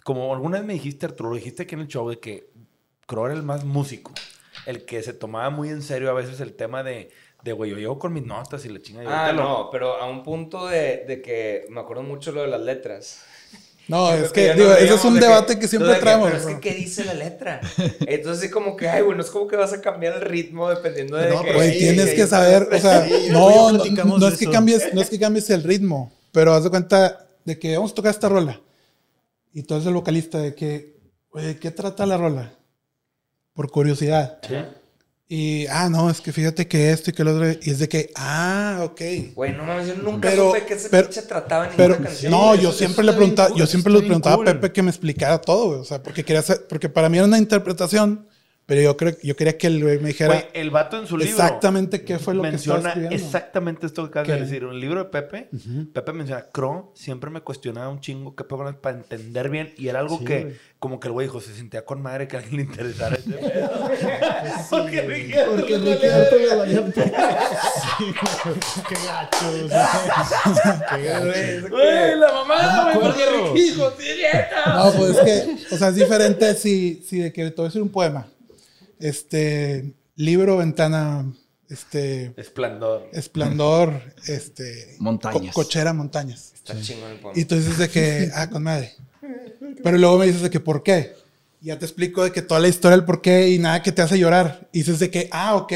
como 0.03 0.33
alguna 0.33 0.59
vez 0.59 0.65
me 0.65 0.73
dijiste, 0.73 1.05
Arturo, 1.05 1.29
lo 1.29 1.35
dijiste 1.35 1.63
aquí 1.63 1.75
en 1.75 1.81
el 1.81 1.87
show, 1.87 2.09
de 2.09 2.19
que 2.19 2.49
creo 3.05 3.25
era 3.25 3.35
el 3.35 3.43
más 3.43 3.65
músico, 3.65 4.13
el 4.65 4.85
que 4.85 5.03
se 5.03 5.13
tomaba 5.13 5.49
muy 5.49 5.69
en 5.69 5.81
serio 5.81 6.09
a 6.09 6.13
veces 6.13 6.39
el 6.39 6.53
tema 6.53 6.83
de, 6.83 7.11
de 7.47 7.53
güey, 7.53 7.71
yo 7.71 7.77
llego 7.77 7.97
con 7.99 8.13
mis 8.13 8.25
notas 8.25 8.63
y 8.65 8.69
la 8.69 8.81
chingada. 8.81 9.05
y 9.05 9.07
Ah, 9.07 9.25
ahorita 9.27 9.33
lo- 9.43 9.49
no, 9.49 9.69
pero 9.71 9.95
a 9.95 10.07
un 10.09 10.23
punto 10.23 10.67
de, 10.67 11.05
de 11.07 11.21
que 11.21 11.65
me 11.69 11.79
acuerdo 11.81 12.03
mucho 12.03 12.31
lo 12.31 12.41
de 12.41 12.47
las 12.47 12.61
letras. 12.61 13.19
No, 13.89 14.13
Yo 14.17 14.25
es 14.25 14.33
que, 14.33 14.53
digo, 14.53 14.67
nos 14.67 14.79
ese 14.81 14.93
es 14.95 15.05
un 15.05 15.13
de 15.13 15.21
debate 15.21 15.57
que, 15.57 15.65
siempre 15.65 15.87
de 15.87 15.95
que, 15.95 16.01
traemos. 16.01 16.29
Pero 16.29 16.49
es 16.49 16.55
que, 16.55 16.59
¿qué 16.59 16.75
dice 16.75 17.05
la 17.05 17.13
letra? 17.13 17.61
Entonces, 18.01 18.43
sí, 18.43 18.49
como 18.51 18.75
que, 18.75 18.89
ay, 18.89 19.01
bueno, 19.01 19.21
es 19.21 19.29
como 19.29 19.47
que 19.47 19.55
vas 19.55 19.71
a 19.71 19.79
cambiar 19.79 20.15
el 20.15 20.21
ritmo 20.23 20.69
dependiendo 20.69 21.15
de. 21.15 21.29
No, 21.29 21.39
que, 21.39 21.45
pero 21.47 21.59
Güey, 21.59 21.71
sí, 21.71 21.79
tienes 21.79 22.09
sí, 22.09 22.15
que 22.17 22.23
sí. 22.23 22.27
saber, 22.29 22.67
o 22.69 22.77
sea, 22.79 23.07
Sí, 23.07 23.27
no, 23.31 23.71
no, 23.71 24.17
no 24.17 24.27
es 24.27 24.37
que 24.37 24.49
cambies, 24.49 24.93
no 24.93 24.99
es 24.99 25.09
que 25.09 25.17
cambies 25.21 25.49
el 25.51 25.63
ritmo, 25.63 26.11
pero 26.33 26.53
haz 26.53 26.65
de 26.65 26.69
cuenta 26.69 27.25
de 27.45 27.57
que 27.57 27.77
vamos 27.77 27.93
a 27.93 27.95
tocar 27.95 28.11
esta 28.11 28.27
rola. 28.27 28.59
Y 29.53 29.59
eres 29.61 29.85
el 29.85 29.93
vocalista 29.93 30.37
de 30.39 30.53
que, 30.53 30.97
güey, 31.31 31.45
¿de 31.45 31.57
qué 31.57 31.71
trata 31.71 32.05
la 32.05 32.17
rola? 32.17 32.51
Por 33.53 33.71
curiosidad. 33.71 34.41
Y, 35.29 35.67
ah, 35.67 35.89
no, 35.89 36.09
es 36.09 36.21
que 36.21 36.31
fíjate 36.31 36.67
que 36.69 36.91
esto 36.91 37.09
y 37.09 37.13
que 37.13 37.23
lo 37.25 37.35
otro. 37.35 37.51
Y 37.61 37.69
es 37.71 37.79
de 37.79 37.89
que, 37.89 38.11
ah, 38.15 38.79
ok. 38.85 39.01
Güey, 39.35 39.53
no 39.57 39.63
mames, 39.63 39.87
yo 39.87 39.95
nunca 39.95 40.29
Pero- 40.29 40.47
supe 40.53 40.65
que 40.65 40.79
se 40.79 40.87
pero- 40.89 41.09
pinche 41.09 41.21
trataba 41.23 41.65
en 41.65 41.71
Pero 41.75 41.89
ninguna 41.89 42.09
canción. 42.09 42.31
no, 42.31 42.55
yo 42.55 42.69
eso 42.69 42.77
siempre 42.77 43.03
le 43.05 43.11
preguntaba, 43.13 43.53
yo 43.55 43.67
siempre 43.67 43.91
le 43.91 43.99
preguntaba 43.99 44.37
cool. 44.37 44.47
a 44.47 44.53
Pepe 44.53 44.71
que 44.71 44.81
me 44.83 44.89
explicara 44.89 45.41
todo, 45.41 45.67
güey. 45.67 45.79
O 45.79 45.83
sea, 45.83 46.01
porque 46.01 46.23
quería 46.23 46.39
hacer, 46.39 46.65
porque 46.69 46.87
para 46.87 47.09
mí 47.09 47.17
era 47.17 47.27
una 47.27 47.37
interpretación, 47.39 48.26
pero 48.67 48.81
yo 48.81 48.95
creo, 48.97 49.15
yo 49.23 49.35
quería 49.35 49.57
que 49.57 49.65
el 49.67 49.81
güey 49.81 49.97
me 49.99 50.09
dijera 50.09 50.33
Güey, 50.33 50.45
el 50.53 50.69
vato 50.69 50.99
en 50.99 51.07
su 51.07 51.17
libro. 51.17 51.31
exactamente 51.33 52.03
qué 52.03 52.19
fue 52.19 52.35
lo 52.35 52.43
que 52.43 52.51
menciona 52.51 52.77
estaba 52.79 52.89
escribiendo. 52.95 53.25
exactamente 53.25 53.85
esto 53.87 54.03
que 54.03 54.09
acabas 54.09 54.27
de 54.27 54.33
¿Qué? 54.35 54.39
decir. 54.43 54.63
En 54.63 54.69
el 54.69 54.79
libro 54.81 54.99
de 55.03 55.09
Pepe, 55.09 55.49
Pepe 55.93 56.13
menciona, 56.13 56.45
Crow 56.51 56.91
siempre 56.93 57.29
me 57.31 57.41
cuestionaba 57.41 57.87
un 57.89 58.01
chingo 58.01 58.35
qué 58.35 58.43
pedo 58.43 58.79
para 58.81 58.97
entender 58.97 59.49
bien. 59.49 59.73
Y 59.77 59.87
era 59.87 59.99
algo 59.99 60.19
Sí, 60.19 60.25
que, 60.25 60.41
güey. 60.43 60.55
como 60.79 60.99
que 60.99 61.07
el 61.07 61.13
güey 61.13 61.27
dijo, 61.27 61.39
se 61.41 61.55
sentía 61.55 61.85
con 61.85 62.01
madre 62.01 62.27
que 62.27 62.35
a 62.35 62.39
alguien 62.41 62.57
le 62.57 62.63
interesara 62.63 63.15
ese 63.15 63.29
pedo. 63.31 63.89
Porque 64.69 65.01
Ricky 65.01 65.33
Porque 65.49 65.77
Ricky 65.77 65.85
le- 65.85 66.07
la 66.09 66.65
Sí, 67.97 68.05
qué 68.89 68.95
gacho. 69.05 69.67
Qué 70.95 71.03
gacho. 71.03 71.69
Güey, 71.69 72.17
la 72.19 72.31
mamá, 72.33 72.85
me 72.85 72.93
güey, 72.99 73.05
porque 73.07 73.23
acuerdo. 73.23 73.53
Ricky 73.53 73.63
dijo, 73.69 73.91
"Sí, 73.97 74.07
neta". 74.21 74.73
No, 74.75 74.91
pues 74.93 75.17
es 75.17 75.19
que, 75.19 75.75
o 75.75 75.77
sea, 75.77 75.87
es 75.89 75.95
diferente 75.95 76.53
si, 76.55 77.01
si 77.07 77.19
de 77.19 77.31
que 77.33 77.49
te 77.49 77.55
voy 77.55 77.65
a 77.65 77.69
decir 77.69 77.81
un 77.81 77.89
poema. 77.89 78.27
Este, 78.99 79.93
libro, 80.15 80.57
ventana, 80.57 81.25
este, 81.69 82.33
Esplendor. 82.37 83.09
esplendor, 83.13 84.01
este, 84.27 84.95
Montañas. 84.99 85.53
co- 85.53 85.63
cochera, 85.63 85.93
montañas. 85.93 86.51
Está 86.55 86.79
chingón 86.81 87.11
el 87.11 87.19
poema. 87.19 87.39
Y 87.39 87.45
tú 87.45 87.55
dices 87.55 87.77
de 87.77 87.89
que, 87.89 88.29
ah, 88.33 88.49
con 88.49 88.63
madre. 88.63 88.93
Pero 89.83 89.97
luego 89.97 90.17
me 90.17 90.25
dices 90.27 90.41
de 90.41 90.49
que, 90.49 90.59
¿por 90.59 90.83
qué? 90.83 91.13
Ya 91.59 91.77
te 91.79 91.85
explico 91.85 92.23
de 92.23 92.31
que 92.31 92.41
toda 92.43 92.59
la 92.59 92.67
historia 92.67 92.95
del 92.97 93.05
por 93.05 93.19
qué 93.21 93.49
y 93.49 93.57
nada 93.59 93.81
que 93.81 93.91
te 93.91 94.01
hace 94.01 94.17
llorar. 94.19 94.67
Y 94.71 94.79
dices 94.79 94.99
de 94.99 95.09
que, 95.09 95.27
ah, 95.31 95.55
ok. 95.55 95.73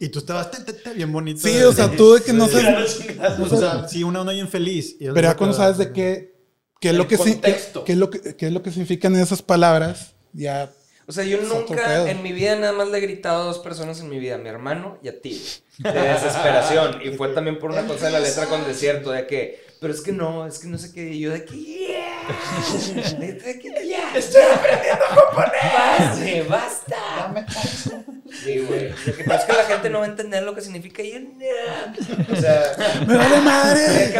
Y 0.00 0.08
tú 0.08 0.20
estabas 0.20 0.50
te, 0.50 0.62
te, 0.64 0.72
te, 0.72 0.92
bien 0.94 1.12
bonito. 1.12 1.40
Sí, 1.46 1.54
o 1.62 1.72
sea, 1.72 1.90
tú 1.90 2.14
de 2.14 2.22
que 2.22 2.32
no 2.32 2.48
sabes. 2.48 2.98
O 3.40 3.56
sea, 3.58 3.86
sí, 3.88 4.02
una 4.02 4.20
onda 4.22 4.32
bien 4.32 4.48
feliz. 4.48 4.96
Y 4.98 5.04
Pero 5.06 5.22
ya 5.28 5.36
cuando 5.36 5.54
sabes 5.56 5.76
de 5.78 5.92
qué, 5.92 6.34
qué 6.80 6.88
es 6.88 6.92
El 6.92 6.98
lo 6.98 7.06
que 7.08 7.18
sí- 7.18 7.40
qué 7.84 7.92
es 7.92 7.98
lo 7.98 8.08
que 8.10 8.36
qué 8.36 8.46
es 8.46 8.52
lo 8.52 8.62
que 8.62 8.70
significan 8.70 9.14
esas 9.16 9.42
palabras, 9.42 10.14
ya 10.32 10.72
O 11.08 11.12
sea, 11.12 11.24
yo 11.24 11.40
nunca 11.40 12.10
en 12.10 12.22
mi 12.22 12.32
vida 12.32 12.54
nada 12.56 12.74
más 12.74 12.88
le 12.88 12.98
he 12.98 13.00
gritado 13.00 13.40
a 13.40 13.44
dos 13.46 13.60
personas 13.60 13.98
en 14.00 14.10
mi 14.10 14.18
vida, 14.18 14.34
a 14.34 14.38
mi 14.38 14.50
hermano 14.50 14.98
y 15.02 15.08
a 15.08 15.18
ti, 15.18 15.42
güey, 15.82 15.94
de 15.94 16.00
desesperación. 16.00 17.00
Y 17.02 17.16
fue 17.16 17.28
también 17.28 17.58
por 17.58 17.70
una 17.70 17.86
cosa 17.86 18.06
de 18.06 18.12
la 18.12 18.20
letra 18.20 18.44
con 18.44 18.66
desierto, 18.66 19.10
de 19.10 19.26
que, 19.26 19.64
pero 19.80 19.94
es 19.94 20.02
que 20.02 20.12
no, 20.12 20.46
es 20.46 20.58
que 20.58 20.66
no 20.66 20.76
sé 20.76 20.92
qué, 20.92 21.08
y 21.08 21.20
yo 21.20 21.30
de 21.30 21.46
que, 21.46 21.56
yeah, 21.56 22.28
de 23.18 23.58
que, 23.58 23.86
yeah, 23.86 24.14
estoy 24.14 24.42
aprendiendo 24.42 25.02
a 25.02 25.14
componer, 25.14 26.46
basta, 26.46 27.32
basta. 27.34 28.04
Sí, 28.44 28.58
güey. 28.58 28.92
Pero 29.04 29.34
es 29.34 29.44
que 29.44 29.52
la 29.54 29.64
gente 29.64 29.88
no 29.88 30.00
va 30.00 30.04
a 30.04 30.08
entender 30.08 30.42
lo 30.42 30.54
que 30.54 30.60
significa 30.60 31.02
y 31.02 31.14
O 32.30 32.36
sea, 32.36 32.76
me 33.06 33.16
vale 33.16 33.40
madre. 33.40 34.12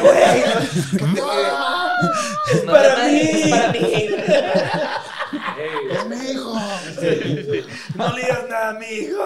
Es 2.50 2.60
para 2.62 3.06
mí. 3.06 3.20
Es 3.20 3.48
para 3.50 3.72
mí. 3.72 4.06
Es 5.90 6.04
hijo. 7.02 7.68
No 7.96 8.16
le 8.16 8.22
digas 8.22 8.48
nada 8.48 8.70
a 8.70 8.78
mi 8.78 8.86
hijo. 8.86 9.24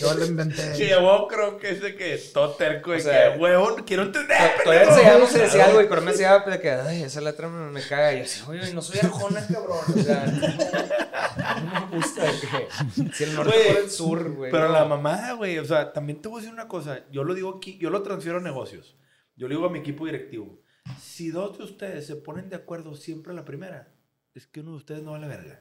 Yo 0.00 0.14
lo 0.14 0.26
inventé. 0.26 0.74
Sí, 0.74 0.88
yo 0.88 1.26
creo 1.28 1.58
que 1.58 1.70
ese 1.70 1.94
que 1.94 2.18
todo 2.32 2.50
terco 2.54 2.94
y 2.94 3.02
que, 3.02 3.36
huevón, 3.38 3.82
quiero 3.84 4.04
entender. 4.04 4.38
Todavía 4.62 4.84
enseñamos 4.84 5.34
y 5.34 5.38
decía 5.38 5.66
algo 5.66 5.82
y 5.82 5.86
pero 5.86 6.02
me 6.02 6.12
decía 6.12 6.38
de 6.38 6.60
que, 6.60 6.70
ay, 6.70 7.02
esa 7.02 7.20
letra 7.20 7.48
me, 7.48 7.70
me 7.70 7.82
caga. 7.82 8.14
Y 8.14 8.18
yo 8.18 8.24
así, 8.24 8.42
oye, 8.46 8.74
no 8.74 8.82
soy 8.82 9.00
arjona, 9.00 9.46
cabrón. 9.46 9.78
O 9.88 10.02
sea, 10.02 10.26
no, 10.26 11.90
me 11.90 11.96
gusta 11.96 12.22
que 12.40 13.12
si 13.12 13.24
el 13.24 13.34
norte 13.34 13.52
por 13.68 13.82
el 13.82 13.90
sur, 13.90 14.34
güey. 14.34 14.50
Pero 14.50 14.68
la 14.68 14.84
mamá, 14.84 15.32
güey, 15.32 15.58
o 15.58 15.64
sea, 15.64 15.92
también 15.92 16.20
te 16.20 16.28
voy 16.28 16.38
a 16.38 16.40
decir 16.40 16.52
una 16.52 16.68
cosa. 16.68 17.00
Yo 17.10 17.24
lo 17.24 17.34
digo 17.34 17.56
aquí, 17.56 17.78
yo 17.78 17.90
lo 17.90 18.02
transfiero 18.02 18.38
a 18.38 18.42
negocios. 18.42 18.96
Yo 19.36 19.48
le 19.48 19.54
digo 19.54 19.66
a 19.66 19.70
mi 19.70 19.80
equipo 19.80 20.06
directivo. 20.06 20.60
Si 21.00 21.30
dos 21.30 21.58
de 21.58 21.64
ustedes 21.64 22.06
se 22.06 22.16
ponen 22.16 22.50
de 22.50 22.56
acuerdo 22.56 22.94
siempre 22.94 23.32
a 23.32 23.36
la 23.36 23.44
primera, 23.44 23.93
es 24.34 24.46
que 24.48 24.60
uno 24.60 24.72
de 24.72 24.76
ustedes 24.78 25.02
no 25.02 25.12
vale 25.12 25.28
verga. 25.28 25.60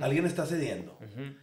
Alguien 0.00 0.26
está 0.26 0.44
cediendo. 0.44 0.98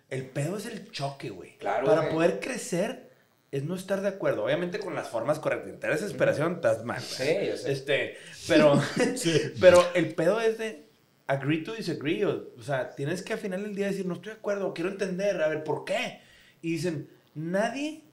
El 0.10 0.26
pedo 0.26 0.58
es 0.58 0.66
el 0.66 0.92
choque, 0.92 1.30
güey. 1.30 1.58
Claro. 1.58 1.86
Para 1.86 2.10
poder 2.10 2.40
crecer 2.40 3.08
es 3.52 3.64
no 3.64 3.76
estar 3.76 4.02
de 4.02 4.10
acuerdo. 4.10 4.44
Obviamente 4.44 4.80
con 4.80 4.94
las 4.94 5.08
formas 5.08 5.40
correctas. 5.40 5.80
Te 5.80 5.88
desesperación, 5.88 6.56
estás 6.56 6.84
mal. 6.84 7.02
Sí, 7.02 7.24
yo 7.48 7.56
sé. 7.56 7.72
Este, 7.72 8.18
pero, 8.48 8.82
pero 9.62 9.84
el 9.96 10.14
pedo 10.14 10.42
es 10.42 10.58
de 10.58 10.88
agree 11.28 11.64
to 11.64 11.74
disagree. 11.74 12.26
O, 12.26 12.50
o 12.58 12.62
sea, 12.62 12.94
tienes 12.96 13.22
que 13.22 13.34
al 13.34 13.40
final 13.40 13.64
del 13.64 13.76
día 13.76 13.88
decir, 13.88 14.06
no 14.06 14.16
estoy 14.16 14.34
de 14.34 14.40
acuerdo, 14.40 14.74
quiero 14.74 14.90
entender, 14.90 15.42
a 15.42 15.48
ver, 15.48 15.64
¿por 15.64 15.86
qué? 15.86 16.22
Y 16.62 16.74
dicen, 16.74 17.10
nadie 17.34 18.04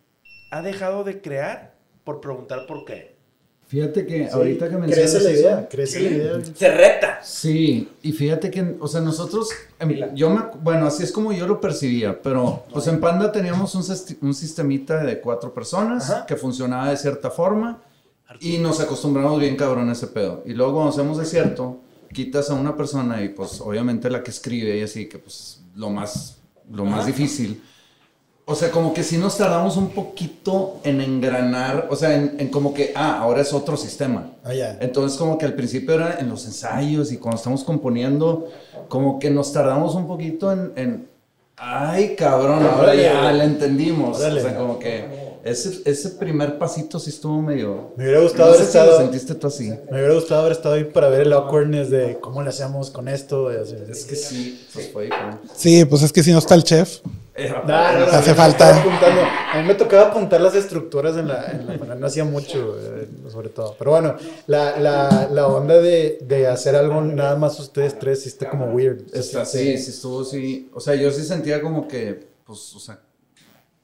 ha 0.52 0.62
dejado 0.62 1.02
de 1.02 1.20
crear 1.20 1.74
por 2.04 2.20
preguntar 2.20 2.66
por 2.66 2.84
qué. 2.84 3.13
Fíjate 3.74 4.06
que 4.06 4.28
ahorita 4.28 4.68
que 4.68 4.76
mencionas 4.76 5.10
Crece 5.10 5.24
la 5.24 5.30
eso- 5.30 5.40
idea, 5.40 5.68
crece 5.68 6.00
la 6.00 6.10
idea. 6.10 6.40
Se 6.54 6.68
reta. 6.70 7.18
Sí, 7.24 7.88
y 8.02 8.12
fíjate 8.12 8.48
que, 8.48 8.76
o 8.78 8.86
sea, 8.86 9.00
nosotros, 9.00 9.48
em, 9.80 10.14
yo 10.14 10.30
me, 10.30 10.42
bueno, 10.62 10.86
así 10.86 11.02
es 11.02 11.10
como 11.10 11.32
yo 11.32 11.48
lo 11.48 11.60
percibía, 11.60 12.22
pero 12.22 12.64
pues 12.72 12.86
en 12.86 13.00
Panda 13.00 13.32
teníamos 13.32 13.74
un, 13.74 13.82
un 14.20 14.32
sistemita 14.34 15.02
de 15.02 15.20
cuatro 15.20 15.52
personas 15.52 16.08
Ajá. 16.08 16.26
que 16.26 16.36
funcionaba 16.36 16.90
de 16.90 16.96
cierta 16.96 17.30
forma 17.32 17.82
y 18.38 18.58
nos 18.58 18.78
acostumbramos 18.78 19.40
bien 19.40 19.56
cabrón 19.56 19.88
a 19.88 19.92
ese 19.92 20.06
pedo. 20.06 20.44
Y 20.46 20.52
luego 20.52 20.74
cuando 20.74 20.92
hacemos 20.92 21.18
desierto, 21.18 21.80
quitas 22.12 22.50
a 22.50 22.54
una 22.54 22.76
persona 22.76 23.22
y 23.24 23.30
pues 23.30 23.60
obviamente 23.60 24.08
la 24.08 24.22
que 24.22 24.30
escribe 24.30 24.78
y 24.78 24.82
así, 24.82 25.08
que 25.08 25.18
pues 25.18 25.62
lo 25.74 25.90
más, 25.90 26.38
lo 26.70 26.84
más 26.84 27.06
difícil. 27.06 27.60
O 28.46 28.54
sea, 28.54 28.70
como 28.70 28.92
que 28.92 29.02
sí 29.02 29.16
nos 29.16 29.38
tardamos 29.38 29.78
un 29.78 29.88
poquito 29.90 30.76
en 30.84 31.00
engranar, 31.00 31.88
o 31.90 31.96
sea, 31.96 32.14
en, 32.14 32.36
en 32.38 32.48
como 32.48 32.74
que, 32.74 32.92
ah, 32.94 33.20
ahora 33.20 33.40
es 33.40 33.54
otro 33.54 33.76
sistema. 33.78 34.32
Ah, 34.44 34.52
ya. 34.52 34.76
Entonces, 34.80 35.18
como 35.18 35.38
que 35.38 35.46
al 35.46 35.54
principio 35.54 35.94
era 35.94 36.18
en 36.20 36.28
los 36.28 36.44
ensayos 36.44 37.10
y 37.10 37.16
cuando 37.16 37.38
estamos 37.38 37.64
componiendo, 37.64 38.48
como 38.88 39.18
que 39.18 39.30
nos 39.30 39.50
tardamos 39.52 39.94
un 39.94 40.06
poquito 40.06 40.52
en, 40.52 40.72
en 40.76 41.08
ay, 41.56 42.14
cabrón, 42.16 42.66
ahora 42.66 42.94
ya 42.94 43.32
la 43.32 43.44
entendimos. 43.44 44.18
Órale. 44.18 44.40
O 44.40 44.44
sea, 44.44 44.56
como 44.58 44.78
que 44.78 45.06
ese, 45.42 45.80
ese 45.86 46.10
primer 46.10 46.58
pasito 46.58 46.98
sí 46.98 47.08
estuvo 47.10 47.40
medio... 47.40 47.92
Me 47.96 48.04
hubiera 48.04 48.20
gustado 48.20 48.50
No 48.50 48.54
haber 48.56 48.66
sé 48.66 48.72
si 48.72 48.76
lo 48.78 48.84
estado. 48.84 49.00
sentiste 49.00 49.34
tú 49.36 49.46
así. 49.46 49.70
Me 49.90 49.98
hubiera 49.98 50.14
gustado 50.14 50.40
haber 50.42 50.52
estado 50.52 50.74
ahí 50.74 50.84
para 50.84 51.08
ver 51.08 51.22
el 51.22 51.32
awkwardness 51.32 51.88
de 51.88 52.18
cómo 52.20 52.42
le 52.42 52.50
hacemos 52.50 52.90
con 52.90 53.08
esto. 53.08 53.50
y 53.52 53.56
así. 53.56 53.74
Es 53.90 54.04
que 54.04 54.16
sí, 54.16 54.66
pues 54.74 54.90
fue 54.92 55.04
diferente. 55.04 55.38
Sí, 55.56 55.84
pues 55.86 56.02
es 56.02 56.12
que 56.12 56.22
si 56.22 56.30
no 56.30 56.38
está 56.38 56.54
el 56.54 56.64
chef. 56.64 56.98
No, 57.36 57.64
no, 57.66 57.98
no, 57.98 58.06
Hace 58.12 58.32
falta. 58.34 58.70
A 59.52 59.60
mí 59.60 59.66
me 59.66 59.74
tocaba 59.74 60.08
apuntar 60.08 60.40
las 60.40 60.54
estructuras 60.54 61.16
en 61.16 61.28
la. 61.28 61.50
En 61.50 61.88
la 61.88 61.94
no 61.96 62.06
hacía 62.06 62.24
mucho, 62.24 62.76
eh, 62.80 63.08
sobre 63.30 63.48
todo. 63.48 63.74
Pero 63.78 63.90
bueno, 63.90 64.16
la, 64.46 64.78
la, 64.78 65.28
la 65.32 65.46
onda 65.48 65.74
de, 65.80 66.18
de 66.22 66.46
hacer 66.46 66.76
algo 66.76 67.00
nada 67.00 67.34
más 67.36 67.58
ustedes 67.58 67.98
tres 67.98 68.22
sí 68.22 68.28
está 68.28 68.48
como 68.48 68.66
weird. 68.66 69.00
Está, 69.12 69.42
Es- 69.42 69.50
sí, 69.50 69.76
sí 69.78 69.90
estuvo, 69.90 70.24
sí. 70.24 70.70
O 70.74 70.80
sea, 70.80 70.94
yo 70.94 71.10
sí 71.10 71.24
sentía 71.24 71.60
como 71.60 71.88
que, 71.88 72.24
pues, 72.46 72.72
o 72.76 72.78
sea, 72.78 73.00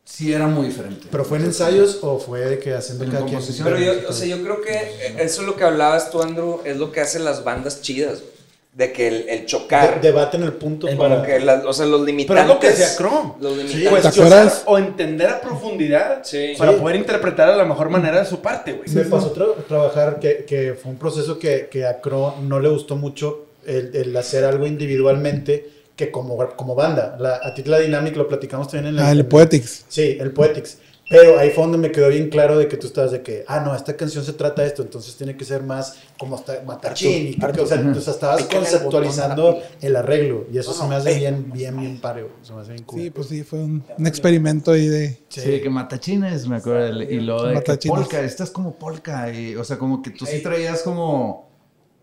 sí 0.05 0.33
era 0.33 0.47
muy 0.47 0.67
diferente. 0.69 1.09
¿Pero 1.11 1.25
fue 1.25 1.39
en 1.39 1.47
ensayos 1.47 1.99
o 2.03 2.19
fue 2.21 2.41
de 2.41 2.59
que 2.61 2.75
haciendo 2.75 3.05
En 3.05 3.11
cada 3.11 3.27
quien? 3.27 3.41
Pero 3.65 3.79
yo, 3.79 3.93
o 4.09 4.13
sea, 4.13 4.27
yo 4.29 4.43
creo 4.45 4.61
que 4.61 5.15
eso 5.19 5.41
es 5.41 5.47
lo 5.47 5.57
que 5.57 5.65
hablabas 5.65 6.11
tú, 6.11 6.23
Andrew, 6.23 6.61
es 6.65 6.77
lo 6.77 6.93
que 6.93 7.01
hacen 7.01 7.25
las 7.25 7.43
bandas 7.43 7.81
chidas. 7.83 8.23
De 8.73 8.93
que 8.93 9.09
el, 9.09 9.29
el 9.29 9.47
chocar, 9.47 10.01
De- 10.01 10.09
debaten 10.09 10.45
el 10.45 10.53
punto 10.53 10.87
El- 10.87 10.97
para. 10.97 11.23
que 11.23 11.41
la- 11.41 11.63
o 11.67 11.73
sea, 11.73 11.87
los 11.87 12.01
Pero 12.01 12.07
limitantes. 12.07 12.45
es 12.45 12.49
lo 12.49 12.61
que 12.61 12.69
hacía 12.69 12.97
Chrome. 12.97 13.33
Los 13.41 13.57
limitantes. 13.57 14.63
O 14.67 14.79
entender 14.79 15.29
a 15.29 15.41
profundidad 15.41 16.21
Sí. 16.25 16.55
para 16.57 16.73
Sí. 16.73 16.79
poder 16.79 16.97
interpretar 16.97 17.49
a 17.51 17.57
la 17.57 17.65
mejor 17.65 17.91
manera 17.91 18.21
de 18.21 18.27
su 18.27 18.41
parte, 18.41 18.73
güey. 18.75 18.89
Me 18.91 19.05
pasó 19.05 19.35
tra- 19.35 19.65
trabajar 19.67 20.21
que, 20.21 20.45
que 20.47 20.75
fue 20.81 20.93
un 20.93 20.99
proceso 20.99 21.39
que, 21.39 21.69
que 21.71 21.85
a 21.85 22.01
Cro 22.01 22.37
no 22.43 22.61
le 22.61 22.69
gustó 22.69 22.95
mucho 22.97 23.47
el, 23.67 23.91
el 23.95 24.17
hacer 24.17 24.45
algo 24.45 24.67
individualmente 24.67 25.69
que 25.97 26.11
como, 26.11 26.37
como 26.57 26.75
banda. 26.75 27.17
La, 27.19 27.41
a 27.43 27.53
ti 27.53 27.63
la 27.65 27.79
Dynamic 27.79 28.17
lo 28.17 28.27
platicamos 28.29 28.69
también 28.69 28.95
en 28.95 29.01
Ah, 29.01 29.11
en 29.11 29.19
el 29.19 29.27
Poetics. 29.27 29.85
Sí, 29.89 30.17
el 30.19 30.31
Poetics. 30.33 30.79
Pero 31.11 31.41
ahí 31.41 31.51
fue 31.51 31.65
donde 31.65 31.77
me 31.77 31.91
quedó 31.91 32.09
bien 32.09 32.29
claro 32.29 32.57
de 32.57 32.69
que 32.69 32.77
tú 32.77 32.87
estabas 32.87 33.11
de 33.11 33.21
que, 33.21 33.45
ah, 33.49 33.59
no, 33.59 33.75
esta 33.75 33.97
canción 33.97 34.25
se 34.25 34.33
trata 34.33 34.63
de 34.63 34.69
esto, 34.69 34.83
entonces 34.83 35.17
tiene 35.17 35.37
que 35.37 35.45
ser 35.45 35.65
más 35.65 35.97
como 36.17 36.37
hasta 36.37 36.63
matachín. 36.65 37.27
Y 37.27 37.35
que, 37.35 37.61
o 37.61 37.67
sea, 37.67 37.83
tú 37.83 37.99
estabas 37.99 38.45
conceptualizando 38.45 39.61
el 39.81 39.97
arreglo. 39.97 40.47
Y 40.53 40.59
eso 40.59 40.73
se 40.73 40.87
me 40.87 40.95
hace 40.95 41.19
bien, 41.19 41.51
bien, 41.53 41.77
bien 41.77 42.01
pare, 42.01 42.23
güey. 42.23 42.35
Se 42.43 42.53
me 42.53 42.61
hace 42.61 42.75
bien 42.75 42.85
cool. 42.85 43.01
Sí, 43.01 43.11
pues 43.11 43.27
sí, 43.27 43.43
fue 43.43 43.59
un, 43.59 43.83
un 43.99 44.07
experimento 44.07 44.71
ahí 44.71 44.87
de... 44.87 45.19
Sí, 45.29 45.61
que 45.61 45.69
matachines, 45.69 46.47
me 46.47 46.59
acuerdo. 46.59 47.03
Y 47.03 47.19
luego 47.19 47.43
de 47.47 47.61
polka, 47.89 48.21
esta 48.21 48.45
es 48.45 48.51
como 48.51 48.77
polka. 48.77 49.33
Y, 49.33 49.57
o 49.57 49.65
sea, 49.65 49.79
como 49.79 50.03
que 50.03 50.11
tú 50.11 50.27
sí 50.27 50.41
traías 50.41 50.83
como. 50.83 51.50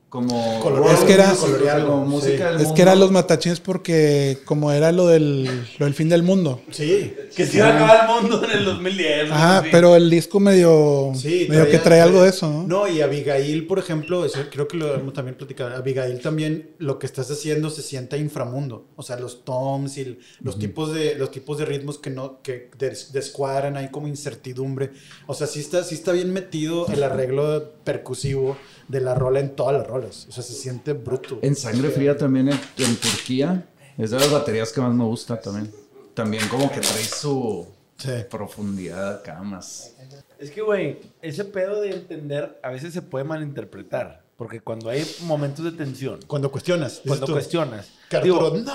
Como. 0.09 0.61
Colorear, 0.61 0.95
Es 0.95 1.01
que 1.03 1.13
era- 1.13 1.33
colorear 1.35 1.85
como 1.85 2.05
sí. 2.05 2.09
música 2.27 2.51
del 2.53 2.61
Es 2.61 2.71
que 2.71 2.81
eran 2.81 2.97
los 2.97 3.11
matachines 3.11 3.59
porque 3.59 4.37
como 4.45 4.71
era 4.71 4.93
lo 4.93 5.07
del, 5.07 5.43
lo 5.77 5.85
del 5.85 5.93
fin 5.93 6.07
del 6.07 6.23
mundo. 6.23 6.61
Sí. 6.71 7.13
Que 7.35 7.45
se 7.45 7.57
iba 7.57 7.67
a 7.67 7.75
acabar 7.75 8.09
el 8.09 8.21
mundo 8.23 8.41
en 8.45 8.57
el 8.57 8.63
2010. 8.65 9.31
Ajá, 9.31 9.63
sí. 9.63 9.67
pero 9.69 9.97
el 9.97 10.09
disco 10.09 10.39
medio, 10.39 11.11
Sí, 11.13 11.45
medio 11.49 11.69
que 11.69 11.77
trae 11.79 11.99
algo 11.99 12.23
de 12.23 12.29
eso, 12.29 12.49
¿no? 12.49 12.63
No, 12.65 12.87
y 12.87 13.01
Abigail, 13.01 13.67
por 13.67 13.79
ejemplo, 13.79 14.23
eso 14.23 14.39
creo 14.49 14.65
que 14.67 14.77
lo 14.77 14.93
hemos 14.95 15.13
también 15.13 15.35
platicado. 15.35 15.75
Abigail 15.75 16.21
también 16.21 16.71
lo 16.77 16.99
que 16.99 17.05
estás 17.05 17.29
haciendo 17.29 17.69
se 17.69 17.81
siente 17.81 18.15
a 18.15 18.19
inframundo. 18.19 18.85
O 18.95 19.03
sea, 19.03 19.17
los 19.19 19.43
toms 19.43 19.97
y 19.97 20.17
los 20.41 20.57
tipos 20.57 20.93
de 20.93 21.15
los 21.15 21.31
tipos 21.31 21.57
de 21.57 21.65
ritmos 21.65 21.97
que 21.97 22.11
no 22.11 22.41
que 22.41 22.69
des- 22.79 23.11
descuadran 23.11 23.75
hay 23.75 23.89
como 23.91 24.07
incertidumbre. 24.07 24.91
O 25.27 25.33
sea, 25.33 25.47
sí 25.47 25.59
está 25.59 25.83
sí 25.83 25.95
está 25.95 26.13
bien 26.13 26.31
metido 26.31 26.87
el 26.87 27.03
arreglo 27.03 27.73
percusivo 27.83 28.55
de 28.87 29.01
la 29.01 29.15
rola 29.15 29.39
en 29.39 29.55
todas 29.55 29.73
las 29.75 29.87
rolas. 29.87 30.25
O 30.29 30.31
sea, 30.31 30.43
se 30.43 30.53
siente 30.53 30.93
bruto. 30.93 31.39
En 31.41 31.55
Sangre 31.55 31.89
Fría 31.89 32.17
también 32.17 32.49
en, 32.49 32.59
en 32.77 32.95
Turquía. 32.97 33.67
Es 33.97 34.11
de 34.11 34.19
las 34.19 34.31
baterías 34.31 34.71
que 34.71 34.79
más 34.81 34.93
me 34.93 35.03
gusta 35.03 35.39
también. 35.41 35.71
También 36.13 36.47
como 36.49 36.71
que 36.71 36.79
trae 36.79 37.03
su 37.03 37.67
Sí. 37.97 38.11
profundidad 38.29 39.15
acá 39.15 39.41
más. 39.41 39.95
Es 40.39 40.51
que, 40.51 40.61
güey, 40.61 40.99
ese 41.21 41.43
pedo 41.45 41.81
de 41.81 41.91
entender 41.95 42.59
a 42.61 42.69
veces 42.69 42.93
se 42.93 43.01
puede 43.01 43.25
malinterpretar. 43.25 44.23
Porque 44.37 44.61
cuando 44.61 44.89
hay 44.91 45.03
momentos 45.21 45.65
de 45.65 45.71
tensión, 45.71 46.19
Cuando 46.27 46.51
cuestionas, 46.51 47.01
cuando 47.05 47.25
tú, 47.25 47.31
cuestionas, 47.33 47.87
que 48.07 48.19
digo, 48.21 48.35
Arturo, 48.37 48.61
no, 48.63 48.73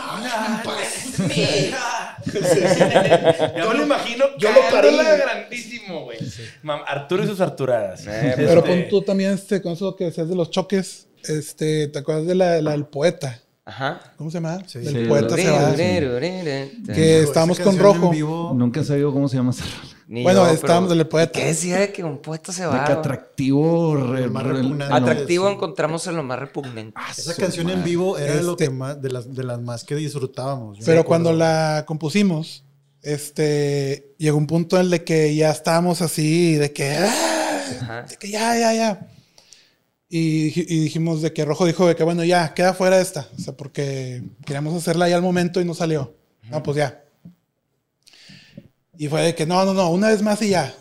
yo 3.56 3.68
me 3.68 3.74
lo 3.76 3.82
imagino 3.84 4.24
yo 4.38 4.50
lo 4.52 4.60
parí. 4.70 4.96
grandísimo, 4.96 6.04
güey. 6.04 6.18
Arturo 6.86 7.24
y 7.24 7.26
sus 7.26 7.40
Arturadas. 7.40 8.04
Eh, 8.06 8.32
Pero 8.36 8.60
Este, 8.60 8.70
pon 8.82 8.88
tú 8.90 9.02
también 9.06 9.32
este, 9.32 9.62
con 9.62 9.72
eso 9.72 9.94
que 9.96 10.04
decías 10.04 10.28
de 10.28 10.34
los 10.34 10.50
choques, 10.50 11.08
este, 11.24 11.88
¿te 11.88 11.98
acuerdas 11.98 12.26
de 12.26 12.34
la, 12.34 12.60
la 12.60 12.72
del 12.72 12.86
poeta? 12.86 13.40
Ajá. 13.64 14.00
¿Cómo 14.16 14.30
se 14.30 14.38
llama? 14.38 14.58
Sí. 14.66 14.80
Del 14.80 15.04
Sí, 15.04 15.08
poeta 15.08 15.36
sí. 15.36 15.42
se 15.42 15.50
va. 15.50 15.74
Que 16.94 17.20
estábamos 17.22 17.60
con 17.60 17.78
Rojo. 17.78 18.10
vivo, 18.10 18.52
Nunca 18.56 18.80
he 18.80 18.84
sabido 18.84 19.12
cómo 19.12 19.28
se 19.28 19.36
llama 19.36 19.50
esa 19.52 19.64
rola. 19.64 19.96
Ni 20.12 20.22
Bueno, 20.24 20.46
yo, 20.46 20.52
estábamos 20.52 20.88
pero- 20.90 20.98
del 20.98 21.06
poeta. 21.08 21.32
¿Qué 21.40 21.46
decía 21.46 21.78
de 21.78 21.90
que 21.90 22.04
un 22.04 22.18
poeta 22.18 22.52
se 22.52 22.60
De 22.62 22.68
va? 22.68 22.84
que 22.84 22.92
atractivo. 22.92 23.96
re- 23.96 24.24
El 24.24 24.30
más 24.30 24.42
re- 24.42 24.52
repugnante. 24.58 24.94
Atractivo 24.94 25.48
Sí. 25.48 25.54
encontramos 25.54 26.06
en 26.06 26.16
lo 26.16 26.22
más 26.22 26.38
repugnante. 26.38 27.00
Esa 27.10 27.32
su 27.32 27.40
canción 27.40 27.70
en 27.70 27.78
madre. 27.78 27.90
vivo 27.90 28.18
era 28.18 28.42
lo 28.42 28.50
Este- 28.52 28.64
que 28.64 28.70
más, 28.70 29.00
de 29.00 29.08
las, 29.08 29.34
de 29.34 29.42
las 29.42 29.58
más 29.62 29.84
que 29.84 29.94
disfrutábamos. 29.96 30.78
Pero 30.84 31.06
cuando 31.06 31.32
la 31.32 31.84
compusimos, 31.86 32.62
este, 33.00 34.14
llegó 34.18 34.36
un 34.36 34.46
punto 34.46 34.76
en 34.76 34.82
el 34.82 34.90
de 34.90 35.02
que 35.02 35.34
ya 35.34 35.50
estábamos 35.50 36.02
así, 36.02 36.56
de 36.56 36.72
que, 36.74 36.90
¡ah! 36.98 38.04
De 38.06 38.16
que 38.16 38.30
ya, 38.30 38.54
ya, 38.58 38.74
ya. 38.74 39.06
Y, 40.10 40.48
y 40.74 40.80
dijimos 40.80 41.22
de 41.22 41.32
que 41.32 41.46
Rojo 41.46 41.64
dijo 41.64 41.86
de 41.86 41.96
que 41.96 42.04
bueno, 42.04 42.22
ya, 42.22 42.52
queda 42.52 42.74
fuera 42.74 43.00
esta. 43.00 43.28
O 43.38 43.40
sea, 43.40 43.56
porque 43.56 44.22
queríamos 44.44 44.74
hacerla 44.74 45.08
ya 45.08 45.16
al 45.16 45.22
momento 45.22 45.58
y 45.58 45.64
no 45.64 45.72
salió. 45.72 46.14
No, 46.50 46.62
pues 46.62 46.76
ya. 46.76 47.01
Y 49.02 49.08
fue 49.08 49.20
de 49.22 49.34
que 49.34 49.46
no, 49.46 49.64
no, 49.64 49.74
no, 49.74 49.90
una 49.90 50.10
vez 50.10 50.22
más 50.22 50.40
y 50.42 50.50
ya. 50.50 50.72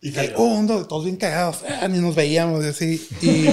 Y 0.00 0.10
que, 0.10 0.32
un, 0.38 0.66
dos, 0.66 0.88
todos 0.88 1.04
bien 1.04 1.18
cagados, 1.18 1.58
ah, 1.68 1.86
ni 1.88 1.98
nos 1.98 2.14
veíamos 2.14 2.64
y 2.64 2.68
así. 2.68 3.06
Y, 3.20 3.48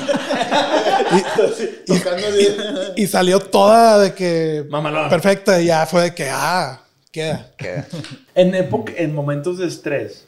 Tocando 1.86 2.28
así. 2.30 2.48
y 2.96 3.08
salió 3.08 3.42
toda 3.42 4.00
de 4.00 4.14
que 4.14 4.66
Mamalón. 4.70 5.10
perfecta 5.10 5.62
y 5.62 5.66
ya 5.66 5.86
fue 5.86 6.04
de 6.04 6.16
que, 6.16 6.30
ah, 6.32 6.82
Queda. 7.12 7.52
Queda. 7.58 7.86
En, 8.34 8.56
época, 8.56 8.94
en 8.96 9.14
momentos 9.14 9.58
de 9.58 9.68
estrés 9.68 10.26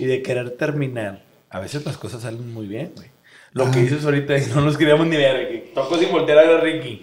y 0.00 0.06
de 0.06 0.22
querer 0.22 0.56
terminar, 0.56 1.22
a 1.48 1.60
veces 1.60 1.84
las 1.84 1.96
cosas 1.98 2.22
salen 2.22 2.52
muy 2.52 2.66
bien, 2.66 2.90
güey. 2.96 3.10
Lo 3.56 3.70
que 3.70 3.80
dices 3.80 4.04
ahorita, 4.04 4.36
no 4.54 4.60
nos 4.60 4.76
queríamos 4.76 5.06
ni 5.06 5.16
ver, 5.16 5.48
Ricky. 5.48 5.72
Toco 5.72 5.98
sin 5.98 6.12
voltear 6.12 6.38
a 6.38 6.42
ver 6.42 6.56
a 6.58 6.60
Ricky. 6.60 7.00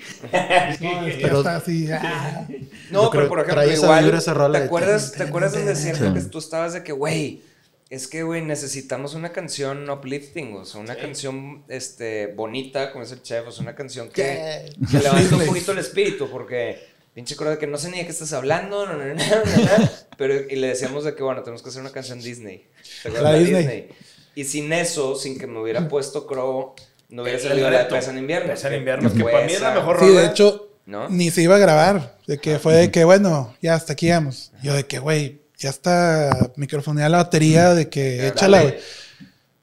No, 0.82 1.08
es 1.08 1.16
que 1.16 1.22
ya 1.22 1.28
está 1.30 1.56
así. 1.56 1.88
ah. 1.91 2.47
No, 2.91 3.10
pero 3.10 3.28
por 3.28 3.39
ejemplo, 3.39 3.72
igual, 3.72 4.12
¿te 4.24 4.58
acuerdas, 4.60 5.14
¿te 5.14 5.24
acuerdas 5.24 5.54
siempre 5.80 6.10
ten. 6.10 6.14
que 6.14 6.22
tú 6.30 6.38
estabas 6.38 6.74
de 6.74 6.84
que, 6.84 6.91
güey, 6.91 7.41
es 7.89 8.08
que, 8.08 8.22
güey, 8.22 8.43
necesitamos 8.43 9.16
una 9.16 9.32
canción 9.32 9.89
uplifting, 9.89 10.54
o 10.54 10.64
sea, 10.64 10.80
una 10.80 10.95
canción, 10.95 11.64
este, 11.70 12.28
bonita, 12.28 12.91
como 12.91 13.04
es 13.04 13.12
el 13.12 13.24
chef, 13.24 13.47
o 13.47 13.51
sea, 13.51 13.64
una 13.64 13.74
canción 13.74 14.10
que, 14.10 14.72
que 14.91 14.99
levanta 14.99 15.36
un 15.36 15.47
poquito 15.47 15.72
el 15.72 15.80
espíritu, 15.80 16.30
porque 16.30 16.88
pinche 17.16 17.36
de 17.36 17.58
que 17.58 17.66
no 17.66 17.80
sé 17.80 17.89
ni 17.89 17.97
de 17.97 18.06
qué 18.06 18.12
estás 18.12 18.34
hablando, 18.34 18.86
no, 18.86 18.93
no, 18.93 19.06
no, 19.06 19.14
no, 19.16 19.16
no, 19.16 19.89
pero, 20.20 20.36
y 20.36 20.56
le 20.56 20.68
decíamos 20.68 21.04
de 21.04 21.16
que, 21.16 21.24
bueno, 21.24 21.41
tenemos 21.41 21.64
que 21.64 21.70
hacer 21.70 21.82
una 21.82 21.91
canción 21.91 22.22
Disney. 22.22 22.68
¿Te 23.01 23.10
acuerdas 23.10 23.32
La 23.32 23.39
de 23.39 23.45
Disney. 23.45 23.89
Y 24.36 24.43
sin 24.45 24.71
eso, 24.73 25.15
sin 25.15 25.38
que 25.38 25.47
me 25.47 25.59
hubiera 25.61 25.88
puesto 25.88 26.25
Crow, 26.25 26.73
no 27.09 27.21
hubiera 27.23 27.39
salido 27.39 27.69
la 27.69 27.79
de. 27.84 27.86
Pesa 27.86 28.11
en 28.11 28.17
invierno. 28.17 28.49
Pesa 28.51 28.67
en 28.67 28.73
que- 28.73 28.77
invierno, 28.79 29.13
que 29.13 29.21
fue 29.21 29.31
para 29.31 29.45
mí 29.45 29.53
es 29.53 29.61
la 29.61 29.73
mejor 29.75 29.99
Sí, 29.99 30.05
rola. 30.07 30.21
de 30.21 30.27
hecho, 30.27 30.69
¿No? 30.86 31.09
ni 31.09 31.29
se 31.31 31.41
iba 31.43 31.55
a 31.55 31.59
grabar. 31.59 32.17
De 32.27 32.38
que 32.39 32.57
fue 32.59 32.73
de 32.75 32.91
que, 32.91 33.03
bueno, 33.03 33.55
ya 33.61 33.75
hasta 33.75 33.93
aquí 33.93 34.09
vamos. 34.09 34.51
Yo 34.63 34.73
de 34.73 34.86
que, 34.86 34.99
güey, 34.99 35.41
ya 35.57 35.69
está 35.69 36.51
microfonía 36.55 37.07
la 37.09 37.17
batería, 37.17 37.73
de 37.73 37.89
que 37.89 38.17
Dale. 38.17 38.27
échala, 38.29 38.61
güey. 38.63 38.75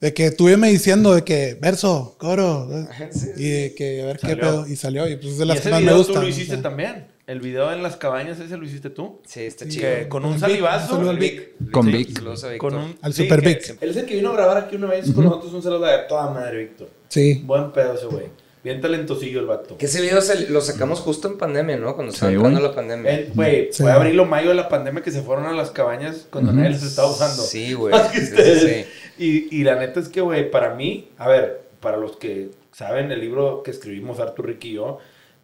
De 0.01 0.15
que 0.15 0.27
estuvime 0.27 0.71
diciendo 0.71 1.15
de 1.15 1.25
que 1.25 1.59
verso, 1.61 2.17
coro. 2.19 2.69
Sí, 3.11 3.27
Y 3.37 3.49
de 3.51 3.75
que 3.75 4.03
a 4.03 4.07
ver 4.07 4.17
qué 4.19 4.29
Salió. 4.29 4.41
pedo. 4.41 4.67
Y 4.67 4.77
salió. 4.77 5.09
Y 5.09 5.17
pues 5.17 5.33
es 5.33 5.39
de 5.39 5.45
Y 5.45 5.49
las 5.49 5.57
ese 5.59 5.65
que 5.65 5.71
más 5.73 5.81
me 5.81 5.85
video 5.87 5.99
gustan. 5.99 6.15
tú 6.15 6.21
lo 6.23 6.27
o 6.27 6.31
hiciste 6.31 6.55
sea. 6.55 6.63
también. 6.63 7.07
El 7.31 7.41
video 7.41 7.73
en 7.73 7.83
las 7.83 7.97
cabañas, 7.97 8.41
ese 8.41 8.57
lo 8.57 8.65
hiciste 8.65 8.91
tú. 8.91 9.21
Sí, 9.25 9.43
está 9.45 9.65
Sí, 9.65 9.71
chido. 9.73 9.83
Que 9.89 10.09
con 10.09 10.25
un 10.25 10.39
salivazo. 10.41 10.95
saludo 10.95 11.11
al 11.11 11.19
Vic. 11.19 11.71
Con 11.71 11.87
Vic. 11.87 12.21
Con 12.59 12.75
un, 12.75 12.97
Al 13.03 13.13
sí, 13.15 13.23
Super 13.23 13.41
Vic. 13.41 13.77
Él 13.81 13.91
es 13.91 13.97
el 13.97 14.07
que 14.07 14.17
vino 14.17 14.31
a 14.31 14.33
grabar 14.35 14.57
aquí 14.57 14.75
una 14.77 14.89
vez 14.89 15.13
con 15.13 15.25
nosotros 15.25 15.53
un 15.53 15.63
saludo 15.63 15.87
de 15.87 15.99
toda 16.09 16.31
madre, 16.31 16.59
Víctor. 16.65 16.89
Sí. 17.09 17.43
Buen 17.45 17.71
pedo 17.71 17.95
ese 17.95 18.07
güey. 18.07 18.27
Bien 18.65 18.81
talentosillo 18.81 19.41
el 19.41 19.47
vato. 19.47 19.79
Que 19.79 19.87
ese 19.87 20.03
video 20.03 20.21
se- 20.21 20.51
lo 20.51 20.61
sacamos 20.61 20.99
justo 21.01 21.29
en 21.29 21.39
pandemia, 21.39 21.77
¿no? 21.77 21.95
Cuando 21.95 22.13
estaba 22.13 22.31
Sí, 22.31 22.37
entrando 22.37 22.61
la 22.61 22.75
pandemia. 22.75 23.11
Él, 23.13 23.33
Güey, 23.35 23.69
Sí. 23.73 23.83
fue 23.85 23.93
abril 23.93 24.19
o 24.21 24.25
mayo 24.27 24.49
de 24.51 24.55
la 24.57 24.69
pandemia 24.69 25.03
que 25.03 25.11
se 25.13 25.23
fueron 25.23 25.47
a 25.47 25.53
las 25.53 25.71
cabañas 25.71 26.27
cuando 26.31 26.53
nadie 26.53 26.71
les 26.71 26.83
estaba 26.83 27.11
usando. 27.11 27.43
Sí, 27.43 27.73
güey. 27.75 27.95
Sí, 28.13 28.19
sí, 28.19 28.23
ustedes. 28.25 28.87
sí. 29.17 29.25
Y, 29.25 29.57
y 29.61 29.65
la 29.65 29.77
neta 29.77 30.01
es 30.01 30.09
que, 30.09 30.21
güey, 30.21 30.51
para 30.51 30.75
mí, 30.75 31.09
a 31.17 31.29
ver, 31.29 31.63
para 31.81 31.97
los 31.97 32.17
que 32.17 32.51
saben, 32.73 33.11
el 33.13 33.21
libro 33.21 33.63
que 33.63 33.71
escribimos 33.71 34.19
Artur, 34.21 34.47
Ricky 34.47 34.71
y 34.71 34.75
yo, 34.75 34.99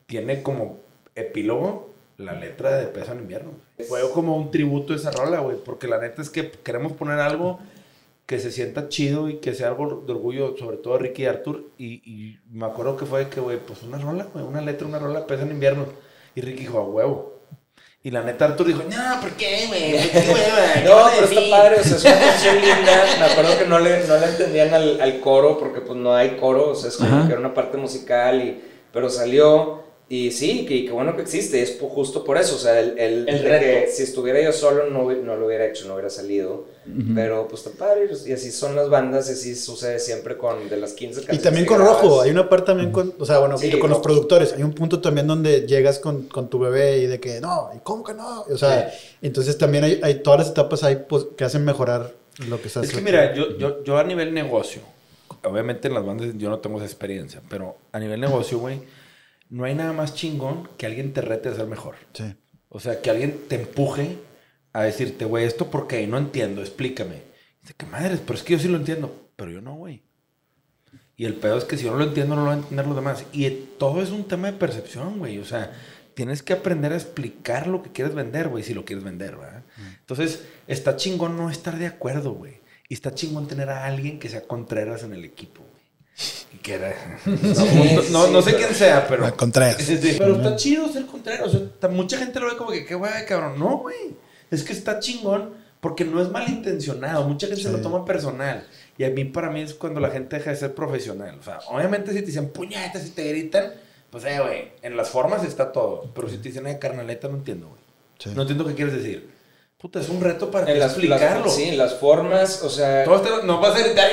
tiene 0.06 0.42
como 0.42 0.84
epílogo 1.16 1.90
la 2.18 2.32
letra 2.32 2.76
de 2.76 2.86
Peso 2.86 3.12
en 3.12 3.18
Invierno. 3.18 3.50
Fue 3.88 4.00
como 4.12 4.36
un 4.36 4.50
tributo 4.50 4.92
a 4.92 4.96
esa 4.96 5.10
rola, 5.10 5.40
güey, 5.40 5.56
porque 5.56 5.86
la 5.88 5.98
neta 5.98 6.22
es 6.22 6.30
que 6.30 6.50
queremos 6.50 6.92
poner 6.92 7.18
algo 7.18 7.58
que 8.24 8.40
se 8.40 8.50
sienta 8.50 8.88
chido 8.88 9.28
y 9.28 9.36
que 9.36 9.54
sea 9.54 9.68
algo 9.68 10.02
de 10.06 10.12
orgullo, 10.12 10.56
sobre 10.56 10.78
todo 10.78 10.98
Ricky 10.98 11.22
y 11.22 11.26
Artur. 11.26 11.64
Y, 11.78 11.86
y 12.10 12.38
me 12.50 12.66
acuerdo 12.66 12.96
que 12.96 13.06
fue 13.06 13.28
que, 13.28 13.40
güey, 13.40 13.58
pues 13.58 13.82
una 13.82 13.98
rola, 13.98 14.26
güey, 14.32 14.44
una 14.44 14.60
letra, 14.62 14.86
una 14.86 14.98
rola, 14.98 15.26
Peso 15.26 15.42
en 15.42 15.50
Invierno. 15.50 15.86
Y 16.34 16.40
Ricky 16.40 16.60
dijo, 16.60 16.78
a 16.78 16.84
huevo. 16.84 17.34
Y 18.02 18.10
la 18.10 18.22
neta 18.22 18.46
Artur 18.46 18.66
dijo, 18.68 18.82
no, 18.88 19.20
¿por 19.20 19.30
qué, 19.32 19.66
güey? 19.66 19.92
¿Por 19.92 20.10
qué, 20.10 20.30
güey? 20.30 20.42
¿Qué 20.74 20.80
No, 20.88 21.06
pero 21.12 21.24
está 21.24 21.34
decir?" 21.34 21.50
padre, 21.50 21.80
o 21.80 21.84
sea, 21.84 21.96
es 21.96 22.04
una 22.04 22.18
canción 22.18 22.54
linda. 22.60 23.04
Me 23.18 23.24
acuerdo 23.26 23.58
que 23.58 23.66
no 23.66 23.78
le, 23.78 24.06
no 24.06 24.16
le 24.18 24.26
entendían 24.26 24.74
al, 24.74 25.00
al 25.00 25.20
coro, 25.20 25.58
porque 25.58 25.80
pues 25.80 25.98
no 25.98 26.14
hay 26.14 26.36
coro, 26.36 26.70
o 26.70 26.74
sea, 26.74 26.88
es 26.88 26.96
como 26.96 27.14
Ajá. 27.14 27.26
que 27.26 27.32
era 27.32 27.40
una 27.40 27.52
parte 27.54 27.76
musical, 27.76 28.42
y, 28.42 28.62
pero 28.92 29.10
salió. 29.10 29.85
Y 30.08 30.30
sí, 30.30 30.64
que, 30.66 30.84
que 30.84 30.92
bueno 30.92 31.16
que 31.16 31.22
existe, 31.22 31.60
es 31.62 31.78
justo 31.80 32.22
por 32.22 32.38
eso, 32.38 32.54
o 32.54 32.58
sea, 32.58 32.78
el, 32.78 32.96
el, 32.96 33.28
El 33.28 33.42
de 33.42 33.48
reto. 33.48 33.64
que 33.64 33.88
si 33.92 34.04
estuviera 34.04 34.40
yo 34.40 34.52
solo 34.52 34.88
no, 34.88 35.10
no 35.12 35.36
lo 35.36 35.46
hubiera 35.46 35.66
hecho, 35.66 35.88
no 35.88 35.94
hubiera 35.94 36.10
salido. 36.10 36.64
Pero 37.16 37.48
pues 37.48 37.66
está 37.66 37.76
padre, 37.76 38.08
y 38.24 38.32
así 38.32 38.52
son 38.52 38.76
las 38.76 38.88
bandas, 38.88 39.28
y 39.28 39.32
así 39.32 39.56
sucede 39.56 39.98
siempre 39.98 40.36
con 40.36 40.68
de 40.68 40.76
las 40.76 40.92
15 40.92 41.22
Y 41.22 41.24
canciones. 41.24 41.42
también 41.42 41.64
que 41.64 41.68
con 41.68 41.78
grabas. 41.80 42.02
Rojo, 42.02 42.20
hay 42.20 42.30
una 42.30 42.48
parte 42.48 42.66
también 42.66 42.92
con, 42.92 43.12
o 43.18 43.26
sea, 43.26 43.40
bueno, 43.40 43.58
Sí, 43.58 43.68
con 43.80 43.90
los 43.90 43.98
Rojo. 43.98 44.02
productores, 44.02 44.52
hay 44.52 44.62
un 44.62 44.72
punto 44.72 45.00
también 45.00 45.26
donde 45.26 45.66
llegas 45.66 45.98
con, 45.98 46.28
con 46.28 46.48
tu 46.48 46.60
bebé 46.60 46.98
y 46.98 47.06
de 47.06 47.18
que, 47.18 47.40
no, 47.40 47.70
¿y 47.74 47.80
cómo 47.80 48.04
que 48.04 48.14
no? 48.14 48.42
O 48.42 48.56
sea, 48.56 48.92
entonces 49.20 49.58
también 49.58 49.82
hay, 49.82 49.98
hay 50.04 50.22
todas 50.22 50.38
las 50.38 50.50
etapas 50.50 50.84
ahí 50.84 51.04
pues, 51.08 51.26
que 51.36 51.42
hacen 51.42 51.64
mejorar 51.64 52.14
lo 52.48 52.60
que 52.62 52.68
estás 52.68 52.84
Es 52.84 52.92
que 52.92 53.00
mira, 53.00 53.34
yo, 53.34 53.58
yo, 53.58 53.82
yo 53.82 53.98
a 53.98 54.04
nivel 54.04 54.32
negocio, 54.32 54.82
obviamente 55.42 55.88
en 55.88 55.94
las 55.94 56.06
bandas 56.06 56.28
yo 56.36 56.48
no 56.48 56.60
tengo 56.60 56.76
esa 56.76 56.86
experiencia, 56.86 57.42
pero 57.50 57.76
a 57.90 57.98
nivel 57.98 58.20
negocio, 58.20 58.60
güey, 58.60 58.78
no 59.48 59.64
hay 59.64 59.74
nada 59.74 59.92
más 59.92 60.14
chingón 60.14 60.68
que 60.76 60.86
alguien 60.86 61.12
te 61.12 61.20
rete 61.20 61.48
a 61.48 61.54
ser 61.54 61.66
mejor. 61.66 61.96
Sí. 62.12 62.34
O 62.68 62.80
sea, 62.80 63.00
que 63.00 63.10
alguien 63.10 63.40
te 63.48 63.56
empuje 63.56 64.18
a 64.72 64.82
decirte, 64.82 65.24
güey, 65.24 65.44
¿esto 65.44 65.70
por 65.70 65.86
qué? 65.86 66.06
No 66.06 66.18
entiendo, 66.18 66.60
explícame. 66.60 67.22
Dice, 67.62 67.74
que 67.76 67.86
madres, 67.86 68.20
pero 68.20 68.38
es 68.38 68.44
que 68.44 68.52
yo 68.54 68.58
sí 68.58 68.68
lo 68.68 68.76
entiendo. 68.76 69.30
Pero 69.36 69.50
yo 69.50 69.60
no, 69.60 69.74
güey. 69.74 70.02
Y 71.16 71.24
el 71.24 71.34
pedo 71.34 71.56
es 71.56 71.64
que 71.64 71.78
si 71.78 71.84
yo 71.84 71.92
no 71.92 71.98
lo 71.98 72.04
entiendo, 72.04 72.36
no 72.36 72.42
lo 72.42 72.48
van 72.48 72.58
a 72.58 72.62
entender 72.62 72.86
los 72.86 72.96
demás. 72.96 73.24
Y 73.32 73.48
todo 73.78 74.02
es 74.02 74.10
un 74.10 74.24
tema 74.24 74.50
de 74.50 74.58
percepción, 74.58 75.18
güey. 75.18 75.38
O 75.38 75.44
sea, 75.44 75.72
tienes 76.14 76.42
que 76.42 76.52
aprender 76.52 76.92
a 76.92 76.96
explicar 76.96 77.66
lo 77.66 77.82
que 77.82 77.92
quieres 77.92 78.14
vender, 78.14 78.48
güey, 78.48 78.64
si 78.64 78.74
lo 78.74 78.84
quieres 78.84 79.04
vender, 79.04 79.36
¿verdad? 79.36 79.64
Entonces, 80.00 80.46
está 80.66 80.96
chingón 80.96 81.36
no 81.36 81.50
estar 81.50 81.78
de 81.78 81.86
acuerdo, 81.86 82.32
güey. 82.32 82.60
Y 82.88 82.94
está 82.94 83.14
chingón 83.14 83.48
tener 83.48 83.70
a 83.70 83.86
alguien 83.86 84.18
que 84.18 84.28
sea 84.28 84.46
Contreras 84.46 85.02
en 85.02 85.12
el 85.12 85.24
equipo, 85.24 85.62
que 86.62 86.74
era... 86.74 86.94
No, 87.26 88.02
no, 88.10 88.26
no 88.28 88.42
sé 88.42 88.56
quién 88.56 88.74
sea, 88.74 89.06
pero... 89.06 89.34
Contreras. 89.36 89.76
Sí, 89.76 89.98
sí, 89.98 90.16
Pero 90.18 90.36
está 90.36 90.56
chido 90.56 90.88
ser 90.88 91.06
Contreras. 91.06 91.54
O 91.54 91.70
sea, 91.80 91.88
mucha 91.88 92.18
gente 92.18 92.40
lo 92.40 92.46
ve 92.46 92.56
como 92.56 92.70
que, 92.70 92.84
qué 92.84 92.94
güey, 92.94 93.24
cabrón. 93.26 93.58
No, 93.58 93.78
güey. 93.78 94.16
Es 94.50 94.64
que 94.64 94.72
está 94.72 94.98
chingón 94.98 95.54
porque 95.80 96.04
no 96.04 96.20
es 96.20 96.30
malintencionado. 96.30 97.28
Mucha 97.28 97.46
gente 97.46 97.62
se 97.62 97.70
lo 97.70 97.80
toma 97.80 98.04
personal. 98.04 98.66
Y 98.98 99.04
a 99.04 99.10
mí, 99.10 99.24
para 99.24 99.50
mí, 99.50 99.60
es 99.60 99.74
cuando 99.74 100.00
la 100.00 100.10
gente 100.10 100.36
deja 100.36 100.50
de 100.50 100.56
ser 100.56 100.74
profesional. 100.74 101.38
O 101.38 101.42
sea, 101.42 101.60
obviamente, 101.68 102.12
si 102.12 102.20
te 102.20 102.26
dicen 102.26 102.48
puñetas 102.48 103.06
y 103.06 103.10
te 103.10 103.28
gritan, 103.28 103.74
pues, 104.10 104.24
eh, 104.24 104.40
güey, 104.40 104.72
en 104.82 104.96
las 104.96 105.10
formas 105.10 105.44
está 105.44 105.70
todo. 105.70 106.10
Pero 106.14 106.28
si 106.28 106.38
te 106.38 106.48
dicen, 106.48 106.66
eh, 106.66 106.78
carnaleta, 106.78 107.28
no 107.28 107.36
entiendo, 107.36 107.68
güey. 107.68 107.80
Sí. 108.18 108.30
No 108.34 108.42
entiendo 108.42 108.66
qué 108.66 108.74
quieres 108.74 108.94
decir. 108.94 109.35
Puta, 109.78 110.00
es 110.00 110.08
un 110.08 110.22
reto 110.22 110.50
para 110.50 110.72
En 110.72 110.80
explicarlo. 110.80 111.44
las- 111.44 111.54
sí, 111.54 111.64
en 111.64 111.76
las 111.76 111.94
formas, 111.96 112.62
o 112.62 112.70
sea. 112.70 113.04
Todo 113.04 113.16
este- 113.16 113.46
no 113.46 113.60
vas 113.60 113.76
a 113.76 113.80
gritar, 113.84 114.08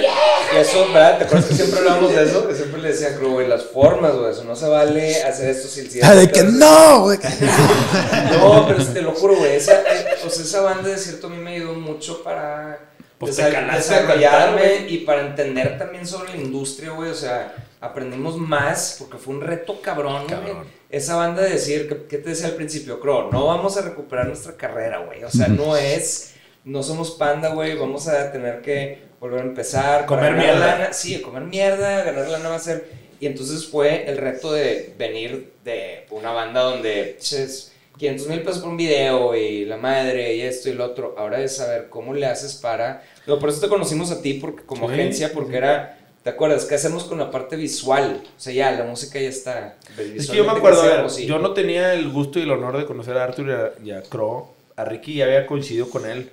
eso, 0.60 0.88
¿verdad? 0.94 1.18
¿Te 1.20 1.24
acuerdas 1.24 1.48
que 1.48 1.56
siempre 1.56 1.80
hablábamos 1.80 2.14
de 2.14 2.24
eso? 2.26 2.46
Que 2.48 2.54
siempre 2.54 2.82
le 2.82 2.90
decía 2.90 3.08
a 3.08 3.18
güey, 3.18 3.48
las 3.48 3.64
formas, 3.64 4.14
güey, 4.14 4.32
eso 4.34 4.44
no 4.44 4.58
se 4.58 4.68
vale 4.68 5.24
hacer 5.24 5.50
esto 5.52 5.70
sin 5.70 5.90
si 5.90 6.02
Ah, 6.04 6.16
de 6.16 6.30
que 6.30 6.44
no, 6.44 7.04
güey. 7.04 7.18
No, 8.40 8.68
pero 8.68 8.84
te 8.86 9.02
lo 9.02 9.14
juro, 9.14 9.38
güey, 9.38 9.56
esa, 9.56 9.80
eh, 9.84 10.18
o 10.26 10.30
sea, 10.30 10.44
esa 10.44 10.62
banda 10.62 10.90
de 10.90 10.98
cierto 10.98 11.28
a 11.28 11.30
mí 11.30 11.38
me 11.38 11.56
ayudó 11.56 11.76
mucho 11.76 12.22
para 12.24 12.80
Pues 13.18 13.38
te 13.38 13.44
desarrollarme 13.50 14.86
y 14.90 14.98
para 15.00 15.22
entender 15.22 15.78
también 15.78 16.06
sobre 16.06 16.32
la 16.32 16.38
industria, 16.42 16.90
güey, 16.92 17.10
o 17.10 17.16
sea, 17.16 17.56
aprendimos 17.84 18.38
más 18.38 18.96
porque 19.00 19.18
fue 19.18 19.36
un 19.36 19.42
reto 19.42 19.82
cabrón, 19.82 20.24
güey. 20.28 20.40
Cabrón. 20.40 20.68
Esa 20.90 21.16
banda 21.16 21.42
de 21.42 21.50
decir, 21.52 21.88
que- 21.88 22.06
¿qué 22.08 22.18
te 22.18 22.30
decía 22.30 22.48
al 22.48 22.54
principio, 22.56 23.00
Crow? 23.00 23.32
No 23.32 23.48
vamos 23.48 23.78
a 23.78 23.82
recuperar 23.82 24.28
nuestra 24.28 24.56
carrera, 24.56 25.00
güey, 25.00 25.24
o 25.24 25.30
sea, 25.32 25.48
no 25.48 25.76
es, 25.76 26.36
no 26.64 26.82
somos 26.84 27.12
panda, 27.12 27.50
güey, 27.50 27.76
vamos 27.78 28.08
a 28.08 28.32
tener 28.32 28.62
que 28.62 29.00
volver 29.20 29.42
a 29.42 29.44
empezar. 29.44 30.06
Comer 30.06 30.34
mierda. 30.34 30.60
lana. 30.78 30.94
Sí, 30.94 31.22
comer 31.22 31.44
mierda, 31.44 32.04
ganar 32.04 32.28
lana 32.30 32.50
va 32.50 32.56
a 32.56 32.60
ser... 32.60 33.04
Y 33.20 33.26
entonces 33.26 33.66
fue 33.68 34.10
el 34.10 34.18
reto 34.18 34.52
de 34.52 34.94
venir 34.98 35.54
de 35.64 36.06
una 36.12 36.32
banda 36.32 36.62
donde... 36.62 37.16
Ches, 37.20 37.72
500 37.98 38.28
mil 38.28 38.42
pesos 38.42 38.60
por 38.60 38.70
un 38.70 38.78
video 38.78 39.36
y 39.36 39.66
la 39.66 39.78
madre 39.78 40.36
y 40.36 40.42
esto 40.42 40.68
y 40.70 40.74
lo 40.74 40.84
otro. 40.86 41.16
Ahora 41.18 41.42
es 41.42 41.56
saber 41.58 41.88
cómo 41.90 42.14
le 42.14 42.26
haces 42.26 42.56
para... 42.56 43.04
Digo, 43.26 43.40
por 43.40 43.50
eso 43.50 43.62
te 43.62 43.70
conocimos 43.70 44.12
a 44.12 44.22
ti 44.22 44.34
porque, 44.36 44.64
como 44.66 44.88
Sí, 44.88 44.94
agencia, 44.94 45.32
porque 45.34 45.52
sí. 45.52 45.58
era... 45.58 46.00
¿Te 46.24 46.30
acuerdas? 46.30 46.66
¿Qué 46.66 46.76
hacemos 46.76 47.04
con 47.04 47.20
la 47.20 47.30
parte 47.32 47.56
visual? 47.56 48.24
O 48.26 48.40
sea, 48.40 48.54
ya, 48.54 48.72
la 48.72 48.86
música 48.86 49.20
ya 49.20 49.28
está. 49.28 49.78
Es 49.98 50.30
que 50.30 50.38
yo 50.38 50.46
me 50.46 50.52
acuerdo, 50.52 50.82
¿qué 50.82 50.88
a 50.88 51.02
ver, 51.02 51.12
yo 51.12 51.38
no 51.40 51.52
tenía 51.52 51.94
el 51.94 52.10
gusto 52.10 52.40
y 52.40 52.44
el 52.44 52.52
honor 52.52 52.78
de 52.78 52.86
conocer 52.86 53.18
a 53.18 53.26
Arthur 53.26 53.48
y 53.48 53.52
a, 53.52 53.86
y 53.86 53.92
a 53.92 54.02
Crow. 54.04 54.48
A 54.76 54.86
Ricky 54.86 55.16
ya 55.16 55.26
había 55.26 55.46
coincidido 55.46 55.90
con 55.90 56.06
él 56.06 56.32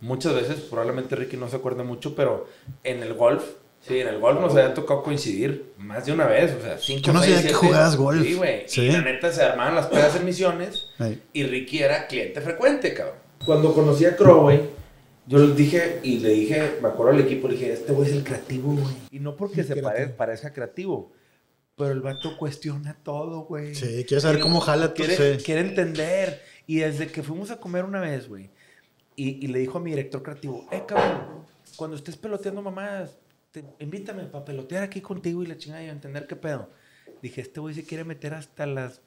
muchas 0.00 0.34
veces, 0.34 0.60
probablemente 0.60 1.16
Ricky 1.16 1.36
no 1.36 1.48
se 1.48 1.56
acuerde 1.56 1.82
mucho, 1.82 2.14
pero 2.14 2.48
en 2.84 3.02
el 3.02 3.14
golf, 3.14 3.42
sí, 3.86 3.98
en 3.98 4.08
el 4.08 4.18
golf 4.18 4.40
nos 4.40 4.52
había 4.52 4.74
tocado 4.74 5.02
coincidir 5.02 5.72
más 5.78 6.06
de 6.06 6.12
una 6.12 6.26
vez, 6.26 6.54
o 6.58 6.62
sea, 6.62 6.78
cinco, 6.78 7.06
Yo 7.06 7.12
no 7.12 7.20
sabía 7.20 7.42
que 7.42 7.52
jugabas 7.52 7.96
golf. 7.96 8.22
Sí, 8.22 8.34
güey. 8.34 8.64
Sí. 8.66 8.82
Y 8.82 8.92
la 8.92 9.02
neta 9.02 9.32
se 9.32 9.42
armaban 9.42 9.74
las 9.74 9.86
pedas 9.86 10.16
en 10.16 10.24
misiones 10.24 10.88
Ahí. 10.98 11.20
y 11.32 11.44
Ricky 11.44 11.82
era 11.82 12.06
cliente 12.06 12.40
frecuente, 12.40 12.94
cabrón. 12.94 13.16
Cuando 13.44 13.74
conocí 13.74 14.04
a 14.04 14.16
Crow, 14.16 14.42
güey, 14.42 14.60
yo 15.26 15.38
les 15.38 15.56
dije, 15.56 16.00
y 16.02 16.18
le 16.20 16.30
dije, 16.30 16.78
me 16.82 16.88
acuerdo 16.88 17.12
al 17.12 17.20
equipo, 17.20 17.48
le 17.48 17.54
dije, 17.54 17.72
este 17.72 17.92
güey 17.92 18.08
es 18.10 18.16
el 18.16 18.24
creativo, 18.24 18.74
güey. 18.74 18.94
Y 19.10 19.18
no 19.20 19.36
porque 19.36 19.62
se 19.62 19.74
Creativo. 19.74 19.88
pare- 19.88 20.06
parezca 20.08 20.52
creativo, 20.52 21.12
pero 21.76 21.90
el 21.92 22.00
vato 22.00 22.36
cuestiona 22.38 22.96
todo, 23.02 23.40
güey. 23.44 23.74
Sí, 23.74 24.04
quieres 24.06 24.22
saber 24.22 24.40
cómo 24.40 24.60
jala 24.60 24.94
tu... 24.94 25.02
Quiere, 25.04 25.38
sí. 25.38 25.44
quiere 25.44 25.60
entender. 25.62 26.40
Y 26.66 26.76
desde 26.78 27.06
que 27.08 27.22
fuimos 27.22 27.50
a 27.50 27.58
comer 27.60 27.84
una 27.84 28.00
vez, 28.00 28.28
güey, 28.28 28.50
y, 29.14 29.44
y 29.44 29.48
le 29.48 29.58
dijo 29.60 29.78
a 29.78 29.80
mi 29.80 29.90
director 29.90 30.22
creativo, 30.22 30.66
eh, 30.70 30.82
cabrón, 30.86 31.44
cuando 31.76 31.96
estés 31.96 32.16
peloteando 32.16 32.62
mamadas, 32.62 33.18
te- 33.50 33.64
invítame 33.80 34.24
para 34.24 34.44
pelotear 34.44 34.82
aquí 34.82 35.00
contigo 35.00 35.42
y 35.42 35.46
la 35.46 35.56
chingada 35.58 35.82
y 35.84 35.88
a 35.88 35.92
entender 35.92 36.26
qué 36.26 36.36
pedo. 36.36 36.70
Dije, 37.22 37.40
este 37.40 37.60
güey 37.60 37.74
se 37.74 37.84
quiere 37.84 38.04
meter 38.04 38.34
hasta 38.34 38.66
las 38.66 39.00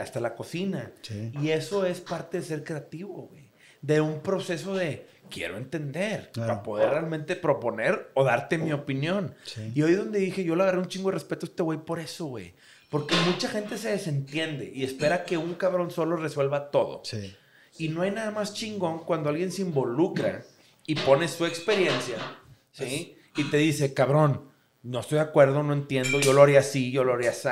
hasta 0.00 0.20
la 0.20 0.36
cocina. 0.36 0.92
Y 1.40 1.48
eso 1.50 1.84
es 1.84 2.00
parte 2.00 2.38
de 2.38 2.44
ser 2.44 2.62
creativo, 2.62 3.28
güey. 3.30 3.50
De 3.80 4.00
un 4.00 4.20
proceso 4.20 4.76
de 4.76 5.04
quiero 5.32 5.56
entender 5.56 6.30
para 6.34 6.62
poder 6.62 6.90
realmente 6.90 7.34
proponer 7.34 8.10
o 8.14 8.22
darte 8.22 8.58
mi 8.58 8.72
opinión. 8.72 9.34
Y 9.74 9.82
hoy 9.82 9.94
donde 9.94 10.18
dije, 10.18 10.44
yo 10.44 10.54
le 10.54 10.62
agarré 10.62 10.78
un 10.78 10.88
chingo 10.88 11.08
de 11.08 11.14
respeto 11.14 11.46
a 11.46 11.48
este 11.48 11.62
güey 11.62 11.78
por 11.78 11.98
eso, 11.98 12.26
güey. 12.26 12.54
Porque 12.90 13.14
mucha 13.26 13.48
gente 13.48 13.78
se 13.78 13.90
desentiende 13.90 14.70
y 14.72 14.84
espera 14.84 15.24
que 15.24 15.38
un 15.38 15.54
cabrón 15.54 15.90
solo 15.90 16.16
resuelva 16.16 16.70
todo. 16.70 17.02
Y 17.78 17.88
no 17.88 18.02
hay 18.02 18.10
nada 18.10 18.30
más 18.30 18.52
chingón 18.52 19.00
cuando 19.04 19.30
alguien 19.30 19.50
se 19.50 19.62
involucra 19.62 20.44
y 20.86 20.94
pone 20.96 21.26
su 21.28 21.46
experiencia, 21.46 22.16
¿sí? 22.70 23.16
Y 23.34 23.44
te 23.44 23.56
dice, 23.56 23.94
cabrón, 23.94 24.51
no 24.84 24.98
estoy 24.98 25.16
de 25.16 25.22
acuerdo, 25.22 25.62
no 25.62 25.72
entiendo, 25.72 26.18
yo 26.20 26.32
lo 26.32 26.42
haría 26.42 26.58
así, 26.58 26.90
yo 26.90 27.04
lo 27.04 27.14
haría 27.14 27.30
así. 27.30 27.48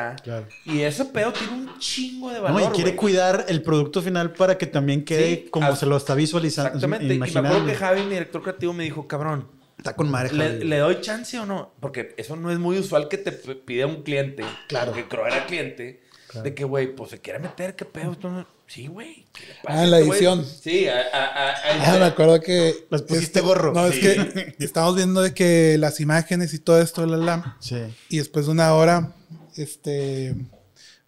Y 0.65 0.81
ese 0.81 1.05
pedo 1.05 1.33
tiene 1.33 1.53
un 1.53 1.79
chingo 1.79 2.31
de 2.31 2.41
valor. 2.41 2.61
No, 2.61 2.69
y 2.69 2.71
quiere 2.71 2.97
cuidar 2.97 3.47
el 3.49 3.63
producto 3.63 4.03
final 4.03 4.33
para 4.33 4.59
que 4.59 4.67
también 4.67 5.05
quede 5.05 5.49
como 5.49 5.77
se 5.77 5.87
lo 5.87 5.97
está 5.97 6.15
visualizando. 6.15 6.71
Exactamente. 6.75 7.15
Y 7.15 7.19
me 7.19 7.27
acuerdo 7.27 7.67
que 7.67 7.75
Javi, 7.75 8.03
mi 8.03 8.11
director 8.11 8.43
creativo, 8.43 8.73
me 8.73 8.85
dijo, 8.85 9.07
cabrón. 9.07 9.49
Está 9.79 9.97
con 9.97 10.11
madre, 10.11 10.35
¿le, 10.35 10.63
¿Le, 10.63 10.77
doy 10.77 11.01
chance 11.01 11.39
o 11.39 11.47
no? 11.47 11.73
Porque 11.81 12.15
eso 12.19 12.37
no 12.37 12.51
es 12.51 12.59
muy 12.59 12.79
usual 12.79 13.09
que 13.09 13.17
te 13.17 13.33
pida 13.33 13.87
un 13.87 14.03
cliente. 14.03 14.45
Claro. 14.69 14.93
Que 14.93 15.09
creo 15.09 15.27
era 15.27 15.47
cliente. 15.47 16.03
De 16.45 16.55
que, 16.55 16.65
güey, 16.65 16.95
pues 16.95 17.11
se 17.11 17.21
quiere 17.21 17.39
meter, 17.39 17.75
qué 17.75 17.87
pedo. 17.87 18.13
Esto 18.13 18.47
Sí, 18.71 18.87
güey. 18.87 19.27
Ah, 19.67 19.83
en 19.83 19.91
la 19.91 19.99
este 19.99 20.13
edición. 20.13 20.47
Sí, 20.47 20.87
a, 20.87 21.03
ah, 21.13 21.97
me 21.99 22.05
acuerdo 22.05 22.41
que. 22.41 22.87
Las 22.89 23.03
pusiste 23.03 23.41
gorro. 23.41 23.73
No, 23.73 23.89
es 23.89 23.99
que 23.99 24.55
estamos 24.61 24.95
viendo 24.95 25.23
de 25.23 25.35
que 25.35 25.77
las 25.77 25.99
imágenes 25.99 26.55
y 26.55 26.61
todo 26.61 26.81
esto, 26.81 27.05
la, 27.05 27.17
la. 27.17 27.57
Sí. 27.59 27.79
Y 28.09 28.19
después 28.19 28.47
de 28.47 28.53
una 28.53 28.73
hora, 28.75 29.13
este. 29.57 30.37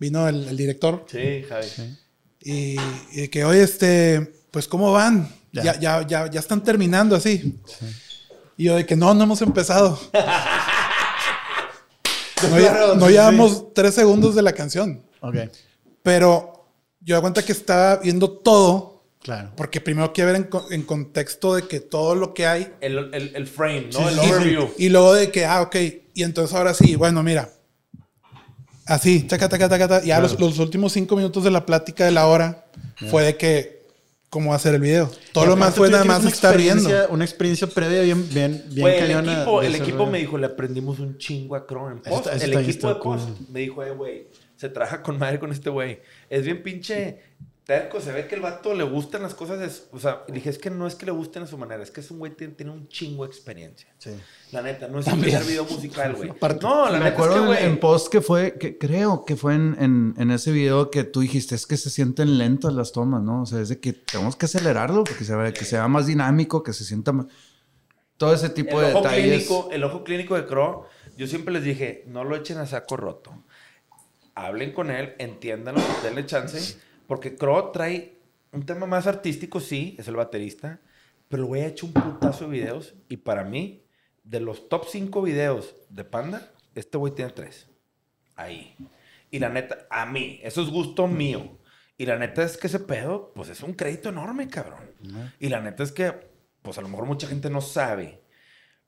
Vino 0.01 0.27
el, 0.27 0.57
director. 0.57 1.07
Sí, 1.09 1.45
Javi. 1.49 1.69
Y, 2.41 2.77
y, 3.13 3.29
que, 3.29 3.45
hoy 3.45 3.59
este. 3.59 4.33
Pues, 4.51 4.67
¿cómo 4.67 4.91
van? 4.91 5.33
Ya, 5.53 5.79
ya, 5.79 6.05
ya, 6.05 6.29
ya, 6.29 6.41
están 6.41 6.65
terminando 6.65 7.15
así. 7.15 7.61
Sí. 7.65 7.87
Y 8.57 8.65
yo 8.65 8.75
de 8.75 8.85
que 8.85 8.97
no, 8.97 9.15
no 9.15 9.23
hemos 9.23 9.41
empezado. 9.41 10.01
no, 12.43 12.95
no 12.97 13.09
llevamos 13.09 13.73
tres 13.73 13.95
segundos 13.95 14.35
de 14.35 14.43
la 14.43 14.53
canción. 14.53 15.01
Ok. 15.21 15.37
Pero 16.03 16.52
yo 17.05 17.17
da 17.17 17.21
cuenta 17.21 17.45
que 17.45 17.53
estaba 17.53 17.97
viendo 17.97 18.31
todo. 18.31 19.03
Claro. 19.21 19.53
Porque 19.57 19.81
primero 19.81 20.13
quiero 20.13 20.33
ver 20.33 20.49
en, 20.71 20.83
contexto 20.83 21.55
de 21.55 21.63
que 21.69 21.79
todo 21.79 22.15
lo 22.17 22.35
que 22.35 22.47
hay. 22.47 22.73
El, 22.81 23.15
el, 23.15 23.47
frame, 23.47 23.89
¿no? 23.93 24.09
el 24.09 24.19
overview. 24.19 24.71
Y 24.79 24.89
luego 24.89 25.15
de 25.15 25.31
que, 25.31 25.45
ah, 25.45 25.63
ok. 25.63 25.77
Y 26.15 26.25
entonces 26.25 26.55
ahora 26.57 26.75
sí, 26.75 26.97
bueno, 26.97 27.23
mira. 27.23 27.49
Así, 28.85 29.25
chaca, 29.29 29.49
taca, 29.49 29.69
taca, 29.69 29.87
taca. 29.87 30.05
Ya 30.05 30.19
los, 30.19 30.39
los, 30.41 30.59
últimos 30.59 30.93
cinco 30.93 31.15
minutos 31.15 31.45
de 31.45 31.53
la 31.53 31.65
plática 31.65 32.05
de 32.05 32.11
la 32.11 32.27
hora 32.27 32.67
fue 33.11 33.23
de 33.23 33.37
que, 33.37 33.87
cómo 34.29 34.53
hacer 34.55 34.75
el 34.75 34.81
video. 34.81 35.09
Todo 35.33 35.47
lo 35.47 35.57
más 35.57 35.77
fue 35.77 35.89
nada 35.89 36.05
más 36.05 36.25
estar 36.25 36.57
viendo. 36.57 36.91
Una 37.11 37.25
experiencia 37.25 37.69
previa 37.69 38.03
bien, 38.03 38.29
bien, 38.29 38.65
bien 38.71 38.89
El 38.89 39.29
equipo, 39.29 39.63
el 39.63 39.75
equipo 39.77 40.07
me 40.07 40.19
dijo, 40.19 40.37
le 40.37 40.47
aprendimos 40.47 40.99
un 40.99 41.17
chingo 41.17 41.55
a 41.55 41.65
Chrome 41.65 41.93
en 41.93 41.99
post. 42.01 42.27
el 42.27 42.55
equipo 42.55 42.89
de 42.89 42.95
post 42.97 43.29
me 43.51 43.61
dijo, 43.61 43.85
eh, 43.85 43.93
güey 43.93 44.27
se 44.63 44.69
trabaja 44.69 45.03
con 45.03 45.19
madre 45.19 45.41
con 45.41 45.51
este 45.51 45.71
güey. 45.71 46.01
Es 46.31 46.45
bien 46.45 46.63
pinche 46.63 47.19
terco, 47.65 48.01
se 48.01 48.13
ve 48.13 48.29
que 48.29 48.37
el 48.37 48.41
vato 48.41 48.75
le 48.75 48.85
gustan 48.85 49.23
las 49.23 49.35
cosas. 49.35 49.89
o 49.91 49.99
sea, 49.99 50.23
dije, 50.29 50.51
es 50.51 50.57
que 50.57 50.71
no 50.71 50.87
es 50.87 50.95
que 50.95 51.05
le 51.05 51.11
gusten 51.11 51.43
a 51.43 51.49
su 51.49 51.59
manera, 51.59 51.83
es 51.83 51.91
que 51.91 52.01
es 52.01 52.09
un 52.13 52.21
güey 52.21 52.37
que 52.37 52.47
tiene, 52.47 52.71
un 52.71 52.87
chingo 52.87 53.25
de 53.25 53.31
experiencia. 53.31 53.93
Sí. 53.99 54.11
La 54.53 54.63
neta, 54.63 54.87
no 54.87 55.01
es 55.01 55.09
un 55.09 55.21
primer 55.21 55.43
video 55.43 55.65
musical, 55.65 56.15
güey. 56.15 56.31
no, 56.61 56.87
la 56.87 56.93
Me 56.93 57.05
neta 57.07 57.09
acuerdo 57.09 57.53
es 57.53 57.59
que, 57.59 57.65
en, 57.67 57.81
post 57.81 58.07
que 58.07 58.21
fue, 58.21 58.57
que 58.57 58.79
creo 58.79 59.25
que 59.25 59.35
fue 59.35 59.55
en, 59.55 60.15
en, 60.17 60.31
ese 60.31 60.53
video 60.53 60.93
que 60.93 61.03
tú 61.03 61.23
dijiste, 61.23 61.57
es 61.57 61.67
que 61.67 61.77
se 61.77 61.91
sienten 61.91 62.39
lentas 62.39 62.73
las 62.73 62.93
tomas, 62.93 63.21
¿no? 63.21 63.43
O 63.43 63.47
sea, 63.47 63.63
es 63.63 63.69
de 63.69 63.81
que 63.81 63.95
tenemos 63.95 64.37
que 64.37 64.47
acelerarlo 64.47 65.03
porque 65.03 65.25
se 65.25 65.35
vea, 65.35 65.53
que 65.53 65.65
sea 65.65 65.89
más 65.89 66.07
dinámico, 66.07 66.63
que 66.63 66.73
se 66.73 66.85
sienta 66.85 67.11
más... 67.11 67.27
Todo 68.17 68.33
ese 68.33 68.49
tipo 68.49 68.81
de 68.81 68.95
detalles. 68.95 69.49
Clínico, 69.49 69.71
el 69.73 69.83
ojo 69.83 70.05
clínico 70.05 70.37
de 70.37 70.47
Crow, 70.47 70.85
yo 71.17 71.27
siempre 71.27 71.53
les 71.53 71.65
dije, 71.65 72.05
no 72.07 72.23
lo 72.23 72.37
echen 72.37 72.59
a 72.59 72.67
saco 72.67 72.97
roto 72.97 73.43
hablen 74.35 74.73
con 74.73 74.91
él, 74.91 75.15
entiéndanlo, 75.19 75.81
denle 76.03 76.27
chance, 76.27 76.79
porque 77.07 77.37
Crow 77.37 77.73
trae 77.73 78.19
un 78.53 78.65
tema 78.65 78.87
más 78.87 79.07
artístico, 79.07 79.61
sí, 79.61 79.97
es 79.99 80.09
el 80.09 80.17
baterista, 80.17 80.81
pero 81.29 81.43
el 81.43 81.49
güey 81.49 81.63
ha 81.63 81.69
hecho 81.69 81.87
un 81.87 81.93
putazo 81.93 82.45
de 82.45 82.51
videos 82.51 82.95
y 83.09 83.19
para 83.19 83.45
mí, 83.45 83.85
de 84.25 84.41
los 84.41 84.69
top 84.69 84.87
5 84.89 85.23
videos 85.23 85.77
de 85.89 86.05
Panda, 86.05 86.53
este 86.75 86.99
güey 86.99 87.15
tiene 87.15 87.33
3. 87.33 87.69
Ahí. 88.37 88.77
Y 89.31 89.39
la 89.39 89.49
neta, 89.49 89.87
a 89.91 90.07
mí, 90.07 90.41
eso 90.43 90.63
es 90.63 90.69
gusto 90.69 91.09
mío. 91.09 91.59
Y 91.97 92.07
la 92.07 92.19
neta 92.19 92.43
es 92.43 92.57
que 92.57 92.67
ese 92.67 92.81
pedo, 92.81 93.33
pues 93.35 93.49
es 93.49 93.63
un 93.63 93.75
crédito 93.75 94.11
enorme, 94.11 94.49
cabrón. 94.49 94.91
Y 95.39 95.49
la 95.49 95.61
neta 95.61 95.83
es 95.83 95.93
que, 95.93 96.13
pues 96.61 96.79
a 96.79 96.83
lo 96.83 96.89
mejor 96.89 97.07
mucha 97.07 97.27
gente 97.27 97.49
no 97.49 97.61
sabe, 97.61 98.23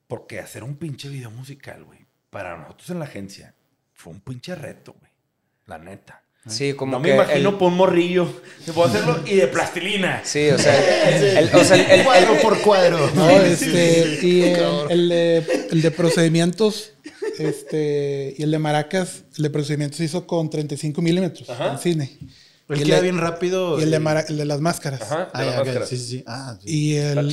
porque 0.07 0.39
hacer 0.39 0.63
un 0.63 0.77
pinche 0.77 1.09
video 1.09 1.31
musical, 1.31 1.83
güey, 1.83 2.05
para 2.29 2.57
nosotros 2.57 2.89
en 2.91 2.99
la 2.99 3.05
agencia, 3.05 3.55
fue 3.93 4.13
un 4.13 4.21
pinche 4.21 4.53
reto, 4.55 4.93
güey. 4.99 5.11
La 5.67 5.77
neta. 5.77 6.21
Sí, 6.47 6.73
como 6.73 6.91
no 6.91 6.99
me 6.99 7.15
imagino 7.15 7.57
por 7.57 7.69
un 7.69 7.77
morrillo. 7.77 8.27
Puedo 8.73 8.87
hacerlo 8.87 9.21
y 9.25 9.35
de 9.35 9.47
plastilina. 9.47 10.21
Sí, 10.23 10.49
o 10.49 10.59
sea, 10.59 11.39
el, 11.39 11.49
o 11.55 11.63
sea, 11.63 11.75
el, 11.75 12.03
cuadro 12.03 12.39
por 12.39 12.61
cuadro. 12.61 13.09
No, 13.15 13.29
este, 13.41 14.19
y 14.21 14.43
el, 14.89 15.09
de, 15.09 15.67
el 15.71 15.81
de 15.81 15.91
procedimientos 15.91 16.93
este, 17.39 18.35
y 18.37 18.43
el 18.43 18.51
de 18.51 18.59
maracas, 18.59 19.23
el 19.37 19.43
de 19.43 19.49
procedimientos 19.49 19.97
se 19.97 20.03
hizo 20.03 20.27
con 20.27 20.49
35 20.51 21.01
milímetros 21.01 21.49
en 21.49 21.79
cine. 21.79 22.17
Y 22.69 22.83
queda 22.83 22.99
bien 22.99 23.19
rápido. 23.19 23.79
Y 23.79 23.83
el 23.83 23.91
de, 23.91 24.25
el 24.29 24.37
de 24.37 24.45
las 24.45 24.59
máscaras. 24.59 25.01
Ajá, 25.03 25.29
ah, 25.33 25.63
Sí, 25.87 25.97
sí, 25.97 26.05
sí. 26.05 26.23
Ah, 26.25 26.57
Y, 26.63 26.95
el, 26.95 27.31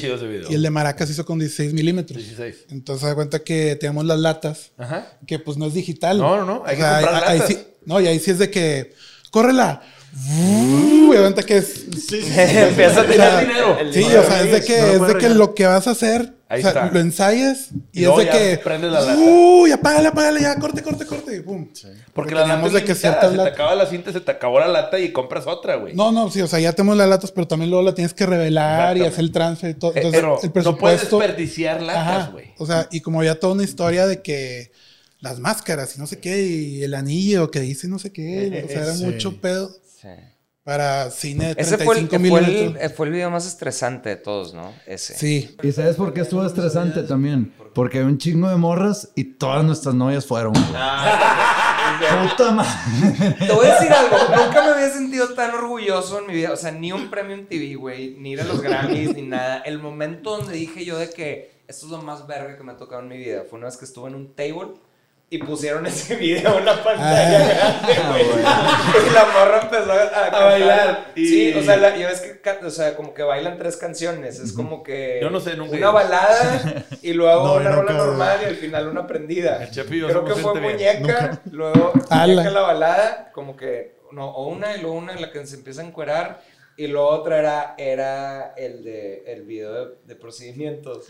y 0.51 0.55
el 0.55 0.63
de 0.63 0.71
maracas 0.71 1.09
hizo 1.09 1.25
con 1.25 1.39
16 1.39 1.73
milímetros. 1.73 2.19
16. 2.19 2.67
Entonces, 2.71 3.01
se 3.01 3.07
da 3.07 3.15
cuenta 3.15 3.39
que 3.39 3.77
tenemos 3.77 4.05
las 4.05 4.19
latas. 4.19 4.73
Ajá. 4.77 5.07
Que 5.27 5.39
pues 5.39 5.57
no 5.57 5.67
es 5.67 5.75
digital. 5.75 6.19
No, 6.19 6.37
no, 6.37 6.45
no. 6.45 6.63
Hay 6.67 6.77
que 6.77 6.83
comprar 6.83 7.13
latas. 7.13 7.49
sí, 7.49 7.59
no, 7.87 8.01
y 8.01 8.09
ahí 8.09 8.19
sí 8.19 8.31
es 8.31 8.39
de 8.39 8.51
que, 8.51 8.95
córrela. 9.31 9.83
Uy, 10.15 11.17
aguanta 11.17 11.43
que 11.43 11.57
es. 11.57 11.87
Sí, 11.93 12.21
sí, 12.21 12.33
Empieza 12.37 13.01
a 13.01 13.07
tirar 13.07 13.41
dinero. 13.41 13.79
Sí, 13.91 14.05
o 14.05 14.23
sea, 14.23 14.43
es 14.43 14.53
de 14.53 14.63
que, 14.63 14.95
es 14.95 15.07
de 15.07 15.19
que 15.19 15.29
lo 15.31 15.55
que 15.55 15.67
vas 15.67 15.87
a 15.87 15.93
hacer, 15.93 16.35
o 16.51 16.57
sea, 16.59 16.91
lo 16.93 17.01
ensayas 17.01 17.71
y, 17.93 18.05
es 18.05 18.17
de 18.17 18.29
que. 18.29 18.61
Prendes 18.63 18.93
la 18.93 19.01
lata. 19.01 19.19
Uy, 19.19 19.73
apágale, 19.73 20.09
apágale, 20.09 20.43
ya, 20.43 20.59
corte, 20.59 20.83
corte, 20.83 21.07
corte. 21.07 21.37
Y 21.37 21.41
pum. 21.41 21.67
Porque, 22.13 22.35
la 22.35 22.47
lata 22.47 22.69
de 22.69 22.85
que 22.85 22.95
Se 22.95 23.11
te 23.11 23.41
acaba 23.41 23.75
la 23.75 23.87
cinta, 23.87 24.13
se 24.13 24.21
te 24.21 24.31
acabó 24.31 24.61
la 24.61 24.69
lata 24.69 24.99
y 24.99 25.13
compras 25.13 25.47
otra, 25.47 25.77
güey. 25.77 25.95
No, 25.95 26.13
no, 26.13 26.31
sí, 26.31 26.43
o 26.43 26.47
sea, 26.47 26.61
ya 26.61 26.75
tenemos 26.75 26.97
las 26.99 27.09
latas, 27.09 27.33
pero 27.33 27.49
también 27.49 27.71
luego 27.71 27.85
la 27.85 27.95
tienes 27.95 28.13
que 28.13 28.27
revelar 28.27 28.99
y 28.99 29.03
hacer 29.03 29.21
el 29.21 29.33
transfer 29.33 29.71
y 29.71 29.75
todo. 29.75 29.93
Eh, 29.95 30.03
Entonces, 30.05 30.45
el 30.45 30.53
presupuesto. 30.53 30.71
No 30.73 30.79
puedes 30.79 31.01
desperdiciar 31.01 31.81
latas, 31.81 32.33
güey. 32.33 32.53
O 32.59 32.67
sea, 32.67 32.87
y 32.91 33.01
como 33.01 33.25
ya 33.25 33.37
toda 33.37 33.55
una 33.55 33.65
historia 33.65 34.07
de 34.07 34.21
que 34.21 34.73
las 35.21 35.39
máscaras 35.39 35.97
y 35.97 36.01
no 36.01 36.07
sé 36.07 36.19
qué, 36.19 36.43
y 36.43 36.83
el 36.83 36.95
anillo 36.95 37.51
que 37.51 37.61
dice 37.61 37.89
no 37.89 37.99
sé 37.99 38.13
qué. 38.13 38.65
O 38.65 38.69
sea, 38.69 38.83
era 38.83 38.95
mucho 38.95 39.41
pedo. 39.41 39.82
Sí. 40.03 40.09
Para 40.65 41.11
cine 41.11 41.49
de 41.49 41.55
35 41.55 41.83
Ese 41.83 41.85
fue 41.85 41.99
el, 41.99 42.91
fue 42.91 43.07
el, 43.07 43.13
video 43.13 43.31
más 43.31 43.47
estresante 43.47 44.09
de 44.09 44.17
todos, 44.17 44.53
¿no? 44.53 44.73
Ese. 44.85 45.15
Sí. 45.15 45.57
¿Y 45.63 45.71
sabes 45.71 45.95
por 45.95 46.13
qué 46.13 46.23
estuvo 46.23 46.45
estresante 46.45 47.05
también? 47.05 47.55
Porque 47.73 47.99
hay 47.99 48.05
un 48.05 48.19
chingo 48.19 48.49
de 48.49 48.57
morras 48.57 49.13
y 49.15 49.25
todas 49.25 49.65
nuestras 49.65 49.95
novias 49.95 50.27
fueron. 50.27 50.55
Ah, 50.75 52.29
Puta 52.29 52.51
madre. 52.51 53.37
Te 53.39 53.53
voy 53.53 53.67
a 53.67 53.75
decir 53.75 53.93
algo. 53.93 54.17
Nunca 54.37 54.63
me 54.65 54.73
había 54.73 54.91
sentido 54.91 55.29
tan 55.35 55.55
orgulloso 55.55 56.19
en 56.19 56.27
mi 56.27 56.35
vida. 56.35 56.53
O 56.53 56.57
sea, 56.57 56.73
ni 56.73 56.91
un 56.91 57.11
premio 57.11 57.37
en 57.37 57.47
TV, 57.47 57.77
güey. 57.77 58.17
Ni 58.19 58.33
ir 58.33 58.41
a 58.41 58.45
los 58.45 58.61
Grammys, 58.61 59.15
ni 59.15 59.23
nada. 59.23 59.59
El 59.59 59.79
momento 59.79 60.37
donde 60.37 60.55
dije 60.55 60.85
yo 60.85 60.99
de 60.99 61.11
que 61.11 61.63
esto 61.69 61.87
es 61.87 61.93
lo 61.93 62.03
más 62.03 62.27
verga 62.27 62.57
que 62.57 62.65
me 62.65 62.73
ha 62.73 62.77
tocado 62.77 63.03
en 63.03 63.09
mi 63.09 63.19
vida 63.19 63.45
fue 63.49 63.59
una 63.59 63.67
vez 63.67 63.77
que 63.77 63.85
estuve 63.85 64.09
en 64.09 64.17
un 64.17 64.35
table 64.35 64.75
y 65.33 65.39
pusieron 65.39 65.87
ese 65.87 66.15
video 66.17 66.59
en 66.59 66.67
la 66.67 66.85
pantalla 66.85 67.39
ah, 67.39 67.81
grande, 67.87 68.03
güey. 68.11 69.07
y 69.07 69.11
la 69.15 69.25
morra 69.33 69.61
empezó 69.63 69.91
a, 69.91 70.27
a, 70.27 70.45
bailar. 70.45 71.07
Sí, 71.15 71.55
o 71.55 71.63
sea, 71.63 71.97
ya 71.97 72.07
ves 72.07 72.21
que, 72.21 72.67
o 72.67 72.71
sea, 72.71 72.95
como 72.95 73.15
que 73.15 73.23
bailan 73.23 73.57
tres 73.57 73.79
canciones. 73.79 74.39
Es 74.39 74.53
como 74.53 74.83
que. 74.83 75.21
Yo 75.23 75.31
no 75.31 75.41
sé, 75.41 75.57
nunca. 75.57 75.75
Una 75.75 75.91
balada 75.91 76.85
y 77.01 77.15
luego 77.15 77.55
una 77.57 77.73
rola 77.73 77.93
normal 77.95 78.41
y 78.43 78.45
al 78.45 78.57
final 78.57 78.89
una 78.89 79.07
prendida. 79.07 79.71
Creo 79.73 80.25
que 80.27 80.35
fue 80.35 80.61
muñeca, 80.61 81.41
luego 81.51 81.95
muñeca 81.95 82.51
la 82.51 82.61
balada, 82.61 83.33
como 83.33 83.57
que. 83.57 83.97
No, 84.13 84.29
o 84.29 84.49
una 84.49 84.77
y 84.77 84.83
luego 84.83 84.97
una 84.97 85.15
en 85.15 85.23
la 85.23 85.31
que 85.31 85.47
se 85.47 85.57
empieza 85.57 85.81
a 85.81 85.87
encuerar. 85.87 86.43
Y 86.77 86.89
lo 86.89 87.07
otro 87.07 87.35
era, 87.35 87.75
era 87.79 88.53
el 88.55 88.85
de 88.85 89.25
el 89.27 89.45
video 89.45 89.73
de, 89.73 89.95
de 90.05 90.15
procedimientos. 90.15 91.07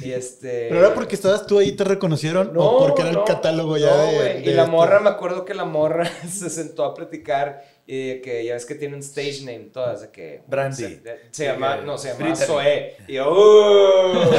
Y 0.00 0.12
este... 0.12 0.68
¿Pero 0.68 0.80
era 0.80 0.94
porque 0.94 1.14
estabas 1.14 1.46
tú 1.46 1.58
ahí 1.58 1.68
y 1.68 1.72
te 1.72 1.84
reconocieron 1.84 2.52
no, 2.52 2.60
o 2.64 2.78
porque 2.78 3.02
era 3.02 3.10
el 3.10 3.24
catálogo 3.24 3.76
ya 3.76 3.94
de, 3.96 4.42
Y 4.44 4.52
la 4.52 4.66
morra, 4.66 5.00
me 5.00 5.08
acuerdo 5.08 5.44
que 5.44 5.54
la 5.54 5.64
morra 5.64 6.10
se 6.28 6.50
sentó 6.50 6.84
a 6.84 6.94
platicar 6.94 7.64
y 7.88 8.20
que 8.20 8.44
ya 8.44 8.54
ves 8.54 8.66
que 8.66 8.74
tienen 8.74 8.98
stage 8.98 9.42
name 9.44 9.70
todas, 9.72 10.00
de 10.00 10.10
que... 10.10 10.42
Brandy. 10.48 11.00
Se, 11.30 11.44
llama, 11.44 11.76
no, 11.76 11.96
se 11.96 12.08
llama 12.12 12.34
Zoe. 12.34 12.96
Y 13.06 13.12
yo, 13.14 13.30
uh, 13.30 14.12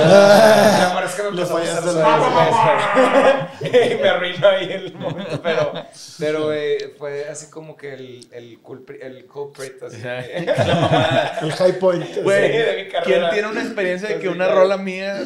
me 4.01 4.09
arruinó 4.09 4.47
ahí 4.49 4.69
el 4.69 4.93
momento, 4.95 5.41
pero, 5.41 5.71
pero 6.19 6.51
eh, 6.51 6.93
fue 6.97 7.29
así 7.29 7.49
como 7.49 7.77
que 7.77 7.93
el, 7.93 8.27
el, 8.31 8.59
culprit, 8.59 9.01
el 9.01 9.25
culprit, 9.25 9.81
así. 9.81 10.01
el 11.41 11.51
high 11.53 11.79
point. 11.79 12.05
Güey, 12.23 12.89
¿quién 13.05 13.29
tiene 13.31 13.47
una 13.47 13.63
experiencia 13.63 14.09
de 14.09 14.19
que 14.19 14.27
una 14.27 14.49
rola 14.49 14.75
mía 14.77 15.25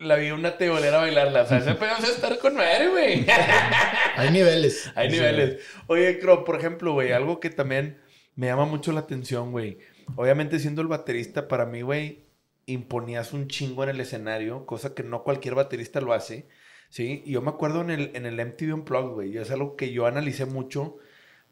la 0.00 0.16
vi 0.16 0.30
una 0.30 0.56
tebolera 0.56 0.98
bailarla. 0.98 1.42
O 1.42 1.46
sea, 1.46 1.58
ese 1.58 1.74
pedo 1.74 1.90
es 1.98 2.08
estar 2.08 2.38
con 2.38 2.54
madre, 2.54 2.88
güey. 2.88 3.26
Hay 4.16 4.30
niveles. 4.30 4.90
Hay 4.94 5.10
niveles. 5.10 5.62
Oye, 5.86 6.18
Cro, 6.18 6.44
por 6.44 6.58
ejemplo, 6.58 6.94
güey, 6.94 7.12
algo 7.12 7.38
que 7.38 7.50
también 7.50 8.00
me 8.34 8.46
llama 8.46 8.64
mucho 8.64 8.92
la 8.92 9.00
atención, 9.00 9.52
güey. 9.52 9.78
Obviamente, 10.16 10.58
siendo 10.58 10.82
el 10.82 10.88
baterista, 10.88 11.46
para 11.48 11.66
mí, 11.66 11.82
güey, 11.82 12.24
imponías 12.66 13.32
un 13.32 13.48
chingo 13.48 13.84
en 13.84 13.90
el 13.90 14.00
escenario, 14.00 14.66
cosa 14.66 14.94
que 14.94 15.02
no 15.02 15.22
cualquier 15.22 15.54
baterista 15.54 16.00
lo 16.00 16.14
hace. 16.14 16.48
Sí, 16.88 17.22
y 17.24 17.32
yo 17.32 17.42
me 17.42 17.50
acuerdo 17.50 17.82
en 17.82 17.90
el, 17.90 18.10
en 18.14 18.26
el 18.26 18.44
MTV 18.44 18.74
Unplugged, 18.74 19.14
güey. 19.14 19.36
Es 19.36 19.50
algo 19.50 19.76
que 19.76 19.92
yo 19.92 20.06
analicé 20.06 20.46
mucho. 20.46 20.96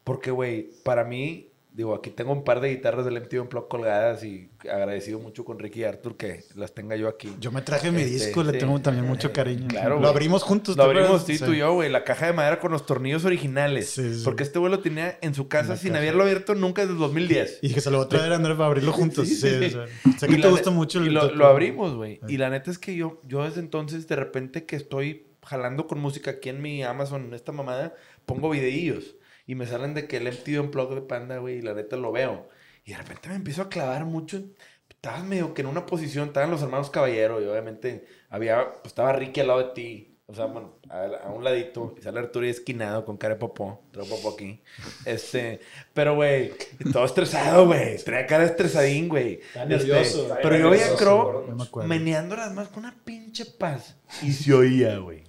Porque, 0.03 0.31
güey, 0.31 0.71
para 0.83 1.03
mí, 1.03 1.48
Digo, 1.79 1.95
aquí 1.95 2.09
tengo 2.09 2.33
un 2.33 2.43
par 2.43 2.59
de 2.59 2.71
guitarras 2.71 3.05
del 3.05 3.21
MTV 3.21 3.43
Unplugged 3.43 3.69
colgadas 3.69 4.21
y 4.25 4.49
agradecido 4.69 5.17
mucho 5.17 5.45
con 5.45 5.59
Ricky 5.59 5.79
y 5.79 5.83
Arthur 5.85 6.17
que 6.17 6.43
las 6.55 6.73
tenga 6.73 6.97
yo 6.97 7.07
aquí. 7.07 7.33
Yo 7.39 7.53
me 7.53 7.61
traje 7.61 7.89
mi 7.89 8.01
este, 8.01 8.15
disco, 8.15 8.43
le 8.43 8.51
tengo 8.51 8.81
también 8.81 9.07
mucho 9.07 9.31
cariño. 9.31 9.69
Claro, 9.69 9.97
Lo 9.97 10.09
abrimos 10.09 10.43
juntos. 10.43 10.75
Lo 10.75 10.83
abrimos, 10.83 11.23
sí, 11.23 11.39
tú 11.39 11.53
y 11.53 11.59
yo, 11.59 11.73
güey. 11.75 11.89
La 11.89 12.03
caja 12.03 12.25
de 12.25 12.33
madera 12.33 12.59
con 12.59 12.73
los 12.73 12.85
tornillos 12.85 13.23
originales. 13.23 13.95
Porque 14.25 14.43
este 14.43 14.59
güey 14.59 14.69
lo 14.69 14.81
tenía 14.81 15.17
en 15.21 15.33
su 15.33 15.47
casa 15.47 15.77
sin 15.77 15.95
haberlo 15.95 16.23
abierto 16.23 16.53
nunca 16.53 16.81
desde 16.81 16.95
2010. 16.95 17.59
Y 17.61 17.69
dije, 17.69 17.79
se 17.79 17.89
lo 17.91 17.99
voy 17.99 18.07
a 18.07 18.09
traer 18.09 18.33
a 18.33 18.35
Andrés 18.35 18.57
para 18.57 18.67
abrirlo 18.67 18.91
juntos. 18.91 19.29
sí, 19.29 19.37
sé 19.37 19.87
que 20.27 20.35
te 20.35 20.49
gusta 20.49 20.71
mucho. 20.71 20.99
El 20.99 21.07
y 21.07 21.09
lo, 21.11 21.45
abrimos, 21.45 21.95
güey. 21.95 22.19
Y 22.27 22.35
la 22.35 22.49
neta 22.49 22.71
es 22.71 22.77
que 22.77 22.93
yo, 22.93 23.21
yo 23.25 23.45
desde 23.45 23.61
entonces, 23.61 24.05
de 24.05 24.17
repente 24.17 24.65
que 24.65 24.75
estoy 24.75 25.27
jalando 25.45 25.87
con 25.87 26.01
música 26.01 26.31
aquí 26.31 26.49
en 26.49 26.61
mi 26.61 26.83
Amazon, 26.83 27.33
esta 27.33 27.53
mamada, 27.53 27.95
pongo 28.25 28.49
videillos 28.49 29.15
y 29.49 29.55
me 29.55 29.65
salen 29.65 29.95
de 29.95 30.07
que 30.07 30.17
el 30.17 30.27
MTV 30.27 30.61
Unplugged 30.61 30.93
de 30.93 31.01
Panda, 31.01 31.39
güey, 31.39 31.57
y 31.57 31.61
la 31.63 31.73
neta 31.73 31.97
lo 31.97 32.11
veo. 32.11 32.47
Y 32.85 32.91
de 32.91 32.97
repente 32.99 33.29
me 33.29 33.35
empiezo 33.35 33.63
a 33.63 33.69
clavar 33.69 34.05
mucho. 34.05 34.43
Estabas 34.87 35.23
medio 35.23 35.55
que 35.55 35.61
en 35.61 35.67
una 35.67 35.87
posición, 35.87 36.27
estaban 36.27 36.51
los 36.51 36.61
hermanos 36.61 36.91
Caballero, 36.91 37.41
y 37.41 37.45
obviamente 37.45 38.05
había, 38.29 38.73
pues 38.73 38.85
estaba 38.85 39.11
Ricky 39.11 39.39
al 39.39 39.47
lado 39.47 39.63
de 39.63 39.73
ti. 39.73 40.19
O 40.27 40.35
sea, 40.35 40.45
bueno, 40.45 40.77
a, 40.87 41.31
un 41.31 41.43
ladito, 41.43 41.95
y 41.97 42.03
sale 42.03 42.19
Arturo 42.19 42.45
y 42.45 42.49
esquinado 42.49 43.05
con 43.05 43.17
cara 43.17 43.33
de 43.33 43.39
popó. 43.39 43.81
Traigo 43.91 44.17
popó 44.17 44.35
aquí. 44.35 44.61
Este, 45.03 45.61
pero, 45.95 46.13
güey, 46.13 46.53
todo 46.93 47.05
estresado, 47.05 47.65
güey. 47.65 47.97
Traía 48.03 48.27
cara 48.27 48.45
estresadín, 48.45 49.09
güey. 49.09 49.39
Este, 49.39 49.65
nervioso. 49.65 50.29
pero 50.43 50.59
yo 50.59 50.69
veía 50.69 50.93
a 50.93 50.95
Crow 50.95 51.57
meneando 51.87 52.35
las 52.35 52.53
manos 52.53 52.69
con 52.69 52.83
una 52.83 52.95
pinche 53.03 53.45
paz. 53.45 53.95
Y 54.21 54.31
se 54.31 54.53
oía, 54.53 54.99
güey. 54.99 55.23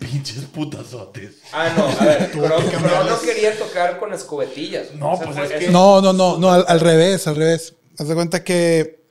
Pinches 0.00 0.44
putazotes. 0.44 1.36
Ah, 1.52 1.72
no, 1.76 1.86
a 1.86 2.04
ver, 2.04 2.30
pero, 2.32 3.04
no 3.04 3.20
quería 3.20 3.56
tocar 3.56 3.98
con 3.98 4.12
escobetillas. 4.12 4.94
No, 4.94 5.18
pues 5.22 5.36
es 5.36 5.58
que... 5.58 5.70
No, 5.70 6.00
no, 6.00 6.12
no, 6.12 6.38
no, 6.38 6.50
al, 6.50 6.80
revés, 6.80 7.26
al 7.26 7.36
revés. 7.36 7.74
Haz 7.98 8.08
de 8.08 8.14
cuenta 8.14 8.42
que... 8.42 9.04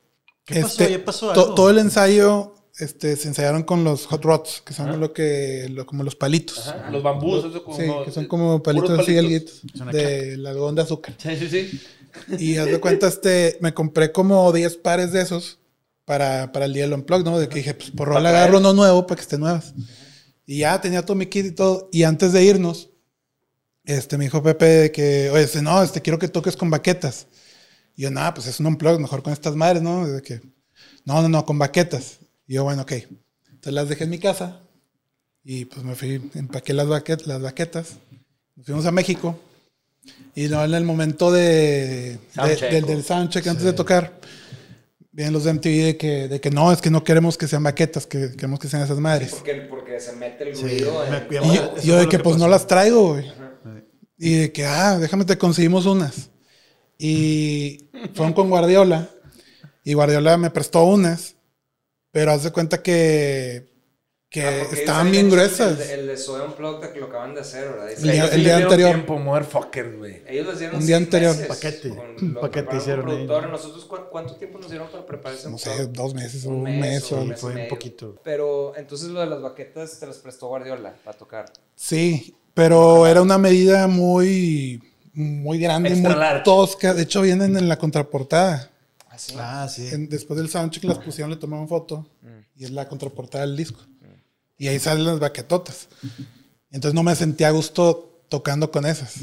¿Qué 0.46 0.62
pasó? 0.62 0.84
Este, 0.84 1.00
pasó 1.00 1.32
algo? 1.32 1.54
todo 1.54 1.70
el 1.70 1.78
ensayo 1.78 2.56
este, 2.80 3.18
se 3.18 3.28
ensayaron 3.28 3.64
con 3.64 3.84
los 3.84 4.06
hot 4.06 4.24
rods, 4.24 4.64
que 4.66 4.74
son 4.74 5.00
lo 5.00 5.12
que, 5.12 5.84
como 5.86 6.04
los 6.04 6.16
palitos. 6.16 6.70
Ajá, 6.70 6.90
los 6.90 7.04
bambús, 7.04 7.46
eso 7.46 7.64
como, 7.64 7.78
sí, 7.78 7.84
que 8.06 8.12
son 8.12 8.26
como 8.26 8.64
palitos 8.64 8.98
así 9.00 9.14
delguitos 9.14 9.62
de 9.92 10.36
algodón 10.48 10.76
de 10.76 10.82
azúcar. 10.84 11.14
Sí, 11.18 11.36
sí, 11.36 11.50
sí. 11.50 11.82
Y 12.40 12.58
haz 12.58 12.68
de 12.68 12.80
cuenta, 12.80 13.08
este, 13.08 13.58
me 13.60 13.74
compré 13.74 14.12
como 14.12 14.52
10 14.52 14.78
pares 14.78 15.12
de 15.12 15.22
esos 15.22 15.60
para, 16.06 16.52
para 16.52 16.66
el 16.66 16.74
día 16.74 16.84
del 16.84 16.94
Unplug, 16.94 17.24
¿no? 17.24 17.38
De 17.38 17.50
que 17.50 17.56
dije, 17.56 17.74
pues 17.74 17.92
por 17.92 18.08
rola 18.08 18.30
agarro 18.30 18.60
uno 18.60 18.74
nuevo 18.74 19.06
para 19.06 19.18
que 19.18 19.24
esté 19.24 19.38
nuevas. 19.38 19.74
Y 20.50 20.58
ya 20.58 20.82
tenía 20.82 21.06
todo 21.06 21.16
mi 21.16 21.28
kit 21.28 21.46
y 21.46 21.52
todo. 21.52 21.90
Y 21.92 22.02
antes 22.02 22.34
de 22.34 22.44
irnos, 22.44 22.90
este, 23.86 24.18
me 24.18 24.24
dijo 24.24 24.42
Pepe 24.42 24.66
de 24.66 24.92
que, 24.92 25.30
oye, 25.30 25.44
este, 25.44 25.62
no, 25.62 25.84
este, 25.84 26.02
quiero 26.02 26.18
que 26.18 26.28
toques 26.28 26.58
con 26.58 26.72
baquetas. 26.72 27.28
Y 27.96 28.02
yo, 28.02 28.10
nada, 28.10 28.34
pues 28.34 28.48
es 28.48 28.60
un 28.60 28.66
unplug, 28.66 29.00
mejor 29.00 29.22
con 29.22 29.32
estas 29.32 29.56
madres, 29.56 29.84
¿no? 29.84 30.08
De 30.08 30.24
que, 30.24 30.42
no, 31.06 31.22
no, 31.22 31.30
no, 31.30 31.46
con 31.46 31.60
baquetas. 31.60 32.18
Y 32.48 32.56
yo, 32.56 32.64
bueno, 32.64 32.82
ok. 32.82 32.94
Entonces 32.94 33.74
las 33.74 33.90
dejé 33.90 34.06
en 34.06 34.10
mi 34.10 34.18
casa 34.18 34.60
y 35.44 35.66
pues 35.66 35.86
me 35.86 35.94
fui, 35.94 36.20
empaqué 36.34 36.74
las, 36.74 36.88
baquetas, 36.88 37.28
las 37.28 37.44
baquetas. 37.44 37.98
Nos 38.56 38.66
fuimos 38.66 38.88
a 38.88 38.92
México. 38.92 39.40
Y 40.34 40.48
no, 40.48 40.66
en 40.66 40.74
el 40.74 40.84
momento 40.84 41.32
de, 41.32 42.18
del, 42.72 42.86
del 42.88 43.04
soundcheck 43.04 43.46
antes 43.46 43.66
de 43.66 43.74
tocar, 43.74 44.20
vienen 45.12 45.34
los 45.34 45.44
de 45.44 45.54
MTV 45.54 45.84
de 45.86 45.98
que, 45.98 46.28
de 46.28 46.42
que 46.42 46.52
no, 46.52 46.72
es 46.72 46.82
que 46.82 46.90
no 46.90 47.04
queremos 47.04 47.38
que 47.38 47.48
sean 47.48 47.64
maquetas, 47.64 48.06
que 48.06 48.32
queremos 48.32 48.60
que 48.60 48.68
sean 48.68 48.84
esas 48.84 49.00
madres. 49.00 49.32
porque, 49.32 49.56
porque, 49.70 50.00
se 50.00 50.14
mete 50.16 50.50
el 50.50 50.60
ruido. 50.60 51.04
y 51.82 51.88
yo, 51.88 51.98
de 51.98 52.08
que 52.08 52.20
pues 52.20 52.38
no 52.38 52.48
las 52.48 52.68
traigo, 52.68 53.14
güey. 53.14 53.32
Y 54.18 54.34
de 54.36 54.52
que, 54.52 54.66
ah, 54.66 55.00
déjame 55.00 55.26
te 55.26 55.38
conseguimos 55.38 55.86
unas. 55.86 56.30
Y 56.98 57.90
fueron 58.14 58.34
con 58.34 58.50
Guardiola. 58.50 59.10
Y 59.86 59.94
Guardiola 59.94 60.38
me 60.38 60.52
prestó 60.52 60.84
unas. 60.84 61.36
Pero 62.12 62.32
haz 62.32 62.44
de 62.44 62.52
cuenta 62.52 62.84
que 62.84 63.70
que 64.30 64.44
ah, 64.44 64.62
estaban 64.72 65.10
bien 65.10 65.28
gruesas. 65.28 65.80
El, 65.90 66.02
el, 66.02 66.08
de 66.08 66.18
Soy 66.18 66.42
Unplugged 66.42 66.92
que 66.92 67.00
lo 67.00 67.08
acaban 67.08 67.34
de 67.34 67.42
hacer, 67.42 67.68
¿verdad? 67.68 67.92
El, 67.92 68.04
día, 68.04 68.26
el 68.28 68.44
día 68.44 68.58
anterior. 68.58 68.92
Tiempo, 68.92 69.18
motherfuckers, 69.18 69.98
güey. 69.98 70.22
Ellos 70.28 70.48
les 70.48 70.60
dieron 70.60 70.78
un 70.78 70.86
día 70.86 70.98
anterior. 70.98 71.36
Meses 71.36 71.48
paquete. 71.48 71.90
Un 71.90 72.36
paquete 72.36 72.78
hicieron. 72.78 73.06
Productor. 73.06 73.50
Nosotros, 73.50 73.90
¿cuánto 74.12 74.36
tiempo 74.36 74.60
nos 74.60 74.70
dieron 74.70 74.88
para 74.90 75.04
preparar 75.04 75.38
ese 75.38 75.50
No 75.50 75.58
sé, 75.58 75.88
dos 75.88 76.14
meses 76.14 76.46
o 76.46 76.50
un, 76.50 76.62
mes. 76.62 77.12
o, 77.12 77.26
fue 77.36 77.56
un 77.56 77.68
poquito. 77.68 78.18
Pero 78.24 78.76
entonces 78.78 79.10
lo 79.10 79.20
de 79.20 79.26
las 79.26 79.42
baquetas 79.42 80.00
te 80.00 80.06
las 80.06 80.18
prestó 80.20 80.48
Guardiola 80.48 80.94
para 81.04 81.18
tocar. 81.18 81.52
Sí, 81.76 82.36
pero 82.54 83.08
era 83.08 83.24
una 83.24 83.40
medida 83.40 83.88
muy, 83.88 84.80
muy 85.14 85.58
grande, 85.58 85.96
muy 85.96 86.14
tosca. 86.44 86.94
De 86.94 87.02
hecho, 87.02 87.24
vienen 87.24 87.58
en 87.58 87.68
la 87.68 87.80
contraportada. 87.80 88.70
Ah, 89.08 89.18
sí. 89.18 89.34
Ah, 89.40 89.68
sí. 89.68 89.90
después 90.08 90.38
del 90.38 90.50
soundcheck 90.50 90.84
las 90.84 91.00
pusieron, 91.00 91.32
le 91.32 91.38
tomaron 91.38 91.68
foto. 91.68 92.06
Mm. 92.22 92.28
Y 92.58 92.66
es 92.66 92.72
la 92.72 92.88
contraportada 92.88 93.44
del 93.44 93.58
disco. 93.58 93.82
Y 94.60 94.68
ahí 94.68 94.78
salen 94.78 95.06
las 95.06 95.20
baquetotas. 95.20 95.88
Entonces 96.70 96.94
no 96.94 97.02
me 97.02 97.16
sentía 97.16 97.48
a 97.48 97.52
gusto 97.52 98.24
tocando 98.28 98.70
con 98.70 98.86
esas. 98.86 99.14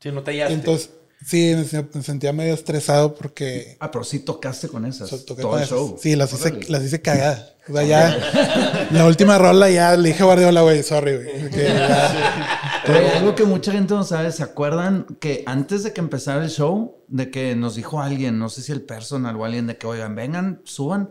Sí, 0.00 0.10
no 0.10 0.22
te 0.22 0.32
hallaste. 0.32 0.54
Entonces, 0.54 0.90
sí, 1.24 1.54
me, 1.54 2.02
sentía 2.02 2.32
medio 2.32 2.54
estresado 2.54 3.14
porque... 3.14 3.76
Ah, 3.78 3.90
pero 3.90 4.04
sí 4.04 4.20
tocaste 4.20 4.68
con 4.68 4.86
esas. 4.86 5.10
todo 5.26 5.58
el 5.58 5.66
show. 5.66 5.98
Sí, 6.00 6.16
las 6.16 6.32
hice, 6.32 6.60
las 6.68 6.82
hice 6.82 7.02
cagadas. 7.02 7.52
O 7.68 7.74
sea, 7.74 7.84
ya... 7.84 8.88
la 8.90 9.06
última 9.06 9.36
rola 9.36 9.70
ya 9.70 9.94
le 9.98 10.08
dije 10.08 10.22
a 10.22 10.26
Guardiola, 10.26 10.62
güey, 10.62 10.82
sorry, 10.82 11.16
güey. 11.16 11.50
Pero 12.86 13.16
algo 13.18 13.34
que 13.34 13.44
mucha 13.44 13.72
gente 13.72 13.92
no 13.92 14.02
sabe, 14.02 14.32
¿se 14.32 14.42
acuerdan 14.42 15.04
que 15.20 15.42
antes 15.44 15.82
de 15.82 15.92
que 15.92 16.00
empezara 16.00 16.42
el 16.42 16.50
show, 16.50 17.04
de 17.06 17.30
que 17.30 17.54
nos 17.54 17.74
dijo 17.74 18.00
alguien, 18.00 18.38
no 18.38 18.48
sé 18.48 18.62
si 18.62 18.72
el 18.72 18.80
personal 18.80 19.36
o 19.36 19.44
alguien, 19.44 19.66
de 19.66 19.76
que, 19.76 19.86
oigan, 19.86 20.14
vengan, 20.14 20.62
suban 20.64 21.10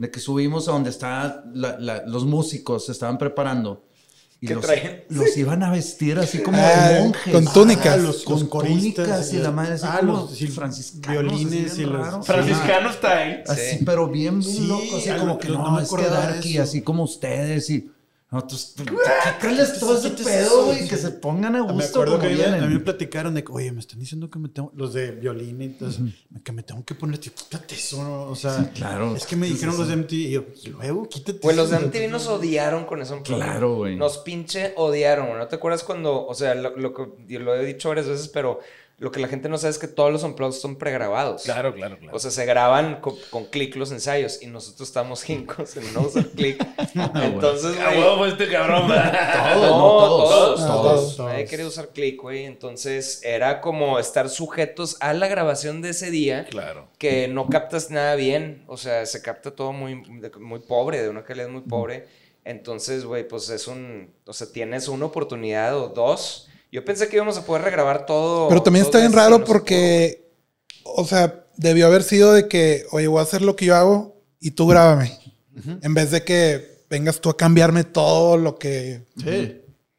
de 0.00 0.10
que 0.10 0.18
subimos 0.18 0.66
a 0.66 0.72
donde 0.72 0.88
estaban 0.88 1.52
los 2.06 2.24
músicos, 2.24 2.86
se 2.86 2.92
estaban 2.92 3.18
preparando. 3.18 3.84
Y 4.40 4.46
¿Qué 4.46 4.54
los, 4.54 4.64
traen? 4.64 5.04
los 5.10 5.36
iban 5.36 5.62
a 5.62 5.70
vestir 5.70 6.18
así 6.18 6.38
como 6.42 6.56
ah, 6.58 7.00
monjes. 7.00 7.34
Con 7.34 7.44
túnicas. 7.52 7.86
Ah, 7.86 7.96
los, 7.98 8.22
con 8.24 8.48
túnicas 8.48 9.30
y, 9.34 9.36
la 9.36 9.50
madre 9.50 9.74
así 9.74 9.84
ah, 9.86 10.00
los 10.00 10.30
franciscanos. 10.54 11.22
Violines 11.22 11.78
y 11.78 11.84
los... 11.84 12.26
Franciscanos 12.26 12.94
está 12.94 13.18
ahí. 13.18 13.42
Así, 13.46 13.84
pero 13.84 14.08
bien, 14.08 14.40
bien 14.40 14.68
loco. 14.68 14.96
Así 14.96 15.10
como 15.10 15.38
que 15.38 15.48
no, 15.50 15.70
no 15.70 15.78
es 15.78 15.90
que 15.90 16.06
aquí, 16.06 16.56
así 16.56 16.80
como 16.80 17.02
ustedes 17.02 17.68
y... 17.68 17.90
No, 18.32 18.46
tú, 18.46 18.54
¿Qué 18.76 19.48
todo 19.80 19.98
ese 19.98 20.10
pedo, 20.10 20.66
güey? 20.66 20.86
Que 20.86 20.96
se 20.96 21.10
pongan 21.10 21.56
a 21.56 21.62
gusto. 21.62 21.74
Me 21.74 21.84
acuerdo 21.84 22.20
que 22.20 22.44
a 22.44 22.56
mí 22.58 22.74
me 22.74 22.78
platicaron 22.78 23.34
de 23.34 23.42
que, 23.42 23.50
oye, 23.50 23.72
me 23.72 23.80
están 23.80 23.98
diciendo 23.98 24.30
que 24.30 24.38
me 24.38 24.48
tengo, 24.48 24.70
los 24.76 24.94
de 24.94 25.10
violín 25.10 25.60
y 25.60 25.64
entonces, 25.64 26.00
que 26.44 26.52
me 26.52 26.62
tengo 26.62 26.84
que 26.84 26.94
poner, 26.94 27.18
quítate 27.18 27.74
eso, 27.74 28.04
¿no? 28.04 28.22
O 28.30 28.36
sea, 28.36 28.70
claro. 28.72 29.16
Es 29.16 29.26
que 29.26 29.34
me 29.34 29.48
dijeron 29.48 29.76
los 29.76 29.88
de 29.88 29.96
MTV 29.96 30.12
y 30.12 30.30
yo, 30.30 30.44
luego 30.70 31.08
quítate 31.08 31.40
Pues 31.40 31.56
los 31.56 31.70
de 31.70 31.80
MTV 31.80 32.08
nos 32.08 32.28
odiaron 32.28 32.84
con 32.84 33.02
eso. 33.02 33.20
Claro, 33.24 33.74
güey. 33.74 33.96
Nos 33.96 34.18
pinche 34.18 34.74
odiaron, 34.76 35.26
güey. 35.26 35.38
¿No 35.38 35.48
te 35.48 35.56
acuerdas 35.56 35.82
cuando, 35.82 36.24
o 36.24 36.34
sea, 36.34 36.54
lo, 36.54 36.76
lo 36.76 36.94
que 36.94 37.08
yo 37.26 37.40
lo 37.40 37.56
he 37.56 37.64
dicho 37.64 37.88
varias 37.88 38.06
veces, 38.06 38.28
pero 38.28 38.60
lo 39.00 39.10
que 39.10 39.18
la 39.18 39.28
gente 39.28 39.48
no 39.48 39.56
sabe 39.56 39.70
es 39.70 39.78
que 39.78 39.88
todos 39.88 40.12
los 40.12 40.24
unplugged 40.24 40.58
son 40.60 40.76
pregrabados. 40.76 41.44
Claro, 41.44 41.74
claro, 41.74 41.96
claro. 41.98 42.14
O 42.14 42.18
sea, 42.18 42.30
se 42.30 42.44
graban 42.44 43.00
con, 43.00 43.14
con 43.30 43.46
clic 43.46 43.74
los 43.76 43.92
ensayos 43.92 44.42
y 44.42 44.46
nosotros 44.46 44.86
estamos 44.86 45.22
jincos 45.22 45.74
en 45.78 45.94
no 45.94 46.02
usar 46.02 46.28
clic. 46.28 46.62
Entonces, 46.94 47.76
güey. 47.76 47.98
huevo 47.98 48.26
este 48.26 48.46
cabrón, 48.50 48.88
todos, 49.54 50.28
todos, 50.28 50.66
todos, 50.66 51.16
todos. 51.16 51.30
Nadie 51.30 51.46
quería 51.46 51.66
usar 51.66 51.88
clic, 51.94 52.20
güey. 52.20 52.44
Entonces, 52.44 53.22
era 53.24 53.62
como 53.62 53.98
estar 53.98 54.28
sujetos 54.28 54.98
a 55.00 55.14
la 55.14 55.28
grabación 55.28 55.80
de 55.80 55.90
ese 55.90 56.10
día. 56.10 56.44
Claro. 56.50 56.90
Que 56.98 57.26
no 57.26 57.48
captas 57.48 57.90
nada 57.90 58.16
bien. 58.16 58.64
O 58.66 58.76
sea, 58.76 59.06
se 59.06 59.22
capta 59.22 59.52
todo 59.52 59.72
muy, 59.72 59.94
muy 59.94 60.60
pobre, 60.60 61.00
de 61.00 61.08
una 61.08 61.24
calidad 61.24 61.48
muy 61.48 61.62
pobre. 61.62 62.06
Entonces, 62.44 63.06
güey, 63.06 63.26
pues 63.26 63.48
es 63.48 63.66
un. 63.66 64.12
O 64.26 64.34
sea, 64.34 64.52
tienes 64.52 64.88
una 64.88 65.06
oportunidad 65.06 65.74
o 65.78 65.88
dos 65.88 66.50
yo 66.72 66.84
pensé 66.84 67.08
que 67.08 67.16
íbamos 67.16 67.36
a 67.38 67.44
poder 67.44 67.62
regrabar 67.62 68.06
todo. 68.06 68.48
Pero 68.48 68.62
también 68.62 68.84
está 68.84 68.98
bien 68.98 69.12
raro 69.12 69.44
porque, 69.44 70.30
o 70.84 71.04
sea, 71.04 71.44
debió 71.56 71.86
haber 71.86 72.02
sido 72.02 72.32
de 72.32 72.48
que, 72.48 72.84
oye, 72.92 73.06
voy 73.08 73.18
a 73.20 73.22
hacer 73.22 73.42
lo 73.42 73.56
que 73.56 73.66
yo 73.66 73.76
hago 73.76 74.22
y 74.40 74.52
tú 74.52 74.66
grábame. 74.66 75.18
En 75.82 75.92
vez 75.94 76.10
de 76.10 76.22
que 76.24 76.84
vengas 76.88 77.20
tú 77.20 77.28
a 77.30 77.36
cambiarme 77.36 77.84
todo 77.84 78.36
lo 78.36 78.58
que... 78.58 79.06
Sí. 79.16 79.56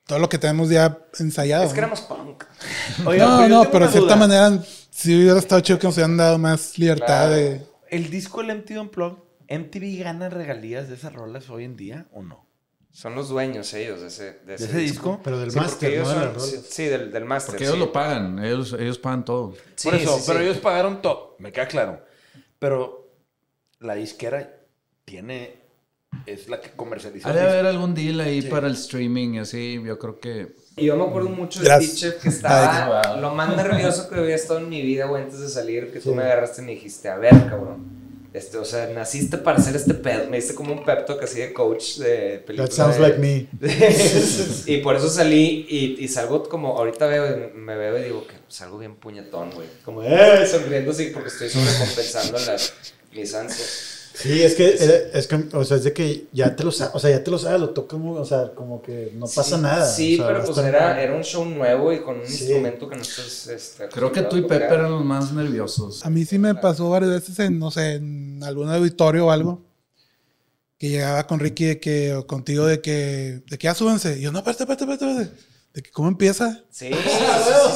Todo 0.08 0.20
lo 0.20 0.28
que 0.28 0.38
tenemos 0.40 0.70
ya 0.70 0.98
ensayado. 1.20 1.64
Es 1.64 1.72
que 1.74 1.80
éramos 1.80 2.02
punk. 2.02 2.44
Oiga, 3.06 3.26
no, 3.26 3.42
yo 3.44 3.50
no, 3.50 3.72
pero 3.72 3.86
de 3.86 3.92
cierta 3.92 4.16
duda. 4.16 4.28
manera 4.28 4.64
sí 4.90 5.16
hubiera 5.16 5.40
estado 5.40 5.62
chido 5.62 5.80
que 5.80 5.88
nos 5.88 5.96
hubieran 5.96 6.18
dado 6.18 6.38
más 6.38 6.78
libertad 6.78 7.28
Claro. 7.28 7.34
de... 7.36 7.62
¿El 7.90 8.10
disco 8.10 8.42
El 8.42 8.58
MTV 8.58 8.82
Unplugged, 8.82 9.18
MTV 9.50 10.04
gana 10.04 10.30
regalías 10.30 10.90
de 10.90 10.96
esas 10.96 11.14
rolas 11.14 11.50
hoy 11.50 11.64
en 11.66 11.78
día 11.78 12.08
o 12.12 12.24
no? 12.24 12.46
Son 12.94 13.16
los 13.16 13.30
dueños 13.30 13.74
ellos 13.74 14.02
de 14.02 14.08
ese, 14.08 14.24
de 14.24 14.40
¿De 14.46 14.56
ese, 14.56 14.66
ese 14.66 14.78
disco? 14.80 15.22
Pero 15.24 15.40
del 15.40 15.52
Sí, 15.52 15.58
máster, 15.58 16.06
sí, 16.40 16.62
sí, 16.70 16.84
del, 16.86 17.12
del 17.12 17.24
máster. 17.24 17.54
Porque 17.54 17.66
sí. 17.66 17.70
ellos 17.70 17.80
lo 17.80 17.92
pagan, 17.94 18.44
ellos, 18.44 18.76
ellos 18.78 18.98
pagan 19.00 19.24
todo. 19.24 19.54
Sí, 19.76 19.88
Por 19.88 19.96
eso, 19.98 20.18
sí, 20.18 20.24
pero 20.28 20.40
sí. 20.40 20.46
ellos 20.46 20.58
pagaron 20.58 21.02
todo, 21.02 21.36
me 21.40 21.54
queda 21.54 21.68
claro. 21.68 22.04
Pero 22.60 23.10
la 23.80 23.96
disquera 23.96 24.58
tiene, 25.06 25.56
es 26.26 26.50
la 26.50 26.60
que 26.60 26.72
comercializa. 26.72 27.30
Ha 27.30 27.34
de 27.34 27.42
haber 27.42 27.66
algún 27.66 27.96
deal 27.96 28.20
ahí 28.20 28.42
para 28.42 28.68
el 28.68 28.74
streaming 28.74 29.36
y 29.36 29.40
así, 29.40 29.82
yo 29.84 29.98
creo 29.98 30.20
que... 30.20 30.56
Y 30.76 30.86
yo 30.86 30.98
me 30.98 31.06
acuerdo 31.06 31.30
mucho 31.30 31.62
de. 31.62 31.70
Teacher 31.70 32.18
que 32.18 32.28
estaba 32.30 33.02
Ay, 33.06 33.22
lo 33.22 33.34
más 33.34 33.56
nervioso 33.56 34.10
que 34.10 34.16
había 34.16 34.36
estado 34.36 34.60
en 34.60 34.70
mi 34.70 34.82
vida, 34.82 35.06
güey, 35.06 35.24
antes 35.24 35.40
de 35.40 35.48
salir, 35.48 35.92
que 35.94 36.02
tú 36.02 36.14
me 36.14 36.24
agarraste 36.24 36.62
y 36.62 36.66
me 36.66 36.72
dijiste, 36.72 37.08
a 37.08 37.16
ver, 37.16 37.32
cabrón. 37.50 38.01
Este, 38.34 38.58
o 38.58 38.64
sea, 38.64 38.88
naciste 38.88 39.38
para 39.38 39.58
hacer 39.58 39.76
este 39.76 39.94
pedo. 39.94 40.30
Me 40.30 40.38
diste 40.38 40.56
como 40.56 40.72
un 40.72 40.86
pep 40.86 41.06
talk 41.06 41.22
así 41.22 41.40
de 41.42 41.52
coach 41.52 41.98
de 41.98 42.42
película. 42.46 42.68
That 42.70 42.74
sounds 42.76 42.96
de- 42.96 43.02
like 43.02 43.18
me. 43.18 43.48
y 44.68 44.78
por 44.78 44.96
eso 44.96 45.10
salí 45.10 45.66
y, 45.70 46.04
y 46.04 46.08
salgo 46.08 46.48
como, 46.48 46.78
ahorita 46.78 47.08
veo, 47.08 47.52
me 47.54 47.76
veo 47.76 47.98
y 47.98 48.04
digo 48.04 48.26
que 48.26 48.36
salgo 48.48 48.78
bien 48.78 48.96
puñetón, 48.96 49.52
güey. 49.52 49.68
Como, 49.84 50.02
eh, 50.04 50.48
sonriendo 50.50 50.92
así 50.92 51.08
porque 51.14 51.28
estoy 51.30 51.50
sobrecompensando 51.50 52.40
las, 52.40 52.74
mis 53.14 53.34
ansias. 53.34 53.98
Sí, 54.14 54.42
es 54.44 54.56
que, 54.56 54.76
era- 54.78 55.18
es 55.18 55.26
que, 55.28 55.36
o 55.54 55.64
sea, 55.64 55.78
es 55.78 55.84
de 55.86 55.94
que 55.94 56.28
ya 56.34 56.56
te 56.56 56.64
lo 56.64 56.72
sabes, 56.72 56.94
o 56.96 57.00
sea, 57.00 57.10
ya 57.12 57.24
te 57.24 57.32
lo 57.32 57.38
sabes, 57.40 57.60
lo 57.62 57.70
tocas 57.70 57.98
muy, 58.00 58.18
o 58.20 58.26
sea, 58.26 58.52
como 58.54 58.82
que 58.82 59.12
no 59.16 59.26
pasa 59.26 59.56
Sí, 59.56 59.62
nada. 59.62 59.86
Sí, 59.90 60.14
o 60.16 60.18
sea, 60.18 60.28
pero 60.28 60.46
pues 60.46 60.58
era, 60.60 61.02
era 61.02 61.16
un 61.16 61.24
show 61.24 61.46
nuevo 61.46 61.94
y 61.94 62.02
con 62.02 62.20
un 62.20 62.26
Sí. 62.28 62.44
instrumento 62.44 62.90
que 62.90 62.96
no 62.98 63.02
estás. 63.02 63.48
Este, 63.48 63.88
Creo 63.90 64.12
que 64.12 64.24
tú 64.24 64.38
y 64.38 64.42
Pepe 64.42 64.66
eran 64.66 64.92
los 64.92 65.04
más 65.06 65.32
nerviosos. 65.32 66.06
A 66.06 66.10
mí 66.10 66.26
sí 66.26 66.38
me 66.38 66.54
pasó 66.56 66.90
varias 66.90 67.12
veces 67.12 67.40
en, 67.40 67.58
no 67.58 67.72
sé, 67.72 67.94
en 67.96 68.42
algún 68.44 68.70
auditorio 68.70 69.28
o 69.28 69.32
algo. 69.32 69.62
Que 70.78 70.90
llegaba 70.90 71.26
con 71.28 71.40
Ricky 71.40 71.66
de 71.66 71.80
que, 71.80 72.14
o 72.16 72.26
contigo 72.26 72.66
de 72.66 72.82
que, 72.82 73.42
de 73.50 73.58
que 73.58 73.66
ya 73.66 73.76
súbanse. 73.76 74.18
Y 74.18 74.22
yo, 74.22 74.32
no, 74.32 74.40
espérate, 74.40 74.64
espérate, 74.64 74.84
espérate, 74.84 75.22
espérate. 75.22 75.51
De 75.74 75.82
que, 75.82 75.90
¿cómo 75.92 76.10
empieza? 76.10 76.64
Sí, 76.70 76.90
sí, 76.92 76.94
sí, 76.94 77.12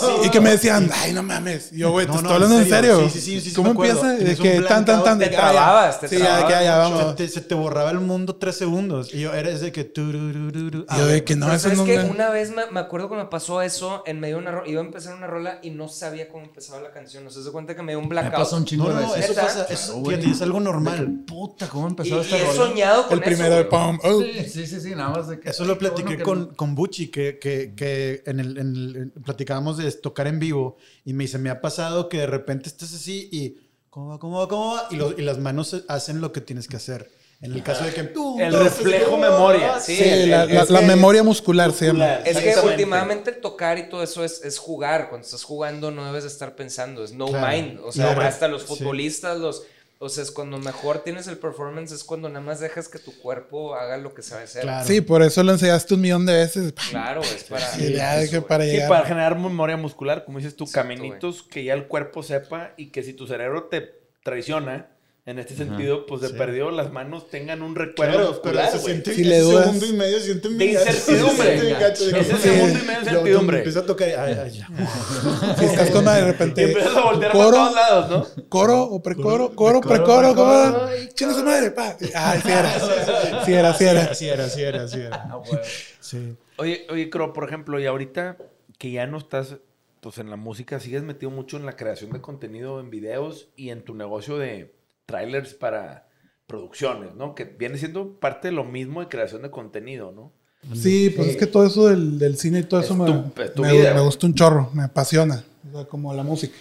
sí. 0.02 0.28
Y 0.28 0.30
que 0.30 0.41
me 0.41 0.50
decían, 0.52 0.89
ay, 0.93 1.14
no 1.14 1.24
mames. 1.24 1.72
Y 1.72 1.78
yo, 1.78 1.91
güey, 1.91 2.06
te 2.06 2.12
No, 2.12 2.18
estoy 2.18 2.34
hablando 2.34 2.58
en 2.58 2.64
en 2.64 2.70
serio. 2.70 2.96
serio. 2.96 3.10
Sí, 3.10 3.20
sí, 3.22 3.26
sí, 3.36 3.39
sí, 3.41 3.50
sí 3.52 3.56
¿Cómo 3.56 3.74
me 3.74 3.88
empieza? 3.88 4.12
De 4.14 4.36
que 4.36 4.62
tan, 4.64 4.84
tan, 4.84 5.02
tan. 5.02 5.18
Te 5.18 5.26
de 5.26 5.30
que, 5.32 5.38
ah, 5.38 5.52
trababas, 5.52 6.00
te 6.02 6.08
Sí, 6.10 6.18
ya, 6.18 6.38
de 6.39 6.48
que, 6.48 6.54
ah, 6.56 6.62
ya, 6.64 6.72
trababas 6.74 6.91
vamos. 7.00 7.16
te- 7.16 7.28
se 7.30 7.39
te 7.41 7.56
borraba 7.56 7.91
el 7.91 8.02
mundo 8.02 8.36
tres 8.36 8.58
segundos. 8.58 9.14
Y 9.14 9.22
yo 9.22 9.34
era 9.34 9.50
ese 9.50 9.72
que. 9.72 9.89
Y 9.96 10.98
yo 10.98 11.08
de 11.08 11.24
que 11.24 11.36
no, 11.38 11.48
eso 11.48 11.60
¿sabes 11.60 11.78
no 11.78 11.86
qué? 11.86 11.98
me- 12.00 12.10
Una 12.10 12.30
vez 12.30 12.52
me, 12.54 12.66
me 12.72 12.80
acuerdo 12.82 13.10
que 13.10 13.16
me 13.16 13.26
pasó 13.26 13.62
eso 13.62 14.04
en 14.06 14.20
medio 14.20 14.36
de 14.36 14.41
una 14.41 14.52
rola. 14.52 14.68
Iba 14.70 14.82
a 14.82 14.86
empezar 14.86 15.16
una 15.16 15.28
rola 15.28 15.60
y 15.62 15.70
no 15.70 15.88
sabía 15.88 16.28
cómo 16.28 16.43
empezaba 16.43 16.82
la 16.82 16.91
canción. 16.91 17.24
No 17.24 17.30
se 17.30 17.41
da 17.43 17.52
cuenta 17.52 17.76
que 17.78 17.82
me 17.82 17.93
dio 17.93 18.00
un 18.00 18.06
Me 18.06 18.10
blackout. 18.10 18.34
pasó 18.43 18.58
un 18.58 18.66
chingo 18.66 18.89
No, 18.89 19.00
no, 19.00 19.14
de 19.14 19.20
eso 19.22 19.34
pasa. 19.36 19.68
Eso, 19.70 19.86
Claro, 19.93 20.00
güey. 20.02 20.18
fíjate, 20.18 20.36
es 20.36 20.41
algo 20.41 20.60
De 20.60 20.66
que, 20.66 20.72
normal. 20.72 21.24
puta, 21.26 21.68
¿cómo 21.70 21.88
empezó 21.88 22.18
y 22.18 22.20
esta 22.20 22.38
he 22.38 22.41
rola? 22.46 22.54
soñado 22.54 23.08
con 23.08 23.18
El 23.20 23.24
primero 23.24 23.56
de. 23.56 23.64
Pom. 23.66 24.00
Oh. 24.04 24.22
Sí, 24.22 24.68
sí, 24.68 24.80
sí, 24.82 24.89
nada 24.96 25.10
más 25.10 25.28
de 25.30 25.39
que... 25.39 25.50
Eso 25.50 25.64
lo 25.66 25.78
platiqué 25.78 26.18
que 26.18 26.24
con, 26.24 26.76
Bucci, 26.76 27.08
que, 27.10 27.39
que, 27.86 28.24
en 28.26 28.40
el, 28.40 28.58
en 28.58 28.76
el- 28.76 28.96
en- 28.96 29.24
platicábamos 29.24 29.78
de 29.78 29.92
tocar 29.92 30.28
en 30.28 30.40
vivo 30.40 30.78
y 31.04 31.14
me 31.14 31.24
dice, 31.26 31.38
me 31.38 31.50
ha 31.50 31.62
pasado 31.62 32.10
que 32.10 32.18
de 32.20 32.28
repente 32.28 32.68
estás 32.70 32.94
así 32.94 33.30
y 33.32 33.58
¿cómo 33.90 34.10
va, 34.10 34.20
cómo 34.20 34.40
va, 34.40 34.48
cómo 34.48 34.74
va? 34.76 34.88
Y, 34.92 34.96
los- 34.96 35.18
y 35.18 35.22
las 35.22 35.38
manos 35.38 35.84
hacen 35.88 36.22
lo 36.22 36.32
que 36.32 36.42
tienes 36.42 36.68
que 36.68 36.78
hacer. 36.78 37.12
En 37.42 37.52
el 37.54 37.62
caso 37.64 37.84
de 37.84 37.94
que 37.94 38.04
tú... 38.04 38.40
El 38.40 38.54
reflejo 38.54 39.18
memoria. 39.18 39.80
Sí, 39.80 39.98
Sí, 39.98 40.04
el- 40.04 40.32
la, 40.32 40.46
la- 40.46 40.66
la 40.66 40.82
memoria 40.82 41.22
muscular 41.22 41.72
se 41.74 41.88
llama. 41.88 42.06
Muscular. 42.24 42.28
Es 42.28 42.38
que 42.62 42.68
últimamente 42.68 43.30
el 43.30 43.42
tocar 43.42 43.78
y 43.78 43.90
todo 43.90 44.02
eso 44.02 44.24
es, 44.24 44.42
es 44.44 44.58
jugar. 44.58 45.10
Cuando 45.10 45.26
estás 45.26 45.44
jugando 45.44 45.92
no 45.92 46.06
debes 46.06 46.24
de 46.24 46.30
estar 46.30 46.56
pensando. 46.56 47.04
Es 47.04 47.12
no 47.12 47.28
Claro. 47.28 47.48
mind. 47.56 47.80
O 47.84 47.92
sea, 47.92 48.16
No, 48.16 48.22
hasta 48.22 48.48
los 48.48 48.62
sí. 48.64 48.68
futbolistas, 48.70 49.38
los... 49.38 49.64
O 49.98 50.10
sea, 50.10 50.24
es 50.24 50.32
cuando 50.32 50.58
mejor 50.60 51.00
tienes 51.04 51.28
el 51.28 51.38
performance, 51.38 51.91
es 51.93 52.04
cuando 52.04 52.28
nada 52.28 52.41
más 52.41 52.60
dejas 52.60 52.89
que 52.89 53.00
tu 53.00 53.18
cuerpo 53.20 53.76
haga 53.76 53.98
lo 53.98 54.14
que 54.14 54.22
sabe 54.22 54.43
hacer. 54.43 54.64
Claro. 54.64 54.86
Sí, 54.86 55.00
por 55.02 55.22
eso 55.24 55.41
lo 55.41 55.54
enseñaste 55.54 55.93
un 55.93 56.02
millón 56.02 56.26
de 56.26 56.34
veces. 56.34 56.74
Claro, 56.89 57.22
es 57.22 57.46
para... 57.46 57.66
Sí, 57.72 57.93
ya, 57.93 58.28
que 58.30 58.41
para 58.41 58.66
Sí, 58.66 58.72
llegar. 58.72 58.89
para 58.89 59.06
generar 59.06 59.39
memoria 59.39 59.78
muscular, 59.78 60.26
como 60.26 60.38
dices 60.39 60.56
tú, 60.56 60.66
Exacto, 60.66 60.89
caminitos 60.89 61.43
que 61.43 61.64
ya 61.64 61.74
el 61.74 61.88
cuerpo 61.88 62.24
sepa 62.24 62.74
y 62.78 62.88
que 62.91 63.04
si 63.04 63.14
tu 63.14 63.26
cerebro 63.26 63.66
te 63.66 63.93
traiciona, 64.24 64.89
en 65.28 65.39
este 65.39 65.55
sentido, 65.55 66.05
pues 66.05 66.21
de 66.21 66.28
Sí. 66.28 66.34
perdido 66.36 66.69
las 66.69 66.91
manos 66.91 67.30
tengan 67.32 67.63
un 67.63 67.76
recuerdo 67.76 68.13
Claro, 68.17 68.41
pero 68.43 68.71
se 68.71 68.78
siente 68.80 69.11
Si 69.15 69.23
le 69.23 69.39
dudas- 69.39 69.65
segundo 69.65 69.86
y 69.88 69.93
medio, 69.93 70.19
se 70.19 70.26
siente 70.26 70.49
De 70.49 70.65
incertidumbre. 70.65 71.59
se 71.59 71.69
gacho 71.73 72.05
de 72.05 72.19
Ese 72.19 72.34
Sí. 72.36 72.38
segundo 72.43 72.80
y 72.80 72.82
medio 72.84 72.99
de 72.99 73.05
incertidumbre. 73.07 73.57
Empiezo 73.57 73.80
a 73.80 73.86
tocar 73.88 74.07
y, 74.07 74.11
ay, 74.11 74.38
ay, 74.43 74.51
ya. 74.51 74.67
Si 75.57 75.65
estás 75.65 75.89
con 75.89 76.05
madre 76.05 76.21
de 76.21 76.28
Y 76.28 76.32
repente. 76.32 76.63
empiezas 76.63 76.95
a 76.95 77.01
voltear 77.01 77.32
para 77.32 77.43
Coro, 77.43 77.57
todos 77.57 77.73
lados, 77.76 78.09
¿no? 78.38 78.45
coro 78.49 78.84
o 78.84 79.01
precoro, 79.01 79.55
coro, 79.55 79.82
precoro, 79.82 80.36
coro. 80.36 80.89
Chinga 81.15 81.34
su 81.34 81.43
madre, 81.43 81.71
pa. 81.71 81.97
Ay, 82.13 82.39
sí 82.45 82.51
era. 82.51 83.43
Sí 83.45 83.53
era, 83.53 83.73
sí 83.73 83.84
era. 83.86 84.01
Así 84.03 84.28
era, 84.30 84.43
así 84.45 84.61
era, 84.61 84.84
era. 84.86 85.28
Ah, 85.32 85.36
güey. 85.38 85.59
Sí. 85.99 86.36
Oye, 86.57 86.86
oye, 86.91 87.09
Cro, 87.09 87.34
por 87.34 87.45
ejemplo, 87.47 87.80
y 87.80 87.88
ahorita 87.88 88.38
que 88.78 88.91
ya 88.91 89.07
no 89.07 89.17
estás 89.17 89.55
pues 90.01 90.19
en 90.19 90.30
la 90.30 90.36
música, 90.36 90.80
sigues 90.80 91.01
metido 91.01 91.32
mucho 91.32 91.57
en 91.57 91.65
la 91.65 91.76
creación 91.76 92.11
de 92.11 92.21
contenido 92.21 92.80
en 92.80 92.91
videos 92.91 93.49
y 93.55 93.71
en 93.71 93.82
tu 93.84 93.95
negocio 93.95 94.38
de 94.38 94.74
trailers 95.06 95.53
para 95.53 96.08
producciones, 96.47 97.16
¿no? 97.16 97.36
Que 97.36 97.43
viene 97.45 97.78
siendo 97.78 98.20
parte 98.20 98.49
de 98.49 98.53
lo 98.53 98.64
mismo 98.64 99.01
de 99.01 99.08
creación 99.08 99.41
de 99.41 99.51
contenido, 99.51 100.12
¿no? 100.12 100.32
Sí, 100.76 101.12
pues 101.16 101.28
es 101.30 101.38
que 101.38 101.45
todo 101.45 101.66
eso 101.66 101.88
del, 101.88 102.18
del 102.18 102.38
cine 102.38 102.60
y 102.60 102.64
todo 102.64 102.80
Es 102.80 102.88
eso 102.88 102.95
me, 102.95 103.06
tu- 103.06 103.62
me- 103.62 103.72
vida, 103.72 103.89
me 103.89 103.91
güey. 103.93 104.06
gusta 104.06 104.26
un 104.26 104.34
chorro, 104.34 104.70
me 104.74 104.84
apasiona, 104.84 105.43
o 105.72 105.76
sea, 105.78 105.86
como 105.88 106.12
la 106.14 106.24
música. 106.24 106.56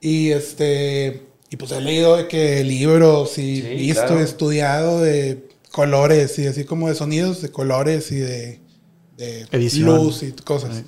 Y 0.00 0.30
este, 0.30 1.22
y 1.48 1.56
pues 1.56 1.70
he 1.72 1.80
leído 1.80 2.16
de 2.16 2.26
que 2.26 2.64
libros 2.64 3.38
y 3.38 3.62
Sí, 3.62 3.68
visto 3.76 4.06
claro. 4.06 4.20
estudiado 4.20 5.00
de 5.00 5.48
colores 5.70 6.36
y 6.40 6.46
así 6.48 6.64
como 6.64 6.88
de 6.88 6.96
sonidos, 6.96 7.40
de 7.40 7.50
colores 7.52 8.10
y 8.10 8.16
de, 8.16 8.60
luz 9.78 10.24
y 10.24 10.32
cosas. 10.32 10.78
Sí. 10.78 10.84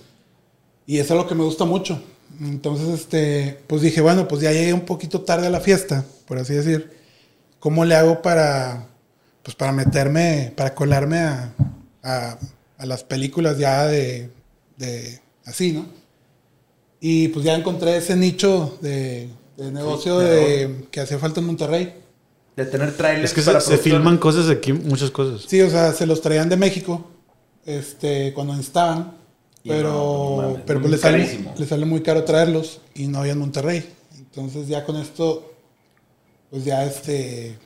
Y 0.87 0.99
eso 0.99 1.15
es 1.15 1.21
lo 1.23 1.29
que 1.29 1.35
me 1.37 1.45
gusta 1.45 1.65
mucho. 1.65 2.03
Entonces, 2.41 2.89
este, 2.89 3.61
pues 3.67 3.83
dije, 3.83 4.01
bueno, 4.01 4.27
pues 4.29 4.43
ya 4.43 4.53
llegué 4.53 4.73
un 4.73 4.87
poquito 4.87 5.23
tarde 5.23 5.47
a 5.47 5.51
la 5.51 5.61
fiesta, 5.61 6.05
por 6.27 6.39
así 6.39 6.55
decir. 6.55 6.93
¿Cómo 7.61 7.87
le 7.87 7.95
hago 7.95 8.21
para, 8.21 8.89
pues 9.43 9.57
para 9.57 9.73
meterme, 9.73 10.53
para 10.55 10.75
colarme 10.75 11.19
a, 11.19 11.55
a, 12.03 12.39
a 12.77 12.87
las 12.87 13.05
películas 13.05 13.57
ya 13.57 13.87
de, 13.87 14.29
de 14.77 15.21
así, 15.47 15.73
¿no? 15.73 15.87
Y 17.01 17.29
pues 17.29 17.45
ya 17.45 17.55
encontré 17.55 17.97
ese 17.97 18.17
nicho 18.17 18.79
de, 18.83 19.29
de 19.57 19.71
negocio 19.73 20.19
de, 20.19 20.87
que 20.91 21.01
hacía 21.01 21.19
falta 21.19 21.41
en 21.41 21.47
Monterrey. 21.47 21.95
De 22.57 22.67
tener 22.67 22.97
trailers 22.97 23.31
Es 23.31 23.35
que 23.35 23.43
para 23.43 23.61
se, 23.61 23.77
se 23.77 23.79
filman 23.79 24.19
cosas 24.19 24.49
aquí, 24.51 24.73
muchas 24.73 25.11
cosas. 25.11 25.47
Sí, 25.49 25.61
o 25.63 25.71
sea, 25.71 25.93
se 25.93 26.07
los 26.07 26.21
traían 26.21 26.49
de 26.49 26.57
México, 26.57 27.11
este, 27.65 28.33
cuando 28.35 28.55
estaban, 28.55 29.15
pero, 29.65 29.93
no, 29.93 30.37
mames, 30.43 30.63
pero 30.67 30.81
pues 30.81 30.91
le 30.93 30.99
sale, 30.99 31.39
le 31.57 31.67
sale 31.67 31.87
muy 31.87 32.03
caro 32.03 32.25
traerlos 32.25 32.81
y 32.95 33.07
no 33.07 33.19
había 33.21 33.33
en 33.33 33.39
Monterrey. 33.39 33.85
Entonces 34.19 34.69
ya 34.69 34.85
con 34.85 34.97
esto, 34.97 35.51
pues 36.51 36.65
ya 36.65 36.85
este, 36.85 37.57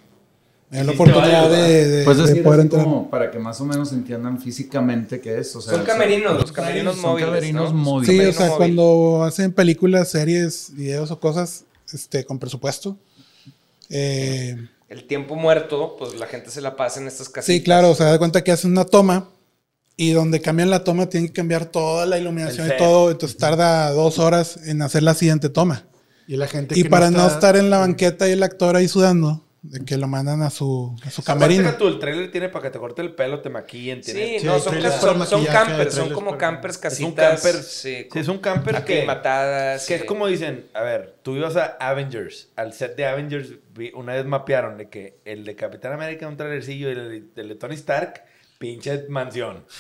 me 0.71 0.79
dio 0.79 0.87
la 0.87 0.93
oportunidad 0.93 1.51
de, 1.51 1.89
de- 1.89 2.05
Pues 2.05 2.17
de 2.19 2.27
decir 2.27 2.43
poder 2.43 2.61
entrar. 2.61 2.85
como 2.85 3.09
para 3.11 3.31
que 3.31 3.39
más 3.39 3.61
o 3.61 3.65
menos 3.65 3.93
entiendan 3.93 4.41
físicamente 4.41 5.21
qué 5.21 5.39
es. 5.39 5.55
O 5.57 5.61
sea, 5.61 5.75
Son 5.75 5.85
camerinos, 5.85 6.41
los 6.41 6.53
camerinos 6.53 6.95
son 6.97 7.11
móviles. 7.11 7.29
camerinos 7.31 7.73
¿no? 7.73 7.79
móviles. 7.79 8.17
Sí, 8.17 8.27
o 8.27 8.33
sea, 8.33 8.47
móvil. 8.47 8.57
cuando 8.59 9.25
hacen 9.25 9.53
películas, 9.53 10.09
series, 10.11 10.73
videos 10.75 11.11
o 11.11 11.19
cosas, 11.19 11.65
este, 11.93 12.25
con 12.25 12.39
presupuesto. 12.39 12.97
Eh, 13.91 14.57
El 14.89 15.05
tiempo 15.07 15.35
muerto, 15.37 15.97
pues 15.99 16.15
la 16.19 16.27
gente 16.27 16.51
se 16.51 16.61
la 16.61 16.77
pasa 16.77 17.01
en 17.01 17.09
estas 17.09 17.29
casitas. 17.29 17.47
Sí, 17.57 17.63
claro, 17.63 17.91
o 17.91 17.95
sea, 17.95 18.07
da 18.07 18.19
cuenta 18.19 18.45
que 18.45 18.53
hacen 18.53 18.71
una 18.73 18.85
toma 18.85 19.29
y 19.99 20.13
donde 20.13 20.41
cambian 20.41 20.71
la 20.71 20.85
toma 20.85 21.09
tienen 21.11 21.29
que 21.29 21.35
cambiar 21.35 21.67
toda 21.67 22.07
la 22.07 22.17
iluminación 22.19 22.69
y 22.69 22.77
todo, 22.79 23.11
entonces 23.11 23.37
tarda 23.37 23.91
dos 23.91 24.19
horas 24.19 24.57
en 24.67 24.81
hacer 24.81 25.03
la 25.03 25.13
siguiente 25.13 25.51
toma. 25.51 25.85
Y 26.27 26.37
la 26.37 26.47
gente 26.47 26.79
Y 26.79 26.85
que 26.85 26.89
para 26.89 27.11
no, 27.11 27.19
está- 27.23 27.35
estar 27.35 27.57
en 27.57 27.69
la 27.69 27.79
banqueta 27.79 28.27
y 28.29 28.33
el 28.33 28.43
actor 28.43 28.77
ahí 28.77 28.87
sudando, 28.87 29.45
de 29.63 29.85
que 29.85 29.97
lo 29.97 30.07
mandan 30.07 30.41
a 30.43 30.51
su, 30.51 30.95
a 31.05 31.11
su 31.11 31.25
camerino. 31.25 31.75
tú, 31.75 31.89
el 31.89 31.99
trailer 31.99 32.31
tiene 32.31 32.49
para 32.49 32.65
que 32.65 32.71
te 32.71 32.79
corte 32.79 33.03
el 33.03 33.13
pelo, 33.17 33.41
te 33.41 33.51
maquillen, 33.51 34.01
tiene... 34.03 34.35
Sí, 34.35 34.39
Sí, 34.41 34.47
no, 34.47 34.61
son, 34.61 34.75
para 34.79 35.27
son, 35.27 35.45
campers, 35.47 35.95
son 35.95 36.11
como 36.11 36.27
para- 36.29 36.39
campers 36.39 36.75
Es 36.77 36.81
casitas. 36.81 37.09
un 37.09 37.15
camper, 37.15 37.55
sí, 37.65 38.07
sí, 38.13 38.19
es 38.21 38.29
un 38.29 38.39
camper 38.39 38.85
que, 38.85 38.93
aclimatadas. 38.99 39.85
que 39.87 39.97
es 39.97 40.05
como 40.05 40.29
dicen, 40.29 40.67
a 40.75 40.83
ver, 40.83 41.17
tú 41.23 41.35
ibas 41.35 41.57
a 41.57 41.77
Avengers, 41.81 42.51
al 42.55 42.73
set 42.73 42.95
de 42.97 43.05
Avengers, 43.07 43.49
una 43.95 44.13
vez 44.15 44.25
mapearon 44.27 44.79
de 44.79 44.89
que 44.89 45.19
el 45.25 45.45
de 45.45 45.57
Capitán 45.57 45.93
América 45.93 46.29
un 46.29 46.37
trailercillo 46.37 46.89
y 46.89 46.93
el 46.93 47.09
de, 47.35 47.43
el 47.43 47.49
de 47.49 47.55
Tony 47.57 47.75
Stark 47.75 48.23
pinche 48.59 49.07
mansión. 49.09 49.65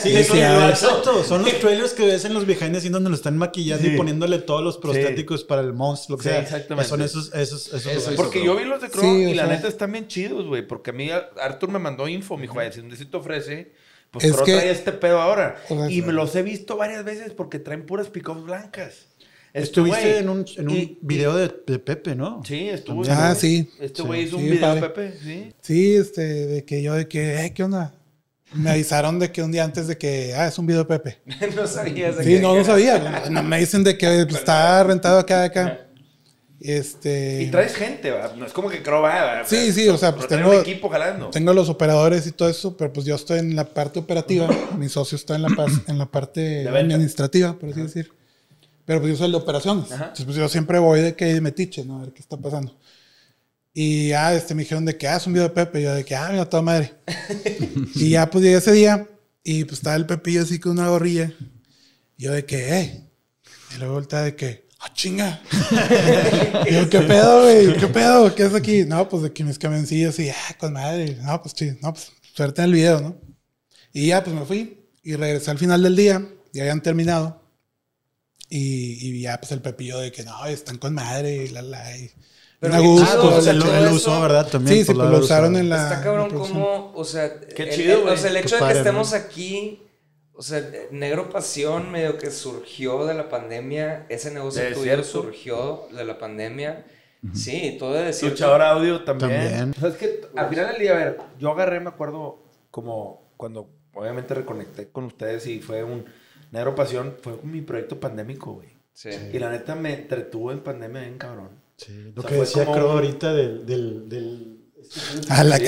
sí, 0.00 0.24
sí, 0.24 0.40
exacto. 0.40 1.22
Son 1.22 1.42
los 1.42 1.58
trailers 1.60 1.92
que 1.92 2.06
ves 2.06 2.24
en 2.24 2.32
los 2.32 2.46
behind 2.46 2.72
the 2.72 2.80
scenes 2.80 2.92
donde 2.92 3.10
lo 3.10 3.16
están 3.16 3.36
maquillando 3.36 3.86
y 3.86 3.96
poniéndole 3.96 4.38
todos 4.38 4.62
los 4.62 4.78
prostéticos 4.78 5.44
para 5.44 5.60
el 5.60 5.74
monstruo. 5.74 6.16
Lo 6.16 6.22
que 6.22 6.30
sea. 6.30 6.40
exactamente. 6.40 6.88
Son 6.88 7.02
esos, 7.02 7.32
esos, 7.34 7.72
esos, 7.72 8.14
Porque 8.14 8.44
yo 8.44 8.56
vi 8.56 8.64
los 8.64 8.80
de 8.80 8.88
Crow 8.88 9.16
y 9.16 9.34
la 9.34 9.46
neta 9.46 9.68
están 9.68 9.92
bien 9.92 10.08
chidos, 10.08 10.46
güey. 10.46 10.66
Porque 10.66 10.90
a 10.90 10.92
mí 10.94 11.10
Arthur 11.10 11.70
me 11.70 11.78
mandó 11.78 12.08
info, 12.08 12.36
mi 12.36 12.46
juez. 12.46 12.74
Si 12.74 12.80
un 12.80 12.90
te 12.90 13.16
ofrece, 13.16 13.72
pues 14.10 14.32
Crow 14.32 14.46
trae 14.46 14.70
este 14.70 14.92
pedo 14.92 15.20
ahora. 15.20 15.62
y 15.90 16.02
me 16.02 16.12
los 16.12 16.34
he 16.34 16.42
visto 16.42 16.76
varias 16.76 17.04
veces 17.04 17.32
porque 17.34 17.58
traen 17.58 17.84
puras 17.84 18.08
pick 18.08 18.26
blancas. 18.42 19.06
Este 19.54 19.66
Estuviste 19.66 20.18
en 20.18 20.28
un, 20.28 20.44
en 20.56 20.68
un 20.68 20.98
video 21.00 21.36
de, 21.36 21.48
de, 21.64 21.78
Pepe, 21.78 22.16
¿no? 22.16 22.42
Sí, 22.44 22.68
estuvo. 22.68 23.04
Ah, 23.08 23.36
sí. 23.36 23.70
Este 23.78 24.02
güey 24.02 24.24
hizo 24.24 24.36
un 24.36 24.50
video 24.50 24.74
de 24.74 24.80
Pepe, 24.80 25.14
sí. 25.22 25.54
Sí, 25.60 25.94
este, 25.94 26.22
de 26.22 26.64
que 26.64 26.82
yo, 26.82 26.94
de 26.94 27.06
que, 27.06 27.44
eh, 27.44 27.54
¿qué 27.54 27.62
onda? 27.62 27.94
Me 28.52 28.70
avisaron 28.70 29.20
de 29.20 29.30
que 29.30 29.44
un 29.44 29.52
día 29.52 29.62
antes 29.62 29.86
de 29.86 29.96
que, 29.96 30.34
ah, 30.34 30.48
es 30.48 30.58
un 30.58 30.66
video 30.66 30.82
de 30.82 30.98
Pepe. 30.98 31.18
no 31.54 31.68
sabías 31.68 32.16
de 32.16 32.24
Sí, 32.24 32.40
no, 32.42 32.56
no 32.56 32.64
sabía. 32.64 33.30
me 33.30 33.60
dicen 33.60 33.84
de 33.84 33.96
que 33.96 34.26
pues, 34.28 34.40
está 34.40 34.82
rentado 34.82 35.20
acá, 35.20 35.44
acá. 35.44 35.86
Este... 36.58 37.44
Y 37.44 37.46
traes 37.52 37.76
gente, 37.76 38.10
¿verdad? 38.10 38.34
No 38.34 38.46
es 38.46 38.52
como 38.52 38.68
que 38.68 38.82
creo 38.82 39.02
va. 39.02 39.44
Sí, 39.44 39.70
sí, 39.70 39.88
o 39.88 39.96
sea, 39.96 40.16
pues 40.16 40.26
tengo, 40.26 40.50
un 40.50 40.56
equipo 40.62 40.88
jalando. 40.88 41.30
tengo 41.30 41.52
los 41.52 41.68
operadores 41.68 42.26
y 42.26 42.32
todo 42.32 42.48
eso, 42.48 42.76
pero 42.76 42.92
pues 42.92 43.06
yo 43.06 43.14
estoy 43.14 43.38
en 43.38 43.54
la 43.54 43.66
parte 43.66 44.00
operativa, 44.00 44.48
mi 44.76 44.88
socio 44.88 45.14
está 45.14 45.36
en 45.36 45.42
la, 45.42 45.48
en 45.86 45.96
la 45.96 46.06
parte 46.06 46.66
administrativa, 46.66 47.56
por 47.56 47.70
así 47.70 47.82
decir. 47.82 48.23
Pero 48.84 49.00
pues 49.00 49.12
yo 49.12 49.16
soy 49.16 49.26
el 49.26 49.32
de 49.32 49.38
operaciones. 49.38 49.90
Entonces 49.90 50.24
pues 50.24 50.36
yo 50.36 50.48
siempre 50.48 50.78
voy 50.78 51.00
de 51.00 51.16
que 51.16 51.40
metiche, 51.40 51.84
¿no? 51.84 51.98
A 51.98 52.00
ver 52.02 52.12
qué 52.12 52.20
está 52.20 52.36
pasando. 52.36 52.76
Y 53.72 54.08
ya 54.08 54.32
este, 54.32 54.54
me 54.54 54.62
dijeron 54.62 54.84
de 54.84 54.96
que, 54.96 55.08
ah, 55.08 55.16
es 55.16 55.26
un 55.26 55.32
video 55.32 55.48
de 55.48 55.54
Pepe. 55.54 55.80
Y 55.80 55.82
yo 55.84 55.94
de 55.94 56.04
que, 56.04 56.14
ah, 56.14 56.28
mira, 56.30 56.48
toda 56.48 56.62
madre. 56.62 56.94
y 57.96 58.10
ya 58.10 58.30
pues 58.30 58.44
llegué 58.44 58.56
ese 58.58 58.72
día 58.72 59.08
y 59.42 59.64
pues 59.64 59.78
estaba 59.78 59.96
el 59.96 60.06
Pepillo 60.06 60.42
así 60.42 60.60
con 60.60 60.72
una 60.72 60.88
gorrilla. 60.88 61.32
Y 62.16 62.24
yo 62.24 62.32
de 62.32 62.44
que, 62.44 62.78
eh. 62.78 63.00
Y 63.74 63.78
luego 63.78 63.94
voltea 63.94 64.22
de 64.22 64.36
que, 64.36 64.68
ah, 64.78 64.92
chinga. 64.94 65.42
y 66.70 66.74
yo, 66.74 66.88
¿qué 66.88 67.00
pedo, 67.00 67.42
güey? 67.42 67.76
¿Qué 67.76 67.88
pedo? 67.88 68.32
¿Qué 68.34 68.44
es 68.44 68.54
aquí? 68.54 68.84
No, 68.84 69.08
pues 69.08 69.24
de 69.24 69.32
que 69.32 69.42
mis 69.42 69.58
camioncillos 69.58 70.18
y, 70.20 70.30
ah, 70.30 70.56
con 70.58 70.74
madre. 70.74 71.16
No, 71.22 71.42
pues 71.42 71.54
sí, 71.56 71.76
no, 71.82 71.92
pues 71.92 72.12
suerte 72.34 72.62
en 72.62 72.66
el 72.66 72.74
video, 72.74 73.00
¿no? 73.00 73.16
Y 73.92 74.08
ya 74.08 74.22
pues 74.22 74.36
me 74.36 74.44
fui 74.44 74.86
y 75.02 75.16
regresé 75.16 75.50
al 75.50 75.58
final 75.58 75.82
del 75.82 75.96
día. 75.96 76.24
Ya 76.52 76.62
habían 76.62 76.80
terminado. 76.80 77.43
Y, 78.48 79.20
ya, 79.20 79.38
pues 79.38 79.52
el 79.52 79.60
pepillo 79.60 79.98
de 79.98 80.12
que 80.12 80.22
no, 80.22 80.44
están 80.46 80.78
con 80.78 80.94
madre, 80.94 81.44
y 81.44 81.48
la 81.48 81.62
la. 81.62 81.96
Y, 81.96 82.10
pero 82.60 82.82
gusto, 82.82 83.36
o 83.36 83.52
lo, 83.52 83.94
usó, 83.94 84.20
¿verdad? 84.20 84.48
También. 84.48 84.78
Sí, 84.78 84.84
sí, 84.84 84.94
pues 84.94 85.10
lo 85.10 85.18
usaron 85.18 85.56
en 85.56 85.68
la. 85.68 85.82
Está 85.84 86.02
cabrón 86.02 86.30
como, 86.30 86.92
o 86.94 87.04
sea, 87.04 87.40
Qué 87.40 87.70
chido, 87.70 88.02
el, 88.02 88.08
o 88.08 88.16
sea, 88.16 88.30
el 88.30 88.36
hecho 88.36 88.56
de 88.56 88.72
que 88.72 88.78
estemos 88.78 89.12
aquí, 89.12 89.82
o 90.34 90.42
sea, 90.42 90.62
Negro 90.90 91.30
Pasión 91.30 91.90
medio 91.90 92.16
que 92.16 92.30
surgió 92.30 93.06
de 93.06 93.14
la 93.14 93.28
pandemia, 93.28 94.06
ese 94.08 94.30
negocio 94.30 94.62
tuyo 94.72 95.02
surgió 95.04 95.88
de 95.92 96.04
la 96.04 96.18
pandemia. 96.18 96.86
Sí, 97.32 97.76
todo 97.78 97.94
de 97.94 98.04
decir. 98.04 98.30
Luchador 98.30 98.60
audio 98.60 99.02
también. 99.02 99.74
O 99.76 99.80
sea, 99.80 99.88
es 99.88 99.96
que 99.96 100.20
al 100.36 100.48
final 100.50 100.68
del 100.68 100.78
día, 100.78 100.92
a 100.92 100.96
ver, 100.96 101.20
yo 101.38 101.50
agarré, 101.52 101.80
me 101.80 101.88
acuerdo, 101.88 102.42
como 102.70 103.32
cuando 103.38 103.70
obviamente 103.94 104.34
reconecté 104.34 104.90
con 104.90 105.04
ustedes 105.04 105.46
y 105.46 105.60
fue 105.60 105.84
un 105.84 106.04
Negro 106.54 106.76
Pasión 106.76 107.16
fue 107.20 107.34
mi 107.42 107.62
proyecto 107.62 107.98
pandémico, 107.98 108.52
güey. 108.52 108.68
Sí. 108.92 109.10
Y 109.32 109.40
la 109.40 109.50
neta 109.50 109.74
me 109.74 109.92
entretuvo 109.92 110.52
en 110.52 110.60
pandemia 110.60 111.00
bien 111.00 111.18
cabrón. 111.18 111.48
Sí, 111.76 112.12
lo 112.14 112.22
que 112.22 112.36
decía 112.36 112.64
creo 112.64 112.92
ahorita 112.92 113.34
del... 113.34 113.66
del, 113.66 114.08
del... 114.08 114.60
Ah, 115.28 115.42
la 115.42 115.58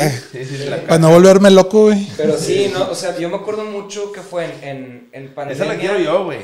Para 0.87 0.99
no 0.99 1.11
volverme 1.11 1.51
loco, 1.51 1.87
güey. 1.87 2.07
Pero 2.16 2.39
sí, 2.39 2.70
no, 2.72 2.89
o 2.89 2.95
sea, 2.95 3.18
yo 3.18 3.28
me 3.28 3.34
acuerdo 3.34 3.64
mucho 3.64 4.12
que 4.12 4.20
fue 4.20 4.45
en, 4.62 5.09
en, 5.11 5.34
pandemia. 5.34 5.64
Esa 5.64 5.74
la 5.74 5.80
quiero 5.80 5.99
yo, 5.99 6.24
güey. 6.24 6.39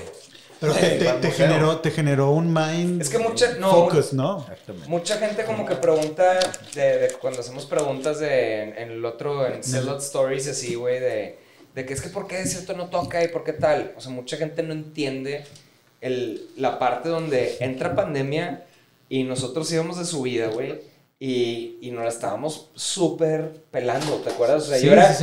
Pero 0.58 0.74
te, 0.74 0.90
te, 0.90 1.30
generó, 1.30 1.78
te 1.78 1.90
generó 1.92 2.30
un 2.32 2.52
mind 2.52 3.00
es 3.00 3.10
que 3.10 3.18
mucha, 3.18 3.52
no, 3.58 3.70
focus, 3.70 4.12
¿no? 4.12 4.44
Mucha 4.88 5.18
gente 5.18 5.44
como 5.44 5.66
que 5.66 5.76
pregunta, 5.76 6.38
de, 6.74 7.12
cuando 7.20 7.40
hacemos 7.40 7.66
preguntas 7.66 8.18
de, 8.18 8.62
en, 8.70 8.90
el 8.90 9.04
otro, 9.04 9.46
en 9.46 9.62
Sellout 9.62 10.00
Stories, 10.00 10.48
así, 10.48 10.74
güey, 10.74 10.98
de 10.98 11.41
de 11.74 11.86
que 11.86 11.94
es 11.94 12.00
que 12.00 12.08
por 12.08 12.26
qué 12.26 12.44
cierto 12.46 12.74
no 12.74 12.86
toca 12.86 13.22
y 13.24 13.28
por 13.28 13.44
qué 13.44 13.52
tal. 13.52 13.92
O 13.96 14.00
sea, 14.00 14.12
mucha 14.12 14.36
gente 14.36 14.62
no 14.62 14.72
entiende 14.72 15.44
el, 16.00 16.48
la 16.56 16.78
parte 16.78 17.08
donde 17.08 17.56
entra 17.60 17.94
pandemia 17.94 18.64
y 19.08 19.24
nosotros 19.24 19.70
íbamos 19.72 19.98
de 19.98 20.04
subida, 20.04 20.48
güey. 20.48 20.80
Y, 21.18 21.78
y 21.80 21.92
nos 21.92 22.02
la 22.02 22.08
estábamos 22.08 22.70
súper 22.74 23.52
pelando, 23.70 24.16
¿te 24.16 24.30
acuerdas? 24.30 24.64
O 24.64 24.66
sea, 24.66 24.78
yo 24.78 24.92
era 24.92 25.16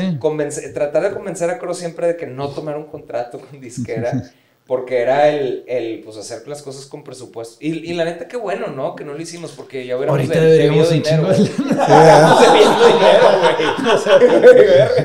tratar 0.73 1.03
de 1.03 1.11
convencer 1.11 1.49
a 1.49 1.59
Coro 1.59 1.73
siempre 1.73 2.07
de 2.07 2.15
que 2.15 2.25
no 2.25 2.47
tomara 2.49 2.77
un 2.77 2.85
contrato 2.85 3.39
con 3.39 3.59
disquera. 3.59 4.31
porque 4.69 4.99
era 4.99 5.29
el, 5.29 5.63
el, 5.65 6.01
pues, 6.01 6.15
hacer 6.17 6.47
las 6.47 6.61
cosas 6.61 6.85
con 6.85 7.03
presupuesto. 7.03 7.57
Y, 7.59 7.89
y, 7.89 7.93
la 7.95 8.05
neta, 8.05 8.27
qué 8.27 8.37
bueno, 8.37 8.67
¿no? 8.67 8.95
Que 8.95 9.03
no 9.03 9.13
lo 9.13 9.19
hicimos 9.19 9.53
porque 9.53 9.83
ya 9.83 9.97
hubiéramos 9.97 10.19
Ahorita 10.21 10.39
deberíamos 10.39 10.89
dinero. 10.93 11.25
Güey. 11.25 11.37
debiendo 11.39 12.85
dinero, 12.85 13.29
güey. 13.39 13.55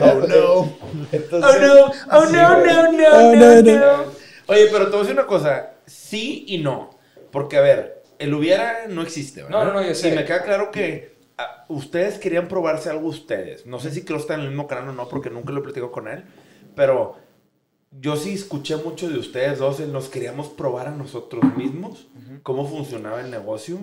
oh, 0.03 0.27
no. 0.29 0.77
Entonces, 1.11 1.51
oh, 1.51 1.67
no. 1.67 1.93
Oh, 2.13 2.25
no, 2.27 2.59
no, 2.63 2.93
no, 2.93 3.09
oh, 3.09 3.35
no, 3.35 3.63
no, 3.63 4.05
Oye, 4.49 4.69
pero 4.71 4.85
te 4.85 4.91
voy 4.91 4.99
a 4.99 5.01
decir 5.01 5.15
una 5.15 5.27
cosa. 5.27 5.71
Sí 5.87 6.45
y 6.47 6.59
no. 6.59 6.91
Porque, 7.31 7.57
a 7.57 7.63
ver, 7.63 8.03
el 8.19 8.35
hubiera 8.35 8.87
no 8.89 9.01
existe, 9.01 9.45
¿verdad? 9.45 9.65
No, 9.65 9.73
no, 9.73 9.83
yo 9.83 9.95
sé. 9.95 10.11
Y 10.11 10.13
me 10.13 10.27
queda 10.27 10.43
claro 10.43 10.71
que 10.73 11.17
ah, 11.39 11.65
ustedes 11.71 12.19
querían 12.19 12.49
probarse 12.49 12.91
algo 12.91 13.09
ustedes. 13.09 13.65
No 13.65 13.81
sé 13.81 13.93
si 13.93 14.05
creo 14.05 14.19
está 14.19 14.35
en 14.35 14.41
el 14.41 14.49
mismo 14.49 14.67
canal 14.67 14.91
o 14.91 14.93
no, 14.93 15.09
porque 15.09 15.31
nunca 15.31 15.55
lo 15.55 15.61
he 15.61 15.63
platicado 15.63 15.91
con 15.91 16.07
él. 16.07 16.23
Pero 16.77 17.24
yo 18.01 18.17
sí 18.17 18.35
escuché 18.35 18.77
mucho 18.77 19.09
de 19.09 19.19
ustedes 19.19 19.59
dos, 19.59 19.81
nos 19.81 20.09
queríamos 20.09 20.49
probar 20.49 20.89
a 20.89 20.91
nosotros 20.91 21.43
mismos 21.57 22.09
cómo 22.43 22.69
funcionaba 22.69 23.21
el 23.21 23.31
negocio 23.31 23.79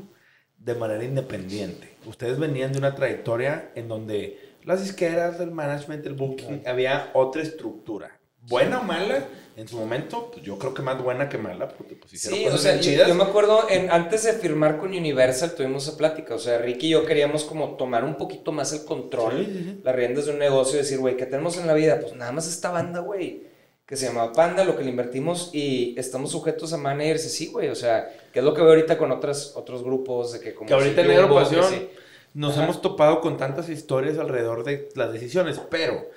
de 0.57 0.76
manera 0.76 1.03
independiente. 1.03 1.95
Ustedes 2.05 2.38
venían 2.38 2.72
de 2.72 2.80
una 2.80 2.93
trayectoria 2.93 3.72
en 3.76 3.88
donde 3.88 4.39
las 4.64 4.82
disqueras, 4.82 5.39
el 5.39 5.51
management, 5.51 6.05
el 6.05 6.14
booking, 6.14 6.64
había 6.68 7.09
otra 7.14 7.41
estructura. 7.41 8.20
Buena 8.43 8.80
o 8.80 8.84
mala, 8.84 9.26
en 9.55 9.68
su 9.68 9.78
momento, 9.78 10.32
pues 10.32 10.43
yo 10.43 10.57
creo 10.57 10.74
que 10.74 10.82
más 10.82 11.01
buena 11.01 11.30
que 11.30 11.38
mala, 11.38 11.68
porque 11.70 11.95
pues 11.95 12.20
Sí, 12.20 12.47
o 12.47 12.57
sea, 12.57 12.80
yo, 12.80 13.14
me 13.14 13.24
acuerdo, 13.24 13.70
en, 13.70 13.91
antes 13.91 14.24
de 14.24 14.34
firmar 14.34 14.78
con 14.78 14.89
Universal 14.89 15.53
tuvimos 15.53 15.88
esa 15.88 15.95
plática, 15.95 16.36
o 16.36 16.39
sea, 16.39 16.57
Ricky 16.57 16.88
y 16.88 16.89
yo 16.91 17.05
queríamos 17.05 17.43
como 17.43 17.76
tomar 17.76 18.03
un 18.03 18.16
poquito 18.16 18.51
más 18.51 18.74
el 18.74 18.84
control, 18.84 19.80
las 19.84 19.95
riendas 19.95 20.26
de 20.26 20.34
un 20.34 20.39
negocio 20.39 20.76
y 20.76 20.80
decir, 20.80 20.97
güey, 20.97 21.18
¿qué 21.18 21.28
tenemos 21.28 21.57
en 21.57 21.68
la 21.68 21.74
vida? 21.76 21.99
Pues 21.99 22.16
nada 22.16 22.32
más 22.32 22.47
esta 22.47 22.72
banda, 22.72 22.99
güey 22.99 23.50
que 23.91 23.97
se 23.97 24.05
llama 24.05 24.31
Panda, 24.31 24.63
lo 24.63 24.77
que 24.77 24.85
le 24.85 24.89
invertimos 24.89 25.49
y 25.51 25.93
estamos 25.99 26.31
sujetos 26.31 26.71
a 26.71 26.77
managers 26.77 27.29
sí, 27.29 27.47
güey, 27.47 27.67
o 27.67 27.75
sea, 27.75 28.07
que 28.31 28.39
es 28.39 28.45
lo 28.45 28.53
que 28.53 28.61
veo 28.61 28.69
ahorita 28.69 28.97
con 28.97 29.11
otras, 29.11 29.51
otros 29.57 29.83
grupos 29.83 30.31
de 30.31 30.39
que 30.39 30.53
como... 30.53 30.69
Que 30.69 30.73
ahorita 30.73 31.01
en 31.01 31.07
Negro 31.09 31.35
Pasión 31.35 31.89
nos 32.33 32.57
hemos 32.57 32.81
topado 32.81 33.19
con 33.19 33.35
tantas 33.35 33.67
historias 33.67 34.17
alrededor 34.17 34.63
de 34.63 34.87
las 34.95 35.11
decisiones, 35.11 35.59
pero 35.69 36.07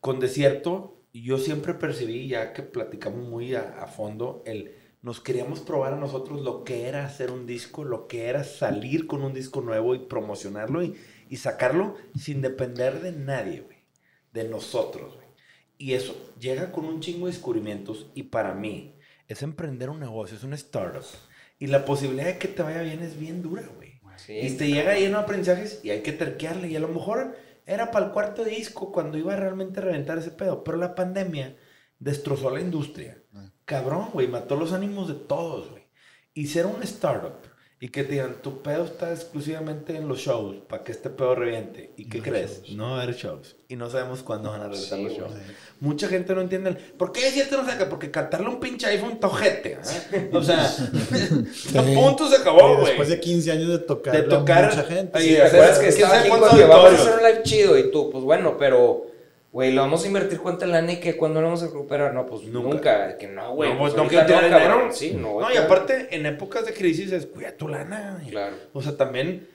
con 0.00 0.20
Desierto 0.20 0.98
yo 1.14 1.38
siempre 1.38 1.72
percibí, 1.72 2.28
ya 2.28 2.52
que 2.52 2.62
platicamos 2.62 3.26
muy 3.26 3.54
a, 3.54 3.86
fondo, 3.86 4.42
el 4.44 4.74
nos 5.00 5.20
queríamos 5.20 5.60
probar 5.60 5.94
a 5.94 5.96
nosotros 5.96 6.42
lo 6.42 6.62
que 6.62 6.88
era 6.88 7.06
hacer 7.06 7.30
un 7.30 7.46
disco, 7.46 7.84
lo 7.84 8.06
que 8.06 8.26
era 8.26 8.44
salir 8.44 9.06
con 9.06 9.22
un 9.22 9.32
disco 9.32 9.62
nuevo 9.62 9.94
y 9.94 10.00
promocionarlo 10.00 10.82
y, 10.82 10.94
y 11.30 11.38
sacarlo 11.38 11.94
sin 12.20 12.42
depender 12.42 13.00
de 13.00 13.12
nadie, 13.12 13.62
güey, 13.62 13.78
de 14.34 14.44
nosotros, 14.44 15.14
güey. 15.14 15.23
Y 15.78 15.94
eso 15.94 16.32
llega 16.38 16.72
con 16.72 16.84
un 16.84 17.00
chingo 17.00 17.26
de 17.26 17.32
descubrimientos 17.32 18.06
y 18.14 18.24
para 18.24 18.54
mí 18.54 18.94
es 19.28 19.42
emprender 19.42 19.90
un 19.90 20.00
negocio, 20.00 20.36
es 20.36 20.44
una 20.44 20.56
startup. 20.56 21.04
Y 21.58 21.66
la 21.66 21.84
posibilidad 21.84 22.26
de 22.26 22.38
que 22.38 22.48
te 22.48 22.62
vaya 22.62 22.82
bien 22.82 23.00
es 23.02 23.18
bien 23.18 23.42
dura, 23.42 23.62
güey. 23.76 24.00
y 24.28 24.50
te 24.56 24.68
llega 24.68 24.94
lleno 24.94 25.18
de 25.18 25.24
aprendizajes 25.24 25.80
y 25.82 25.90
hay 25.90 26.02
que 26.02 26.12
terquearle. 26.12 26.68
Y 26.68 26.76
a 26.76 26.80
lo 26.80 26.88
mejor 26.88 27.36
era 27.66 27.90
para 27.90 28.06
el 28.06 28.12
cuarto 28.12 28.44
disco 28.44 28.92
cuando 28.92 29.18
iba 29.18 29.32
a 29.32 29.36
realmente 29.36 29.80
reventar 29.80 30.18
ese 30.18 30.30
pedo. 30.30 30.62
Pero 30.62 30.76
la 30.78 30.94
pandemia 30.94 31.56
destrozó 31.98 32.50
la 32.50 32.60
industria. 32.60 33.22
Ah. 33.34 33.50
Cabrón, 33.64 34.10
güey, 34.12 34.28
mató 34.28 34.56
los 34.56 34.72
ánimos 34.72 35.08
de 35.08 35.14
todos, 35.14 35.70
güey. 35.70 35.84
Y 36.34 36.48
ser 36.48 36.66
un 36.66 36.82
startup 36.82 37.53
y 37.84 37.90
que 37.90 38.02
te 38.02 38.12
digan, 38.12 38.36
tu 38.40 38.62
pedo 38.62 38.86
está 38.86 39.12
exclusivamente 39.12 39.94
en 39.94 40.08
los 40.08 40.20
shows 40.20 40.56
para 40.66 40.82
que 40.82 40.90
este 40.90 41.10
pedo 41.10 41.34
reviente. 41.34 41.90
¿Y 41.98 42.06
qué 42.06 42.22
crees? 42.22 42.62
No 42.70 42.92
va 42.92 43.00
a 43.00 43.02
haber 43.02 43.14
shows. 43.14 43.56
Y 43.68 43.76
no 43.76 43.90
sabemos 43.90 44.22
cuándo 44.22 44.50
van 44.50 44.62
a 44.62 44.68
regresar 44.68 45.00
los 45.00 45.12
shows. 45.12 45.32
Mucha 45.80 46.08
gente 46.08 46.34
no 46.34 46.40
entiende. 46.40 46.72
¿Por 46.72 47.12
qué 47.12 47.26
decirte 47.26 47.54
no 47.58 47.66
saca? 47.66 47.90
Porque 47.90 48.10
cantarle 48.10 48.48
un 48.48 48.58
pinche 48.58 48.86
iPhone 48.86 49.20
tojete. 49.20 49.72
¿eh? 50.12 50.30
O 50.32 50.42
sea, 50.42 50.64
a 51.78 51.82
punto 51.82 52.26
se 52.26 52.36
acabó, 52.36 52.74
güey. 52.76 52.86
Después 52.86 53.10
de 53.10 53.20
15 53.20 53.52
años 53.52 53.68
de 53.68 53.78
tocar. 53.80 54.16
De 54.16 54.22
tocar. 54.22 54.70
mucha 54.70 54.84
gente. 54.84 55.20
¿Te 55.20 55.42
acuerdas 55.42 55.78
que 55.78 55.88
estaba 55.88 56.20
aquí 56.20 56.28
cuando 56.30 56.66
vamos 56.66 56.90
a 56.90 56.94
hacer 56.94 57.12
un 57.12 57.22
live 57.22 57.42
chido? 57.42 57.78
Y 57.78 57.90
tú, 57.90 58.08
pues 58.10 58.24
bueno, 58.24 58.56
pero 58.58 59.08
Güey, 59.54 59.72
lo 59.72 59.82
vamos 59.82 60.02
a 60.02 60.08
invertir 60.08 60.40
cuánto 60.40 60.66
lana 60.66 60.94
y 60.94 60.96
que 60.98 61.16
cuando 61.16 61.40
lo 61.40 61.46
vamos 61.46 61.62
a 61.62 61.66
recuperar. 61.66 62.12
No, 62.12 62.26
pues 62.26 62.42
nunca. 62.42 63.16
Que 63.16 63.28
no, 63.28 63.54
güey. 63.54 63.72
No, 63.72 63.78
pues, 63.78 63.94
no 63.94 64.08
quiero 64.08 64.26
dinero. 64.26 64.88
Sí, 64.90 65.12
no, 65.12 65.40
no 65.40 65.52
y 65.52 65.56
aparte, 65.56 66.08
en 66.10 66.26
épocas 66.26 66.66
de 66.66 66.74
crisis 66.74 67.12
es, 67.12 67.26
cuida 67.26 67.56
tu 67.56 67.68
lana. 67.68 68.20
Claro. 68.28 68.56
O 68.72 68.82
sea, 68.82 68.96
también, 68.96 69.46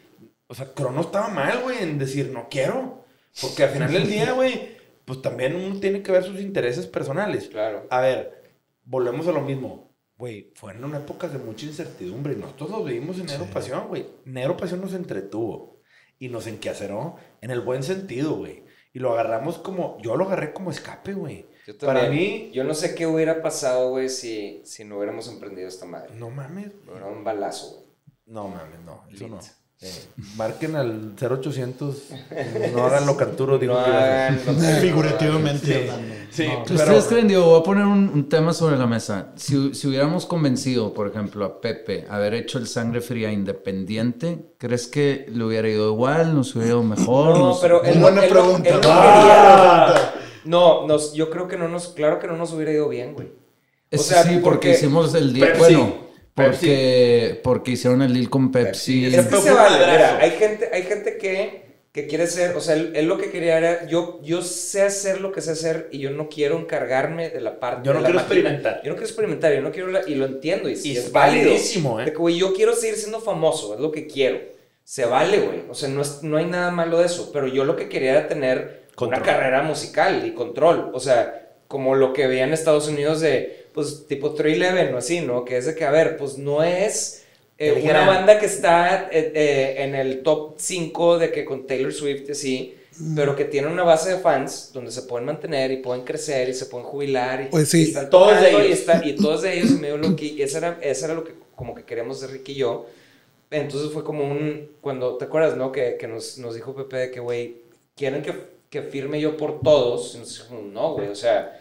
o 0.48 0.56
sea, 0.56 0.74
Crono 0.74 1.02
estaba 1.02 1.28
mal, 1.28 1.64
güey, 1.64 1.84
en 1.84 2.00
decir, 2.00 2.30
no 2.30 2.48
quiero. 2.50 3.04
Porque 3.42 3.64
al 3.64 3.72
final 3.72 3.92
del 3.92 4.08
día, 4.08 4.32
güey, 4.36 4.78
pues 5.04 5.22
también 5.22 5.58
uno 5.58 5.82
tiene 5.82 6.02
que 6.02 6.14
ver 6.14 6.24
sus 6.24 6.40
intereses 6.40 6.88
personales. 6.88 7.50
Claro. 7.50 7.86
A 7.90 8.00
ver, 8.00 8.54
volvemos 8.86 9.28
a 9.28 9.34
lo 9.34 9.42
mismo. 9.42 9.92
Güey, 10.18 10.54
fueron 10.56 10.86
una 10.86 11.00
épocas 11.00 11.34
de 11.34 11.40
mucha 11.40 11.66
incertidumbre. 11.66 12.38
Nosotros 12.38 12.70
lo 12.70 12.86
vivimos 12.86 13.20
en 13.20 13.26
Negro 13.26 13.48
Pasión, 13.48 13.90
güey. 13.90 14.06
Negro 14.24 14.56
Pasión 14.56 14.80
nos 14.80 14.94
entretuvo 14.94 15.82
y 16.18 16.30
nos 16.30 16.48
enquiaceró 16.48 17.18
en 17.42 17.52
el 17.52 17.60
buen 17.60 17.84
sentido, 17.84 18.38
güey. 18.38 18.69
Y 18.92 19.00
lo 19.00 19.14
agarramos 19.14 19.60
como, 19.60 19.98
yo 20.02 20.16
lo 20.16 20.26
agarré 20.26 20.54
como 20.54 20.72
escape, 20.72 21.14
güey. 21.14 21.48
Para 21.80 22.10
mí, 22.10 22.50
Yo 22.54 22.64
no 22.64 22.74
sé 22.74 22.96
qué 22.96 23.06
hubiera 23.06 23.42
pasado, 23.42 23.90
güey, 23.92 24.10
si, 24.10 24.62
si 24.66 24.84
no 24.84 24.98
hubiéramos 24.98 25.28
emprendido 25.28 25.68
esta 25.68 25.86
madre. 25.86 26.16
no 26.16 26.30
mames. 26.30 26.72
Era 26.96 27.06
un 27.06 27.24
balazo, 27.24 27.76
güey. 27.76 27.90
No 28.26 28.48
mames, 28.48 28.80
no, 28.82 29.06
eso 29.12 29.28
no. 29.28 29.40
Eh, 29.82 29.90
marquen 30.36 30.76
al 30.76 31.14
0800, 31.18 31.96
no 32.76 32.86
hagan 32.86 33.06
lo 33.06 33.16
que 33.16 33.24
Arturo 33.24 33.58
dijo 33.58 33.76
No 33.76 34.54
Figurativamente 34.82 35.90
hablando. 35.90 36.16
Sí, 36.32 36.48
pero- 36.68 36.76
¿Ustedes 36.76 37.06
creen, 37.06 37.28
digo, 37.30 37.46
voy 37.46 37.62
a 37.62 37.64
poner 37.64 37.86
un, 37.86 38.10
un 38.14 38.28
tema 38.28 38.52
sobre 38.52 38.78
la 38.78 38.86
mesa. 38.88 39.32
Si, 39.38 39.74
si 39.74 39.88
hubiéramos 39.88 40.26
convencido, 40.26 40.94
por 40.94 41.08
ejemplo, 41.08 41.46
a 41.46 41.62
Pepe 41.62 42.06
haber 42.10 42.34
hecho 42.34 42.58
el 42.58 42.68
sangre 42.68 43.00
fría 43.00 43.32
independiente, 43.32 44.52
¿crees 44.58 44.88
que 44.88 45.26
le 45.34 45.46
hubiera 45.46 45.70
ido 45.70 45.90
igual? 45.94 46.36
¿Nos 46.36 46.54
hubiera 46.56 46.72
ido 46.72 46.84
mejor? 46.84 47.38
No, 47.38 47.58
pero 47.62 47.82
él, 47.84 48.00
Buena 48.00 48.26
él 48.26 48.30
pregunta. 48.30 48.70
él 48.70 48.82
Ah. 48.84 49.86
quería. 49.94 50.14
No, 50.44 50.88
nos, 50.88 51.14
yo 51.14 51.30
creo 51.30 51.48
que 51.48 51.58
no 51.58 51.70
nos, 51.70 51.88
claro 51.90 52.20
que 52.20 52.28
no 52.28 52.36
nos 52.36 52.52
hubiera 52.52 52.74
ido 52.74 52.90
bien, 52.90 53.14
güey. 53.14 53.30
Es- 53.90 54.02
O 54.02 54.04
sea, 54.04 54.24
sí, 54.24 54.30
porque, 54.30 54.42
porque- 54.44 54.72
hicimos 54.72 55.16
el. 55.16 55.40
Pepsi. 55.40 55.58
Bueno, 55.60 56.09
porque, 56.36 57.40
porque 57.44 57.72
hicieron 57.72 58.02
el 58.02 58.14
deal 58.14 58.30
con 58.30 58.52
Pepsi. 58.52 59.06
Es 59.06 59.28
que 59.28 59.36
se 59.38 59.52
vale, 59.52 59.78
mira, 59.92 60.18
hay 60.22 60.32
gente, 60.32 60.70
hay 60.72 60.84
gente 60.84 61.18
que, 61.18 61.70
que 61.92 62.08
quiere 62.08 62.28
ser, 62.28 62.56
o 62.56 62.62
sea, 62.62 62.76
él, 62.76 62.94
él 62.96 63.06
lo 63.08 63.18
que 63.18 63.30
quería 63.32 63.58
era, 63.58 63.88
yo, 63.88 64.20
yo 64.24 64.42
sé 64.42 64.84
hacer 64.84 65.22
lo 65.22 65.32
que 65.32 65.42
sé 65.42 65.52
hacer 65.52 65.90
y 65.92 66.00
yo 66.00 66.12
no 66.12 66.30
quiero 66.30 66.58
encargarme 66.60 67.30
de 67.30 67.42
la 67.42 67.60
parte 67.60 67.86
Yo 67.88 67.94
no 67.94 68.00
de 68.00 68.04
la 68.04 68.10
quiero 68.10 68.22
máquina. 68.26 68.40
experimentar. 68.42 68.82
Yo 68.84 68.90
no 68.92 68.96
quiero 68.96 69.08
experimentar, 69.08 69.54
yo 69.54 69.62
no 69.62 69.72
quiero, 69.72 69.88
la- 69.90 70.08
y 70.08 70.16
lo 70.16 70.26
entiendo, 70.26 70.70
y, 70.70 70.74
Y 70.74 70.76
es 70.76 71.06
es 71.06 71.12
válido. 71.12 71.52
¿eh? 71.52 72.06
De 72.06 72.12
que, 72.12 72.18
güey, 72.18 72.38
yo 72.38 72.54
quiero 72.54 72.74
seguir 72.76 72.96
siendo 72.96 73.20
famoso, 73.20 73.74
es 73.74 73.80
lo 73.80 73.92
que 73.92 74.08
quiero. 74.08 74.40
Se 74.84 75.06
vale, 75.06 75.40
güey, 75.40 75.64
o 75.70 75.76
sea, 75.76 75.90
no, 75.90 76.02
es, 76.02 76.24
no 76.24 76.38
hay 76.38 76.46
nada 76.46 76.72
malo 76.72 77.00
de 77.00 77.06
eso, 77.06 77.30
pero 77.32 77.48
yo 77.48 77.64
lo 77.64 77.76
que 77.76 77.90
quería 77.90 78.12
era 78.12 78.28
tener 78.28 78.88
Control. 78.96 79.20
una 79.22 79.26
carrera 79.32 79.62
musical 79.62 80.26
y 80.26 80.32
control, 80.34 80.90
o 80.94 81.00
sea, 81.00 81.48
como 81.68 81.94
lo 81.96 82.12
que 82.14 82.26
veía 82.26 82.44
en 82.44 82.54
Estados 82.54 82.88
Unidos 82.88 83.22
de, 83.22 83.59
pues, 83.74 84.06
tipo 84.08 84.34
311 84.34 84.94
o 84.94 84.98
así, 84.98 85.22
¿no? 85.22 85.46
Que 85.46 85.58
es 85.58 85.66
de 85.66 85.76
que, 85.76 85.86
a 85.86 85.92
ver, 85.92 86.18
pues 86.18 86.38
no 86.38 86.64
es 86.64 87.26
eh, 87.58 87.82
una 87.84 88.06
banda 88.08 88.40
que 88.40 88.46
está 88.46 89.10
eh, 89.12 89.32
eh, 89.36 89.76
en 89.84 89.96
el 89.96 90.24
top 90.24 90.54
5 90.58 91.18
de 91.20 91.32
que 91.32 91.46
con 91.46 91.68
Taylor 91.68 91.92
Swift 91.94 92.30
y 92.30 92.32
así, 92.32 92.76
pero 93.16 93.36
que 93.36 93.46
tiene 93.46 93.68
una 93.68 93.84
base 93.84 94.12
de 94.16 94.18
fans 94.20 94.72
donde 94.74 94.92
se 94.92 95.04
pueden 95.04 95.26
mantener 95.26 95.72
y 95.72 95.78
pueden 95.78 96.04
crecer 96.04 96.50
y 96.50 96.54
se 96.54 96.66
pueden 96.66 96.86
jubilar 96.88 97.42
y, 97.42 97.46
Pues 97.46 97.70
sí. 97.70 97.84
y 97.84 97.88
están 97.90 98.10
Todos 98.10 98.32
de 98.42 98.48
tocando 98.48 98.60
y, 98.60 98.66
ellos. 98.68 98.80
está- 98.80 99.02
y 99.06 99.16
todos 99.16 99.42
de 99.44 99.54
ellos 99.58 99.72
medio 99.80 99.98
lo 99.98 100.16
que, 100.16 100.26
y 100.26 100.42
eso 100.42 100.58
era, 100.58 100.78
eso 100.82 101.06
era 101.06 101.14
lo 101.14 101.24
que 101.24 101.34
como 101.56 101.76
que 101.76 101.84
queríamos 101.84 102.22
de 102.22 102.28
Ricky 102.28 102.54
y 102.54 102.56
yo. 102.56 102.86
Entonces 103.52 103.92
fue 103.92 104.04
como 104.04 104.24
un, 104.30 104.70
cuando, 104.82 105.18
¿te 105.18 105.26
acuerdas, 105.26 105.58
no? 105.58 105.72
Que, 105.72 105.98
que 106.00 106.08
nos, 106.08 106.38
nos 106.38 106.56
dijo 106.56 106.76
Pepe 106.76 106.98
de 106.98 107.12
que, 107.12 107.20
güey, 107.20 107.58
quieren 107.96 108.22
que, 108.22 108.34
que 108.70 108.82
firme 108.84 109.20
yo 109.20 109.36
por 109.38 109.60
todos. 109.62 110.14
Y 110.16 110.20
nos 110.20 110.38
dijimos, 110.38 110.64
no, 110.72 110.94
güey, 110.94 111.08
o 111.08 111.16
sea, 111.16 111.59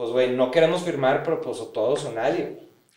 pues, 0.00 0.12
güey, 0.12 0.34
no 0.34 0.50
queremos 0.50 0.80
firmar, 0.82 1.22
pero 1.22 1.42
pues 1.42 1.58
o 1.60 1.66
todos 1.66 2.06
o 2.06 2.12
nadie. 2.12 2.56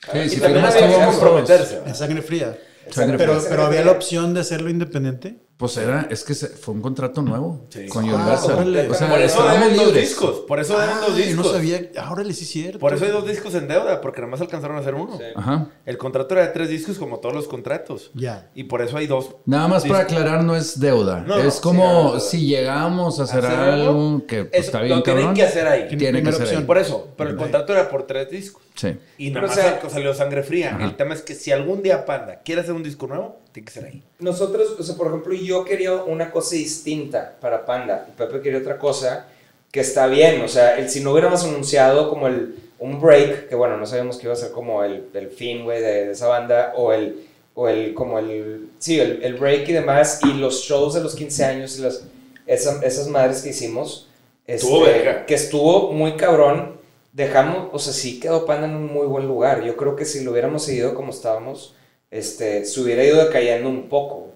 Sí, 0.09 0.19
Y 0.19 0.29
si 0.29 0.39
también 0.39 0.65
firmas 0.71 0.97
vamos 0.99 1.15
comprometerse. 1.17 1.81
En 1.85 1.93
sangre 1.93 2.21
fría. 2.21 2.57
Sangre 2.89 3.17
Pero, 3.17 3.33
fría. 3.35 3.49
pero 3.49 3.63
había 3.65 3.83
la 3.83 3.91
opción 3.91 4.33
de 4.33 4.39
hacerlo 4.39 4.69
independiente. 4.69 5.35
Pues 5.55 5.77
era, 5.77 6.07
es 6.09 6.23
que 6.23 6.33
se- 6.33 6.47
fue 6.47 6.73
un 6.73 6.81
contrato 6.81 7.21
nuevo 7.21 7.67
Sí. 7.69 7.87
con 7.87 8.09
Ah, 8.09 8.15
Universal. 8.15 8.55
órale. 8.55 8.89
o 8.89 8.93
sea, 8.95 9.07
Por 9.09 9.21
eso 9.21 9.47
deben 9.47 9.77
dos 9.77 9.93
discos. 9.93 10.39
Por 10.47 10.59
eso 10.59 10.77
deben 10.77 10.95
dos 10.99 11.11
Ay, 11.15 11.23
discos. 11.23 11.45
no 11.45 11.51
sabía. 11.53 11.89
Ahora 12.01 12.23
le 12.23 12.33
sí 12.33 12.43
es 12.43 12.49
cierto. 12.49 12.79
Por 12.79 12.93
eso 12.93 13.05
hay 13.05 13.11
dos 13.11 13.25
discos 13.27 13.53
en 13.55 13.67
deuda, 13.67 14.01
porque 14.01 14.19
nada 14.21 14.31
más 14.31 14.41
alcanzaron 14.41 14.77
a 14.77 14.79
hacer 14.79 14.95
uno. 14.95 15.15
Sí. 15.17 15.23
Ajá. 15.35 15.67
El 15.85 15.97
contrato 15.99 16.33
era 16.33 16.47
de 16.47 16.51
tres 16.53 16.69
discos, 16.69 16.97
como 16.97 17.19
todos 17.19 17.35
los 17.35 17.47
contratos. 17.47 18.09
Ya. 18.15 18.49
Y 18.55 18.63
por 18.65 18.81
eso 18.81 18.97
hay 18.97 19.05
dos. 19.07 19.35
Nada 19.45 19.67
más 19.67 19.85
para 19.85 19.99
aclarar, 19.99 20.43
no 20.43 20.55
es 20.55 20.79
deuda. 20.79 21.23
No, 21.25 21.37
es 21.37 21.59
como 21.59 22.19
si 22.19 22.47
llegamos 22.47 23.19
a 23.19 23.23
hacer 23.23 23.45
¿Hacer 23.45 23.59
algo 23.59 23.89
algo? 23.89 24.27
que 24.27 24.45
pues, 24.45 24.53
Eso 24.59 24.65
está 24.65 24.81
bien 24.81 24.97
lo 24.97 25.03
tienen 25.03 25.21
cabrón. 25.21 25.35
que 25.35 25.43
hacer 25.43 25.67
ahí. 25.67 25.87
Tiene 25.87 26.05
que 26.05 26.11
Primera 26.13 26.31
ser 26.31 26.41
ahí. 26.41 26.47
opción. 26.47 26.65
Por 26.65 26.77
eso. 26.79 27.07
Pero 27.15 27.29
el 27.29 27.35
contrato 27.37 27.73
era 27.73 27.89
por 27.89 28.03
tres 28.07 28.29
discos. 28.29 28.63
Sí. 28.75 28.97
Y 29.19 29.29
Pero, 29.31 29.47
nada 29.47 29.77
o 29.79 29.83
más 29.83 29.93
salió 29.93 30.13
sangre 30.15 30.41
fría. 30.41 30.75
Ajá. 30.75 30.85
El 30.85 30.95
tema 30.95 31.13
es 31.13 31.21
que 31.21 31.35
si 31.35 31.51
algún 31.51 31.83
día 31.83 32.05
Panda 32.05 32.41
quiere 32.43 32.61
hacer 32.61 32.73
un 32.73 32.81
disco 32.83 33.05
nuevo, 33.05 33.39
tiene 33.53 33.65
que 33.67 33.71
ser 33.73 33.85
ahí. 33.85 34.03
Nosotros, 34.19 34.75
o 34.79 34.83
sea, 34.83 34.95
por 34.95 35.07
ejemplo, 35.07 35.33
yo 35.33 35.63
quería 35.63 35.93
una 35.93 36.31
cosa 36.31 36.55
distinta 36.55 37.35
para 37.39 37.65
Panda. 37.65 38.07
y 38.09 38.17
Pepe 38.17 38.41
quería 38.41 38.59
otra 38.59 38.77
cosa 38.77 39.27
que 39.71 39.79
está 39.79 40.07
bien. 40.07 40.41
O 40.41 40.47
sea, 40.47 40.77
el, 40.77 40.89
si 40.89 40.99
no 41.01 41.11
hubiéramos 41.11 41.43
anunciado 41.43 42.09
como 42.09 42.27
el, 42.27 42.55
un 42.79 42.99
break, 42.99 43.47
que 43.49 43.55
bueno, 43.55 43.77
no 43.77 43.85
sabíamos 43.85 44.17
que 44.17 44.25
iba 44.25 44.33
a 44.33 44.37
ser 44.37 44.51
como 44.51 44.83
el, 44.83 45.05
el 45.13 45.29
fin, 45.29 45.63
güey, 45.63 45.81
de, 45.81 46.05
de 46.07 46.11
esa 46.11 46.27
banda, 46.27 46.73
o 46.75 46.91
el, 46.91 47.25
o 47.55 47.67
el, 47.69 47.93
como 47.93 48.19
el, 48.19 48.69
sí, 48.79 48.99
el, 48.99 49.23
el 49.23 49.35
break 49.35 49.69
y 49.69 49.73
demás, 49.73 50.19
y 50.23 50.33
los 50.33 50.61
shows 50.63 50.95
de 50.95 51.01
los 51.01 51.15
15 51.15 51.45
años 51.45 51.77
y 51.77 51.81
las, 51.83 52.03
esa- 52.47 52.81
esas 52.83 53.07
madres 53.07 53.41
que 53.41 53.49
hicimos, 53.49 54.09
Estuvo 54.45 54.85
este, 54.87 55.23
que 55.25 55.35
estuvo 55.35 55.91
muy 55.93 56.17
cabrón. 56.17 56.73
Dejamos, 57.13 57.69
o 57.71 57.79
sea, 57.79 57.93
sí 57.93 58.19
quedó 58.19 58.45
Panda 58.45 58.67
en 58.67 58.75
un 58.75 58.91
muy 58.91 59.05
buen 59.07 59.27
lugar. 59.27 59.63
Yo 59.63 59.77
creo 59.77 59.95
que 59.95 60.03
si 60.03 60.23
lo 60.23 60.31
hubiéramos 60.31 60.63
seguido 60.65 60.95
como 60.95 61.11
estábamos, 61.11 61.75
este, 62.13 62.63
se 62.65 62.79
hubiera 62.81 63.03
ido 63.03 63.25
decayendo 63.25 63.67
un 63.69 63.89
poco. 63.89 64.31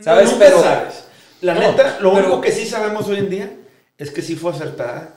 ¿Sabes? 0.00 0.30
Pero- 0.38 0.62
sabes. 0.62 1.04
La 1.40 1.54
No, 1.54 1.60
neta, 1.60 1.98
lo 2.00 2.12
pero- 2.14 2.26
único 2.26 2.40
que 2.40 2.52
sí 2.52 2.66
sabemos 2.66 3.06
hoy 3.08 3.18
en 3.18 3.30
día 3.30 3.50
es 3.98 4.10
que 4.10 4.22
sí 4.22 4.36
fue 4.36 4.52
acertada 4.52 5.14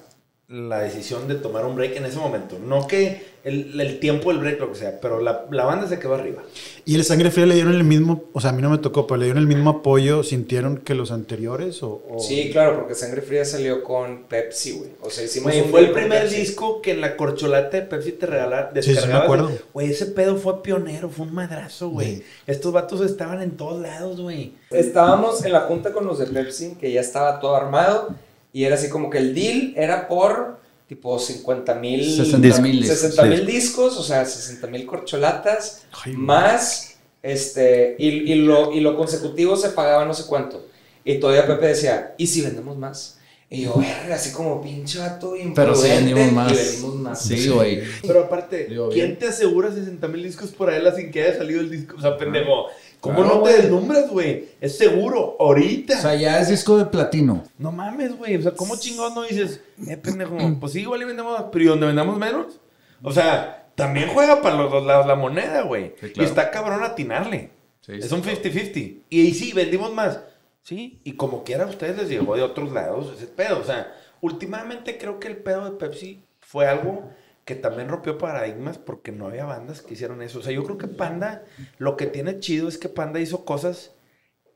la 0.49 0.79
decisión 0.79 1.27
de 1.27 1.35
tomar 1.35 1.63
un 1.65 1.75
break 1.75 1.95
en 1.97 2.05
ese 2.05 2.17
momento. 2.17 2.57
No 2.57 2.87
que 2.87 3.21
el, 3.43 3.79
el 3.79 3.99
tiempo 3.99 4.29
del 4.31 4.39
break, 4.39 4.59
lo 4.59 4.69
que 4.71 4.79
sea, 4.79 4.99
pero 4.99 5.21
la, 5.21 5.45
la 5.51 5.63
banda 5.63 5.87
se 5.87 5.99
quedó 5.99 6.15
arriba. 6.15 6.41
Y 6.85 6.95
el 6.95 7.03
sangre 7.03 7.29
fría 7.29 7.45
le 7.45 7.53
dieron 7.53 7.75
el 7.75 7.83
mismo. 7.83 8.23
O 8.33 8.41
sea, 8.41 8.49
a 8.49 8.53
mí 8.53 8.61
no 8.63 8.71
me 8.71 8.79
tocó, 8.79 9.05
pero 9.05 9.19
le 9.19 9.25
dieron 9.25 9.43
el 9.43 9.47
mismo 9.47 9.69
apoyo. 9.69 10.23
¿Sintieron 10.23 10.77
que 10.79 10.95
los 10.95 11.11
anteriores? 11.11 11.83
O, 11.83 12.03
o- 12.09 12.19
Sí, 12.19 12.49
claro, 12.51 12.77
porque 12.79 12.95
Sangre 12.95 13.21
Fría 13.21 13.45
salió 13.45 13.83
con 13.83 14.23
Pepsi, 14.23 14.71
güey. 14.71 14.89
O 15.01 15.11
sea, 15.11 15.23
hicimos 15.23 15.51
Güey, 15.51 15.63
un 15.65 15.69
fue 15.69 15.81
el 15.81 15.91
primer 15.91 16.23
Pepsi. 16.23 16.37
disco 16.37 16.81
que 16.81 16.91
en 16.93 17.01
la 17.01 17.15
corcholata 17.15 17.77
de 17.77 17.83
Pepsi 17.83 18.13
te 18.13 18.25
regalaron. 18.25 18.81
Sí, 18.81 18.95
sí, 18.95 19.07
me 19.07 19.13
acuerdo. 19.13 19.51
Güey, 19.71 19.91
ese 19.91 20.07
pedo 20.07 20.35
fue 20.35 20.63
pionero, 20.63 21.09
fue 21.09 21.27
un 21.27 21.33
madrazo, 21.35 21.89
güey. 21.89 22.15
Sí. 22.17 22.23
Estos 22.47 22.73
vatos 22.73 23.01
estaban 23.01 23.43
en 23.43 23.51
todos 23.51 23.79
lados, 23.79 24.19
güey. 24.19 24.53
Estábamos 24.71 25.45
en 25.45 25.53
la 25.53 25.61
junta 25.61 25.93
con 25.93 26.07
los 26.07 26.17
de 26.17 26.25
Pepsi, 26.25 26.75
que 26.81 26.91
ya 26.91 27.01
estaba 27.01 27.39
todo 27.39 27.55
armado. 27.55 28.15
Y 28.53 28.63
era 28.63 28.75
así 28.75 28.89
como 28.89 29.09
que 29.09 29.19
el 29.19 29.35
deal 29.35 29.73
era 29.75 30.07
por 30.07 30.59
tipo 30.87 31.19
50 31.19 31.75
mil 31.75 32.03
60 32.03 32.61
mil 32.61 32.81
discos. 32.81 32.97
60 32.97 33.25
mil 33.25 33.45
discos, 33.45 33.97
o 33.97 34.03
sea, 34.03 34.25
60 34.25 34.67
mil 34.67 34.85
corcholatas, 34.87 35.83
Ay, 36.03 36.13
más, 36.13 36.95
este, 37.21 37.95
y, 37.99 38.07
y 38.31 38.35
lo, 38.35 38.71
y 38.71 38.79
lo 38.79 38.97
consecutivo 38.97 39.55
se 39.55 39.69
pagaba 39.69 40.05
no 40.05 40.13
sé 40.13 40.25
cuánto. 40.25 40.65
Y 41.03 41.19
todavía 41.19 41.47
Pepe 41.47 41.67
decía, 41.67 42.15
¿y 42.17 42.27
si 42.27 42.41
vendemos 42.41 42.77
más? 42.77 43.19
Y 43.51 43.63
yo, 43.63 43.73
verga, 43.75 44.15
así 44.15 44.31
como 44.31 44.61
pinche 44.61 44.99
vato 44.99 45.31
Pero 45.55 45.73
sí 45.73 45.87
imprudente, 45.87 46.13
vendimos 46.13 46.33
más. 46.33 46.51
Y 46.51 46.55
vendimos 46.55 46.95
más. 46.95 47.21
Sí, 47.23 47.49
güey. 47.49 47.81
Pero 48.05 48.25
aparte, 48.25 48.65
Digo, 48.65 48.89
¿quién 48.89 49.07
bien. 49.07 49.19
te 49.19 49.27
asegura 49.27 49.71
60 49.71 50.07
mil 50.07 50.23
discos 50.23 50.51
por 50.51 50.69
ahí 50.69 50.81
sin 50.95 51.11
que 51.11 51.23
haya 51.23 51.37
salido 51.37 51.61
el 51.61 51.71
disco? 51.71 51.95
O 51.97 52.01
sea, 52.01 52.15
pendejo. 52.15 52.67
¿Cómo 53.01 53.15
Claro, 53.15 53.29
no 53.29 53.33
te 53.35 53.39
güey. 53.51 53.61
deslumbras, 53.61 54.09
güey? 54.09 54.49
Es 54.59 54.77
seguro, 54.77 55.37
ahorita. 55.39 55.97
O 55.97 56.01
sea, 56.01 56.15
ya 56.15 56.39
es 56.39 56.49
disco 56.49 56.77
de 56.77 56.85
platino. 56.85 57.43
no 57.57 57.71
mames, 57.71 58.17
güey. 58.17 58.35
O 58.35 58.41
sea, 58.41 58.51
¿cómo 58.51 58.75
chingón 58.77 59.15
no 59.15 59.23
dices, 59.23 59.61
eh, 59.87 59.97
pendejo? 59.97 60.35
Pues 60.59 60.73
sí, 60.73 60.81
igual 60.81 61.01
y 61.01 61.05
vendemos 61.05 61.39
más, 61.39 61.47
pero 61.51 61.63
¿y 61.63 61.67
donde 61.67 61.87
vendamos 61.87 62.17
menos? 62.17 62.59
O 63.01 63.11
sea, 63.13 63.69
también 63.75 64.09
juega 64.09 64.41
para 64.41 64.55
los 64.57 64.69
dos 64.71 64.85
lados 64.85 65.05
la 65.07 65.15
moneda, 65.15 65.61
güey. 65.61 65.93
Sí, 66.01 66.11
Y 66.15 66.23
está 66.23 66.51
cabrón 66.51 66.83
atinarle. 66.83 67.51
Sí, 67.81 67.93
es 67.93 68.09
sí. 68.09 68.13
un 68.13 68.21
50-50. 68.21 68.97
Y 69.09 69.21
ahí 69.21 69.33
sí, 69.33 69.53
vendimos 69.53 69.93
más. 69.93 70.19
Sí, 70.61 70.99
y 71.05 71.13
como 71.13 71.43
quiera 71.45 71.63
a 71.63 71.67
ustedes 71.67 71.97
les 71.97 72.09
llegó 72.09 72.35
de 72.35 72.41
otros 72.43 72.73
lados 72.73 73.13
ese 73.15 73.27
pedo. 73.27 73.59
O 73.59 73.63
sea, 73.63 73.95
últimamente 74.19 74.97
creo 74.97 75.19
que 75.19 75.29
el 75.29 75.37
pedo 75.37 75.63
de 75.63 75.71
Pepsi 75.77 76.21
fue 76.41 76.67
algo 76.67 77.09
que 77.49 77.55
también 77.55 77.89
rompió 77.89 78.19
paradigmas 78.19 78.77
porque 78.77 79.11
no 79.11 79.25
había 79.25 79.43
bandas 79.43 79.81
que 79.81 79.95
hicieron 79.95 80.21
eso. 80.21 80.37
O 80.37 80.41
sea, 80.43 80.51
yo 80.51 80.63
creo 80.63 80.77
que 80.77 80.87
Panda, 80.87 81.41
lo 81.79 81.97
que 81.97 82.05
tiene 82.05 82.37
chido 82.39 82.67
es 82.67 82.77
que 82.77 82.89
Panda 82.89 83.19
hizo 83.19 83.43
cosas 83.43 83.89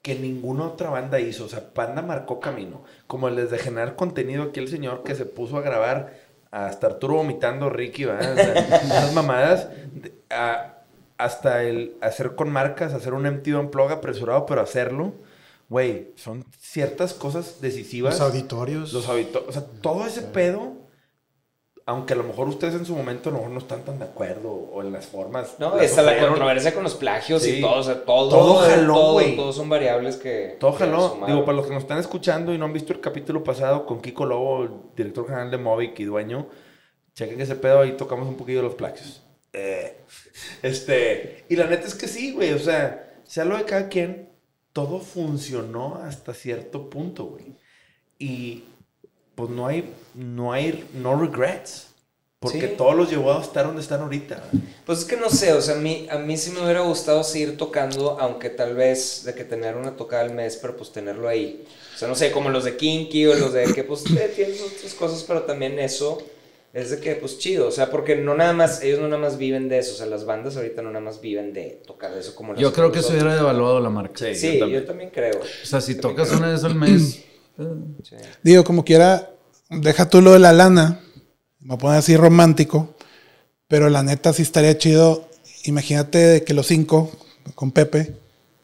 que 0.03 0.14
ninguna 0.14 0.65
otra 0.68 0.91
banda 0.91 1.20
hizo. 1.20 1.45
O 1.45 1.49
sea, 1.49 1.74
Panda 1.74 2.03
marcó 2.03 2.40
camino. 2.40 2.84
Como 3.07 3.30
el 3.30 3.49
de 3.49 3.57
generar 3.57 3.95
contenido 3.95 4.44
aquí 4.44 4.60
el 4.60 4.68
señor 4.68 5.02
que 5.02 5.15
se 5.15 5.26
puso 5.26 5.57
a 5.57 5.61
grabar 5.61 6.14
hasta 6.52 6.86
Arturo 6.86 7.15
vomitando 7.15 7.68
Ricky, 7.72 8.06
¿verdad? 8.06 8.34
O 8.34 8.36
sea, 8.36 8.53
esas 8.78 9.14
mamadas. 9.15 9.70
a- 10.30 10.70
hasta 11.18 11.64
el 11.64 11.95
hacer 12.02 12.36
con 12.36 12.52
marcas, 12.52 12.94
hacer 12.94 13.14
un 13.15 13.26
MTV 13.26 13.57
Unplug 13.60 13.90
apresurado, 13.91 14.45
pero 14.45 14.61
hacerlo. 14.61 15.14
Güey, 15.68 16.11
son 16.15 16.45
ciertas 16.60 17.15
cosas 17.15 17.60
decisivas. 17.60 18.20
Los 18.20 18.30
auditorios. 18.30 18.94
Los 18.94 19.10
auditorios. 19.10 19.49
O 19.49 19.52
sea, 19.52 19.64
todo 19.82 20.06
ese 20.06 20.22
pedo 20.22 20.74
aunque 21.85 22.14
a 22.14 22.15
lo 22.15 22.23
mejor 22.23 22.47
ustedes 22.47 22.76
en 22.76 22.85
su 22.85 22.95
momento 22.95 23.30
no, 23.30 23.47
no 23.49 23.60
están 23.60 23.84
tan 23.84 23.99
de 23.99 24.05
acuerdo 24.05 24.49
o 24.51 24.81
en 24.81 24.91
las 24.93 25.05
formas. 25.05 25.55
No, 25.60 25.77
esa 25.80 26.01
la 26.01 26.18
controversia 26.19 26.73
con 26.73 26.84
los 26.84 26.95
plagios 26.95 27.43
Sí. 27.43 27.57
y 27.57 27.61
todo, 27.61 27.76
o 27.80 27.84
sea, 27.84 28.05
todo. 28.05 28.30
Todo 28.30 28.55
jaló, 28.55 28.93
todo, 28.93 29.14
güey. 29.14 29.35
Todos 29.35 29.55
son 29.55 29.68
variables 29.69 30.15
que. 30.18 30.55
Todo 30.60 30.72
que 30.73 30.85
jaló. 30.85 31.19
Digo, 31.27 31.43
para 31.45 31.57
los 31.57 31.65
que 31.68 31.73
nos 31.73 31.84
están 31.84 31.99
escuchando 31.99 32.53
y 32.53 32.57
no 32.57 32.65
han 32.65 32.73
visto 32.73 32.93
el 32.93 33.01
capítulo 33.01 33.43
pasado 33.43 33.85
con 33.85 34.01
Kiko 34.01 34.26
Lobo, 34.26 34.64
el 34.64 34.69
director 34.95 35.26
general 35.26 35.51
de 35.51 35.57
Movic 35.57 35.99
y 35.99 36.05
dueño, 36.05 36.47
chequen 37.15 37.41
ese 37.41 37.55
pedo, 37.55 37.81
ahí 37.81 37.97
tocamos 37.97 38.27
un 38.27 38.35
poquillo 38.35 38.60
de 38.60 38.64
los 38.65 38.76
plagios. 38.76 39.22
Eh, 39.51 39.97
Este, 40.61 41.45
y 41.49 41.55
la 41.55 41.65
neta 41.68 41.85
es 41.88 41.95
que 41.95 42.07
sí, 42.07 42.31
güey, 42.34 42.53
o 42.53 42.60
sea, 42.60 43.14
sea 43.26 43.45
lo 43.45 43.57
de 43.57 43.65
cada 43.65 43.89
quien, 43.89 44.30
todo 44.72 44.99
funcionó 44.99 45.95
hasta 46.03 46.34
cierto 46.34 46.89
punto, 46.89 47.26
güey. 47.26 47.57
Y 48.18 48.64
pues 49.35 49.49
no 49.49 49.68
hay, 49.68 49.93
no 50.15 50.51
hay, 50.53 50.85
no 50.93 51.19
regrets. 51.19 51.88
Porque 52.39 52.68
Sí. 52.68 52.73
todo 52.77 52.91
los 52.91 53.10
llevó 53.10 53.31
a 53.31 53.41
estar 53.41 53.65
donde 53.65 53.81
están 53.81 54.01
ahorita. 54.01 54.43
Pues 54.85 54.99
es 54.99 55.05
que 55.05 55.15
no 55.15 55.30
sé, 55.30 55.53
o 55.53 55.61
sea, 55.61 55.76
a 55.76 55.77
mí, 55.80 56.07
a 56.11 56.18
mí 56.18 56.35
sí 56.35 56.51
me 56.51 56.61
hubiera 56.61 56.81
gustado 56.81 57.23
seguir 57.23 57.55
tocando, 57.55 58.18
aunque 58.19 58.49
tal 58.49 58.76
vez 58.76 59.23
de 59.23 59.34
que 59.34 59.45
tener 59.45 59.77
una 59.77 59.95
tocada 59.95 60.23
al 60.23 60.34
mes, 60.34 60.57
pero 60.61 60.76
pues 60.76 60.91
tenerlo 60.91 61.30
ahí. 61.30 61.64
O 61.95 61.97
sea, 61.97 62.10
no 62.10 62.15
sé, 62.15 62.31
como 62.34 62.49
los 62.49 62.65
de 62.65 62.76
Kinky 62.76 63.27
o 63.27 63.35
los 63.35 63.53
de 63.53 63.73
que 63.73 63.85
pues 63.85 64.03
eh, 64.18 64.34
tienes 64.35 64.61
otras 64.61 64.93
cosas, 64.93 65.23
pero 65.26 65.43
también 65.43 65.80
eso 65.80 66.22
es 66.73 66.89
de 66.89 66.99
que 66.99 67.15
pues 67.15 67.38
chido, 67.39 67.68
o 67.68 67.72
sea, 67.72 67.89
porque 67.89 68.18
no 68.18 68.35
nada 68.35 68.51
más, 68.51 68.81
ellos 68.84 68.99
no 68.99 69.07
nada 69.07 69.22
más 69.22 69.38
viven 69.38 69.69
de 69.69 69.77
eso, 69.77 69.93
o 69.93 69.95
sea, 69.97 70.07
las 70.07 70.26
bandas 70.26 70.57
ahorita 70.57 70.81
no 70.81 70.89
nada 70.89 71.05
más 71.05 71.22
viven 71.22 71.53
de 71.53 71.81
tocar 71.88 72.14
de 72.14 72.19
eso 72.19 72.35
como 72.35 72.51
las 72.51 72.61
Yo 72.61 72.73
creo 72.73 72.91
que 72.91 72.99
eso 72.99 73.07
nosotros. 73.10 73.23
hubiera 73.23 73.35
devaluado 73.38 73.80
la 73.80 73.89
marca. 73.89 74.34
Sí, 74.35 74.60
yo 74.60 74.84
también, 74.84 75.11
creo. 75.11 75.39
O 75.39 75.65
sea, 75.65 75.80
si 75.80 75.95
tocas 75.95 76.30
una 76.31 76.49
vez 76.51 76.64
al 76.65 76.76
mes. 76.76 77.23
Digo, 78.43 78.63
como 78.63 78.84
quiera, 78.84 79.30
deja 79.69 80.09
tú 80.09 80.21
lo 80.21 80.34
de 80.34 80.39
la 80.39 80.53
lana. 80.53 80.99
Me 81.59 81.77
poner 81.77 81.99
así 81.99 82.15
romántico. 82.17 82.95
Pero 83.67 83.89
la 83.89 84.03
neta 84.03 84.34
sí 84.34 84.41
estaría 84.41 84.77
chido. 84.77 85.30
Imagínate 85.63 86.17
de 86.17 86.43
que 86.43 86.53
los 86.53 86.67
cinco, 86.67 87.11
con 87.55 87.71
Pepe, 87.71 88.15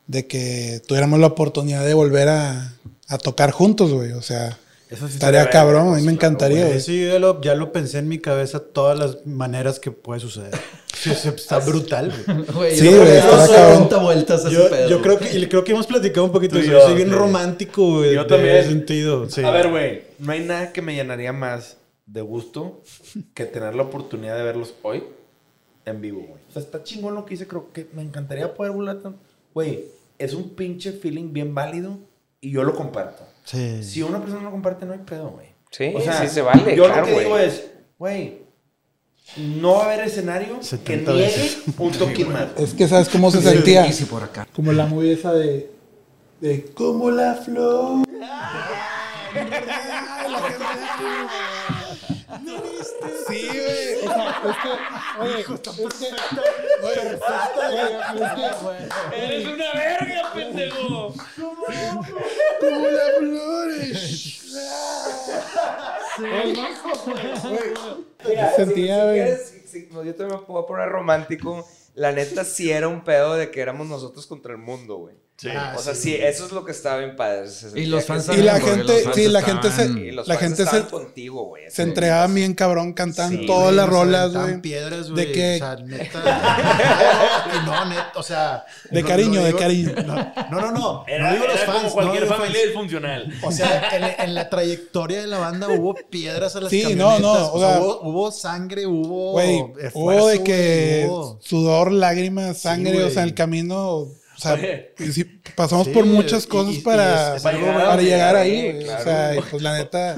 de 0.07 0.27
que 0.27 0.81
tuviéramos 0.87 1.19
la 1.19 1.27
oportunidad 1.27 1.85
de 1.85 1.93
volver 1.93 2.29
a, 2.29 2.73
a 3.07 3.17
tocar 3.17 3.51
juntos, 3.51 3.91
güey. 3.91 4.11
O 4.11 4.21
sea, 4.21 4.57
Eso 4.89 5.07
sí 5.07 5.13
estaría 5.15 5.47
cabrón. 5.49 5.93
A 5.93 5.97
mí 5.97 6.03
me 6.03 6.11
encantaría, 6.11 6.61
Güey, 6.61 6.69
güey. 6.71 6.81
sí, 6.81 7.05
ya 7.07 7.19
lo, 7.19 7.39
ya 7.41 7.53
lo 7.55 7.71
pensé 7.71 7.99
en 7.99 8.07
mi 8.07 8.17
cabeza 8.19 8.59
todas 8.59 8.97
las 8.97 9.25
maneras 9.25 9.79
que 9.79 9.91
puede 9.91 10.19
suceder. 10.19 10.51
Sí, 10.97 11.11
sí, 11.13 11.29
está 11.29 11.59
brutal, 11.65 12.11
güey. 12.25 12.45
Güey, 12.47 12.75
Sí, 12.75 12.85
yo 12.85 12.91
güey, 12.97 13.01
creo 13.03 13.11
que 13.11 13.17
estará 13.19 13.45
cabrón. 13.47 13.73
40 13.87 13.97
vueltas 13.97 14.45
a 14.45 14.47
ese 14.47 14.57
Yo, 14.57 14.69
pedo. 14.69 14.89
yo 14.89 15.01
creo 15.01 15.19
que, 15.19 15.37
y 15.37 15.45
creo 15.47 15.63
que 15.63 15.71
hemos 15.73 15.85
platicado 15.87 16.25
un 16.25 16.31
poquito 16.31 16.55
de 16.55 16.61
eso. 16.63 16.71
Yo 16.71 16.81
soy 16.81 16.95
bien 16.95 17.11
romántico, 17.11 17.97
güey. 17.97 18.15
Yo 18.15 18.25
también. 18.25 18.55
ese 18.57 18.69
sentido. 18.69 19.29
Sí. 19.29 19.43
A 19.43 19.51
ver, 19.51 19.69
güey, 19.69 20.01
no 20.17 20.31
hay 20.31 20.39
nada 20.43 20.73
que 20.73 20.81
me 20.81 20.95
llenaría 20.95 21.33
más 21.33 21.77
de 22.07 22.21
gusto 22.21 22.81
que 23.35 23.45
tener 23.45 23.75
la 23.75 23.83
oportunidad 23.83 24.35
de 24.37 24.43
verlos 24.43 24.73
hoy 24.81 25.03
en 25.85 26.01
vivo, 26.01 26.21
güey. 26.27 26.41
O 26.49 26.51
sea, 26.51 26.63
está 26.63 26.83
chingón 26.83 27.13
lo 27.13 27.25
que 27.25 27.35
hice, 27.35 27.47
creo 27.47 27.71
que 27.71 27.87
me 27.93 28.01
encantaría 28.01 28.55
poder 28.55 28.71
volar. 28.71 28.97
Güey, 29.53 29.85
es 30.17 30.33
un 30.33 30.49
pinche 30.55 30.91
feeling 30.93 31.31
bien 31.31 31.53
válido 31.53 31.99
y 32.41 32.49
yo 32.51 32.63
lo 32.63 32.73
comparto. 32.73 33.23
Sí. 33.49 33.83
Si 33.83 34.03
una 34.03 34.19
persona 34.19 34.43
no 34.43 34.51
comparte, 34.51 34.85
no 34.85 34.93
hay 34.93 34.99
pedo, 34.99 35.29
güey. 35.29 35.47
Sí, 35.71 35.91
O 35.95 36.01
sea, 36.01 36.21
sí 36.21 36.27
se 36.27 36.41
vale, 36.41 36.75
Yo 36.75 36.83
claro, 36.85 37.01
lo 37.01 37.07
que 37.07 37.19
digo 37.19 37.37
es, 37.37 37.71
güey, 37.97 38.43
no 39.37 39.73
va 39.75 39.83
a 39.83 39.85
haber 39.93 40.07
escenario 40.07 40.59
que 40.59 40.65
70 40.65 41.11
niegue 41.13 41.25
veces. 41.25 41.57
un 41.77 41.91
toquín 41.91 42.31
más. 42.31 42.47
Es 42.57 42.73
que, 42.73 42.87
¿sabes 42.87 43.09
cómo 43.09 43.31
se 43.31 43.41
sentía? 43.41 43.87
Por 44.09 44.23
acá. 44.23 44.47
Como 44.55 44.71
la 44.71 44.85
movie 44.85 45.13
esa 45.13 45.33
de. 45.33 45.71
De 46.41 46.65
como 46.73 47.09
la 47.09 47.35
flor. 47.35 48.05
Sí, 53.27 53.47
güey. 53.47 54.07
O 54.07 54.13
sea, 54.13 54.41
es 54.49 54.57
que. 54.57 54.69
Oye, 55.21 55.39
es 55.41 55.45
que. 55.47 55.53
Oye, 55.53 57.13
es 57.13 57.19
que. 58.35 59.15
¡Eres 59.17 59.45
una 59.47 59.73
verga, 59.73 60.33
pendejo! 60.33 61.13
Como 62.59 62.87
la 62.87 63.07
flor. 63.19 63.69
Mira, 68.27 68.51
Sentía, 68.55 68.55
si- 68.55 68.65
si 68.65 68.73
güey. 68.73 69.13
quieres, 69.15 69.47
si- 69.49 69.67
si- 69.67 69.87
no, 69.91 70.03
yo 70.03 70.15
también 70.15 70.39
me 70.39 70.45
puedo 70.45 70.65
poner 70.65 70.89
romántico. 70.89 71.65
La 71.95 72.11
neta 72.11 72.43
sí 72.43 72.71
era 72.71 72.87
un 72.87 73.03
pedo 73.03 73.35
de 73.35 73.51
que 73.51 73.61
éramos 73.61 73.87
nosotros 73.87 74.25
contra 74.27 74.51
el 74.51 74.57
mundo, 74.57 74.97
güey. 74.97 75.15
Sí. 75.41 75.47
Ah, 75.55 75.73
O 75.77 75.81
sea, 75.81 75.95
sí, 75.95 76.13
eso 76.15 76.45
es 76.47 76.51
lo 76.51 76.65
que 76.65 76.73
estaba 76.73 76.97
bien 76.97 77.15
padre. 77.15 77.47
Y 77.73 77.85
los 77.85 78.03
fans. 78.03 78.27
Y 78.35 78.41
la 78.41 78.59
gente, 78.59 78.83
los 78.83 79.03
fans 79.03 79.15
sí, 79.15 79.27
la 79.29 79.41
gente 79.41 79.71
se. 79.71 79.87
La 80.27 80.35
gente 80.35 80.65
se. 80.65 80.81
contigo, 80.83 81.45
güey. 81.45 81.63
Se 81.69 81.83
entregaban 81.83 82.35
bien 82.35 82.53
cabrón, 82.53 82.91
cantaban 82.91 83.31
Sí, 83.37 83.45
todas 83.45 83.73
las 83.73 83.87
rolas, 83.87 84.33
güey. 84.33 84.59
piedras, 84.59 85.13
De 85.15 85.31
que- 85.31 85.55
O 85.55 85.57
sea, 85.59 85.75
neta. 85.77 86.19
no, 87.65 87.71
no, 87.71 87.85
neta, 87.85 88.11
o 88.15 88.23
sea. 88.23 88.65
De 88.91 89.01
no- 89.01 89.07
cariño, 89.07 89.39
no 89.39 89.45
de 89.45 89.55
cariño. 89.55 89.91
No, 90.05 90.15
no, 90.51 90.71
no. 90.71 90.71
no 90.71 91.05
Era, 91.07 91.31
digo 91.33 91.45
los 91.47 91.59
fans. 91.61 91.77
como 91.83 91.91
cualquier 91.91 92.27
no 92.27 92.35
familia 92.35 92.65
disfuncional. 92.65 93.33
O 93.41 93.51
sea, 93.51 93.89
en, 93.95 94.03
en 94.29 94.35
la 94.35 94.49
trayectoria 94.49 95.21
de 95.21 95.27
la 95.27 95.37
banda 95.37 95.69
hubo 95.69 95.95
piedras 96.09 96.55
a 96.57 96.61
las 96.61 96.69
Sí, 96.69 96.81
no, 96.95 97.11
camionetas. 97.11 97.21
no, 97.21 97.53
o 97.53 97.59
sea, 97.61 97.79
hubo, 97.79 98.01
hubo 98.01 98.31
sangre, 98.33 98.85
hubo 98.85 99.31
Güey, 99.33 99.59
esfuerzo, 99.79 99.91
hubo 99.95 100.27
de 100.27 100.43
que 100.43 101.05
hubo- 101.09 101.39
sudor, 101.41 101.93
lágrimas, 101.93 102.57
sangre, 102.57 103.03
o 103.05 103.09
sea, 103.09 103.23
el 103.23 103.33
camino, 103.33 104.07
o 104.39 104.41
sea, 104.41 104.57
sí, 105.11 105.23
pasamos 105.55 105.87
Sí, 105.87 105.93
por 105.93 106.05
muchas 106.05 106.47
cosas 106.47 106.75
y- 106.75 106.79
para, 106.81 107.35
es 107.35 107.43
para, 107.43 107.97
llegar 108.01 108.35
ahí, 108.35 108.71
güey. 108.71 108.83
claro. 108.85 109.01
O 109.01 109.03
sea, 109.03 109.35
y 109.35 109.41
pues 109.41 109.61
la 109.61 109.77
neta, 109.77 110.15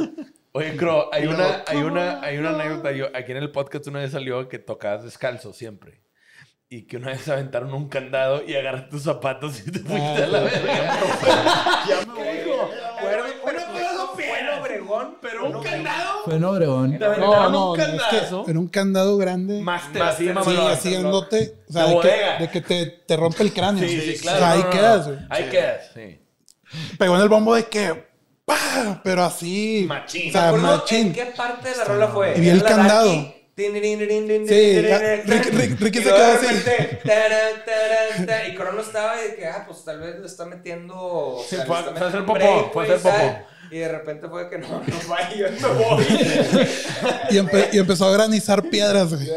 Oye, 0.54 0.76
Cro, 0.76 1.10
hay 1.14 1.28
una, 1.28 1.64
hay 1.66 1.78
una, 1.78 2.22
hay 2.22 2.38
una 2.38 2.50
anécdota. 2.50 2.92
Yo, 2.92 3.08
aquí 3.16 3.32
en 3.32 3.38
el 3.38 3.52
podcast 3.52 3.88
una 3.88 4.00
vez 4.00 4.12
salió 4.12 4.50
que 4.50 4.60
tocabas 4.60 5.04
descalzo 5.04 5.54
siempre. 5.54 6.02
Y 6.68 6.88
que 6.88 6.98
una 6.98 7.08
vez 7.08 7.28
aventaron 7.30 7.74
un 7.74 7.88
candado 7.90 8.44
y 8.46 8.56
agarraste 8.56 8.90
tus 8.92 9.04
zapatos 9.04 9.60
y 9.66 9.72
te 9.72 9.80
fuiste 9.80 10.24
a 10.24 10.28
la 10.28 10.40
verga. 10.42 11.00
Ya 11.88 12.06
me 12.06 12.14
voy, 12.14 12.38
Bueno, 13.02 13.24
pero 13.44 13.60
fue 14.14 14.40
en 14.40 14.50
Obregón, 14.60 15.08
Pero 15.22 15.46
un 15.46 15.64
candado. 15.64 16.24
Fue 16.26 16.36
en 16.36 16.44
Obregón. 16.44 16.92
Te 16.94 17.00
no, 17.00 17.06
aventaron 17.06 17.52
no, 17.52 17.72
un 17.72 17.78
no, 17.78 17.84
es 17.84 17.88
candazo. 18.02 18.46
que 18.46 18.52
era 18.52 18.60
un 18.60 18.68
candado 18.68 19.18
grande. 19.18 19.62
Máster, 19.62 20.02
así, 20.02 20.24
Máster, 20.26 20.56
Sí, 20.56 20.62
así 20.68 20.92
grandote, 20.94 21.56
o 21.70 21.74
sea, 21.74 21.86
De 21.86 21.96
de 21.96 22.02
que, 22.02 22.44
de 22.44 22.50
que 22.50 22.62
te, 22.62 22.86
te 23.08 23.18
rompe 23.18 23.44
el 23.44 23.54
cráneo. 23.54 23.88
Sí, 23.88 24.02
sí, 24.02 24.16
O 24.18 24.22
claro. 24.22 24.40
sea, 24.40 24.52
ahí 24.52 24.60
no, 24.60 24.66
no, 24.66 24.70
quedas, 24.72 25.08
no. 25.08 25.14
güey. 25.14 25.26
Ahí 25.30 25.44
quedas, 25.50 25.92
sí. 25.94 26.22
Pegó 26.98 27.16
en 27.16 27.22
el 27.22 27.30
bombo 27.30 27.56
de 27.56 27.66
que, 27.66 28.06
¡pah! 28.46 29.02
Pero 29.04 29.24
así, 29.24 29.86
Machín. 29.88 30.30
o 30.30 30.32
sea, 30.32 30.50
¿En 30.50 30.62
machín. 30.62 31.14
qué 31.14 31.26
parte 31.26 31.70
de 31.70 31.76
la 31.78 31.84
rola 31.84 32.08
fue? 32.08 32.34
Y 32.38 32.42
vi 32.42 32.50
el 32.50 32.60
¿Era 32.62 32.70
la 32.70 32.76
candado. 32.76 33.12
Sí, 33.12 33.36
Ricky- 35.80 35.98
se 35.98 36.04
quedó 36.04 36.34
así. 36.34 36.48
Y 38.52 38.56
Crono 38.56 38.82
estaba 38.82 39.22
y 39.22 39.30
de 39.30 39.36
que, 39.36 39.48
ah, 39.48 39.64
pues 39.68 39.84
tal 39.84 40.00
vez 40.00 40.20
le 40.20 40.26
está 40.26 40.46
metiendo. 40.46 40.96
o 40.98 41.44
Sí, 41.48 41.56
a 41.58 41.62
hacer 42.08 42.26
popó, 42.26 42.72
güey, 42.74 42.90
hacer 42.92 43.02
popó. 43.02 43.40
Y 43.72 43.78
de 43.78 43.88
repente 43.88 44.28
fue 44.28 44.50
que 44.50 44.58
no, 44.58 44.68
no 44.68 44.84
vaya, 45.08 45.34
yo 45.34 45.48
me 45.50 45.68
voy. 45.86 46.04
Y, 47.30 47.36
empe- 47.38 47.70
y 47.72 47.78
empezó 47.80 48.06
a 48.06 48.12
granizar 48.12 48.62
piedras, 48.64 49.14
güey. 49.14 49.26
Sí, 49.26 49.32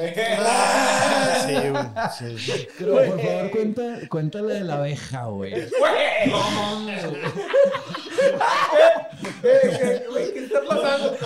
güey. 1.71 1.85
Sí. 2.19 2.35
Pero 2.79 2.95
por 2.97 3.21
favor, 3.21 3.51
cuenta, 3.53 3.99
cuéntale 4.09 4.55
de 4.55 4.65
la 4.65 4.75
abeja, 4.75 5.27
güey. 5.27 5.53
Güey. 5.53 5.69
¿Qué, 9.43 10.05
güey, 10.11 10.33
¿Qué 10.33 10.39
está 10.45 10.61
pasando? 10.69 11.17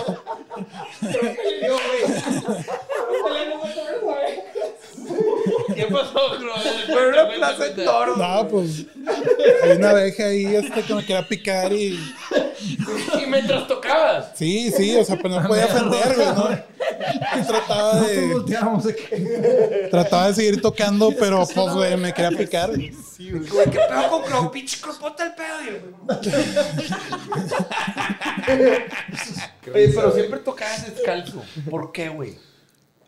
Güey. 4.03 4.33
¿Qué 5.75 5.85
pasó, 5.85 6.19
Cro? 6.37 6.53
Fue 6.87 7.07
una 7.09 7.29
plaza 7.29 7.63
de 7.65 7.83
toros. 7.83 8.17
No, 8.17 8.47
pues, 8.47 8.85
hay 9.63 9.71
una 9.77 9.89
abeja 9.91 10.25
ahí 10.25 10.45
este, 10.55 10.81
que 10.83 10.93
me 10.93 11.01
quería 11.01 11.27
picar 11.27 11.71
y... 11.73 11.99
Mientras 13.29 13.67
tocabas. 13.67 14.31
Sí, 14.35 14.71
sí, 14.75 14.95
o 14.95 15.03
sea, 15.05 15.17
pero 15.21 15.39
no 15.41 15.47
podía 15.47 15.65
ofender, 15.65 16.15
güey, 16.15 16.27
¿no? 16.27 16.49
Y 17.41 17.43
trataba 17.47 18.01
de, 18.01 19.87
trataba 19.91 20.27
de 20.27 20.33
seguir 20.33 20.61
tocando, 20.61 21.11
pero 21.19 21.45
pues, 21.53 21.73
güey, 21.73 21.97
me 21.97 22.13
quería 22.13 22.35
picar. 22.37 22.69
Güey, 22.71 22.91
¿qué 23.71 23.79
pedo 23.89 24.09
con 24.09 24.21
Crow? 24.23 24.51
Pinche 24.51 24.79
Cropota 24.81 25.25
el 25.25 25.33
pedo. 25.35 26.09
Oye, 29.73 29.89
pero 29.93 30.11
siempre 30.13 30.39
tocabas 30.39 30.85
descalzo. 30.95 31.41
¿Por 31.69 31.91
qué, 31.91 32.09
güey? 32.09 32.35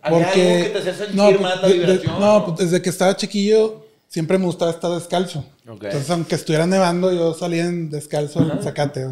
¿Había 0.02 0.18
algo 0.20 0.32
Porque... 0.32 0.64
que 0.64 0.70
te 0.70 0.80
hacía 0.80 0.94
sentir 0.96 1.16
no, 1.16 1.30
pues, 1.30 1.42
más 1.42 1.62
la 1.62 1.68
de- 1.68 1.74
de- 1.74 1.80
vibración? 1.80 2.20
no, 2.20 2.46
pues 2.46 2.58
desde 2.70 2.82
que 2.82 2.90
estaba 2.90 3.16
chiquillo, 3.16 3.86
siempre 4.08 4.38
me 4.38 4.46
gustaba 4.46 4.72
estar 4.72 4.92
descalzo. 4.92 5.46
Entonces, 5.66 6.10
aunque 6.10 6.36
estuviera 6.36 6.66
nevando, 6.68 7.12
yo 7.14 7.34
salía 7.34 7.66
en 7.66 7.90
descalzo 7.90 8.40
en 8.42 8.62
Zacate. 8.64 9.08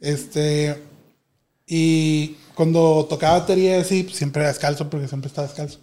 Este... 0.00 0.82
Y 1.66 2.36
cuando 2.54 3.06
tocaba 3.10 3.40
batería, 3.40 3.82
sí, 3.82 4.08
siempre 4.12 4.42
era 4.42 4.52
descalzo 4.52 4.88
porque 4.88 5.08
siempre 5.08 5.28
estaba 5.28 5.48
descalzo. 5.48 5.80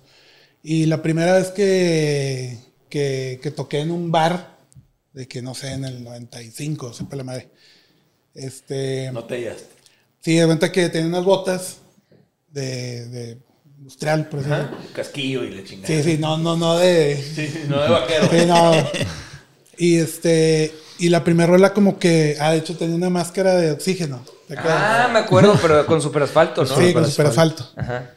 Y 0.63 0.85
la 0.85 1.01
primera 1.01 1.33
vez 1.33 1.49
que, 1.49 2.57
que, 2.89 3.39
que 3.43 3.51
toqué 3.51 3.79
en 3.81 3.91
un 3.91 4.09
bar, 4.09 4.57
de 5.11 5.27
que 5.27 5.41
no 5.41 5.53
sé, 5.53 5.73
en 5.73 5.83
el 5.83 6.01
95, 6.03 6.93
sepa 6.93 7.17
la 7.17 7.23
madre. 7.25 7.49
Este, 8.33 9.11
No 9.11 9.25
te 9.25 9.39
llegaste. 9.39 9.65
sí, 10.21 10.35
de 10.35 10.45
cuenta 10.45 10.71
que 10.71 10.87
tenía 10.89 11.07
unas 11.09 11.25
botas 11.25 11.77
de, 12.49 13.05
de 13.09 13.37
industrial, 13.77 14.29
por 14.29 14.39
ejemplo. 14.39 14.77
Casquillo 14.93 15.43
y 15.43 15.51
le 15.51 15.63
chingada. 15.65 15.87
Sí, 15.87 16.01
sí, 16.01 16.17
no, 16.17 16.37
no, 16.37 16.55
no 16.55 16.77
de. 16.77 17.21
Sí, 17.21 17.65
no 17.67 17.81
de 17.81 17.89
vaquero. 17.89 18.29
Sí, 18.31 18.45
no. 18.47 18.71
Y 19.77 19.97
este. 19.97 20.73
Y 21.03 21.09
la 21.09 21.21
primera 21.23 21.47
rola, 21.51 21.73
como 21.73 21.99
que. 21.99 22.37
Ah, 22.39 22.51
de 22.51 22.59
hecho, 22.59 22.77
tenía 22.77 22.95
una 22.95 23.09
máscara 23.09 23.55
de 23.55 23.71
oxígeno. 23.71 24.23
Ah, 24.57 25.09
me 25.11 25.19
acuerdo, 25.19 25.59
pero 25.61 25.85
con 25.85 26.01
super 26.01 26.23
asfalto, 26.23 26.63
¿no? 26.63 26.75
sí, 26.77 26.93
con 26.93 27.05
super 27.09 27.25
asfalto. 27.27 27.67
Ajá. 27.75 28.11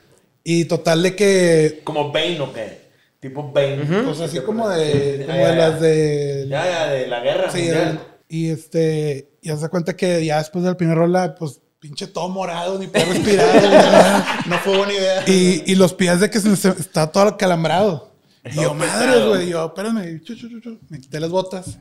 Y 0.44 0.66
total 0.66 1.02
de 1.02 1.16
que. 1.16 1.80
Como 1.82 2.12
Bane 2.12 2.40
o 2.40 2.52
qué. 2.52 2.86
Tipo 3.18 3.50
Bane. 3.50 3.84
Pues 4.04 4.20
así 4.20 4.38
como 4.38 4.68
de. 4.68 5.24
Como 5.26 5.36
Ya, 5.36 5.48
de 5.48 5.56
ya, 5.56 5.68
las 5.68 5.80
de. 5.80 6.46
Ya, 6.48 6.64
ya, 6.64 6.86
de 6.86 7.06
la 7.08 7.20
guerra. 7.20 7.50
Sí, 7.50 7.68
y 8.28 8.50
este. 8.50 9.30
Y 9.42 9.48
se 9.50 9.68
cuenta 9.68 9.96
que 9.96 10.24
ya 10.24 10.38
después 10.38 10.64
del 10.64 10.76
primer 10.76 10.96
rola, 10.96 11.34
pues 11.34 11.60
pinche 11.80 12.06
todo 12.06 12.28
morado, 12.28 12.78
ni 12.78 12.86
puedo 12.86 13.04
respirar. 13.06 13.62
ni 13.62 13.68
nada. 13.68 14.26
No 14.46 14.58
fue 14.58 14.76
buena 14.76 14.92
idea. 14.92 15.24
y, 15.26 15.64
y 15.66 15.74
los 15.74 15.92
pies 15.92 16.20
de 16.20 16.30
que 16.30 16.38
se, 16.38 16.54
se- 16.54 16.68
está 16.68 17.10
todo 17.10 17.36
calambrado. 17.36 18.12
Y 18.44 18.54
yo, 18.62 18.74
madre, 18.74 19.26
güey. 19.26 19.48
Yo, 19.48 19.66
espérame. 19.66 20.22
chu, 20.22 20.36
chu, 20.36 20.48
chu, 20.48 20.60
chu. 20.60 20.78
Me 20.88 21.00
quité 21.00 21.18
las 21.18 21.30
botas. 21.30 21.78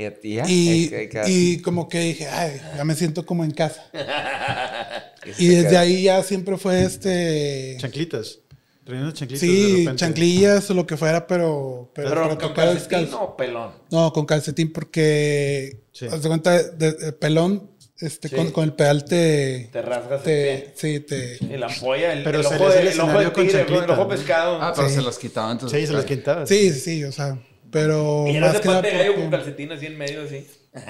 Y, 0.00 0.28
y 0.28 0.34
ya. 0.36 0.44
Y, 0.48 0.94
Hay 0.94 1.08
que- 1.08 1.22
y 1.26 1.58
como 1.62 1.88
que 1.88 1.98
dije, 1.98 2.28
ay, 2.28 2.60
ya 2.76 2.84
me 2.84 2.94
siento 2.94 3.26
como 3.26 3.42
en 3.44 3.50
casa. 3.50 3.82
y 5.38 5.48
desde 5.48 5.76
ahí 5.76 6.02
ya 6.04 6.22
siempre 6.22 6.56
fue 6.56 6.82
este. 6.84 7.76
Chanclitas. 7.80 8.38
De 8.86 9.36
Sí, 9.36 9.70
repente. 9.80 9.96
chanclillas 9.96 10.70
o 10.70 10.74
lo 10.74 10.86
que 10.86 10.96
fuera, 10.96 11.26
pero. 11.26 11.90
Pero, 11.94 12.08
Pero, 12.08 12.28
con 12.30 12.38
tocar 12.38 12.66
calcetín 12.68 13.00
descalzo. 13.00 13.20
o 13.22 13.36
pelón. 13.36 13.72
No, 13.90 14.12
con 14.14 14.24
calcetín, 14.24 14.72
porque. 14.72 15.80
Sí. 15.92 16.06
Haz 16.06 16.22
de 16.22 16.28
cuenta, 16.28 16.62
de, 16.62 16.92
de 16.92 17.12
pelón, 17.12 17.70
este, 18.00 18.28
Sí. 18.28 18.36
con, 18.36 18.50
con 18.50 18.64
el 18.64 18.72
pedal 18.72 19.04
te. 19.04 19.68
Te 19.72 19.82
rasgas 19.82 20.22
te 20.22 20.54
el 20.54 20.62
pie. 20.62 20.72
sí, 20.76 21.00
te. 21.00 21.36
Y 21.40 21.58
la 21.58 21.66
ampolla, 21.66 22.14
el, 22.14 22.22
Pero 22.24 22.38
el 22.40 22.46
se 22.46 22.54
ojo, 22.54 22.68
de, 22.70 22.80
el 22.80 22.86
el 22.88 23.00
ojo 23.00 23.08
de 23.08 23.24
escenario 23.26 23.32
con 23.34 23.46
tigre, 23.46 23.84
el 23.84 23.90
ojo 23.90 24.08
pescado. 24.08 24.58
Ah, 24.62 24.72
pero 24.74 24.88
Sí. 24.88 24.94
se 24.94 25.02
las 25.02 25.18
quitaba 25.18 25.52
entonces. 25.52 25.80
Sí, 25.80 25.86
se 25.86 25.92
las 25.92 26.04
quitaba. 26.06 26.46
Sí, 26.46 26.72
sí, 26.72 26.80
sí, 26.80 27.04
o 27.04 27.12
sea. 27.12 27.38
Pero. 27.70 28.24
y 28.28 28.36
eras 28.36 28.52
más 28.54 28.60
que 28.62 28.68
pate 28.68 28.90
de 28.90 28.98
gallo 28.98 29.14
con 29.16 29.30
calcetín 29.30 29.72
así 29.72 29.86
en 29.86 29.98
medio, 29.98 30.22
así. 30.22 30.46
Sí, 30.74 30.80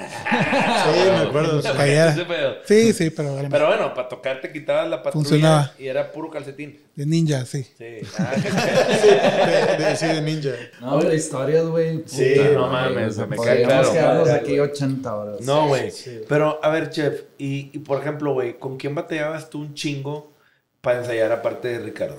me 1.11 1.17
acuerdo. 1.29 1.63
sí. 1.63 1.69
Sí, 2.65 2.93
sí, 2.93 3.11
pero. 3.11 3.35
vale, 3.37 3.49
Pero 3.51 3.67
bueno, 3.69 3.95
para 3.95 4.09
tocar 4.09 4.41
te 4.41 4.53
quitabas 4.53 4.89
la 4.89 5.03
patrulla 5.03 5.29
Funcionaba. 5.29 5.73
y 5.79 5.87
era 5.87 6.13
puro 6.13 6.31
calcetín. 6.31 6.79
De 6.95 7.07
ninja, 7.07 7.45
sí. 7.47 7.63
Sí. 7.77 7.99
Ah, 8.19 8.33
De, 9.79 9.85
de- 9.85 9.97
sí, 9.97 10.07
de 10.07 10.21
ninja. 10.21 10.51
No, 10.81 10.99
pero 10.99 11.15
historias, 11.15 11.65
güey. 11.67 12.03
Sí, 12.07 12.35
no 12.53 12.69
güey, 12.69 12.73
mames, 12.73 13.17
me 13.19 13.29
cae 13.29 13.37
podríamos 13.37 13.67
claro. 13.67 13.93
quedarnos 13.93 14.29
aquí 14.31 14.59
güey. 14.59 14.71
80 14.71 15.17
horas. 15.17 15.41
no, 15.43 15.69
güey. 15.69 15.91
Sí. 15.91 16.21
Pero, 16.29 16.61
a 16.63 16.69
ver, 16.71 16.91
chef, 16.91 17.23
y, 17.39 17.71
y 17.73 17.79
por 17.79 18.01
ejemplo, 18.01 18.35
güey, 18.35 18.59
¿con 18.59 18.77
quién 18.77 18.95
batallabas 18.95 19.49
tú 19.49 19.61
un 19.61 19.75
chingo 19.75 20.33
para 20.81 21.01
ensayar 21.01 21.33
aparte 21.33 21.69
de 21.69 21.79
Ricardo? 21.81 22.17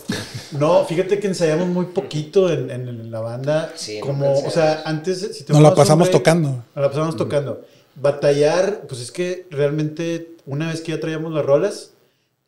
No, 0.51 0.83
fíjate 0.85 1.19
que 1.19 1.27
ensayamos 1.27 1.67
muy 1.67 1.85
poquito 1.85 2.51
en, 2.51 2.69
en- 2.71 2.87
en 2.89 3.11
la 3.11 3.19
banda. 3.21 3.71
Sí, 3.75 3.99
como, 3.99 4.33
o 4.39 4.49
sea, 4.49 4.81
antes. 4.85 5.19
Si 5.37 5.43
te 5.43 5.53
Nos 5.53 5.61
la 5.61 5.73
pasamos 5.73 6.07
break, 6.09 6.19
tocando. 6.19 6.49
Nos 6.49 6.75
la 6.83 6.89
pasamos 6.89 7.15
tocando. 7.15 7.61
Batallar, 7.95 8.81
pues 8.87 9.01
es 9.01 9.11
que 9.11 9.45
realmente 9.49 10.31
una 10.45 10.69
vez 10.69 10.81
que 10.81 10.91
ya 10.93 10.99
traíamos 10.99 11.33
las 11.33 11.45
rolas, 11.45 11.91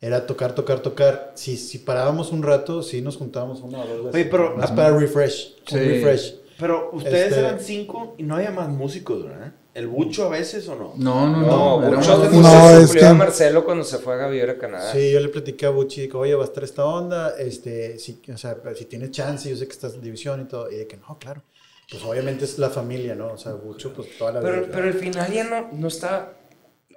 era 0.00 0.26
tocar, 0.26 0.54
tocar, 0.54 0.80
tocar. 0.80 1.32
Si, 1.34 1.56
si 1.56 1.78
parábamos 1.78 2.32
un 2.32 2.42
rato, 2.42 2.82
sí 2.82 3.00
nos 3.02 3.16
juntábamos 3.16 3.60
una 3.60 3.78
o 3.78 3.86
dos 3.86 3.96
veces. 4.06 4.14
Oye, 4.14 4.24
pero- 4.26 4.56
Más 4.56 4.70
para 4.72 4.90
refresh. 4.96 5.54
un 5.60 5.66
Sí. 5.68 5.78
refresh. 5.78 6.34
Pero 6.58 6.90
ustedes 6.92 7.28
Este- 7.28 7.40
eran 7.40 7.60
cinco 7.60 8.14
y 8.18 8.22
no 8.24 8.36
había 8.36 8.50
más 8.50 8.68
músicos, 8.68 9.24
¿verdad? 9.24 9.52
¿El 9.74 9.86
bucho 9.88 10.26
a 10.26 10.28
veces 10.28 10.68
o 10.68 10.74
no? 10.74 10.92
No, 10.98 11.26
no, 11.30 11.40
No, 11.40 11.80
no. 11.80 11.88
éramos- 11.88 12.30
de 12.30 12.38
No, 12.38 12.70
es 12.78 12.86
suplió 12.88 13.06
a 13.06 13.08
que- 13.12 13.14
Marcelo 13.16 13.64
cuando 13.64 13.84
se 13.84 13.98
fue 13.98 14.14
a 14.14 14.16
Gaviera 14.18 14.52
a 14.52 14.58
Canadá. 14.58 14.92
Sí, 14.92 15.10
yo 15.10 15.18
le 15.20 15.28
platiqué 15.30 15.64
a 15.64 15.70
Buchi, 15.70 16.02
digo, 16.02 16.18
oye, 16.18 16.34
va 16.34 16.42
a 16.42 16.46
estar 16.46 16.62
esta 16.62 16.84
onda, 16.84 17.34
este, 17.38 17.98
si, 17.98 18.20
o 18.32 18.36
sea, 18.36 18.58
si 18.76 18.84
tienes 18.84 19.12
chance, 19.12 19.48
yo 19.48 19.56
sé 19.56 19.66
que 19.66 19.72
estás 19.72 19.94
en 19.94 20.02
división 20.02 20.42
y 20.42 20.44
todo, 20.44 20.70
y 20.70 20.76
de 20.76 20.86
que 20.86 20.98
no, 20.98 21.18
claro, 21.18 21.42
pues 21.90 22.02
obviamente 22.04 22.44
es 22.44 22.58
la 22.58 22.68
familia, 22.68 23.14
¿no? 23.14 23.32
O 23.32 23.38
sea, 23.38 23.52
Bucho, 23.54 23.94
pues 23.94 24.16
toda 24.18 24.32
la 24.32 24.40
Pero, 24.40 24.56
vida. 24.62 24.68
pero 24.72 24.86
al 24.88 24.94
final 24.94 25.32
ya 25.32 25.44
no, 25.44 25.68
no 25.72 25.88
está. 25.88 26.34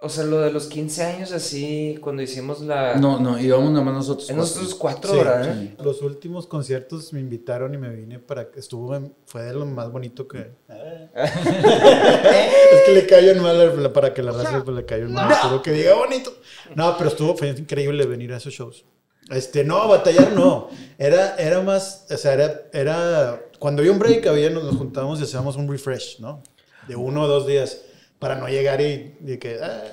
O 0.01 0.09
sea, 0.09 0.23
lo 0.25 0.41
de 0.41 0.51
los 0.51 0.67
15 0.67 1.03
años 1.03 1.31
así, 1.31 1.97
cuando 2.01 2.21
hicimos 2.21 2.61
la. 2.61 2.95
No, 2.95 3.19
no, 3.19 3.39
íbamos 3.39 3.71
nada 3.71 3.83
más 3.83 3.93
nosotros. 3.95 4.29
En 4.29 4.37
nosotros 4.37 4.75
cuatro, 4.75 5.11
Sí, 5.11 5.17
¿verdad? 5.17 5.57
sí. 5.59 5.75
Los 5.83 6.01
últimos 6.01 6.47
conciertos 6.47 7.11
me 7.13 7.19
invitaron 7.21 7.73
y 7.73 7.77
me 7.77 7.89
vine 7.89 8.19
para 8.19 8.51
que 8.51 8.59
estuvo, 8.59 8.95
en- 8.95 9.15
fue 9.25 9.43
de 9.43 9.53
lo 9.53 9.65
más 9.65 9.91
bonito 9.91 10.27
que... 10.27 10.51
es 11.15 12.81
que 12.85 12.91
le 12.93 13.05
cayó 13.07 13.35
mal 13.41 13.91
para 13.93 14.13
que 14.13 14.21
la 14.21 14.31
raza 14.31 14.63
pues, 14.63 14.75
le 14.77 14.85
cayó 14.85 15.09
mal, 15.09 15.33
pero 15.41 15.61
que 15.61 15.71
diga 15.71 15.93
bonito. 15.95 16.33
No, 16.75 16.97
pero 16.97 17.09
estuvo, 17.09 17.35
fue 17.35 17.49
increíble 17.49 18.05
venir 18.05 18.33
a 18.33 18.37
esos 18.37 18.53
shows. 18.53 18.85
Este, 19.29 19.63
no, 19.63 19.87
batallar 19.87 20.33
no. 20.33 20.69
Era, 20.97 21.35
era 21.37 21.61
más, 21.61 22.05
o 22.11 22.17
sea, 22.17 22.33
era, 22.33 22.61
era, 22.73 23.41
cuando 23.59 23.81
había 23.81 23.91
un 23.91 23.99
break, 23.99 24.27
había, 24.27 24.49
nos, 24.49 24.63
nos 24.63 24.75
juntábamos 24.75 25.19
y 25.19 25.23
hacíamos 25.23 25.55
un 25.55 25.67
refresh, 25.69 26.19
¿no? 26.19 26.43
De 26.87 26.95
uno 26.95 27.23
o 27.23 27.27
dos 27.27 27.47
días, 27.47 27.81
para 28.19 28.35
no 28.35 28.47
llegar 28.47 28.81
y, 28.81 29.17
y 29.25 29.37
que, 29.37 29.57
ah, 29.61 29.83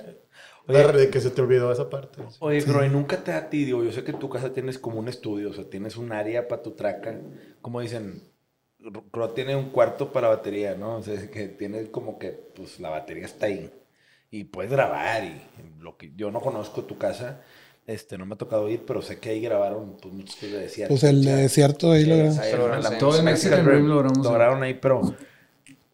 Oye. 0.66 0.92
de 0.92 1.10
que 1.10 1.20
se 1.20 1.30
te 1.30 1.42
olvidó 1.42 1.72
esa 1.72 1.90
parte. 1.90 2.22
Oye, 2.38 2.62
pero 2.64 2.84
y 2.84 2.88
nunca 2.88 3.22
te 3.22 3.32
da 3.32 3.38
a 3.38 3.50
ti, 3.50 3.64
digo, 3.64 3.82
yo 3.82 3.92
sé 3.92 4.04
que 4.04 4.12
en 4.12 4.18
tu 4.18 4.28
casa 4.28 4.52
tienes 4.52 4.78
como 4.78 4.98
un 4.98 5.08
estudio, 5.08 5.50
o 5.50 5.52
sea, 5.52 5.68
tienes 5.68 5.96
un 5.96 6.12
área 6.12 6.48
para 6.48 6.62
tu 6.62 6.72
traca, 6.72 7.18
como 7.60 7.80
dicen, 7.80 8.22
Ro 9.12 9.30
tiene 9.30 9.54
un 9.56 9.70
cuarto 9.70 10.12
para 10.12 10.28
batería, 10.28 10.74
¿no? 10.74 10.96
O 10.96 11.02
sea, 11.02 11.30
que 11.30 11.48
tiene 11.48 11.90
como 11.90 12.18
que, 12.18 12.30
pues, 12.30 12.80
la 12.80 12.90
batería 12.90 13.24
está 13.24 13.46
ahí, 13.46 13.70
y 14.30 14.44
puedes 14.44 14.70
grabar, 14.72 15.24
y 15.24 15.40
lo 15.80 15.96
que 15.96 16.12
yo 16.16 16.30
no 16.30 16.40
conozco 16.40 16.84
tu 16.84 16.96
casa, 16.98 17.42
este, 17.86 18.16
no 18.16 18.26
me 18.26 18.34
ha 18.34 18.38
tocado 18.38 18.68
ir, 18.68 18.84
pero 18.86 19.02
sé 19.02 19.18
que 19.18 19.30
ahí 19.30 19.40
grabaron, 19.40 19.96
pues, 20.00 20.14
muchos 20.14 20.42
le 20.42 20.58
decían. 20.58 20.88
Pues 20.88 21.02
el 21.02 21.24
de 21.24 21.34
desierto 21.34 21.90
ahí 21.92 22.04
lo 22.04 22.16
grabamos. 22.16 22.98
Todo 22.98 23.18
el 23.18 23.24
Mexican 23.24 23.64
Dream 23.64 23.86
lo 23.88 23.98
grabamos 23.98 24.24
Lo 24.24 24.30
ahí. 24.30 24.34
grabaron 24.36 24.62
ahí, 24.62 24.74
pero 24.74 25.00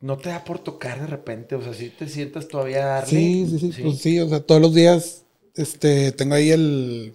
no 0.01 0.17
te 0.17 0.29
da 0.31 0.45
por 0.45 0.59
tocar 0.61 1.01
de 1.01 1.07
repente, 1.07 1.55
o 1.55 1.63
sea, 1.63 1.75
si 1.75 1.91
te 1.91 2.09
sientas 2.09 2.49
todavía 2.49 2.83
a 2.85 2.87
darle. 3.01 3.09
Sí, 3.11 3.47
sí, 3.59 3.73
sí, 3.73 3.83
pues 3.83 3.99
sí, 3.99 4.21
o 4.21 4.29
sea, 4.29 4.41
todos 4.41 4.61
los 4.61 4.75
días 4.75 5.25
este, 5.55 6.13
tengo 6.13 6.35
ahí 6.35 6.51
el 6.51 7.15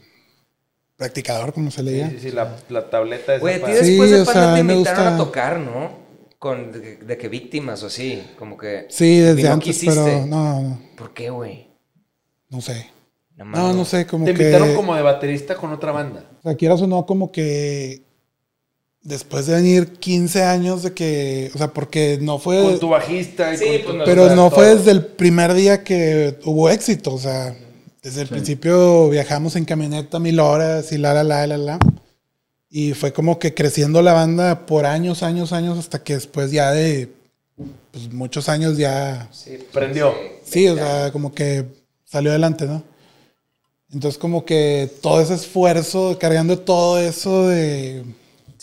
practicador, 0.98 1.54
como 1.54 1.72
se 1.72 1.84
le 1.84 1.92
Sí, 1.92 1.96
diga. 1.98 2.10
sí, 2.12 2.20
sí, 2.20 2.32
la, 2.32 2.58
la 2.70 2.90
tableta 2.90 3.34
esa 3.36 3.42
Güey, 3.42 3.56
a 3.56 3.66
ti 3.66 3.72
Sí, 3.72 3.76
después 3.90 4.12
de 4.12 4.18
Panda 4.26 4.34
sea, 4.34 4.54
te 4.56 4.60
invitaron 4.62 4.80
gusta- 5.04 5.16
a 5.16 5.18
tocar, 5.18 5.60
¿no? 5.60 6.04
Con, 6.40 6.72
de, 6.74 6.98
de 6.98 7.18
que 7.18 7.30
víctimas 7.30 7.84
o 7.84 7.88
así, 7.88 8.22
como 8.38 8.58
que... 8.58 8.86
Sí, 8.90 9.20
desde 9.20 9.44
no 9.44 9.52
antes, 9.54 9.66
quisiste. 9.68 10.02
pero 10.04 10.26
no, 10.26 10.62
no, 10.62 10.80
¿Por 10.98 11.14
qué, 11.14 11.30
güey? 11.30 11.70
no 12.50 12.62
sé. 12.62 12.90
Más 13.38 13.60
No, 13.60 13.74
no 13.74 13.86
sé, 13.86 14.06
como 14.06 14.26
Te 14.26 14.34
que... 14.34 14.42
invitaron 14.44 14.76
como 14.76 14.94
de 14.96 15.02
baterista 15.02 15.56
con 15.56 15.72
otra 15.72 15.92
banda. 15.92 16.30
O 16.40 16.42
sea, 16.44 16.56
quieras 16.56 16.82
o 16.82 16.88
no, 16.88 17.06
como 17.06 17.32
que 17.32 18.04
después 19.04 19.46
de 19.48 19.56
venir 19.56 19.88
15 20.00 20.44
años 20.44 20.84
de 20.84 20.94
que, 20.94 21.52
o 21.54 21.58
sea, 21.58 21.68
porque 21.74 22.18
no 22.22 22.40
fue, 22.40 22.62
Con 22.62 22.80
tu 22.80 22.90
bajista 22.90 23.54
y 23.54 23.58
Sí, 23.58 23.66
con 23.86 23.98
pues 23.98 23.98
tu- 24.00 24.06
pero 24.06 24.36
no 24.36 24.50
fue 24.50 24.66
todo. 24.68 24.76
desde 24.78 24.92
el 24.92 25.06
primer 25.06 25.54
día 25.54 25.84
que 25.84 26.40
hubo 26.46 26.70
éxito, 26.70 27.14
o 27.14 27.20
sea, 27.20 27.56
desde 28.02 28.22
el 28.22 28.28
principio 28.28 29.10
viajamos 29.10 29.56
en 29.56 29.66
camioneta 29.66 30.20
mil 30.20 30.40
horas 30.40 30.92
y 30.92 30.98
la, 30.98 31.14
la, 31.14 31.24
la, 31.24 31.48
la, 31.48 31.58
la. 31.58 31.80
Y 32.70 32.94
fue 32.94 33.14
como 33.14 33.38
que 33.40 33.54
creciendo 33.54 34.02
la 34.02 34.14
banda 34.14 34.66
por 34.66 34.86
años, 34.86 35.22
años, 35.22 35.54
años, 35.54 35.78
hasta 35.78 36.02
que 36.04 36.16
después 36.16 36.52
ya 36.52 36.72
de 36.72 37.10
pues, 37.92 38.12
muchos 38.12 38.50
años 38.50 38.78
ya 38.78 39.30
Sí, 39.32 39.52
pues, 39.58 39.64
Prendió. 39.72 40.14
Sí, 40.44 40.68
o 40.68 40.76
sea, 40.76 41.12
como 41.12 41.34
que 41.34 41.66
salió 42.06 42.32
adelante, 42.32 42.66
¿no? 42.66 42.84
Entonces 43.94 44.18
como 44.18 44.44
que 44.44 44.90
todo 45.02 45.22
ese 45.22 45.36
esfuerzo, 45.36 46.18
cargando 46.20 46.58
todo 46.58 46.98
eso 47.00 47.48
de... 47.48 48.04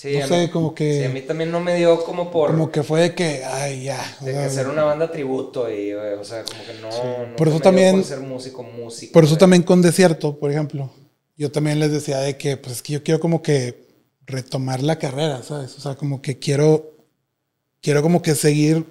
Sí, 0.01 0.17
no 0.17 0.25
a 0.25 0.29
sé, 0.29 0.41
mí- 0.43 0.49
como 0.49 0.75
que... 0.75 0.99
Sí, 1.01 1.05
a 1.05 1.09
mí 1.11 1.21
también 1.21 1.51
no 1.51 1.61
me 1.61 1.77
dio 1.77 2.03
como 2.05 2.31
por... 2.31 2.51
Como 2.53 2.71
que 2.71 2.83
fue 2.83 3.03
de 3.03 3.15
que, 3.15 3.45
ay, 3.45 3.85
ya. 3.85 4.17
de 4.23 4.33
que 4.33 4.49
ser 4.49 4.67
una 4.69 4.83
banda 4.85 5.11
tributo 5.13 5.71
y, 5.71 5.91
eh, 5.91 6.15
o 6.15 6.25
sea, 6.25 6.43
como 6.45 6.65
que 6.65 6.73
no... 6.81 6.89
no 7.29 7.37
Por 7.37 7.49
eso 7.49 7.57
me 7.57 7.61
dio 7.61 7.61
también- 7.63 7.97
Por 7.97 8.05
ser 8.05 8.21
músico, 8.21 8.63
músico. 8.63 9.13
Por 9.13 9.25
eso 9.25 9.37
también 9.37 9.63
con 9.63 9.83
Desierto, 9.83 10.39
por 10.39 10.51
ejemplo, 10.51 10.91
yo 11.37 11.51
también 11.53 11.79
les 11.81 11.93
decía 11.93 12.19
de 12.21 12.39
que, 12.39 12.57
pues 12.57 12.77
es 12.77 12.83
que 12.83 12.95
yo 12.95 13.03
quiero 13.03 13.21
como 13.21 13.43
que 13.43 13.89
retomar 14.27 14.83
la 14.83 14.99
carrera, 14.99 15.43
¿sabes? 15.43 15.77
O 15.77 15.81
sea, 15.83 15.97
como 15.97 16.23
que 16.23 16.39
quiero, 16.39 16.93
quiero 17.83 18.01
como 18.01 18.23
que 18.23 18.35
seguir 18.35 18.87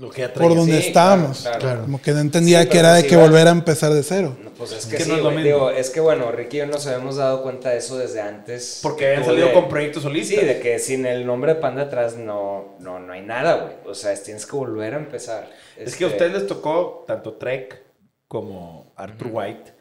Lo 0.00 0.08
que 0.10 0.22
ya 0.22 0.32
por 0.32 0.54
donde 0.56 0.80
sí, 0.80 0.88
estábamos. 0.88 1.42
claro, 1.42 1.58
claro. 1.60 1.80
Como 1.82 2.00
que 2.00 2.12
no 2.12 2.20
entendía 2.20 2.62
Sí, 2.62 2.68
que 2.70 2.78
era 2.78 2.94
de 2.94 3.00
pues 3.02 3.08
que 3.10 3.14
igual- 3.16 3.30
volver 3.30 3.48
a 3.48 3.50
empezar 3.50 3.92
de 3.92 4.02
cero. 4.02 4.34
No, 4.42 4.50
Pues 4.52 4.72
es 4.72 4.86
que, 4.86 4.96
que 4.96 5.04
sí, 5.04 5.10
no 5.10 5.16
es 5.16 5.22
lo 5.22 5.30
güey, 5.30 5.36
mismo. 5.44 5.56
digo, 5.56 5.70
es 5.70 5.90
que 5.90 6.00
bueno, 6.00 6.32
Ricky 6.32 6.56
y 6.56 6.60
yo 6.60 6.66
nos 6.66 6.86
habíamos 6.86 7.16
dado 7.16 7.42
cuenta 7.42 7.68
de 7.70 7.76
eso 7.78 7.98
desde 7.98 8.20
antes. 8.22 8.80
Porque 8.82 9.06
habían 9.08 9.24
salido 9.26 9.48
de- 9.48 9.52
con 9.52 9.68
proyectos 9.68 10.02
solistas. 10.02 10.38
Sí, 10.40 10.44
de 10.46 10.58
que 10.60 10.78
sin 10.78 11.04
el 11.04 11.26
nombre 11.26 11.54
de 11.54 11.60
Panda 11.60 11.82
atrás 11.82 12.16
no, 12.16 12.76
no, 12.80 12.98
no 12.98 13.12
hay 13.12 13.20
nada, 13.22 13.56
güey. 13.56 13.74
O 13.86 13.94
sea, 13.94 14.14
tienes 14.22 14.46
que 14.46 14.56
volver 14.56 14.94
a 14.94 14.96
empezar. 14.96 15.50
Es 15.76 15.96
que 15.96 16.04
a 16.04 16.06
Este, 16.08 16.16
ustedes 16.24 16.32
les 16.32 16.46
tocó 16.46 17.04
tanto 17.06 17.34
Trek 17.34 17.82
como 18.26 18.92
Arthur 18.96 19.28
White, 19.32 19.72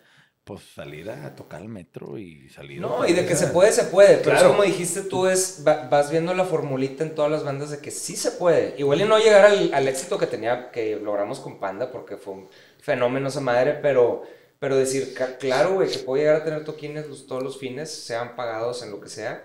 pues 0.49 0.63
salir 0.75 1.09
a 1.09 1.35
tocar 1.35 1.61
el 1.61 1.69
metro 1.69 2.17
y 2.17 2.49
salir. 2.49 2.81
No, 2.81 3.07
y 3.07 3.13
de 3.13 3.25
que 3.25 3.35
se 3.35 3.47
puede, 3.47 3.71
se 3.71 3.85
puede. 3.85 4.17
Pero 4.17 4.31
Claro. 4.31 4.39
es 4.47 4.51
como 4.51 4.63
dijiste 4.63 5.01
tú, 5.03 5.27
es, 5.27 5.63
va- 5.65 5.87
vas 5.87 6.09
viendo 6.11 6.33
la 6.33 6.43
formulita 6.45 7.03
en 7.03 7.15
todas 7.15 7.31
las 7.31 7.43
bandas 7.43 7.69
de 7.71 7.79
que 7.79 7.91
sí 7.91 8.15
se 8.15 8.31
puede. 8.31 8.75
Igual 8.77 9.01
y 9.01 9.05
no 9.05 9.17
llegar 9.19 9.45
al, 9.45 9.73
al 9.73 9.87
éxito 9.87 10.17
que 10.17 10.27
tenía, 10.27 10.71
que 10.71 10.95
logramos 10.97 11.39
con 11.39 11.59
Panda, 11.59 11.91
porque 11.91 12.17
fue 12.17 12.33
un 12.33 12.49
fenómeno 12.79 13.29
esa 13.29 13.41
madre, 13.41 13.79
pero, 13.81 14.23
Pero 14.59 14.75
decir, 14.75 15.13
claro, 15.39 15.75
güey, 15.75 15.89
que 15.89 15.99
puedo 15.99 16.21
llegar 16.21 16.35
a 16.41 16.43
tener 16.43 16.65
toquines 16.65 17.05
todos 17.27 17.41
los 17.41 17.57
fines, 17.57 17.89
sean 17.89 18.35
pagados 18.35 18.83
en 18.83 18.91
lo 18.91 18.99
que 18.99 19.07
sea, 19.07 19.41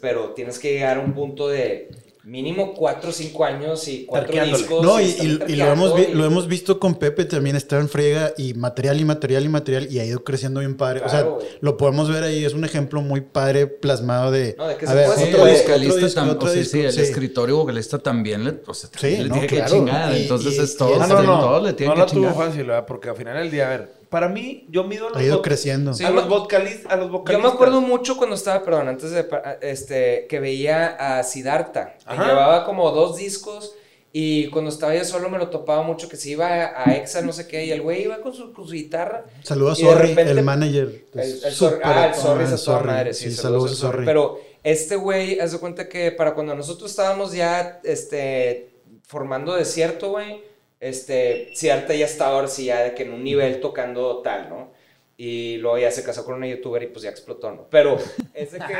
pero 0.00 0.30
tienes 0.30 0.58
que 0.58 0.72
llegar 0.72 0.98
a 0.98 1.00
un 1.00 1.12
punto 1.14 1.48
de 1.48 1.88
mínimo 2.24 2.72
cuatro 2.72 3.10
o 3.10 3.12
cinco 3.12 3.44
años 3.44 3.86
y 3.86 4.06
cuatro 4.06 4.44
discos. 4.44 4.82
No, 4.82 5.00
y, 5.00 5.56
lo, 5.56 5.72
hemos 5.72 6.08
lo 6.10 6.24
hemos 6.24 6.48
visto 6.48 6.80
con 6.80 6.94
Pepe 6.94 7.26
también, 7.26 7.54
está 7.54 7.78
en 7.78 7.88
friega 7.88 8.32
y 8.38 8.54
material 8.54 8.98
y 9.00 9.04
material 9.04 9.44
y 9.44 9.48
material 9.48 9.88
y 9.90 9.98
ha 9.98 10.04
ido 10.06 10.24
creciendo 10.24 10.60
bien 10.60 10.76
padre. 10.76 11.02
o 11.04 11.08
sea, 11.08 11.26
lo 11.60 11.76
podemos 11.76 12.10
ver 12.10 12.24
ahí, 12.24 12.44
es 12.44 12.54
un 12.54 12.64
ejemplo 12.64 13.02
muy 13.02 13.20
padre 13.20 13.66
plasmado 13.66 14.30
de... 14.30 14.54
No, 14.56 14.68
de 14.68 14.76
que 14.76 14.86
a 14.86 14.88
se 14.88 14.94
ver, 14.94 15.06
puede 15.06 15.28
otro, 15.28 15.38
vocalista 15.40 16.30
otro, 16.30 16.48
sí, 16.48 16.64
sí, 16.64 16.80
el 16.80 16.98
escritorio 16.98 17.56
vocalista 17.58 17.98
también 17.98 18.44
le, 18.44 18.54
o 18.66 18.74
sea, 18.74 18.88
sí, 18.96 19.16
le 19.18 19.28
tiene 19.28 19.46
que 19.46 19.64
chingar. 19.66 20.14
Entonces 20.14 20.58
es 20.58 20.76
todo, 20.76 20.98
no, 20.98 21.22
no, 21.22 21.22
no, 21.22 21.60
le 21.60 21.74
tiene 21.74 21.94
que 21.94 22.06
chingar. 22.06 22.14
No 22.14 22.30
la 22.30 22.34
tuvo 22.34 22.42
fácil, 22.42 22.70
Porque 22.86 23.10
al 23.10 23.16
final 23.16 23.36
del 23.36 23.50
día, 23.50 23.66
a 23.66 23.70
ver 23.70 24.03
para 24.14 24.28
mí, 24.28 24.64
yo 24.70 24.84
mido 24.84 25.08
a 25.08 25.10
los, 25.10 25.18
ha 25.18 25.24
ido 25.24 25.42
creciendo. 25.42 25.90
a, 25.90 26.10
los 26.10 26.28
vocalistas, 26.28 26.92
a 26.92 26.94
los 26.94 27.10
vocalistas. 27.10 27.32
Yo 27.32 27.50
me 27.50 27.52
acuerdo 27.52 27.80
mucho 27.80 28.16
cuando 28.16 28.36
estaba, 28.36 28.64
perdón, 28.64 28.86
antes 28.86 29.10
de 29.10 29.26
este, 29.60 30.28
que 30.28 30.38
veía 30.38 31.18
a 31.18 31.24
Siddhartha. 31.24 31.96
Que 32.08 32.14
llevaba 32.14 32.64
como 32.64 32.92
dos 32.92 33.16
discos. 33.16 33.74
Y 34.12 34.50
cuando 34.50 34.70
estaba 34.70 34.94
yo 34.94 35.04
solo 35.04 35.28
me 35.30 35.38
lo 35.38 35.48
topaba 35.50 35.82
mucho 35.82 36.08
que 36.08 36.16
se 36.16 36.30
iba 36.30 36.46
a, 36.46 36.94
Exa, 36.94 37.22
no 37.22 37.32
sé 37.32 37.48
qué, 37.48 37.66
y 37.66 37.72
el 37.72 37.82
güey 37.82 38.04
iba 38.04 38.20
con 38.20 38.32
su, 38.32 38.52
con 38.52 38.68
su 38.68 38.74
guitarra. 38.74 39.24
Saludos 39.42 39.82
a 39.82 39.82
Sorry, 39.82 40.12
el 40.16 40.42
manager. 40.44 41.06
El, 41.12 41.20
el, 41.20 41.42
ah, 41.82 42.06
el 42.06 42.14
Sorry 42.14 42.44
es 42.44 42.52
a 42.52 42.64
toda 42.64 42.82
madre, 42.84 43.14
sí, 43.14 43.32
saludos, 43.32 43.72
a 43.72 43.74
Sorry. 43.74 44.04
Pero 44.04 44.38
este 44.62 44.94
güey, 44.94 45.40
haz 45.40 45.50
de 45.50 45.58
cuenta 45.58 45.88
que 45.88 46.12
para 46.12 46.34
cuando 46.34 46.54
nosotros 46.54 46.88
estábamos 46.88 47.32
ya 47.32 47.80
este, 47.82 48.70
formando 49.02 49.56
desierto, 49.56 50.10
güey, 50.10 50.40
este, 50.84 51.50
Siddhartha 51.54 51.94
ya 51.94 52.04
está 52.04 52.26
ahora 52.26 52.46
sí 52.46 52.66
ya 52.66 52.82
de 52.82 52.94
que 52.94 53.04
en 53.04 53.14
un 53.14 53.24
nivel 53.24 53.58
tocando 53.58 54.20
tal, 54.20 54.50
¿no? 54.50 54.72
Y 55.16 55.56
luego 55.56 55.78
ya 55.78 55.90
se 55.90 56.02
casó 56.02 56.26
con 56.26 56.34
una 56.34 56.46
youtuber 56.46 56.82
y 56.82 56.88
pues 56.88 57.04
ya 57.04 57.10
explotó, 57.10 57.50
¿no? 57.52 57.66
Pero 57.70 57.96
es 58.34 58.52
de 58.52 58.58
que... 58.58 58.74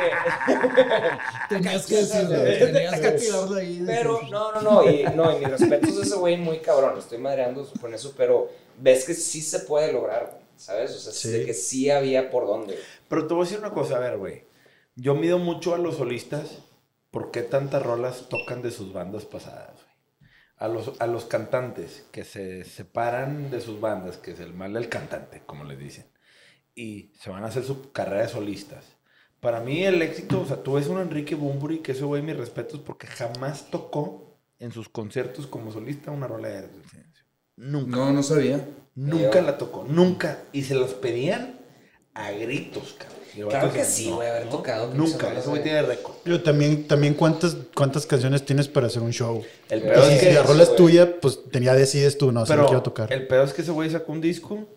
tenías 1.49 1.87
que 1.87 1.95
decirlo, 1.95 2.43
tenías 2.43 2.99
que 2.99 3.11
tirarlo 3.11 3.55
ahí. 3.55 3.81
Pero, 3.83 4.21
no, 4.29 4.51
no, 4.51 4.61
no, 4.61 4.91
y, 4.91 5.03
no, 5.15 5.35
y 5.35 5.39
mi 5.39 5.45
respeto 5.45 5.87
es 5.87 5.97
ese 5.97 6.15
güey 6.15 6.37
muy 6.37 6.59
cabrón, 6.59 6.99
estoy 6.99 7.17
madreando 7.17 7.67
con 7.81 7.91
eso, 7.91 8.13
pero 8.15 8.51
ves 8.77 9.05
que 9.05 9.15
sí 9.15 9.41
se 9.41 9.61
puede 9.61 9.91
lograr, 9.91 10.39
¿sabes? 10.57 10.91
O 10.91 10.99
sea, 10.99 11.11
sí. 11.11 11.29
de 11.29 11.45
que 11.45 11.55
sí 11.55 11.89
había 11.89 12.29
por 12.29 12.45
dónde. 12.45 12.77
Pero 13.07 13.25
te 13.25 13.33
voy 13.33 13.41
a 13.41 13.45
decir 13.45 13.59
una 13.59 13.73
cosa, 13.73 13.95
a 13.95 13.99
ver, 13.99 14.17
güey. 14.17 14.43
Yo 14.95 15.15
mido 15.15 15.39
mucho 15.39 15.73
a 15.73 15.79
los 15.79 15.97
solistas, 15.97 16.59
¿por 17.09 17.31
qué 17.31 17.41
tantas 17.41 17.81
rolas 17.81 18.29
tocan 18.29 18.61
de 18.61 18.69
sus 18.69 18.93
bandas 18.93 19.25
pasadas? 19.25 19.74
A 20.57 20.67
los, 20.67 20.93
a 20.99 21.07
los 21.07 21.25
cantantes 21.25 22.05
que 22.11 22.23
se 22.23 22.63
separan 22.63 23.49
de 23.51 23.61
sus 23.61 23.79
bandas, 23.79 24.17
que 24.17 24.31
es 24.31 24.39
el 24.39 24.53
mal 24.53 24.73
del 24.73 24.89
cantante, 24.89 25.41
como 25.45 25.63
les 25.63 25.79
dicen, 25.79 26.05
y 26.73 27.11
se 27.19 27.29
van 27.29 27.43
a 27.43 27.47
hacer 27.47 27.63
su 27.63 27.91
carrera 27.91 28.23
de 28.23 28.29
solistas. 28.29 28.85
Para 29.39 29.59
mí 29.59 29.83
el 29.83 30.01
éxito, 30.01 30.41
o 30.41 30.45
sea, 30.45 30.63
tú 30.63 30.73
ves 30.73 30.87
un 30.87 30.99
Enrique 30.99 31.35
Bumburi, 31.35 31.79
que 31.79 31.91
eso, 31.91 32.07
güey, 32.07 32.21
mis 32.21 32.37
respetos, 32.37 32.79
porque 32.79 33.07
jamás 33.07 33.69
tocó 33.69 34.37
en 34.59 34.71
sus 34.71 34.89
conciertos 34.89 35.47
como 35.47 35.71
solista 35.71 36.11
una 36.11 36.27
rola 36.27 36.47
de 36.47 36.69
Nunca. 37.57 37.95
No, 37.95 38.11
no 38.11 38.23
sabía. 38.23 38.67
Nunca 38.95 39.41
la 39.41 39.57
tocó, 39.57 39.85
nunca. 39.87 40.43
Y 40.51 40.63
se 40.63 40.75
los 40.75 40.93
pedían 40.93 41.59
a 42.13 42.31
gritos, 42.31 42.95
cabrón. 42.97 43.14
Claro 43.35 43.73
que 43.73 43.83
sí, 43.83 44.09
güey, 44.09 44.29
haber 44.29 44.49
tocado. 44.49 44.93
Nunca, 44.93 45.31
eso 45.33 45.49
güey 45.49 45.63
tiene 45.63 45.81
récord. 45.81 46.15
Pero 46.23 46.41
también, 46.41 46.87
también 46.87 47.13
¿cuántas, 47.13 47.57
¿cuántas 47.75 48.05
canciones 48.05 48.45
tienes 48.45 48.67
para 48.67 48.87
hacer 48.87 49.01
un 49.01 49.11
show? 49.11 49.43
El 49.69 49.81
pedo 49.81 50.03
es 50.03 50.19
que... 50.19 50.29
Si 50.29 50.35
la 50.35 50.43
rola 50.43 50.63
es 50.63 50.75
tuya, 50.75 51.19
pues 51.19 51.39
tenía 51.51 51.73
decides 51.73 52.17
tú, 52.17 52.31
no, 52.31 52.45
si 52.45 52.53
no 52.53 52.65
quiero 52.65 52.83
tocar. 52.83 53.11
El 53.11 53.27
pedo 53.27 53.43
es 53.43 53.53
que 53.53 53.61
ese 53.61 53.71
güey 53.71 53.89
sacó 53.89 54.11
un 54.11 54.21
disco 54.21 54.67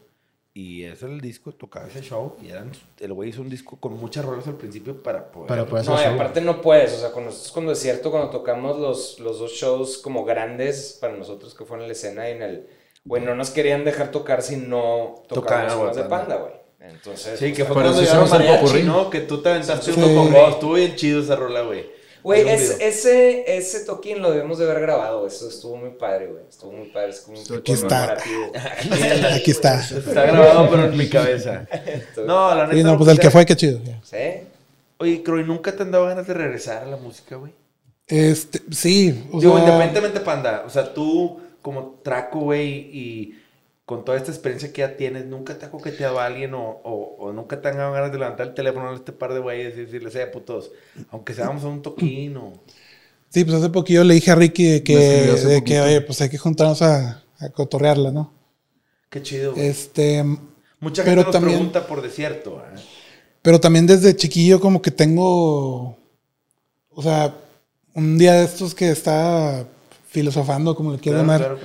y 0.54 0.84
ese 0.84 0.94
es 0.94 1.02
el 1.12 1.20
disco, 1.20 1.52
tocaba 1.52 1.86
ese 1.86 2.00
show 2.00 2.36
y 2.42 2.50
eran, 2.50 2.72
el 2.98 3.12
güey 3.12 3.30
hizo 3.30 3.42
un 3.42 3.48
disco 3.48 3.78
con 3.78 3.96
muchas 3.96 4.24
rolas 4.24 4.48
al 4.48 4.56
principio 4.56 5.02
para 5.02 5.30
poder... 5.30 5.46
Para 5.46 5.66
poder 5.66 5.82
hacer 5.82 5.94
no, 5.94 6.02
y 6.02 6.14
aparte 6.14 6.40
no 6.40 6.60
puedes, 6.60 6.94
o 6.94 6.98
sea, 6.98 7.10
cuando 7.10 7.30
estás 7.30 7.52
con 7.52 7.66
Desierto, 7.66 8.10
cuando 8.10 8.30
tocamos 8.30 8.78
los, 8.78 9.20
los 9.20 9.38
dos 9.38 9.52
shows 9.52 9.98
como 9.98 10.24
grandes 10.24 10.98
para 11.00 11.16
nosotros 11.16 11.54
que 11.54 11.64
fueron 11.64 11.84
en 11.84 11.88
la 11.88 11.92
escena 11.92 12.28
y 12.28 12.32
en 12.32 12.42
el... 12.42 12.66
Güey, 13.04 13.22
no 13.22 13.34
nos 13.34 13.50
querían 13.50 13.84
dejar 13.84 14.10
tocar 14.10 14.42
si 14.42 14.56
no 14.56 15.22
tocábamos 15.28 15.86
más 15.86 15.96
de 15.96 16.04
Panda, 16.04 16.36
güey. 16.36 16.57
Entonces, 16.80 17.38
sí, 17.38 17.52
que 17.52 17.64
fue 17.64 17.74
cuando 17.74 18.00
llegaron 18.00 18.30
mariachi, 18.30 18.82
¿no? 18.82 19.10
Que 19.10 19.20
tú 19.20 19.42
te 19.42 19.50
aventaste 19.50 19.92
sí. 19.92 20.00
uno 20.00 20.14
con 20.14 20.32
vos. 20.32 20.54
Estuvo 20.54 20.74
bien 20.74 20.94
chido 20.94 21.20
esa 21.20 21.36
rola, 21.36 21.62
güey. 21.62 21.98
Güey, 22.22 22.48
ese, 22.48 23.44
ese 23.56 23.84
toquín 23.84 24.20
lo 24.20 24.30
debemos 24.30 24.58
de 24.58 24.64
haber 24.64 24.80
grabado. 24.80 25.26
Eso 25.26 25.48
estuvo 25.48 25.76
muy 25.76 25.90
padre, 25.90 26.26
güey. 26.26 26.42
Estuvo 26.48 26.72
muy 26.72 26.88
padre. 26.88 27.10
Es 27.10 27.20
como 27.20 27.38
un 27.38 27.44
Aquí 27.58 27.72
está. 27.72 28.16
Aquí 29.34 29.50
está. 29.50 29.80
Está 29.80 30.26
grabado, 30.26 30.68
pero 30.70 30.84
en 30.84 30.96
mi 30.96 31.08
cabeza. 31.08 31.66
no, 32.26 32.54
la 32.54 32.64
neta. 32.64 32.76
Sí, 32.76 32.84
no, 32.84 32.98
pues 32.98 33.10
el 33.10 33.18
que 33.18 33.30
fue, 33.30 33.46
qué 33.46 33.56
chido. 33.56 33.80
Sí. 34.02 34.16
Oye, 34.98 35.22
Croy, 35.22 35.44
¿nunca 35.44 35.74
te 35.74 35.82
han 35.82 35.90
dado 35.90 36.06
ganas 36.06 36.26
de 36.26 36.34
regresar 36.34 36.82
a 36.82 36.86
la 36.86 36.96
música, 36.96 37.36
güey? 37.36 37.52
Este, 38.06 38.60
sí. 38.70 39.26
O 39.32 39.40
Digo, 39.40 39.54
sea... 39.54 39.64
independientemente, 39.64 40.20
panda. 40.20 40.64
O 40.66 40.70
sea, 40.70 40.92
tú 40.92 41.40
como 41.62 42.00
traco, 42.02 42.40
güey, 42.40 42.90
y 42.92 43.38
con 43.88 44.04
toda 44.04 44.18
esta 44.18 44.30
experiencia 44.30 44.70
que 44.70 44.82
ya 44.82 44.98
tienes, 44.98 45.24
¿nunca 45.24 45.58
te 45.58 45.64
ha 45.64 45.70
coqueteado 45.70 46.20
a 46.20 46.26
alguien 46.26 46.52
o, 46.52 46.82
o, 46.84 47.32
nunca 47.32 47.62
te 47.62 47.68
han 47.68 47.78
dado 47.78 47.90
ganas 47.90 48.12
de 48.12 48.18
levantar 48.18 48.48
el 48.48 48.52
teléfono 48.52 48.90
a 48.90 48.94
este 48.94 49.12
par 49.12 49.32
de 49.32 49.40
güeyes 49.40 49.78
y 49.78 49.86
decirles, 49.86 50.14
eh, 50.14 50.26
putos, 50.26 50.72
aunque 51.10 51.32
seamos 51.32 51.64
a 51.64 51.68
un 51.68 51.80
toquín 51.80 52.36
o... 52.36 52.52
Sí, 53.30 53.46
pues 53.46 53.56
hace 53.56 53.70
poquillo 53.70 54.04
le 54.04 54.12
dije 54.12 54.30
a 54.30 54.34
Ricky 54.34 54.82
que, 54.82 54.94
de 54.94 55.64
que 55.64 55.80
oye, 55.80 56.02
pues 56.02 56.20
hay 56.20 56.28
que 56.28 56.36
juntarnos 56.36 56.82
a, 56.82 57.24
a 57.38 57.48
cotorrearla, 57.48 58.10
¿no? 58.10 58.30
Qué 59.08 59.22
chido. 59.22 59.54
Este... 59.56 60.22
Mucha 60.80 61.02
gente 61.02 61.24
nos 61.24 61.36
pregunta 61.36 61.86
por 61.86 62.02
desierto. 62.02 62.62
¿eh? 62.70 62.78
Pero 63.40 63.58
también 63.58 63.86
desde 63.86 64.14
chiquillo 64.14 64.60
como 64.60 64.82
que 64.82 64.90
tengo... 64.90 65.96
O 66.90 67.02
sea, 67.02 67.34
un 67.94 68.18
día 68.18 68.34
de 68.34 68.44
estos 68.44 68.74
que 68.74 68.90
está 68.90 69.66
filosofando, 70.10 70.76
como 70.76 70.92
le 70.92 70.98
quiero 70.98 71.16
llamar 71.16 71.56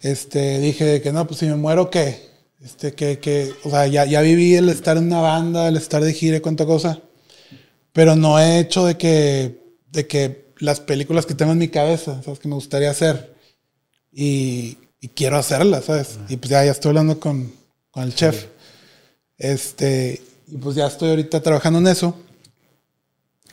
este, 0.00 0.58
dije 0.60 1.00
que 1.02 1.12
no, 1.12 1.26
pues 1.26 1.40
si 1.40 1.46
me 1.46 1.56
muero, 1.56 1.90
¿qué? 1.90 2.30
Este, 2.60 2.92
que, 2.92 3.18
que, 3.18 3.52
o 3.64 3.70
sea, 3.70 3.86
ya, 3.86 4.04
ya 4.04 4.20
viví 4.20 4.54
el 4.54 4.68
estar 4.68 4.96
en 4.96 5.04
una 5.04 5.20
banda, 5.20 5.68
el 5.68 5.76
estar 5.76 6.02
de 6.02 6.12
gira 6.12 6.36
y 6.36 6.40
cuánta 6.40 6.66
cosa, 6.66 7.00
pero 7.92 8.16
no 8.16 8.38
he 8.38 8.58
hecho 8.60 8.84
de 8.84 8.96
que, 8.96 9.60
de 9.90 10.06
que 10.06 10.52
las 10.58 10.80
películas 10.80 11.26
que 11.26 11.34
tengo 11.34 11.52
en 11.52 11.58
mi 11.58 11.68
cabeza, 11.68 12.22
¿sabes? 12.22 12.38
Que 12.38 12.48
me 12.48 12.54
gustaría 12.54 12.90
hacer. 12.90 13.34
Y, 14.12 14.78
y 15.00 15.08
quiero 15.08 15.36
hacerlas, 15.36 15.86
¿sabes? 15.86 16.18
Y 16.28 16.36
pues 16.36 16.50
ya, 16.50 16.64
ya 16.64 16.72
estoy 16.72 16.90
hablando 16.90 17.18
con, 17.18 17.52
con 17.90 18.04
el 18.04 18.14
chef. 18.14 18.46
Este, 19.38 20.20
y 20.46 20.56
pues 20.58 20.76
ya 20.76 20.86
estoy 20.86 21.10
ahorita 21.10 21.42
trabajando 21.42 21.78
en 21.78 21.86
eso. 21.86 22.14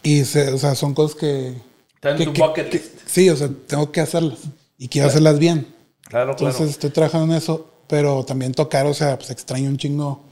Y, 0.04 0.26
se, 0.26 0.52
o 0.52 0.58
sea, 0.58 0.76
son 0.76 0.94
cosas 0.94 1.18
que... 1.18 1.54
Están 1.96 2.22
en 2.22 2.34
tu 2.34 2.44
bucket 2.44 2.72
list. 2.72 2.86
sí, 3.06 3.30
o 3.30 3.36
sea, 3.36 3.50
tengo 3.68 3.92
que 3.92 4.02
hacerlas. 4.02 4.40
Y 4.78 4.88
quiero 4.90 5.08
hacerlas 5.08 5.40
bien. 5.40 5.77
Claro, 6.10 6.32
Entonces 6.32 6.70
estoy 6.70 6.90
trabajando 6.90 7.34
en 7.34 7.38
eso, 7.38 7.70
pero 7.88 8.24
también 8.24 8.54
tocar, 8.54 8.86
o 8.86 8.94
sea, 8.94 9.18
pues 9.18 9.30
extraño 9.30 9.70
un 9.70 9.78
chingo 9.78 10.24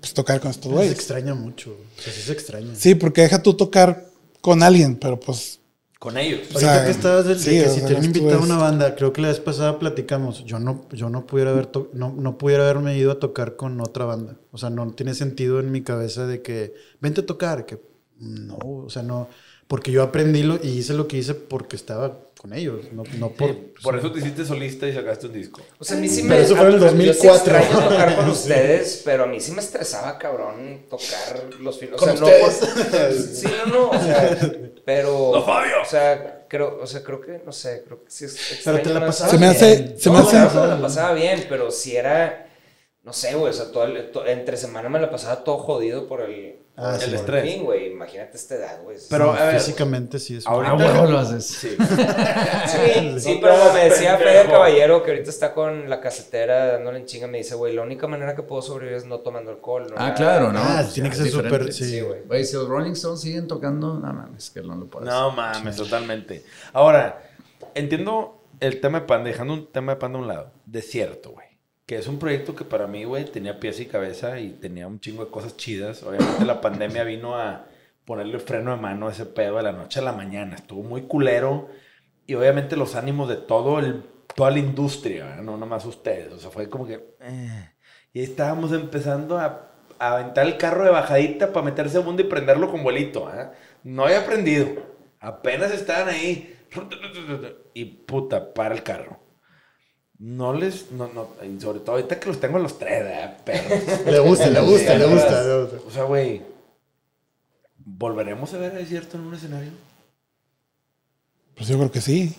pues, 0.00 0.12
tocar 0.12 0.40
con 0.40 0.50
estos 0.50 0.70
güeyes. 0.70 0.92
Se 0.92 0.98
extraña 0.98 1.34
mucho, 1.34 1.76
sí 1.96 2.10
se 2.10 2.32
extraña. 2.32 2.74
Sí, 2.74 2.94
porque 2.94 3.22
deja 3.22 3.42
tú 3.42 3.54
tocar 3.54 4.06
con 4.42 4.62
alguien, 4.62 4.96
pero 4.96 5.18
pues... 5.18 5.60
Con 5.98 6.18
ellos. 6.18 6.40
O 6.50 6.58
Ahorita 6.58 6.84
que 6.84 6.90
estabas 6.90 7.24
del, 7.24 7.42
que 7.42 7.68
si 7.70 7.80
te 7.80 7.96
han 7.96 8.04
invitado 8.04 8.40
a 8.40 8.42
una 8.42 8.58
banda, 8.58 8.94
creo 8.94 9.14
que 9.14 9.22
la 9.22 9.28
vez 9.28 9.40
pasada 9.40 9.78
platicamos, 9.78 10.44
yo 10.44 10.58
no, 10.58 10.84
yo 10.92 11.08
no 11.08 11.24
pudiera 11.24 11.52
haber 11.52 11.70
no, 11.94 12.12
no 12.12 12.36
pudiera 12.36 12.64
haberme 12.64 12.98
ido 12.98 13.12
a 13.12 13.18
tocar 13.18 13.56
con 13.56 13.80
otra 13.80 14.04
banda. 14.04 14.36
O 14.52 14.58
sea, 14.58 14.68
no 14.68 14.92
tiene 14.92 15.14
sentido 15.14 15.60
en 15.60 15.72
mi 15.72 15.80
cabeza 15.80 16.26
de 16.26 16.42
que 16.42 16.74
vente 17.00 17.22
a 17.22 17.26
tocar, 17.26 17.64
que 17.64 17.80
no, 18.18 18.58
o 18.58 18.90
sea, 18.90 19.02
no, 19.02 19.28
porque 19.66 19.92
yo 19.92 20.02
aprendí 20.02 20.42
lo, 20.42 20.56
y 20.62 20.68
hice 20.68 20.92
lo 20.92 21.08
que 21.08 21.16
hice 21.16 21.34
porque 21.34 21.76
estaba 21.76 22.18
con 22.44 22.52
ellos, 22.52 22.92
no, 22.92 23.04
no 23.18 23.30
por... 23.30 23.56
por 23.82 23.96
eso 23.96 24.12
te 24.12 24.18
hiciste 24.18 24.44
solista 24.44 24.86
y 24.86 24.92
sacaste 24.92 25.28
un 25.28 25.32
disco. 25.32 25.62
O 25.78 25.84
sea, 25.84 25.96
a 25.96 26.00
mí 26.00 26.10
sí 26.10 26.24
me... 26.24 26.28
Pero 26.28 26.42
eso 26.42 26.56
fue 26.56 26.66
en 26.66 26.74
el 26.74 26.80
2004. 26.80 27.58
Yo 27.58 27.88
tocar 27.88 28.16
con 28.16 28.28
ustedes, 28.28 29.00
pero 29.02 29.24
a 29.24 29.26
mí 29.26 29.40
sí 29.40 29.52
me 29.52 29.62
estresaba, 29.62 30.18
cabrón, 30.18 30.84
tocar 30.90 31.42
los 31.60 31.78
filmes. 31.78 32.02
O 32.02 32.04
sea, 32.04 32.12
no 32.12 32.26
por... 32.26 32.52
Sí, 33.32 33.46
no, 33.64 33.72
no, 33.72 33.88
o 33.88 33.98
sea, 33.98 34.38
pero... 34.84 35.30
¡No, 35.34 35.42
Fabio! 35.42 35.80
O 35.80 35.86
sea, 35.86 36.46
creo, 36.46 36.80
o 36.82 36.86
sea, 36.86 37.02
creo 37.02 37.22
que, 37.22 37.40
no 37.42 37.50
sé, 37.50 37.82
creo 37.82 38.04
que 38.04 38.10
sí 38.10 38.26
es 38.26 38.34
extraño. 38.52 38.78
Pero 38.82 38.88
te 38.90 39.00
la 39.00 39.06
pasaba 39.06 39.30
Se 39.30 39.38
me 39.38 39.46
hace... 39.46 39.98
Se 39.98 40.10
me 40.10 40.18
hace... 40.18 40.36
No, 40.36 40.66
la 40.66 40.82
pasaba 40.82 41.14
bien, 41.14 41.46
pero 41.48 41.70
si 41.70 41.96
era... 41.96 42.46
No 43.04 43.14
sé, 43.14 43.34
güey, 43.36 43.52
o 43.52 43.54
sea, 43.54 43.72
todo 43.72 43.84
el, 43.84 44.10
entre 44.26 44.58
semana 44.58 44.90
me 44.90 45.00
la 45.00 45.10
pasaba 45.10 45.44
todo 45.44 45.56
jodido 45.56 46.06
por 46.06 46.20
el 46.20 46.58
Ah, 46.76 46.98
el 47.00 47.14
estrés. 47.14 47.44
Fin, 47.44 47.62
güey, 47.62 47.92
imagínate 47.92 48.36
esta 48.36 48.56
edad, 48.56 48.82
güey. 48.82 48.96
Pero 49.08 49.32
físicamente 49.52 50.18
sí 50.18 50.36
es. 50.36 50.46
Ahorita 50.46 50.74
bueno, 50.74 51.06
lo 51.06 51.18
haces. 51.18 51.46
Sí, 51.46 51.76
sí, 53.20 53.38
pero 53.40 53.72
me 53.72 53.84
decía 53.84 54.16
Fede 54.16 54.46
Caballero 54.46 55.04
que 55.04 55.12
ahorita 55.12 55.30
está 55.30 55.54
con 55.54 55.88
la 55.88 56.00
casetera 56.00 56.72
dándole 56.72 56.98
en 56.98 57.06
chinga, 57.06 57.28
me 57.28 57.38
dice, 57.38 57.54
güey, 57.54 57.74
la 57.76 57.82
única 57.82 58.08
manera 58.08 58.34
que 58.34 58.42
puedo 58.42 58.60
sobrevivir 58.60 58.98
es 58.98 59.06
no 59.06 59.20
tomando 59.20 59.52
alcohol. 59.52 59.86
No 59.88 59.94
ah, 59.96 60.14
claro, 60.14 60.52
¿no? 60.52 60.58
Ah, 60.60 60.84
tiene 60.92 61.10
que 61.10 61.16
ser 61.16 61.28
súper. 61.28 61.72
Sí, 61.72 62.00
güey. 62.00 62.22
Güey, 62.22 62.44
si 62.44 62.56
los 62.56 62.68
Rolling 62.68 62.92
Stones 62.92 63.20
siguen 63.20 63.46
tocando, 63.46 63.94
no 63.94 64.12
mames, 64.12 64.50
que 64.50 64.60
no 64.60 64.74
lo 64.74 64.86
puedes. 64.86 65.08
No 65.08 65.30
mames, 65.30 65.76
totalmente. 65.76 66.44
Ahora, 66.72 67.22
entiendo 67.74 68.42
el 68.58 68.80
tema 68.80 69.00
de 69.00 69.06
Panda, 69.06 69.28
dejando 69.28 69.54
un 69.54 69.70
tema 69.70 69.92
de 69.92 70.00
Panda 70.00 70.18
a 70.18 70.22
un 70.22 70.28
lado. 70.28 70.52
Desierto, 70.66 71.30
güey. 71.30 71.53
Que 71.86 71.96
es 71.96 72.08
un 72.08 72.18
proyecto 72.18 72.54
que 72.54 72.64
para 72.64 72.86
mí, 72.86 73.04
güey, 73.04 73.24
tenía 73.26 73.60
pies 73.60 73.80
y 73.80 73.86
cabeza 73.86 74.40
y 74.40 74.50
tenía 74.52 74.86
un 74.86 75.00
chingo 75.00 75.24
de 75.24 75.30
cosas 75.30 75.56
chidas. 75.56 76.02
Obviamente 76.02 76.44
la 76.44 76.60
pandemia 76.60 77.04
vino 77.04 77.36
a 77.36 77.66
ponerle 78.04 78.38
freno 78.38 78.70
de 78.70 78.80
mano 78.80 79.08
a 79.08 79.12
ese 79.12 79.26
pedo 79.26 79.56
de 79.56 79.64
la 79.64 79.72
noche 79.72 80.00
a 80.00 80.02
la 80.02 80.12
mañana. 80.12 80.56
Estuvo 80.56 80.82
muy 80.82 81.02
culero 81.02 81.68
y 82.26 82.34
obviamente 82.34 82.76
los 82.76 82.94
ánimos 82.94 83.28
de 83.28 83.36
todo 83.36 83.78
el, 83.78 84.02
toda 84.34 84.50
la 84.50 84.58
industria, 84.58 85.36
no 85.36 85.56
nomás 85.56 85.84
ustedes. 85.84 86.32
O 86.32 86.38
sea, 86.38 86.50
fue 86.50 86.68
como 86.70 86.86
que... 86.86 87.16
Eh. 87.20 87.70
Y 88.12 88.22
estábamos 88.22 88.72
empezando 88.72 89.38
a, 89.38 89.72
a, 89.98 90.12
aventar 90.14 90.46
el 90.46 90.56
carro 90.56 90.84
de 90.84 90.90
bajadita 90.90 91.52
para 91.52 91.66
meterse 91.66 91.98
al 91.98 92.04
mundo 92.04 92.22
y 92.22 92.26
prenderlo 92.26 92.70
con 92.70 92.82
vuelito. 92.82 93.30
¿eh? 93.34 93.48
No 93.82 94.04
había 94.04 94.20
aprendido. 94.20 94.68
Apenas 95.20 95.72
estaban 95.72 96.08
ahí. 96.08 96.56
Y 97.74 97.84
puta, 97.84 98.54
para 98.54 98.74
el 98.74 98.82
carro. 98.82 99.23
No 100.24 100.54
les, 100.54 100.90
no, 100.90 101.10
no, 101.12 101.28
sobre 101.60 101.80
todo 101.80 101.96
ahorita 101.96 102.18
que 102.18 102.28
los 102.28 102.40
tengo 102.40 102.56
a 102.56 102.60
los 102.60 102.78
tres, 102.78 103.04
¿eh? 103.06 103.30
perros. 103.44 104.06
le 104.06 104.18
gusta, 104.20 104.46
le 104.46 104.60
gusta, 104.62 104.94
le 104.94 105.04
gusta, 105.04 105.42
le 105.42 105.62
gusta. 105.62 105.76
O 105.86 105.90
sea, 105.90 106.04
güey, 106.04 106.40
¿volveremos 107.76 108.54
a 108.54 108.56
ver 108.56 108.72
a 108.72 108.76
Desierto 108.76 109.18
en 109.18 109.24
un 109.24 109.34
escenario? 109.34 109.72
Pues 111.54 111.68
yo 111.68 111.76
creo 111.76 111.92
que 111.92 112.00
sí. 112.00 112.34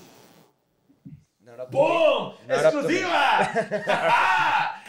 ¡Boom! 1.70 2.34
¡Exclusiva! 2.50 3.52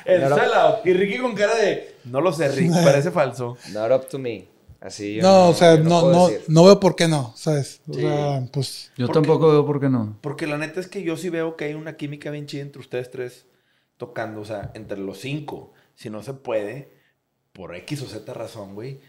El 0.06 0.22
sellout. 0.22 0.86
Y 0.86 0.92
Ricky 0.94 1.18
con 1.18 1.34
cara 1.34 1.54
de, 1.54 1.96
no 2.04 2.22
lo 2.22 2.32
sé, 2.32 2.48
Ricky, 2.48 2.72
parece 2.82 3.10
falso. 3.10 3.58
Not 3.74 3.90
up 3.90 4.08
to 4.08 4.18
me. 4.18 4.48
Así 4.80 5.18
no, 5.20 5.48
o 5.48 5.54
sea, 5.54 5.76
no, 5.76 6.10
no, 6.10 6.28
no, 6.48 6.64
veo 6.64 6.78
por 6.78 6.96
qué 6.96 7.08
no, 7.08 7.32
¿sabes? 7.36 7.80
O 7.88 7.94
sea, 7.94 8.46
pues. 8.52 8.92
Yo 8.96 9.08
tampoco 9.08 9.50
veo 9.50 9.66
por 9.66 9.80
qué 9.80 9.88
no. 9.88 10.18
Porque 10.20 10.46
la 10.46 10.58
neta 10.58 10.80
es 10.80 10.86
que 10.86 11.02
yo 11.02 11.16
sí 11.16 11.30
veo 11.30 11.56
que 11.56 11.64
hay 11.64 11.74
una 11.74 11.96
química 11.96 12.30
bien 12.30 12.46
chida 12.46 12.62
entre 12.62 12.80
ustedes 12.80 13.10
tres 13.10 13.46
tocando, 13.96 14.42
o 14.42 14.44
sea, 14.44 14.70
entre 14.74 14.98
los 14.98 15.18
cinco. 15.18 15.72
Si 15.94 16.10
no 16.10 16.22
se 16.22 16.34
puede, 16.34 16.92
por 17.52 17.74
X 17.74 18.02
o 18.02 18.06
Z 18.06 18.32
razón, 18.34 18.74
güey, 18.74 19.00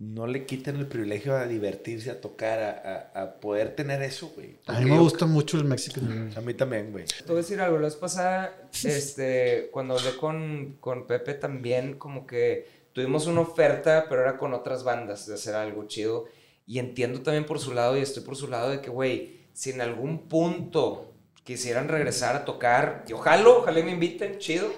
no 0.00 0.26
le 0.26 0.46
quiten 0.46 0.76
el 0.76 0.86
privilegio 0.86 1.36
a 1.36 1.46
divertirse, 1.46 2.10
a 2.10 2.22
tocar, 2.22 2.58
a, 2.58 3.22
a, 3.22 3.34
poder 3.34 3.76
tener 3.76 4.02
eso, 4.02 4.32
güey. 4.34 4.56
A 4.66 4.80
mí 4.80 4.90
me 4.90 4.98
gusta 4.98 5.26
mucho 5.26 5.58
el 5.58 5.64
Mexican. 5.64 6.32
A 6.34 6.40
mí 6.40 6.54
también, 6.54 6.90
güey. 6.90 7.04
Te 7.04 7.24
voy 7.26 7.34
a 7.34 7.42
decir 7.42 7.60
algo, 7.60 7.76
la 7.76 7.84
vez 7.84 7.96
pasada, 7.96 8.58
este, 8.84 9.68
cuando 9.70 9.98
hablé 9.98 10.16
con, 10.16 10.78
con 10.80 11.06
Pepe 11.06 11.34
también, 11.34 11.98
como 11.98 12.26
que 12.26 12.79
tuvimos 12.92 13.26
una 13.26 13.40
oferta, 13.40 14.06
pero 14.08 14.22
era 14.22 14.36
con 14.36 14.54
otras 14.54 14.84
bandas 14.84 15.26
de 15.26 15.34
hacer 15.34 15.54
algo 15.54 15.86
chido. 15.86 16.26
Y 16.66 16.78
entiendo 16.78 17.22
también 17.22 17.46
por 17.46 17.58
su 17.58 17.74
lado 17.74 17.96
y 17.96 18.00
estoy 18.00 18.22
por 18.22 18.36
su 18.36 18.48
lado 18.48 18.70
de 18.70 18.80
que, 18.80 18.90
güey, 18.90 19.40
si 19.52 19.70
en 19.70 19.80
algún 19.80 20.28
punto 20.28 21.12
quisieran 21.44 21.88
regresar 21.88 22.36
a 22.36 22.44
tocar, 22.44 23.04
y 23.08 23.12
ojalá, 23.12 23.48
ojalá 23.48 23.82
me 23.82 23.92
inviten, 23.92 24.38
chido. 24.38 24.68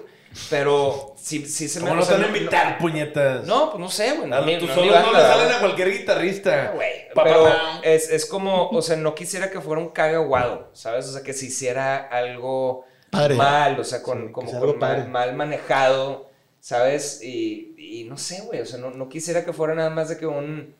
Pero 0.49 1.13
si, 1.15 1.45
si 1.45 1.67
se 1.67 1.79
me... 1.79 1.89
¿Cómo 1.89 2.01
no 2.01 2.07
te 2.07 2.13
van 2.13 2.23
a 2.23 2.27
invitar, 2.27 2.79
puñetas? 2.79 3.45
No, 3.45 3.69
pues 3.69 3.79
no 3.79 3.89
sé, 3.89 4.13
güey. 4.13 4.27
No, 4.27 4.41
no, 4.41 4.45
no, 4.45 4.75
no 4.75 5.13
le 5.13 5.19
salen 5.19 5.51
a 5.51 5.59
cualquier 5.59 5.91
guitarrista. 5.91 6.71
Güey, 6.73 7.09
pero 7.13 7.47
es, 7.83 8.09
es, 8.09 8.25
como, 8.25 8.69
o 8.69 8.81
sea, 8.81 8.95
no 8.95 9.13
quisiera 9.13 9.51
que 9.51 9.61
fuera 9.61 9.79
un 9.79 9.89
cagaguado, 9.89 10.71
¿sabes? 10.73 11.07
O 11.07 11.11
sea, 11.11 11.21
que 11.21 11.33
se 11.33 11.45
hiciera 11.45 11.97
algo 11.97 12.83
mal, 13.11 13.79
o 13.79 13.83
sea, 13.83 14.01
con, 14.01 14.31
como 14.31 14.51
con 14.59 14.79
mal, 14.79 15.07
mal 15.07 15.35
manejado 15.35 16.33
¿sabes? 16.63 17.21
Y, 17.21 17.72
y 17.83 18.03
no 18.05 18.17
sé, 18.17 18.41
güey, 18.41 18.61
o 18.61 18.65
sea, 18.65 18.79
no, 18.79 18.91
no, 18.91 19.09
quisiera 19.09 19.43
que 19.43 19.53
fuera 19.53 19.75
nada 19.75 19.89
más 19.89 20.09
de 20.09 20.17
que 20.17 20.25
un... 20.25 20.75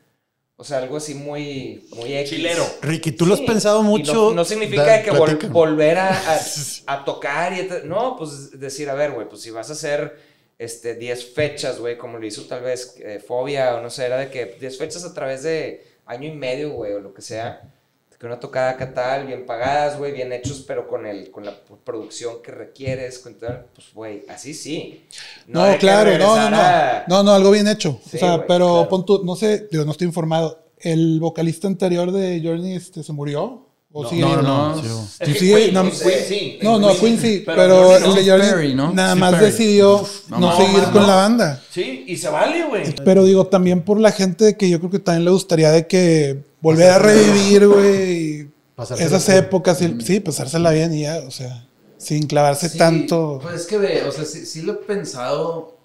O 0.56 0.64
sea, 0.64 0.78
algo 0.78 0.98
así 0.98 1.16
muy, 1.16 1.88
muy 1.96 2.16
X. 2.16 2.30
Chilero. 2.30 2.64
Ricky, 2.82 3.12
tú 3.12 3.26
lo 3.26 3.34
has 3.34 3.42
pensado 3.42 3.82
mucho. 3.82 4.34
No, 4.34 4.46
significa 4.46 5.02
que 5.02 5.10
volver 5.48 5.98
a, 5.98 6.22
a, 6.86 7.04
tocar 7.06 7.54
y... 7.54 7.68
No, 7.86 8.16
pues 8.18 8.60
decir, 8.60 8.90
a 8.90 8.94
ver, 8.94 9.12
güey, 9.12 9.28
pues 9.28 9.42
si 9.42 9.50
vas 9.50 9.70
a 9.70 9.74
hacer 9.74 10.16
este, 10.60 10.94
10 10.96 11.34
fechas, 11.34 11.80
güey, 11.80 11.98
como 11.98 12.20
lo 12.20 12.26
hizo 12.26 12.44
tal 12.44 12.62
vez 12.62 12.96
eh, 13.00 13.20
Fobia 13.20 13.76
o 13.76 13.82
no 13.82 13.90
sé, 13.90 14.06
era 14.06 14.18
de 14.18 14.30
que 14.30 14.46
10 14.60 14.78
fechas 14.78 15.04
a 15.04 15.14
través 15.14 15.44
de 15.44 15.86
año 16.06 16.32
y 16.32 16.36
medio, 16.36 16.72
güey, 16.72 16.94
o 16.94 17.00
lo 17.00 17.14
que 17.14 17.22
sea 17.22 17.73
que 18.24 18.28
una 18.28 18.40
tocada 18.40 18.70
acá 18.70 18.94
tal, 18.94 19.28
bien 19.28 19.46
pagadas, 19.46 19.98
güey, 19.98 20.14
bien 20.14 20.32
hechos, 20.32 20.64
pero 20.66 20.88
con 20.88 21.06
el 21.06 21.30
con 21.30 21.44
la 21.44 21.54
producción 21.84 22.36
que 22.42 22.54
requieres, 22.54 23.20
con 23.20 23.36
pues, 23.36 23.88
güey, 23.94 24.24
así 24.30 24.54
sí. 24.54 25.04
No, 25.46 25.78
claro, 25.78 26.18
no, 26.18 26.38
no, 26.38 26.50
no. 26.50 26.58
No, 27.10 27.24
no, 27.24 27.34
algo 27.34 27.52
bien 27.52 27.68
hecho. 27.68 28.00
o 28.02 28.18
sea, 28.18 28.48
pero 28.48 28.88
pon 28.90 29.06
tú, 29.06 29.26
no 29.26 29.36
sé, 29.36 29.68
digo, 29.70 29.84
no 29.84 29.92
estoy 29.92 30.08
informado. 30.08 30.58
¿El 30.78 31.20
vocalista 31.20 31.68
anterior 31.68 32.14
de 32.14 32.42
Journey 32.42 32.78
este, 32.78 33.04
se 33.04 33.12
murió? 33.12 33.68
¿O 33.92 34.04
no, 34.04 34.10
sigue 34.10 34.22
no, 34.22 34.38
no, 34.38 34.42
no. 34.42 34.76
no, 36.62 36.80
no, 36.80 36.96
Queen 36.98 37.20
sí, 37.20 37.44
pero, 37.46 37.98
el 37.98 38.16
de 38.16 38.26
Journey 38.26 38.74
nada 38.74 39.16
más 39.16 39.38
decidió 39.38 40.02
no, 40.30 40.56
seguir 40.56 40.84
con 40.94 41.06
la 41.06 41.16
banda. 41.16 41.62
Sí, 41.70 42.06
y 42.08 42.16
se 42.16 42.30
vale, 42.30 42.64
güey. 42.64 42.96
Pero 43.04 43.26
digo, 43.26 43.48
también 43.48 43.82
por 43.82 44.00
la 44.00 44.14
gente 44.14 44.56
que 44.56 44.70
yo 44.70 44.80
creo 44.80 44.92
que 44.92 45.00
también 45.00 45.26
le 45.26 45.32
gustaría 45.32 45.70
de 45.70 45.88
que 45.88 46.53
volver 46.64 46.90
a 46.90 46.98
revivir, 46.98 47.68
güey. 47.68 48.52
Esas 48.98 49.30
épocas, 49.30 49.78
sí, 49.78 50.20
pasársela 50.20 50.72
bien 50.72 50.94
y 50.94 51.02
ya, 51.02 51.20
o 51.28 51.30
sea, 51.30 51.68
sin 51.98 52.26
clavarse 52.26 52.76
tanto. 52.76 53.40
Pues 53.42 53.62
es 53.62 53.68
que 53.68 53.78
ve, 53.78 54.04
o 54.08 54.12
sea, 54.12 54.26
sí, 54.26 54.62
lo 54.64 54.74
he 54.74 54.76
pensado, 54.78 55.78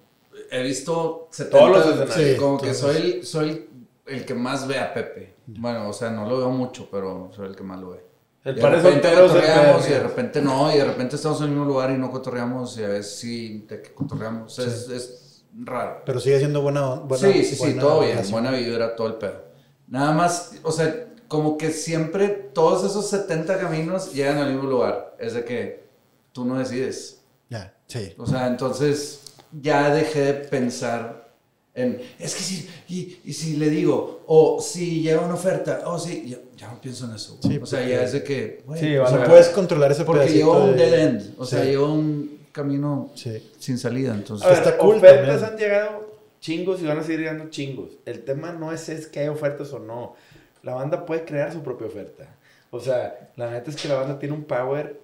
he 0.51 0.63
visto 0.63 1.29
70, 1.31 1.59
todos 1.59 1.87
los 1.87 2.15
sí, 2.15 2.37
como 2.39 2.59
que 2.59 2.73
soy, 2.73 3.23
soy 3.25 3.69
el 4.07 4.25
que 4.25 4.33
más 4.33 4.67
ve 4.67 4.79
a 4.79 4.95
Pepe. 4.95 5.35
Bueno, 5.47 5.89
o 5.89 5.93
sea, 5.93 6.11
no 6.11 6.27
lo 6.27 6.39
veo 6.39 6.51
mucho, 6.51 6.89
pero 6.91 7.31
soy 7.37 7.49
el 7.49 7.57
que 7.57 7.63
más 7.63 7.79
lo 7.79 7.91
ve. 7.91 8.05
El 8.45 8.55
de 8.55 8.71
repente 8.71 9.13
cotorreamos 9.13 9.87
y 9.87 9.91
de 9.91 10.01
repente 10.01 10.41
no, 10.41 10.75
y 10.75 10.79
de 10.79 10.85
repente 10.85 11.17
estamos 11.17 11.39
en 11.41 11.45
el 11.45 11.51
mismo 11.51 11.67
lugar 11.67 11.91
y 11.91 11.99
no 11.99 12.11
cotorreamos 12.11 12.79
y 12.79 12.85
a 12.85 12.89
veces 12.89 13.17
sí, 13.17 13.67
de 13.69 13.83
que 13.83 13.93
cotorreamos. 13.93 14.59
Es, 14.59 14.89
es, 14.89 15.45
raro. 15.61 16.03
Pero 16.07 16.21
sigue 16.21 16.39
siendo 16.39 16.63
buena, 16.63 16.95
buena 16.95 17.33
Sí, 17.33 17.45
sí, 17.45 17.57
sí, 17.57 17.75
todo 17.75 18.01
bien, 18.01 18.19
buena 18.31 18.53
vibra, 18.53 18.97
todo 18.97 19.09
el 19.09 19.15
pedo. 19.15 19.48
Nada 19.89 20.13
más, 20.13 20.53
o 20.63 20.73
sea, 20.73 21.07
como 21.29 21.59
que 21.59 21.71
siempre 21.71 22.29
todos 22.29 22.91
esos 22.91 23.09
70 23.11 23.59
caminos 23.59 24.13
llegan 24.13 24.39
al 24.39 24.53
mismo 24.53 24.69
lugar. 24.69 25.17
Es 25.19 25.35
de 25.35 25.45
que 25.45 25.85
tú 26.33 26.45
no 26.45 26.59
decides. 26.59 27.21
Ya, 27.49 27.75
sí. 27.87 28.15
O 28.19 28.27
sea, 28.27 28.47
entonces 28.47 29.21
ya 29.53 29.91
dejé 29.91 30.21
de 30.21 30.35
pensar 30.35 31.29
en, 31.75 32.01
es 32.19 32.35
que 32.35 32.43
si, 32.43 32.69
y, 32.89 33.33
si 33.33 33.57
le 33.57 33.71
digo, 33.71 34.23
o 34.27 34.61
si 34.61 35.01
llega 35.01 35.21
una 35.21 35.35
oferta, 35.35 35.83
o 35.87 35.99
si, 35.99 36.37
ya, 36.57 36.69
no 36.69 36.81
pienso 36.81 37.05
en 37.05 37.15
eso. 37.15 37.39
Sí, 37.41 37.57
o 37.63 37.67
sea, 37.67 37.87
ya 37.87 38.03
es 38.03 38.13
de 38.13 38.25
que, 38.25 38.65
sí, 38.77 38.97
o 38.97 39.07
sea, 39.07 39.25
puedes 39.25 39.49
controlar 39.51 39.93
ese 39.93 40.05
Porque 40.05 40.29
llevo 40.29 40.65
un 40.65 40.77
dead 40.77 40.93
end, 40.93 41.35
o 41.39 41.45
sea, 41.45 41.63
llevo 41.63 41.93
un 41.93 42.39
camino 42.51 43.13
sin 43.59 43.79
salida. 43.79 44.13
Entonces, 44.13 44.51
está 44.51 44.77
cool 44.77 44.97
ofertas 44.97 45.43
han 45.45 45.57
llegado 45.57 46.08
chingos 46.41 46.81
y 46.81 46.87
van 46.87 46.99
a 46.99 47.03
seguir 47.03 47.21
llegando 47.21 47.51
chingos. 47.51 47.91
El 48.05 48.25
tema 48.25 48.53
no 48.53 48.73
es, 48.73 48.89
es 48.89 49.07
que 49.07 49.21
hay 49.21 49.29
ofertas 49.29 49.73
o 49.73 49.79
no. 49.79 50.15
La 50.63 50.75
banda 50.75 51.07
puede 51.07 51.25
crear 51.25 51.53
su 51.53 51.63
propia 51.63 51.87
oferta. 51.87 52.29
O 52.71 52.81
sea, 52.81 53.31
la 53.37 53.51
neta 53.51 53.71
es 53.71 53.77
que 53.77 53.89
la 53.89 53.95
banda 53.95 54.19
tiene 54.19 54.35
un 54.35 54.45
power 54.45 55.01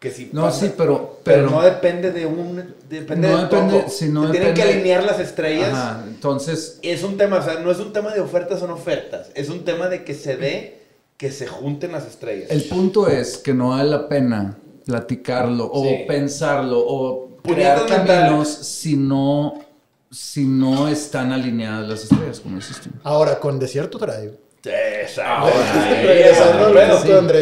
que 0.00 0.10
si 0.10 0.30
no 0.32 0.50
sí 0.50 0.72
pero, 0.76 1.20
pero, 1.22 1.50
no 1.50 1.60
depende 1.60 2.10
de 2.10 2.24
un 2.24 2.74
depende 2.88 3.28
no 3.28 3.36
de 3.36 3.42
depende, 3.42 3.88
Si 3.90 4.08
no 4.08 4.30
tienen 4.30 4.54
que 4.54 4.62
alinear 4.62 5.04
las 5.04 5.20
estrellas 5.20 5.74
Ajá, 5.74 6.04
entonces 6.06 6.78
es 6.80 7.02
un 7.02 7.18
tema 7.18 7.36
o 7.36 7.42
sea 7.42 7.60
no 7.60 7.70
es 7.70 7.78
un 7.80 7.92
tema 7.92 8.14
de 8.14 8.20
ofertas 8.20 8.62
o 8.62 8.66
no 8.66 8.74
ofertas 8.74 9.30
es 9.34 9.50
un 9.50 9.62
tema 9.62 9.88
de 9.88 10.02
que 10.02 10.14
se 10.14 10.38
dé 10.38 10.80
que 11.18 11.30
se 11.30 11.46
junten 11.46 11.92
las 11.92 12.06
estrellas 12.06 12.50
el 12.50 12.64
punto 12.64 13.08
es 13.08 13.36
que 13.36 13.52
no 13.52 13.68
vale 13.70 13.90
la 13.90 14.08
pena 14.08 14.56
platicarlo 14.86 15.70
o 15.70 15.84
pensarlo 16.06 16.82
o 16.82 17.38
crear 17.42 17.84
caminos 17.84 18.48
si 18.48 18.96
no 18.96 19.69
si 20.10 20.44
no 20.44 20.88
están 20.88 21.32
alineadas 21.32 21.88
las 21.88 22.02
estrellas, 22.02 22.40
como 22.40 22.56
dices 22.56 22.80
tú. 22.80 22.90
Ahora, 23.04 23.38
con 23.38 23.58
Desierto 23.58 23.98
Drive. 23.98 24.32
Exacto. 24.64 25.50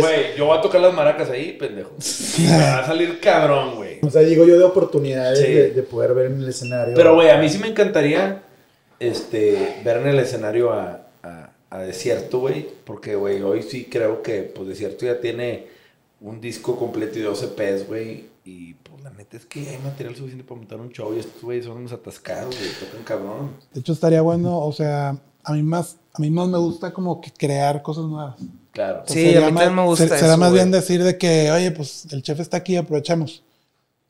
Güey, 0.00 0.36
yo 0.36 0.46
voy 0.46 0.58
a 0.58 0.60
tocar 0.60 0.80
las 0.80 0.94
maracas 0.94 1.30
ahí, 1.30 1.52
pendejo. 1.54 1.90
Me 2.38 2.62
va 2.62 2.78
a 2.78 2.86
salir 2.86 3.18
cabrón, 3.20 3.76
güey. 3.76 3.98
O 4.02 4.10
sea, 4.10 4.22
digo 4.22 4.44
yo 4.44 4.56
de 4.58 4.64
oportunidades 4.64 5.74
de, 5.74 5.82
poder 5.82 6.14
ver 6.14 6.26
en 6.26 6.42
el 6.42 6.48
escenario. 6.48 6.94
Pero, 6.94 7.14
güey, 7.14 7.30
a 7.30 7.38
mí 7.38 7.48
sí 7.48 7.58
me 7.58 7.68
encantaría 7.68 8.42
este, 9.00 9.80
ver 9.84 9.96
en 9.98 10.08
el 10.08 10.18
escenario 10.20 10.72
a, 10.72 11.08
a, 11.22 11.50
a 11.70 11.78
Desierto, 11.80 12.40
güey. 12.40 12.68
Porque, 12.84 13.16
güey, 13.16 13.42
hoy 13.42 13.62
sí 13.62 13.88
creo 13.90 14.22
que 14.22 14.42
pues, 14.42 14.68
Desierto 14.68 15.04
ya 15.06 15.20
tiene 15.20 15.66
un 16.20 16.40
disco 16.40 16.76
completo 16.76 17.18
y 17.18 17.22
12 17.22 17.48
P's, 17.48 17.86
güey. 17.88 18.26
Y 18.44 18.74
la 19.02 19.10
neta 19.10 19.36
es 19.36 19.46
que 19.46 19.68
hay 19.68 19.78
material 19.78 20.14
suficiente 20.16 20.44
para 20.44 20.58
montar 20.58 20.80
un 20.80 20.90
show 20.90 21.14
y 21.14 21.20
estos 21.20 21.42
güeyes 21.42 21.64
son 21.64 21.78
unos 21.78 21.92
atascados, 21.92 22.56
güey, 22.56 22.70
tocan 22.80 23.04
cabrón. 23.04 23.56
De 23.72 23.80
hecho, 23.80 23.92
estaría 23.92 24.22
bueno, 24.22 24.58
o 24.60 24.72
sea, 24.72 25.16
a 25.44 25.52
mí 25.52 25.62
más, 25.62 25.96
a 26.12 26.20
mí 26.20 26.30
más 26.30 26.48
me 26.48 26.58
gusta 26.58 26.92
como 26.92 27.20
que 27.20 27.30
crear 27.30 27.82
cosas 27.82 28.04
nuevas. 28.04 28.36
Claro. 28.72 29.02
sí, 29.06 29.34
a 29.34 29.40
mí 29.40 29.46
también 29.46 29.74
me 29.74 29.84
gusta 29.84 30.06
Será 30.06 30.36
más 30.36 30.52
bien 30.52 30.70
decir 30.70 31.02
de 31.02 31.18
que, 31.18 31.50
oye, 31.50 31.70
pues 31.72 32.06
el 32.12 32.22
chef 32.22 32.38
está 32.40 32.58
aquí, 32.58 32.76
aprovechamos 32.76 33.42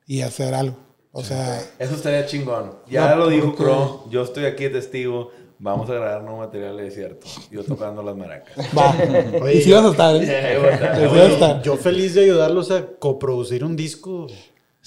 y 0.06 0.22
hacer 0.22 0.54
algo. 0.54 0.76
O 1.12 1.22
sea... 1.22 1.60
Eso 1.78 1.94
estaría 1.94 2.26
chingón. 2.26 2.72
Ya 2.88 3.14
lo 3.14 3.28
dijo 3.28 3.54
Crow, 3.54 4.08
yo 4.10 4.22
estoy 4.22 4.44
aquí 4.44 4.64
de 4.64 4.70
testigo. 4.70 5.30
Vamos 5.60 5.90
a 5.90 5.94
grabar 5.94 6.22
nuevo 6.22 6.38
material 6.38 6.76
de 6.76 6.84
desierto. 6.84 7.26
Yo 7.50 7.64
tocando 7.64 8.00
las 8.02 8.16
maracas. 8.16 8.56
Va. 8.76 8.94
Oye, 9.42 9.56
y 9.56 9.62
si 9.62 9.72
vas 9.72 9.84
a 9.84 9.90
estar, 9.90 10.14
¿eh? 10.16 11.60
Yo 11.64 11.76
feliz 11.76 12.14
de 12.14 12.22
ayudarlos 12.22 12.70
a 12.70 12.86
coproducir 12.86 13.64
un 13.64 13.74
disco. 13.74 14.28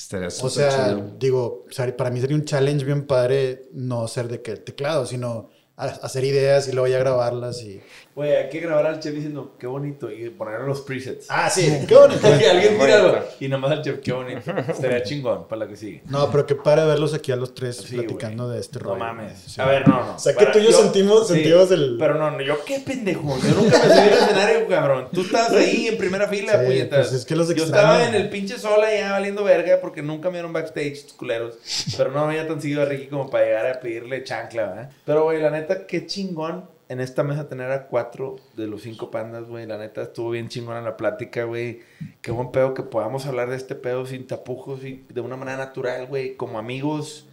Estaría 0.02 0.28
O 0.28 0.50
sea, 0.50 0.86
chido. 0.88 1.12
digo, 1.20 1.66
para 1.98 2.10
mí 2.10 2.20
sería 2.20 2.36
un 2.36 2.46
challenge 2.46 2.86
bien 2.86 3.06
padre 3.06 3.70
no 3.74 4.08
ser 4.08 4.28
de 4.28 4.42
que 4.42 4.52
el 4.52 4.62
teclado, 4.62 5.06
sino 5.06 5.50
hacer 5.76 6.24
ideas 6.24 6.68
y 6.68 6.72
luego 6.72 6.88
ya 6.88 7.00
grabarlas 7.00 7.62
y... 7.64 7.82
Güey, 8.14 8.36
hay 8.36 8.50
que 8.50 8.60
grabar 8.60 8.86
al 8.88 9.00
chef 9.00 9.14
diciendo 9.16 9.56
qué 9.58 9.68
bonito 9.68 10.12
y 10.12 10.30
poner 10.32 10.60
los 10.62 10.82
presets. 10.82 11.28
Ah, 11.30 11.50
sí, 11.50 11.72
qué 11.88 11.96
bonito. 11.96 12.22
que 12.22 12.50
alguien 12.50 12.78
bueno. 12.78 13.20
Y 13.40 13.48
nomás 13.48 13.72
al 13.72 13.82
chef, 13.82 14.00
qué 14.00 14.12
bonito. 14.12 14.52
Estaría 14.68 15.02
chingón 15.04 15.48
para 15.48 15.62
la 15.62 15.68
que 15.70 15.78
sigue. 15.78 16.04
No, 16.10 16.30
pero 16.30 16.46
qué 16.46 16.56
padre 16.56 16.86
verlos 16.86 17.14
aquí 17.14 17.32
a 17.32 17.38
los 17.38 17.56
tres 17.56 17.78
Sí, 17.78 17.96
platicando 17.96 18.44
güey. 18.46 18.56
de 18.56 18.62
este 18.62 18.80
No 18.80 18.86
rollo. 18.86 19.00
mames. 19.00 19.40
Sí. 19.40 19.62
A 19.62 19.66
ver, 19.66 19.88
no, 19.88 20.06
no. 20.06 20.16
O 20.16 20.20
sea, 20.20 20.34
que 20.34 20.40
Para- 20.40 20.52
tú 20.52 20.60
y 20.60 20.64
yo 20.66 20.72
sentimos- 20.72 21.28
sentimos 21.28 21.72
el- 21.72 21.96
Pero 21.98 22.16
no, 22.16 22.32
no, 22.32 22.42
yo 22.42 22.64
qué 22.66 22.80
pendejo. 22.80 23.22
Yo 23.42 23.50
nunca 23.56 23.78
me 23.80 23.84
subí 23.86 24.00
al 24.00 24.10
escenario, 24.14 24.68
cabrón. 24.68 25.08
Tú 25.14 25.22
estabas 25.22 25.54
ahí 25.54 25.88
en 25.88 25.98
primera 25.98 26.28
fila, 26.28 26.60
Sí, 26.60 26.66
puñetas. 26.66 27.08
pues 27.08 27.20
es 27.22 27.26
que 27.26 27.36
los 27.38 27.48
yo 27.48 27.64
extraño. 27.64 27.94
estaba 27.94 28.08
en 28.10 28.16
el 28.16 28.30
pinche 28.30 28.58
sol 28.60 28.84
allá 28.84 29.12
valiendo 29.14 29.44
verga 29.46 29.80
porque 29.82 30.02
nunca 30.02 30.30
me 30.30 30.34
dieron 30.34 30.52
backstage, 30.52 31.14
culeros. 31.16 31.56
Pero 31.96 32.12
no 32.12 32.20
había 32.26 32.46
tan 32.46 32.62
seguido 32.62 32.82
a 32.82 32.86
Ricky 32.86 33.08
como 33.08 33.30
para 33.30 33.46
llegar 33.46 33.68
a 33.68 33.80
pedirle 33.80 34.24
chancla, 34.26 34.64
¿verdad? 34.68 34.90
Pero, 35.06 35.24
güey, 35.24 35.42
la 35.42 35.50
neta, 35.50 35.88
qué 35.88 36.06
chingón 36.06 36.66
en 36.92 37.00
esta 37.00 37.24
mesa 37.24 37.48
tener 37.48 37.72
a 37.72 37.88
cuatro 37.88 38.36
de 38.58 38.68
los 38.68 38.82
cinco 38.82 39.12
pandas, 39.12 39.46
güey. 39.46 39.66
La 39.66 39.78
neta, 39.78 40.02
estuvo 40.02 40.30
bien 40.32 40.50
chingón 40.50 40.76
en 40.76 40.84
la 40.84 40.98
plática, 40.98 41.46
güey. 41.46 41.84
Qué 42.22 42.32
buen 42.32 42.52
pedo 42.52 42.74
que 42.74 42.84
podamos 42.84 43.26
hablar 43.26 43.50
de 43.50 43.56
este 43.56 43.76
pedo 43.76 44.06
sin 44.06 44.28
tapujos 44.28 44.84
y 44.84 45.06
de 45.08 45.22
una 45.22 45.38
manera 45.38 45.58
natural, 45.58 46.08
güey, 46.08 46.36
como 46.36 46.60
amigos. 46.60 47.28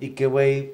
Y 0.00 0.10
que, 0.10 0.26
güey, 0.26 0.72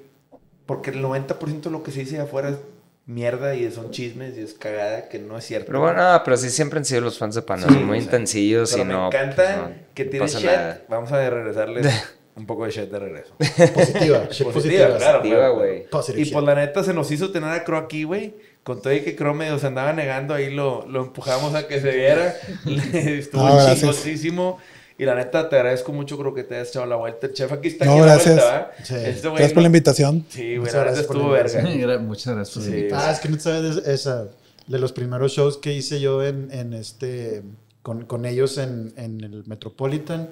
porque 0.64 0.88
el 0.88 1.02
90% 1.04 1.60
de 1.60 1.70
lo 1.70 1.82
que 1.82 1.90
se 1.90 2.00
dice 2.00 2.18
afuera 2.18 2.48
es 2.48 2.56
mierda 3.04 3.54
y 3.56 3.70
son 3.70 3.90
chismes 3.90 4.38
y 4.38 4.40
es 4.40 4.54
cagada 4.54 5.10
que 5.10 5.18
no 5.18 5.36
es 5.36 5.44
cierto. 5.44 5.66
Pero 5.66 5.80
bueno, 5.80 6.12
no, 6.12 6.22
pero 6.24 6.38
sí 6.38 6.48
siempre 6.48 6.78
han 6.78 6.86
sido 6.86 7.02
los 7.02 7.18
fans 7.18 7.34
de 7.34 7.42
Sí, 7.42 7.62
son 7.62 7.84
muy 7.84 7.98
o 7.98 8.00
sea, 8.00 8.04
intensillos 8.04 8.74
y 8.74 8.78
me 8.84 8.94
no. 8.94 9.08
encanta 9.08 9.56
no 9.56 9.74
que 9.94 10.06
tienen 10.06 10.28
shit. 10.30 10.46
nada. 10.46 10.82
Vamos 10.88 11.12
a 11.12 11.28
regresarles 11.28 11.86
un 12.40 12.46
poco 12.46 12.64
de 12.64 12.70
shit 12.72 12.90
de 12.90 12.98
regreso. 12.98 13.32
Positiva, 13.38 14.22
Positiva, 14.28 14.52
positiva. 14.52 14.96
claro. 14.96 15.18
Positiva, 15.20 15.48
güey. 15.50 15.86
Positive 15.88 16.20
Y 16.20 16.24
shit. 16.24 16.32
pues 16.32 16.44
la 16.44 16.54
neta 16.56 16.82
se 16.82 16.92
nos 16.94 17.10
hizo 17.10 17.30
tener 17.30 17.50
a 17.50 17.64
Crow 17.64 17.78
aquí, 17.78 18.04
güey. 18.04 18.34
Con 18.64 18.82
todo 18.82 18.92
y 18.92 19.00
que 19.02 19.14
Crow 19.16 19.34
medio 19.34 19.58
se 19.58 19.66
andaba 19.68 19.92
negando, 19.92 20.34
ahí 20.34 20.50
lo, 20.52 20.86
lo 20.86 21.02
empujamos 21.02 21.54
a 21.54 21.66
que 21.68 21.80
se 21.80 21.90
viera. 21.92 22.34
Estuvo 22.92 23.46
No, 23.46 23.54
gracias. 23.54 23.80
chingosísimo. 23.80 24.58
Y 24.98 25.04
la 25.06 25.14
neta, 25.14 25.48
te 25.48 25.56
agradezco 25.56 25.92
mucho, 25.92 26.18
creo 26.18 26.34
que 26.34 26.44
te 26.44 26.56
hayas 26.56 26.68
echado 26.68 26.84
la 26.84 26.96
vuelta. 26.96 27.26
El 27.28 27.32
chef 27.32 27.50
aquí 27.52 27.68
está 27.68 27.86
No, 27.86 27.92
aquí 27.92 28.00
la 28.00 28.06
gracias. 28.06 28.34
vuelta. 28.36 28.70
Sí. 28.82 28.94
Este 28.96 29.28
güey 29.28 29.38
Gracias 29.38 29.52
por 29.54 29.62
la 29.62 29.66
invitación. 29.68 30.26
Sí, 30.28 30.42
güey, 30.42 30.58
Muchas 30.58 30.74
la 30.74 30.80
neta 30.80 30.84
gracias 30.90 31.06
por 31.06 31.16
estuvo 31.16 31.34
la 31.34 31.42
verga. 31.42 31.98
Muchas 32.00 32.34
gracias 32.34 32.54
por 32.54 32.62
Sí. 32.64 32.70
invitarme. 32.70 33.04
Ah, 33.06 33.12
es 33.12 33.20
que 33.20 33.28
no 33.30 33.38
sabes 33.40 33.82
de 33.84 33.94
esa. 33.94 34.28
De 34.66 34.78
los 34.78 34.92
primeros 34.92 35.32
shows 35.32 35.56
que 35.56 35.72
hice 35.72 36.00
yo 36.00 36.22
en, 36.22 36.50
en 36.52 36.74
este. 36.74 37.42
Con, 37.82 38.04
con 38.04 38.26
ellos 38.26 38.58
en, 38.58 38.92
en 38.98 39.22
el 39.24 39.42
Metropolitan. 39.46 40.28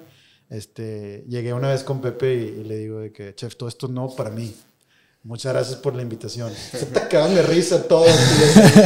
Este, 0.49 1.23
llegué 1.27 1.53
una 1.53 1.69
vez 1.69 1.83
con 1.83 2.01
Pepe 2.01 2.33
y, 2.35 2.61
y 2.61 2.63
le 2.63 2.77
digo 2.77 2.99
de 2.99 3.11
que, 3.11 3.35
chef, 3.35 3.55
todo 3.55 3.69
esto 3.69 3.87
no 3.87 4.09
para 4.15 4.29
mí. 4.31 4.55
Muchas 5.21 5.51
gracias 5.53 5.77
por 5.79 5.95
la 5.95 6.01
invitación. 6.01 6.51
Se 6.71 6.85
te 6.87 6.97
acaban 6.99 7.35
de 7.35 7.41
risa 7.43 7.83
todos. 7.87 8.09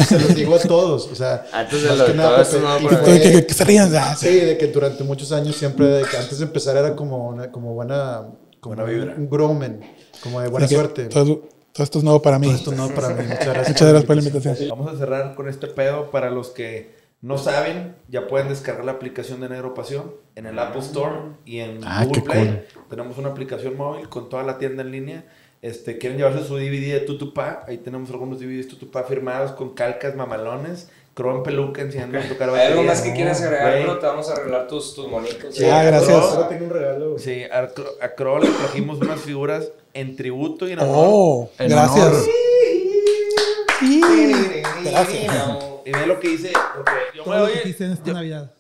Se 0.08 0.20
los 0.20 0.36
digo 0.36 0.56
a 0.56 0.60
todos. 0.60 1.08
O 1.12 1.16
sea, 1.16 1.46
Antes 1.54 1.84
de 1.84 1.96
lo 1.96 2.06
que 2.06 2.12
de 2.12 2.18
nada, 2.18 2.44
Pepe, 2.44 2.60
no, 2.60 2.80
fue- 2.80 3.20
Que, 3.22 3.32
que- 3.32 3.46
que 3.46 3.54
se 3.54 3.64
rían. 3.64 3.92
sí. 4.18 4.28
Sí, 4.28 4.36
de 4.40 4.58
que 4.58 4.68
durante 4.68 5.04
muchos 5.04 5.32
años 5.32 5.56
siempre, 5.56 5.86
de 5.88 6.04
que 6.06 6.18
antes 6.18 6.40
de 6.40 6.46
empezar 6.46 6.76
era 6.76 6.96
como 6.96 7.30
una, 7.30 7.52
como 7.52 7.74
buena, 7.74 8.28
como 8.60 8.76
Buena 8.76 8.92
vibra. 8.92 9.16
un 9.16 9.30
growman, 9.30 9.80
como 10.22 10.42
de 10.42 10.50
buena 10.50 10.68
que 10.68 10.76
suerte. 10.76 11.06
Todo, 11.06 11.44
todo 11.72 11.84
esto 11.84 12.00
es 12.00 12.04
nuevo 12.04 12.22
para 12.22 12.40
mí. 12.40 12.48
Todo 12.48 12.56
esto 12.58 12.72
no 12.72 12.90
para 12.90 13.10
mí. 13.10 13.24
Muchas 13.26 13.46
gracias. 13.46 13.68
Muchas 13.70 13.88
gracias 13.90 14.06
por 14.06 14.16
la 14.16 14.22
invitación. 14.24 14.70
Vamos 14.70 14.94
a 14.94 14.98
cerrar 14.98 15.36
con 15.36 15.48
este 15.48 15.68
pedo. 15.68 16.10
Para 16.12 16.30
los 16.32 16.50
que 16.50 16.93
no 17.24 17.38
saben, 17.40 17.96
ya 18.10 18.28
pueden 18.28 18.50
descargar 18.50 18.86
la 18.86 18.92
aplicación 18.92 19.40
de 19.42 19.50
Negro 19.50 19.74
Pasión 19.74 20.14
en 20.36 20.46
el 20.46 20.60
Apple 20.60 20.82
Store 20.82 21.16
y 21.46 21.60
en 21.60 21.80
Ah, 21.84 22.04
Google 22.06 22.22
Play. 22.22 22.66
Tenemos 22.90 23.18
una 23.18 23.30
aplicación 23.30 23.76
móvil 23.78 24.08
con 24.10 24.30
toda 24.30 24.44
la 24.44 24.60
tienda 24.60 24.84
en 24.84 24.92
línea. 24.92 25.26
Este, 25.62 25.98
quieren 25.98 26.18
llevarse 26.18 26.44
su 26.46 26.58
DVD 26.58 26.92
de 26.94 27.00
Tutupá. 27.00 27.64
Ahí 27.68 27.78
tenemos 27.78 28.10
algunos 28.12 28.40
DVDs 28.40 28.68
Tutupá 28.68 29.04
firmados 29.04 29.54
con 29.54 29.74
calcas 29.74 30.16
mamalones. 30.16 30.90
Crow 31.14 31.38
en 31.38 31.44
peluca 31.44 31.82
enseñando 31.84 32.18
a 32.20 32.24
tocar 32.24 32.50
¿Hay 32.54 32.56
algo 32.68 32.84
batería. 32.84 32.92
más 32.92 33.02
que 33.02 33.14
quieras 33.14 33.42
agregar, 33.42 33.74
pero 33.74 34.00
te 34.00 34.06
vamos 34.08 34.30
a 34.30 34.34
arreglar 34.34 34.68
tus, 34.68 34.94
tus 34.96 35.08
monitos. 35.08 35.56
Sí, 35.56 35.64
Ah, 35.64 35.84
gracias. 35.84 36.12
Ahora 36.22 36.50
tengo 36.50 36.66
un 36.66 36.72
regalo. 36.72 37.18
Sí, 37.20 37.44
a, 37.44 37.70
a 38.04 38.16
Crow 38.16 38.40
le 38.40 38.50
trajimos 38.50 39.00
unas 39.00 39.22
figuras 39.22 39.72
en 39.94 40.16
tributo 40.18 40.68
y 40.68 40.74
en 40.74 40.80
honor. 40.80 40.96
Oh, 40.98 41.50
En 41.60 41.70
gracias. 41.70 42.06
honor. 42.08 42.22
Sí, 43.80 44.02
Gracias. 44.84 45.73
Y 45.86 45.92
ve 45.92 46.06
lo 46.06 46.20
que 46.20 46.30
hice, 46.32 46.52
porque 46.76 46.92
yo 47.16 47.26
me 47.26 47.38
doy 47.38 47.52
en 47.64 47.92
esta 47.92 48.14
Navidad. 48.14 48.52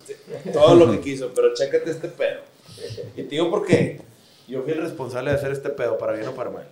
todo 0.52 0.76
lo 0.76 0.92
que 0.92 1.00
quiso, 1.00 1.32
pero 1.34 1.54
chécate 1.54 1.92
este 1.92 2.08
pedo. 2.10 2.42
Y 3.16 3.24
te 3.24 3.30
digo 3.30 3.50
por 3.50 3.66
qué. 3.66 4.02
Yo 4.48 4.62
fui 4.64 4.74
el 4.74 4.82
responsable 4.82 5.32
de 5.32 5.38
hacer 5.38 5.52
este 5.52 5.70
pedo, 5.70 5.98
para 5.98 6.14
bien 6.14 6.28
o 6.28 6.34
para 6.36 6.50
mal. 6.50 6.68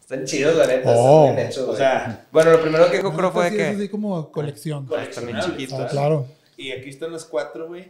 Están 0.00 0.24
chidos, 0.24 0.54
la 0.56 0.66
neta. 0.66 0.90
Oh. 0.94 1.22
Están 1.24 1.36
bien 1.36 1.48
hechos, 1.48 1.68
O 1.68 1.76
sea, 1.76 2.26
bueno, 2.30 2.52
lo 2.52 2.60
primero 2.60 2.90
que 2.90 2.98
dijo 2.98 3.12
Crow 3.12 3.32
fue 3.32 3.50
Sí, 3.50 3.56
que. 3.56 3.70
es 3.70 3.76
así 3.76 3.88
como 3.88 4.30
colección. 4.30 4.88
Ah, 4.96 5.02
están 5.02 5.26
bien 5.26 5.40
chiquitos. 5.40 5.80
Ah, 5.80 5.88
claro. 5.90 6.26
y 6.56 6.70
aquí 6.72 6.90
están 6.90 7.12
las 7.12 7.24
cuatro, 7.24 7.66
güey. 7.68 7.88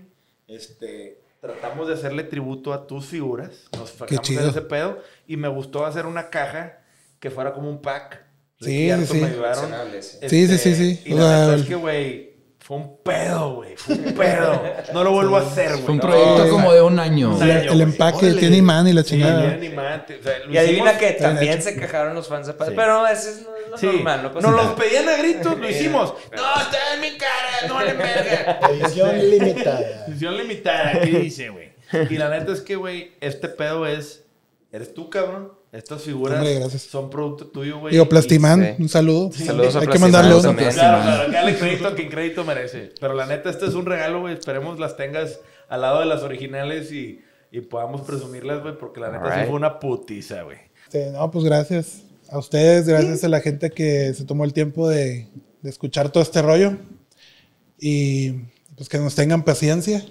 Este, 0.49 1.19
tratamos 1.41 1.89
de 1.89 1.95
hacerle 1.95 2.23
tributo 2.23 2.73
a 2.73 2.87
tus 2.87 3.07
figuras. 3.07 3.51
Nos 3.77 3.91
fajamos 3.91 4.23
chido. 4.25 4.43
en 4.45 4.49
ese 4.51 4.63
pedo. 4.63 4.99
Y 5.27 5.37
me 5.37 5.49
gustó 5.49 5.85
hacer 5.85 6.07
una 6.07 6.31
caja 6.31 6.79
que 7.21 7.31
fuera 7.31 7.53
como 7.53 7.69
un 7.69 7.83
pack. 7.83 8.25
Sí, 8.61 8.91
sí, 8.91 9.07
sí. 9.07 9.15
me 9.21 9.27
ayudaron. 9.27 9.55
Coleccionables. 9.55 10.19
Sí, 10.29 10.47
sí, 10.49 10.59
sí, 10.59 10.75
sí. 10.75 11.03
Y 11.05 11.13
O 11.13 11.17
la 11.19 11.23
sea, 11.29 11.39
neta 11.47 11.55
es 11.57 11.63
que, 11.67 11.75
güey, 11.75 12.37
fue 12.59 12.77
un 12.79 13.03
pedo, 13.03 13.55
güey. 13.57 13.77
Fue 13.77 13.95
un 13.95 14.15
pedo. 14.15 14.63
No 14.95 15.05
lo 15.05 15.13
vuelvo 15.13 15.37
a 15.37 15.41
hacer, 15.43 15.73
güey. 15.73 15.83
Fue 15.83 15.95
un 15.95 16.01
proyecto 16.01 16.49
como 16.51 16.73
de 16.73 16.81
un 16.83 16.99
año. 16.99 17.37
un 17.37 17.43
El- 17.43 17.51
año, 17.51 17.61
el 17.61 17.69
güey. 17.79 17.83
empaque 17.83 18.17
Órale. 18.27 18.41
tiene 18.41 18.57
imán 18.57 18.89
y 18.89 18.93
la 18.95 19.03
Sí, 19.03 19.11
chingada. 19.11 19.49
tiene 19.51 19.67
imán, 19.67 20.07
te- 20.07 20.17
o 20.19 20.23
sea, 20.23 20.39
lo 20.47 20.53
Y 20.53 20.59
adivina 20.59 20.97
que 20.99 21.07
bien 21.07 21.19
también 21.19 21.53
hecho. 21.53 21.63
se 21.63 21.77
quejaron 21.77 22.15
los 22.15 22.29
fans. 22.29 22.47
Sí. 22.47 22.53
Pero 22.75 23.07
ese 23.07 23.31
es 23.31 23.47
lo 23.71 23.77
Sí, 23.77 23.87
normal, 23.87 24.23
no 24.23 24.33
pasa 24.33 24.47
nos 24.49 24.57
nada. 24.57 24.69
los 24.71 24.81
pedían 24.81 25.09
a 25.09 25.17
gritos, 25.17 25.59
lo 25.59 25.69
hicimos. 25.69 26.15
No, 26.35 26.61
está 26.63 26.95
en 26.95 27.01
mi 27.03 27.19
cara, 27.19 27.69
no 27.69 27.75
vale 27.75 27.93
verga. 27.93 28.61
Edición 28.71 29.31
limitada. 29.31 29.81
Edición 30.09 30.37
limitada, 30.39 30.89
aquí 30.97 31.11
dice, 31.11 31.49
güey. 31.51 31.73
Y 32.11 32.17
la 32.17 32.31
neta 32.31 32.53
es 32.53 32.63
que, 32.63 32.75
güey, 32.77 33.13
este 33.21 33.49
pedo 33.49 33.87
es. 33.87 34.25
Eres 34.73 34.93
tú, 34.95 35.09
cabrón. 35.11 35.53
Estas 35.73 36.03
figuras 36.03 36.39
Hombre, 36.39 36.55
gracias. 36.61 36.83
son 36.83 37.11
producto 37.11 37.49
tuyo, 37.49 37.81
güey. 37.81 37.93
Digo, 37.93 38.09
Plastimán, 38.09 38.63
Sí. 38.77 38.83
un 38.83 38.89
saludo. 38.89 39.31
Saludos 39.33 39.77
a 39.77 39.81
Hay 39.81 39.87
que. 39.89 39.99
Y- 39.99 40.55
Claro, 40.75 41.03
claro, 41.03 41.33
dale 41.33 41.59
crédito 41.59 41.89
a 41.89 41.95
quien 41.95 42.09
crédito 42.09 42.45
merece. 42.45 42.93
Pero 43.01 43.15
la 43.15 43.27
neta, 43.27 43.51
este 43.51 43.67
es 43.67 43.75
un 43.75 43.85
regalo, 43.85 44.21
güey. 44.21 44.33
Esperemos 44.35 44.79
las 44.79 44.97
tengas 44.97 45.41
al 45.69 45.83
lado 45.83 46.01
de 46.01 46.07
las 46.07 46.23
originales 46.23 46.93
y, 46.93 47.21
y 47.51 47.61
podamos 47.61 48.03
presumirlas, 48.03 48.63
güey, 48.63 48.79
porque 48.79 49.01
la 49.01 49.09
neta 49.09 49.25
sí 49.25 49.31
Alright. 49.33 49.49
fue 49.49 49.57
una 49.57 49.79
putiza, 49.79 50.43
güey. 50.43 50.59
No, 51.13 51.31
pues 51.31 51.45
gracias 51.45 52.03
a 52.31 52.39
ustedes, 52.39 52.87
gracias 52.89 53.23
a 53.25 53.29
la 53.29 53.41
gente 53.41 53.71
que 53.71 54.15
se 54.15 54.25
tomó 54.25 54.45
el 54.45 54.53
tiempo 54.55 54.89
de, 54.89 55.27
de 55.63 55.71
escuchar 55.71 56.11
todo 56.11 56.23
este 56.23 56.41
rollo. 56.41 56.77
Y 57.79 58.33
pues 58.77 58.89
que 58.89 58.99
nos 58.99 59.15
tengan 59.15 59.43
paciencia. 59.45 60.05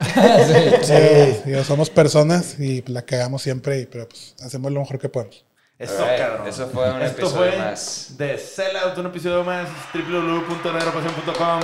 Eh, 0.92 1.42
digo, 1.44 1.62
somos 1.64 1.90
personas 1.90 2.58
y 2.58 2.82
la 2.86 3.02
cagamos 3.02 3.42
siempre, 3.42 3.80
y- 3.80 3.86
pero 3.86 4.08
pues 4.08 4.34
hacemos 4.42 4.72
lo 4.72 4.80
mejor 4.80 4.98
que 4.98 5.08
podemos. 5.08 5.44
Eso, 5.78 6.02
Alright, 6.02 6.18
cabrón. 6.18 6.48
eso 6.48 6.68
fue 6.68 6.90
un 6.92 7.02
Esto 7.02 7.22
episodio 7.22 7.52
fue 7.52 7.58
más. 7.58 8.14
de 8.18 8.38
Sellout, 8.38 8.98
un 8.98 9.06
episodio 9.06 9.44
más. 9.44 9.68
www.negropasión.com. 9.94 11.60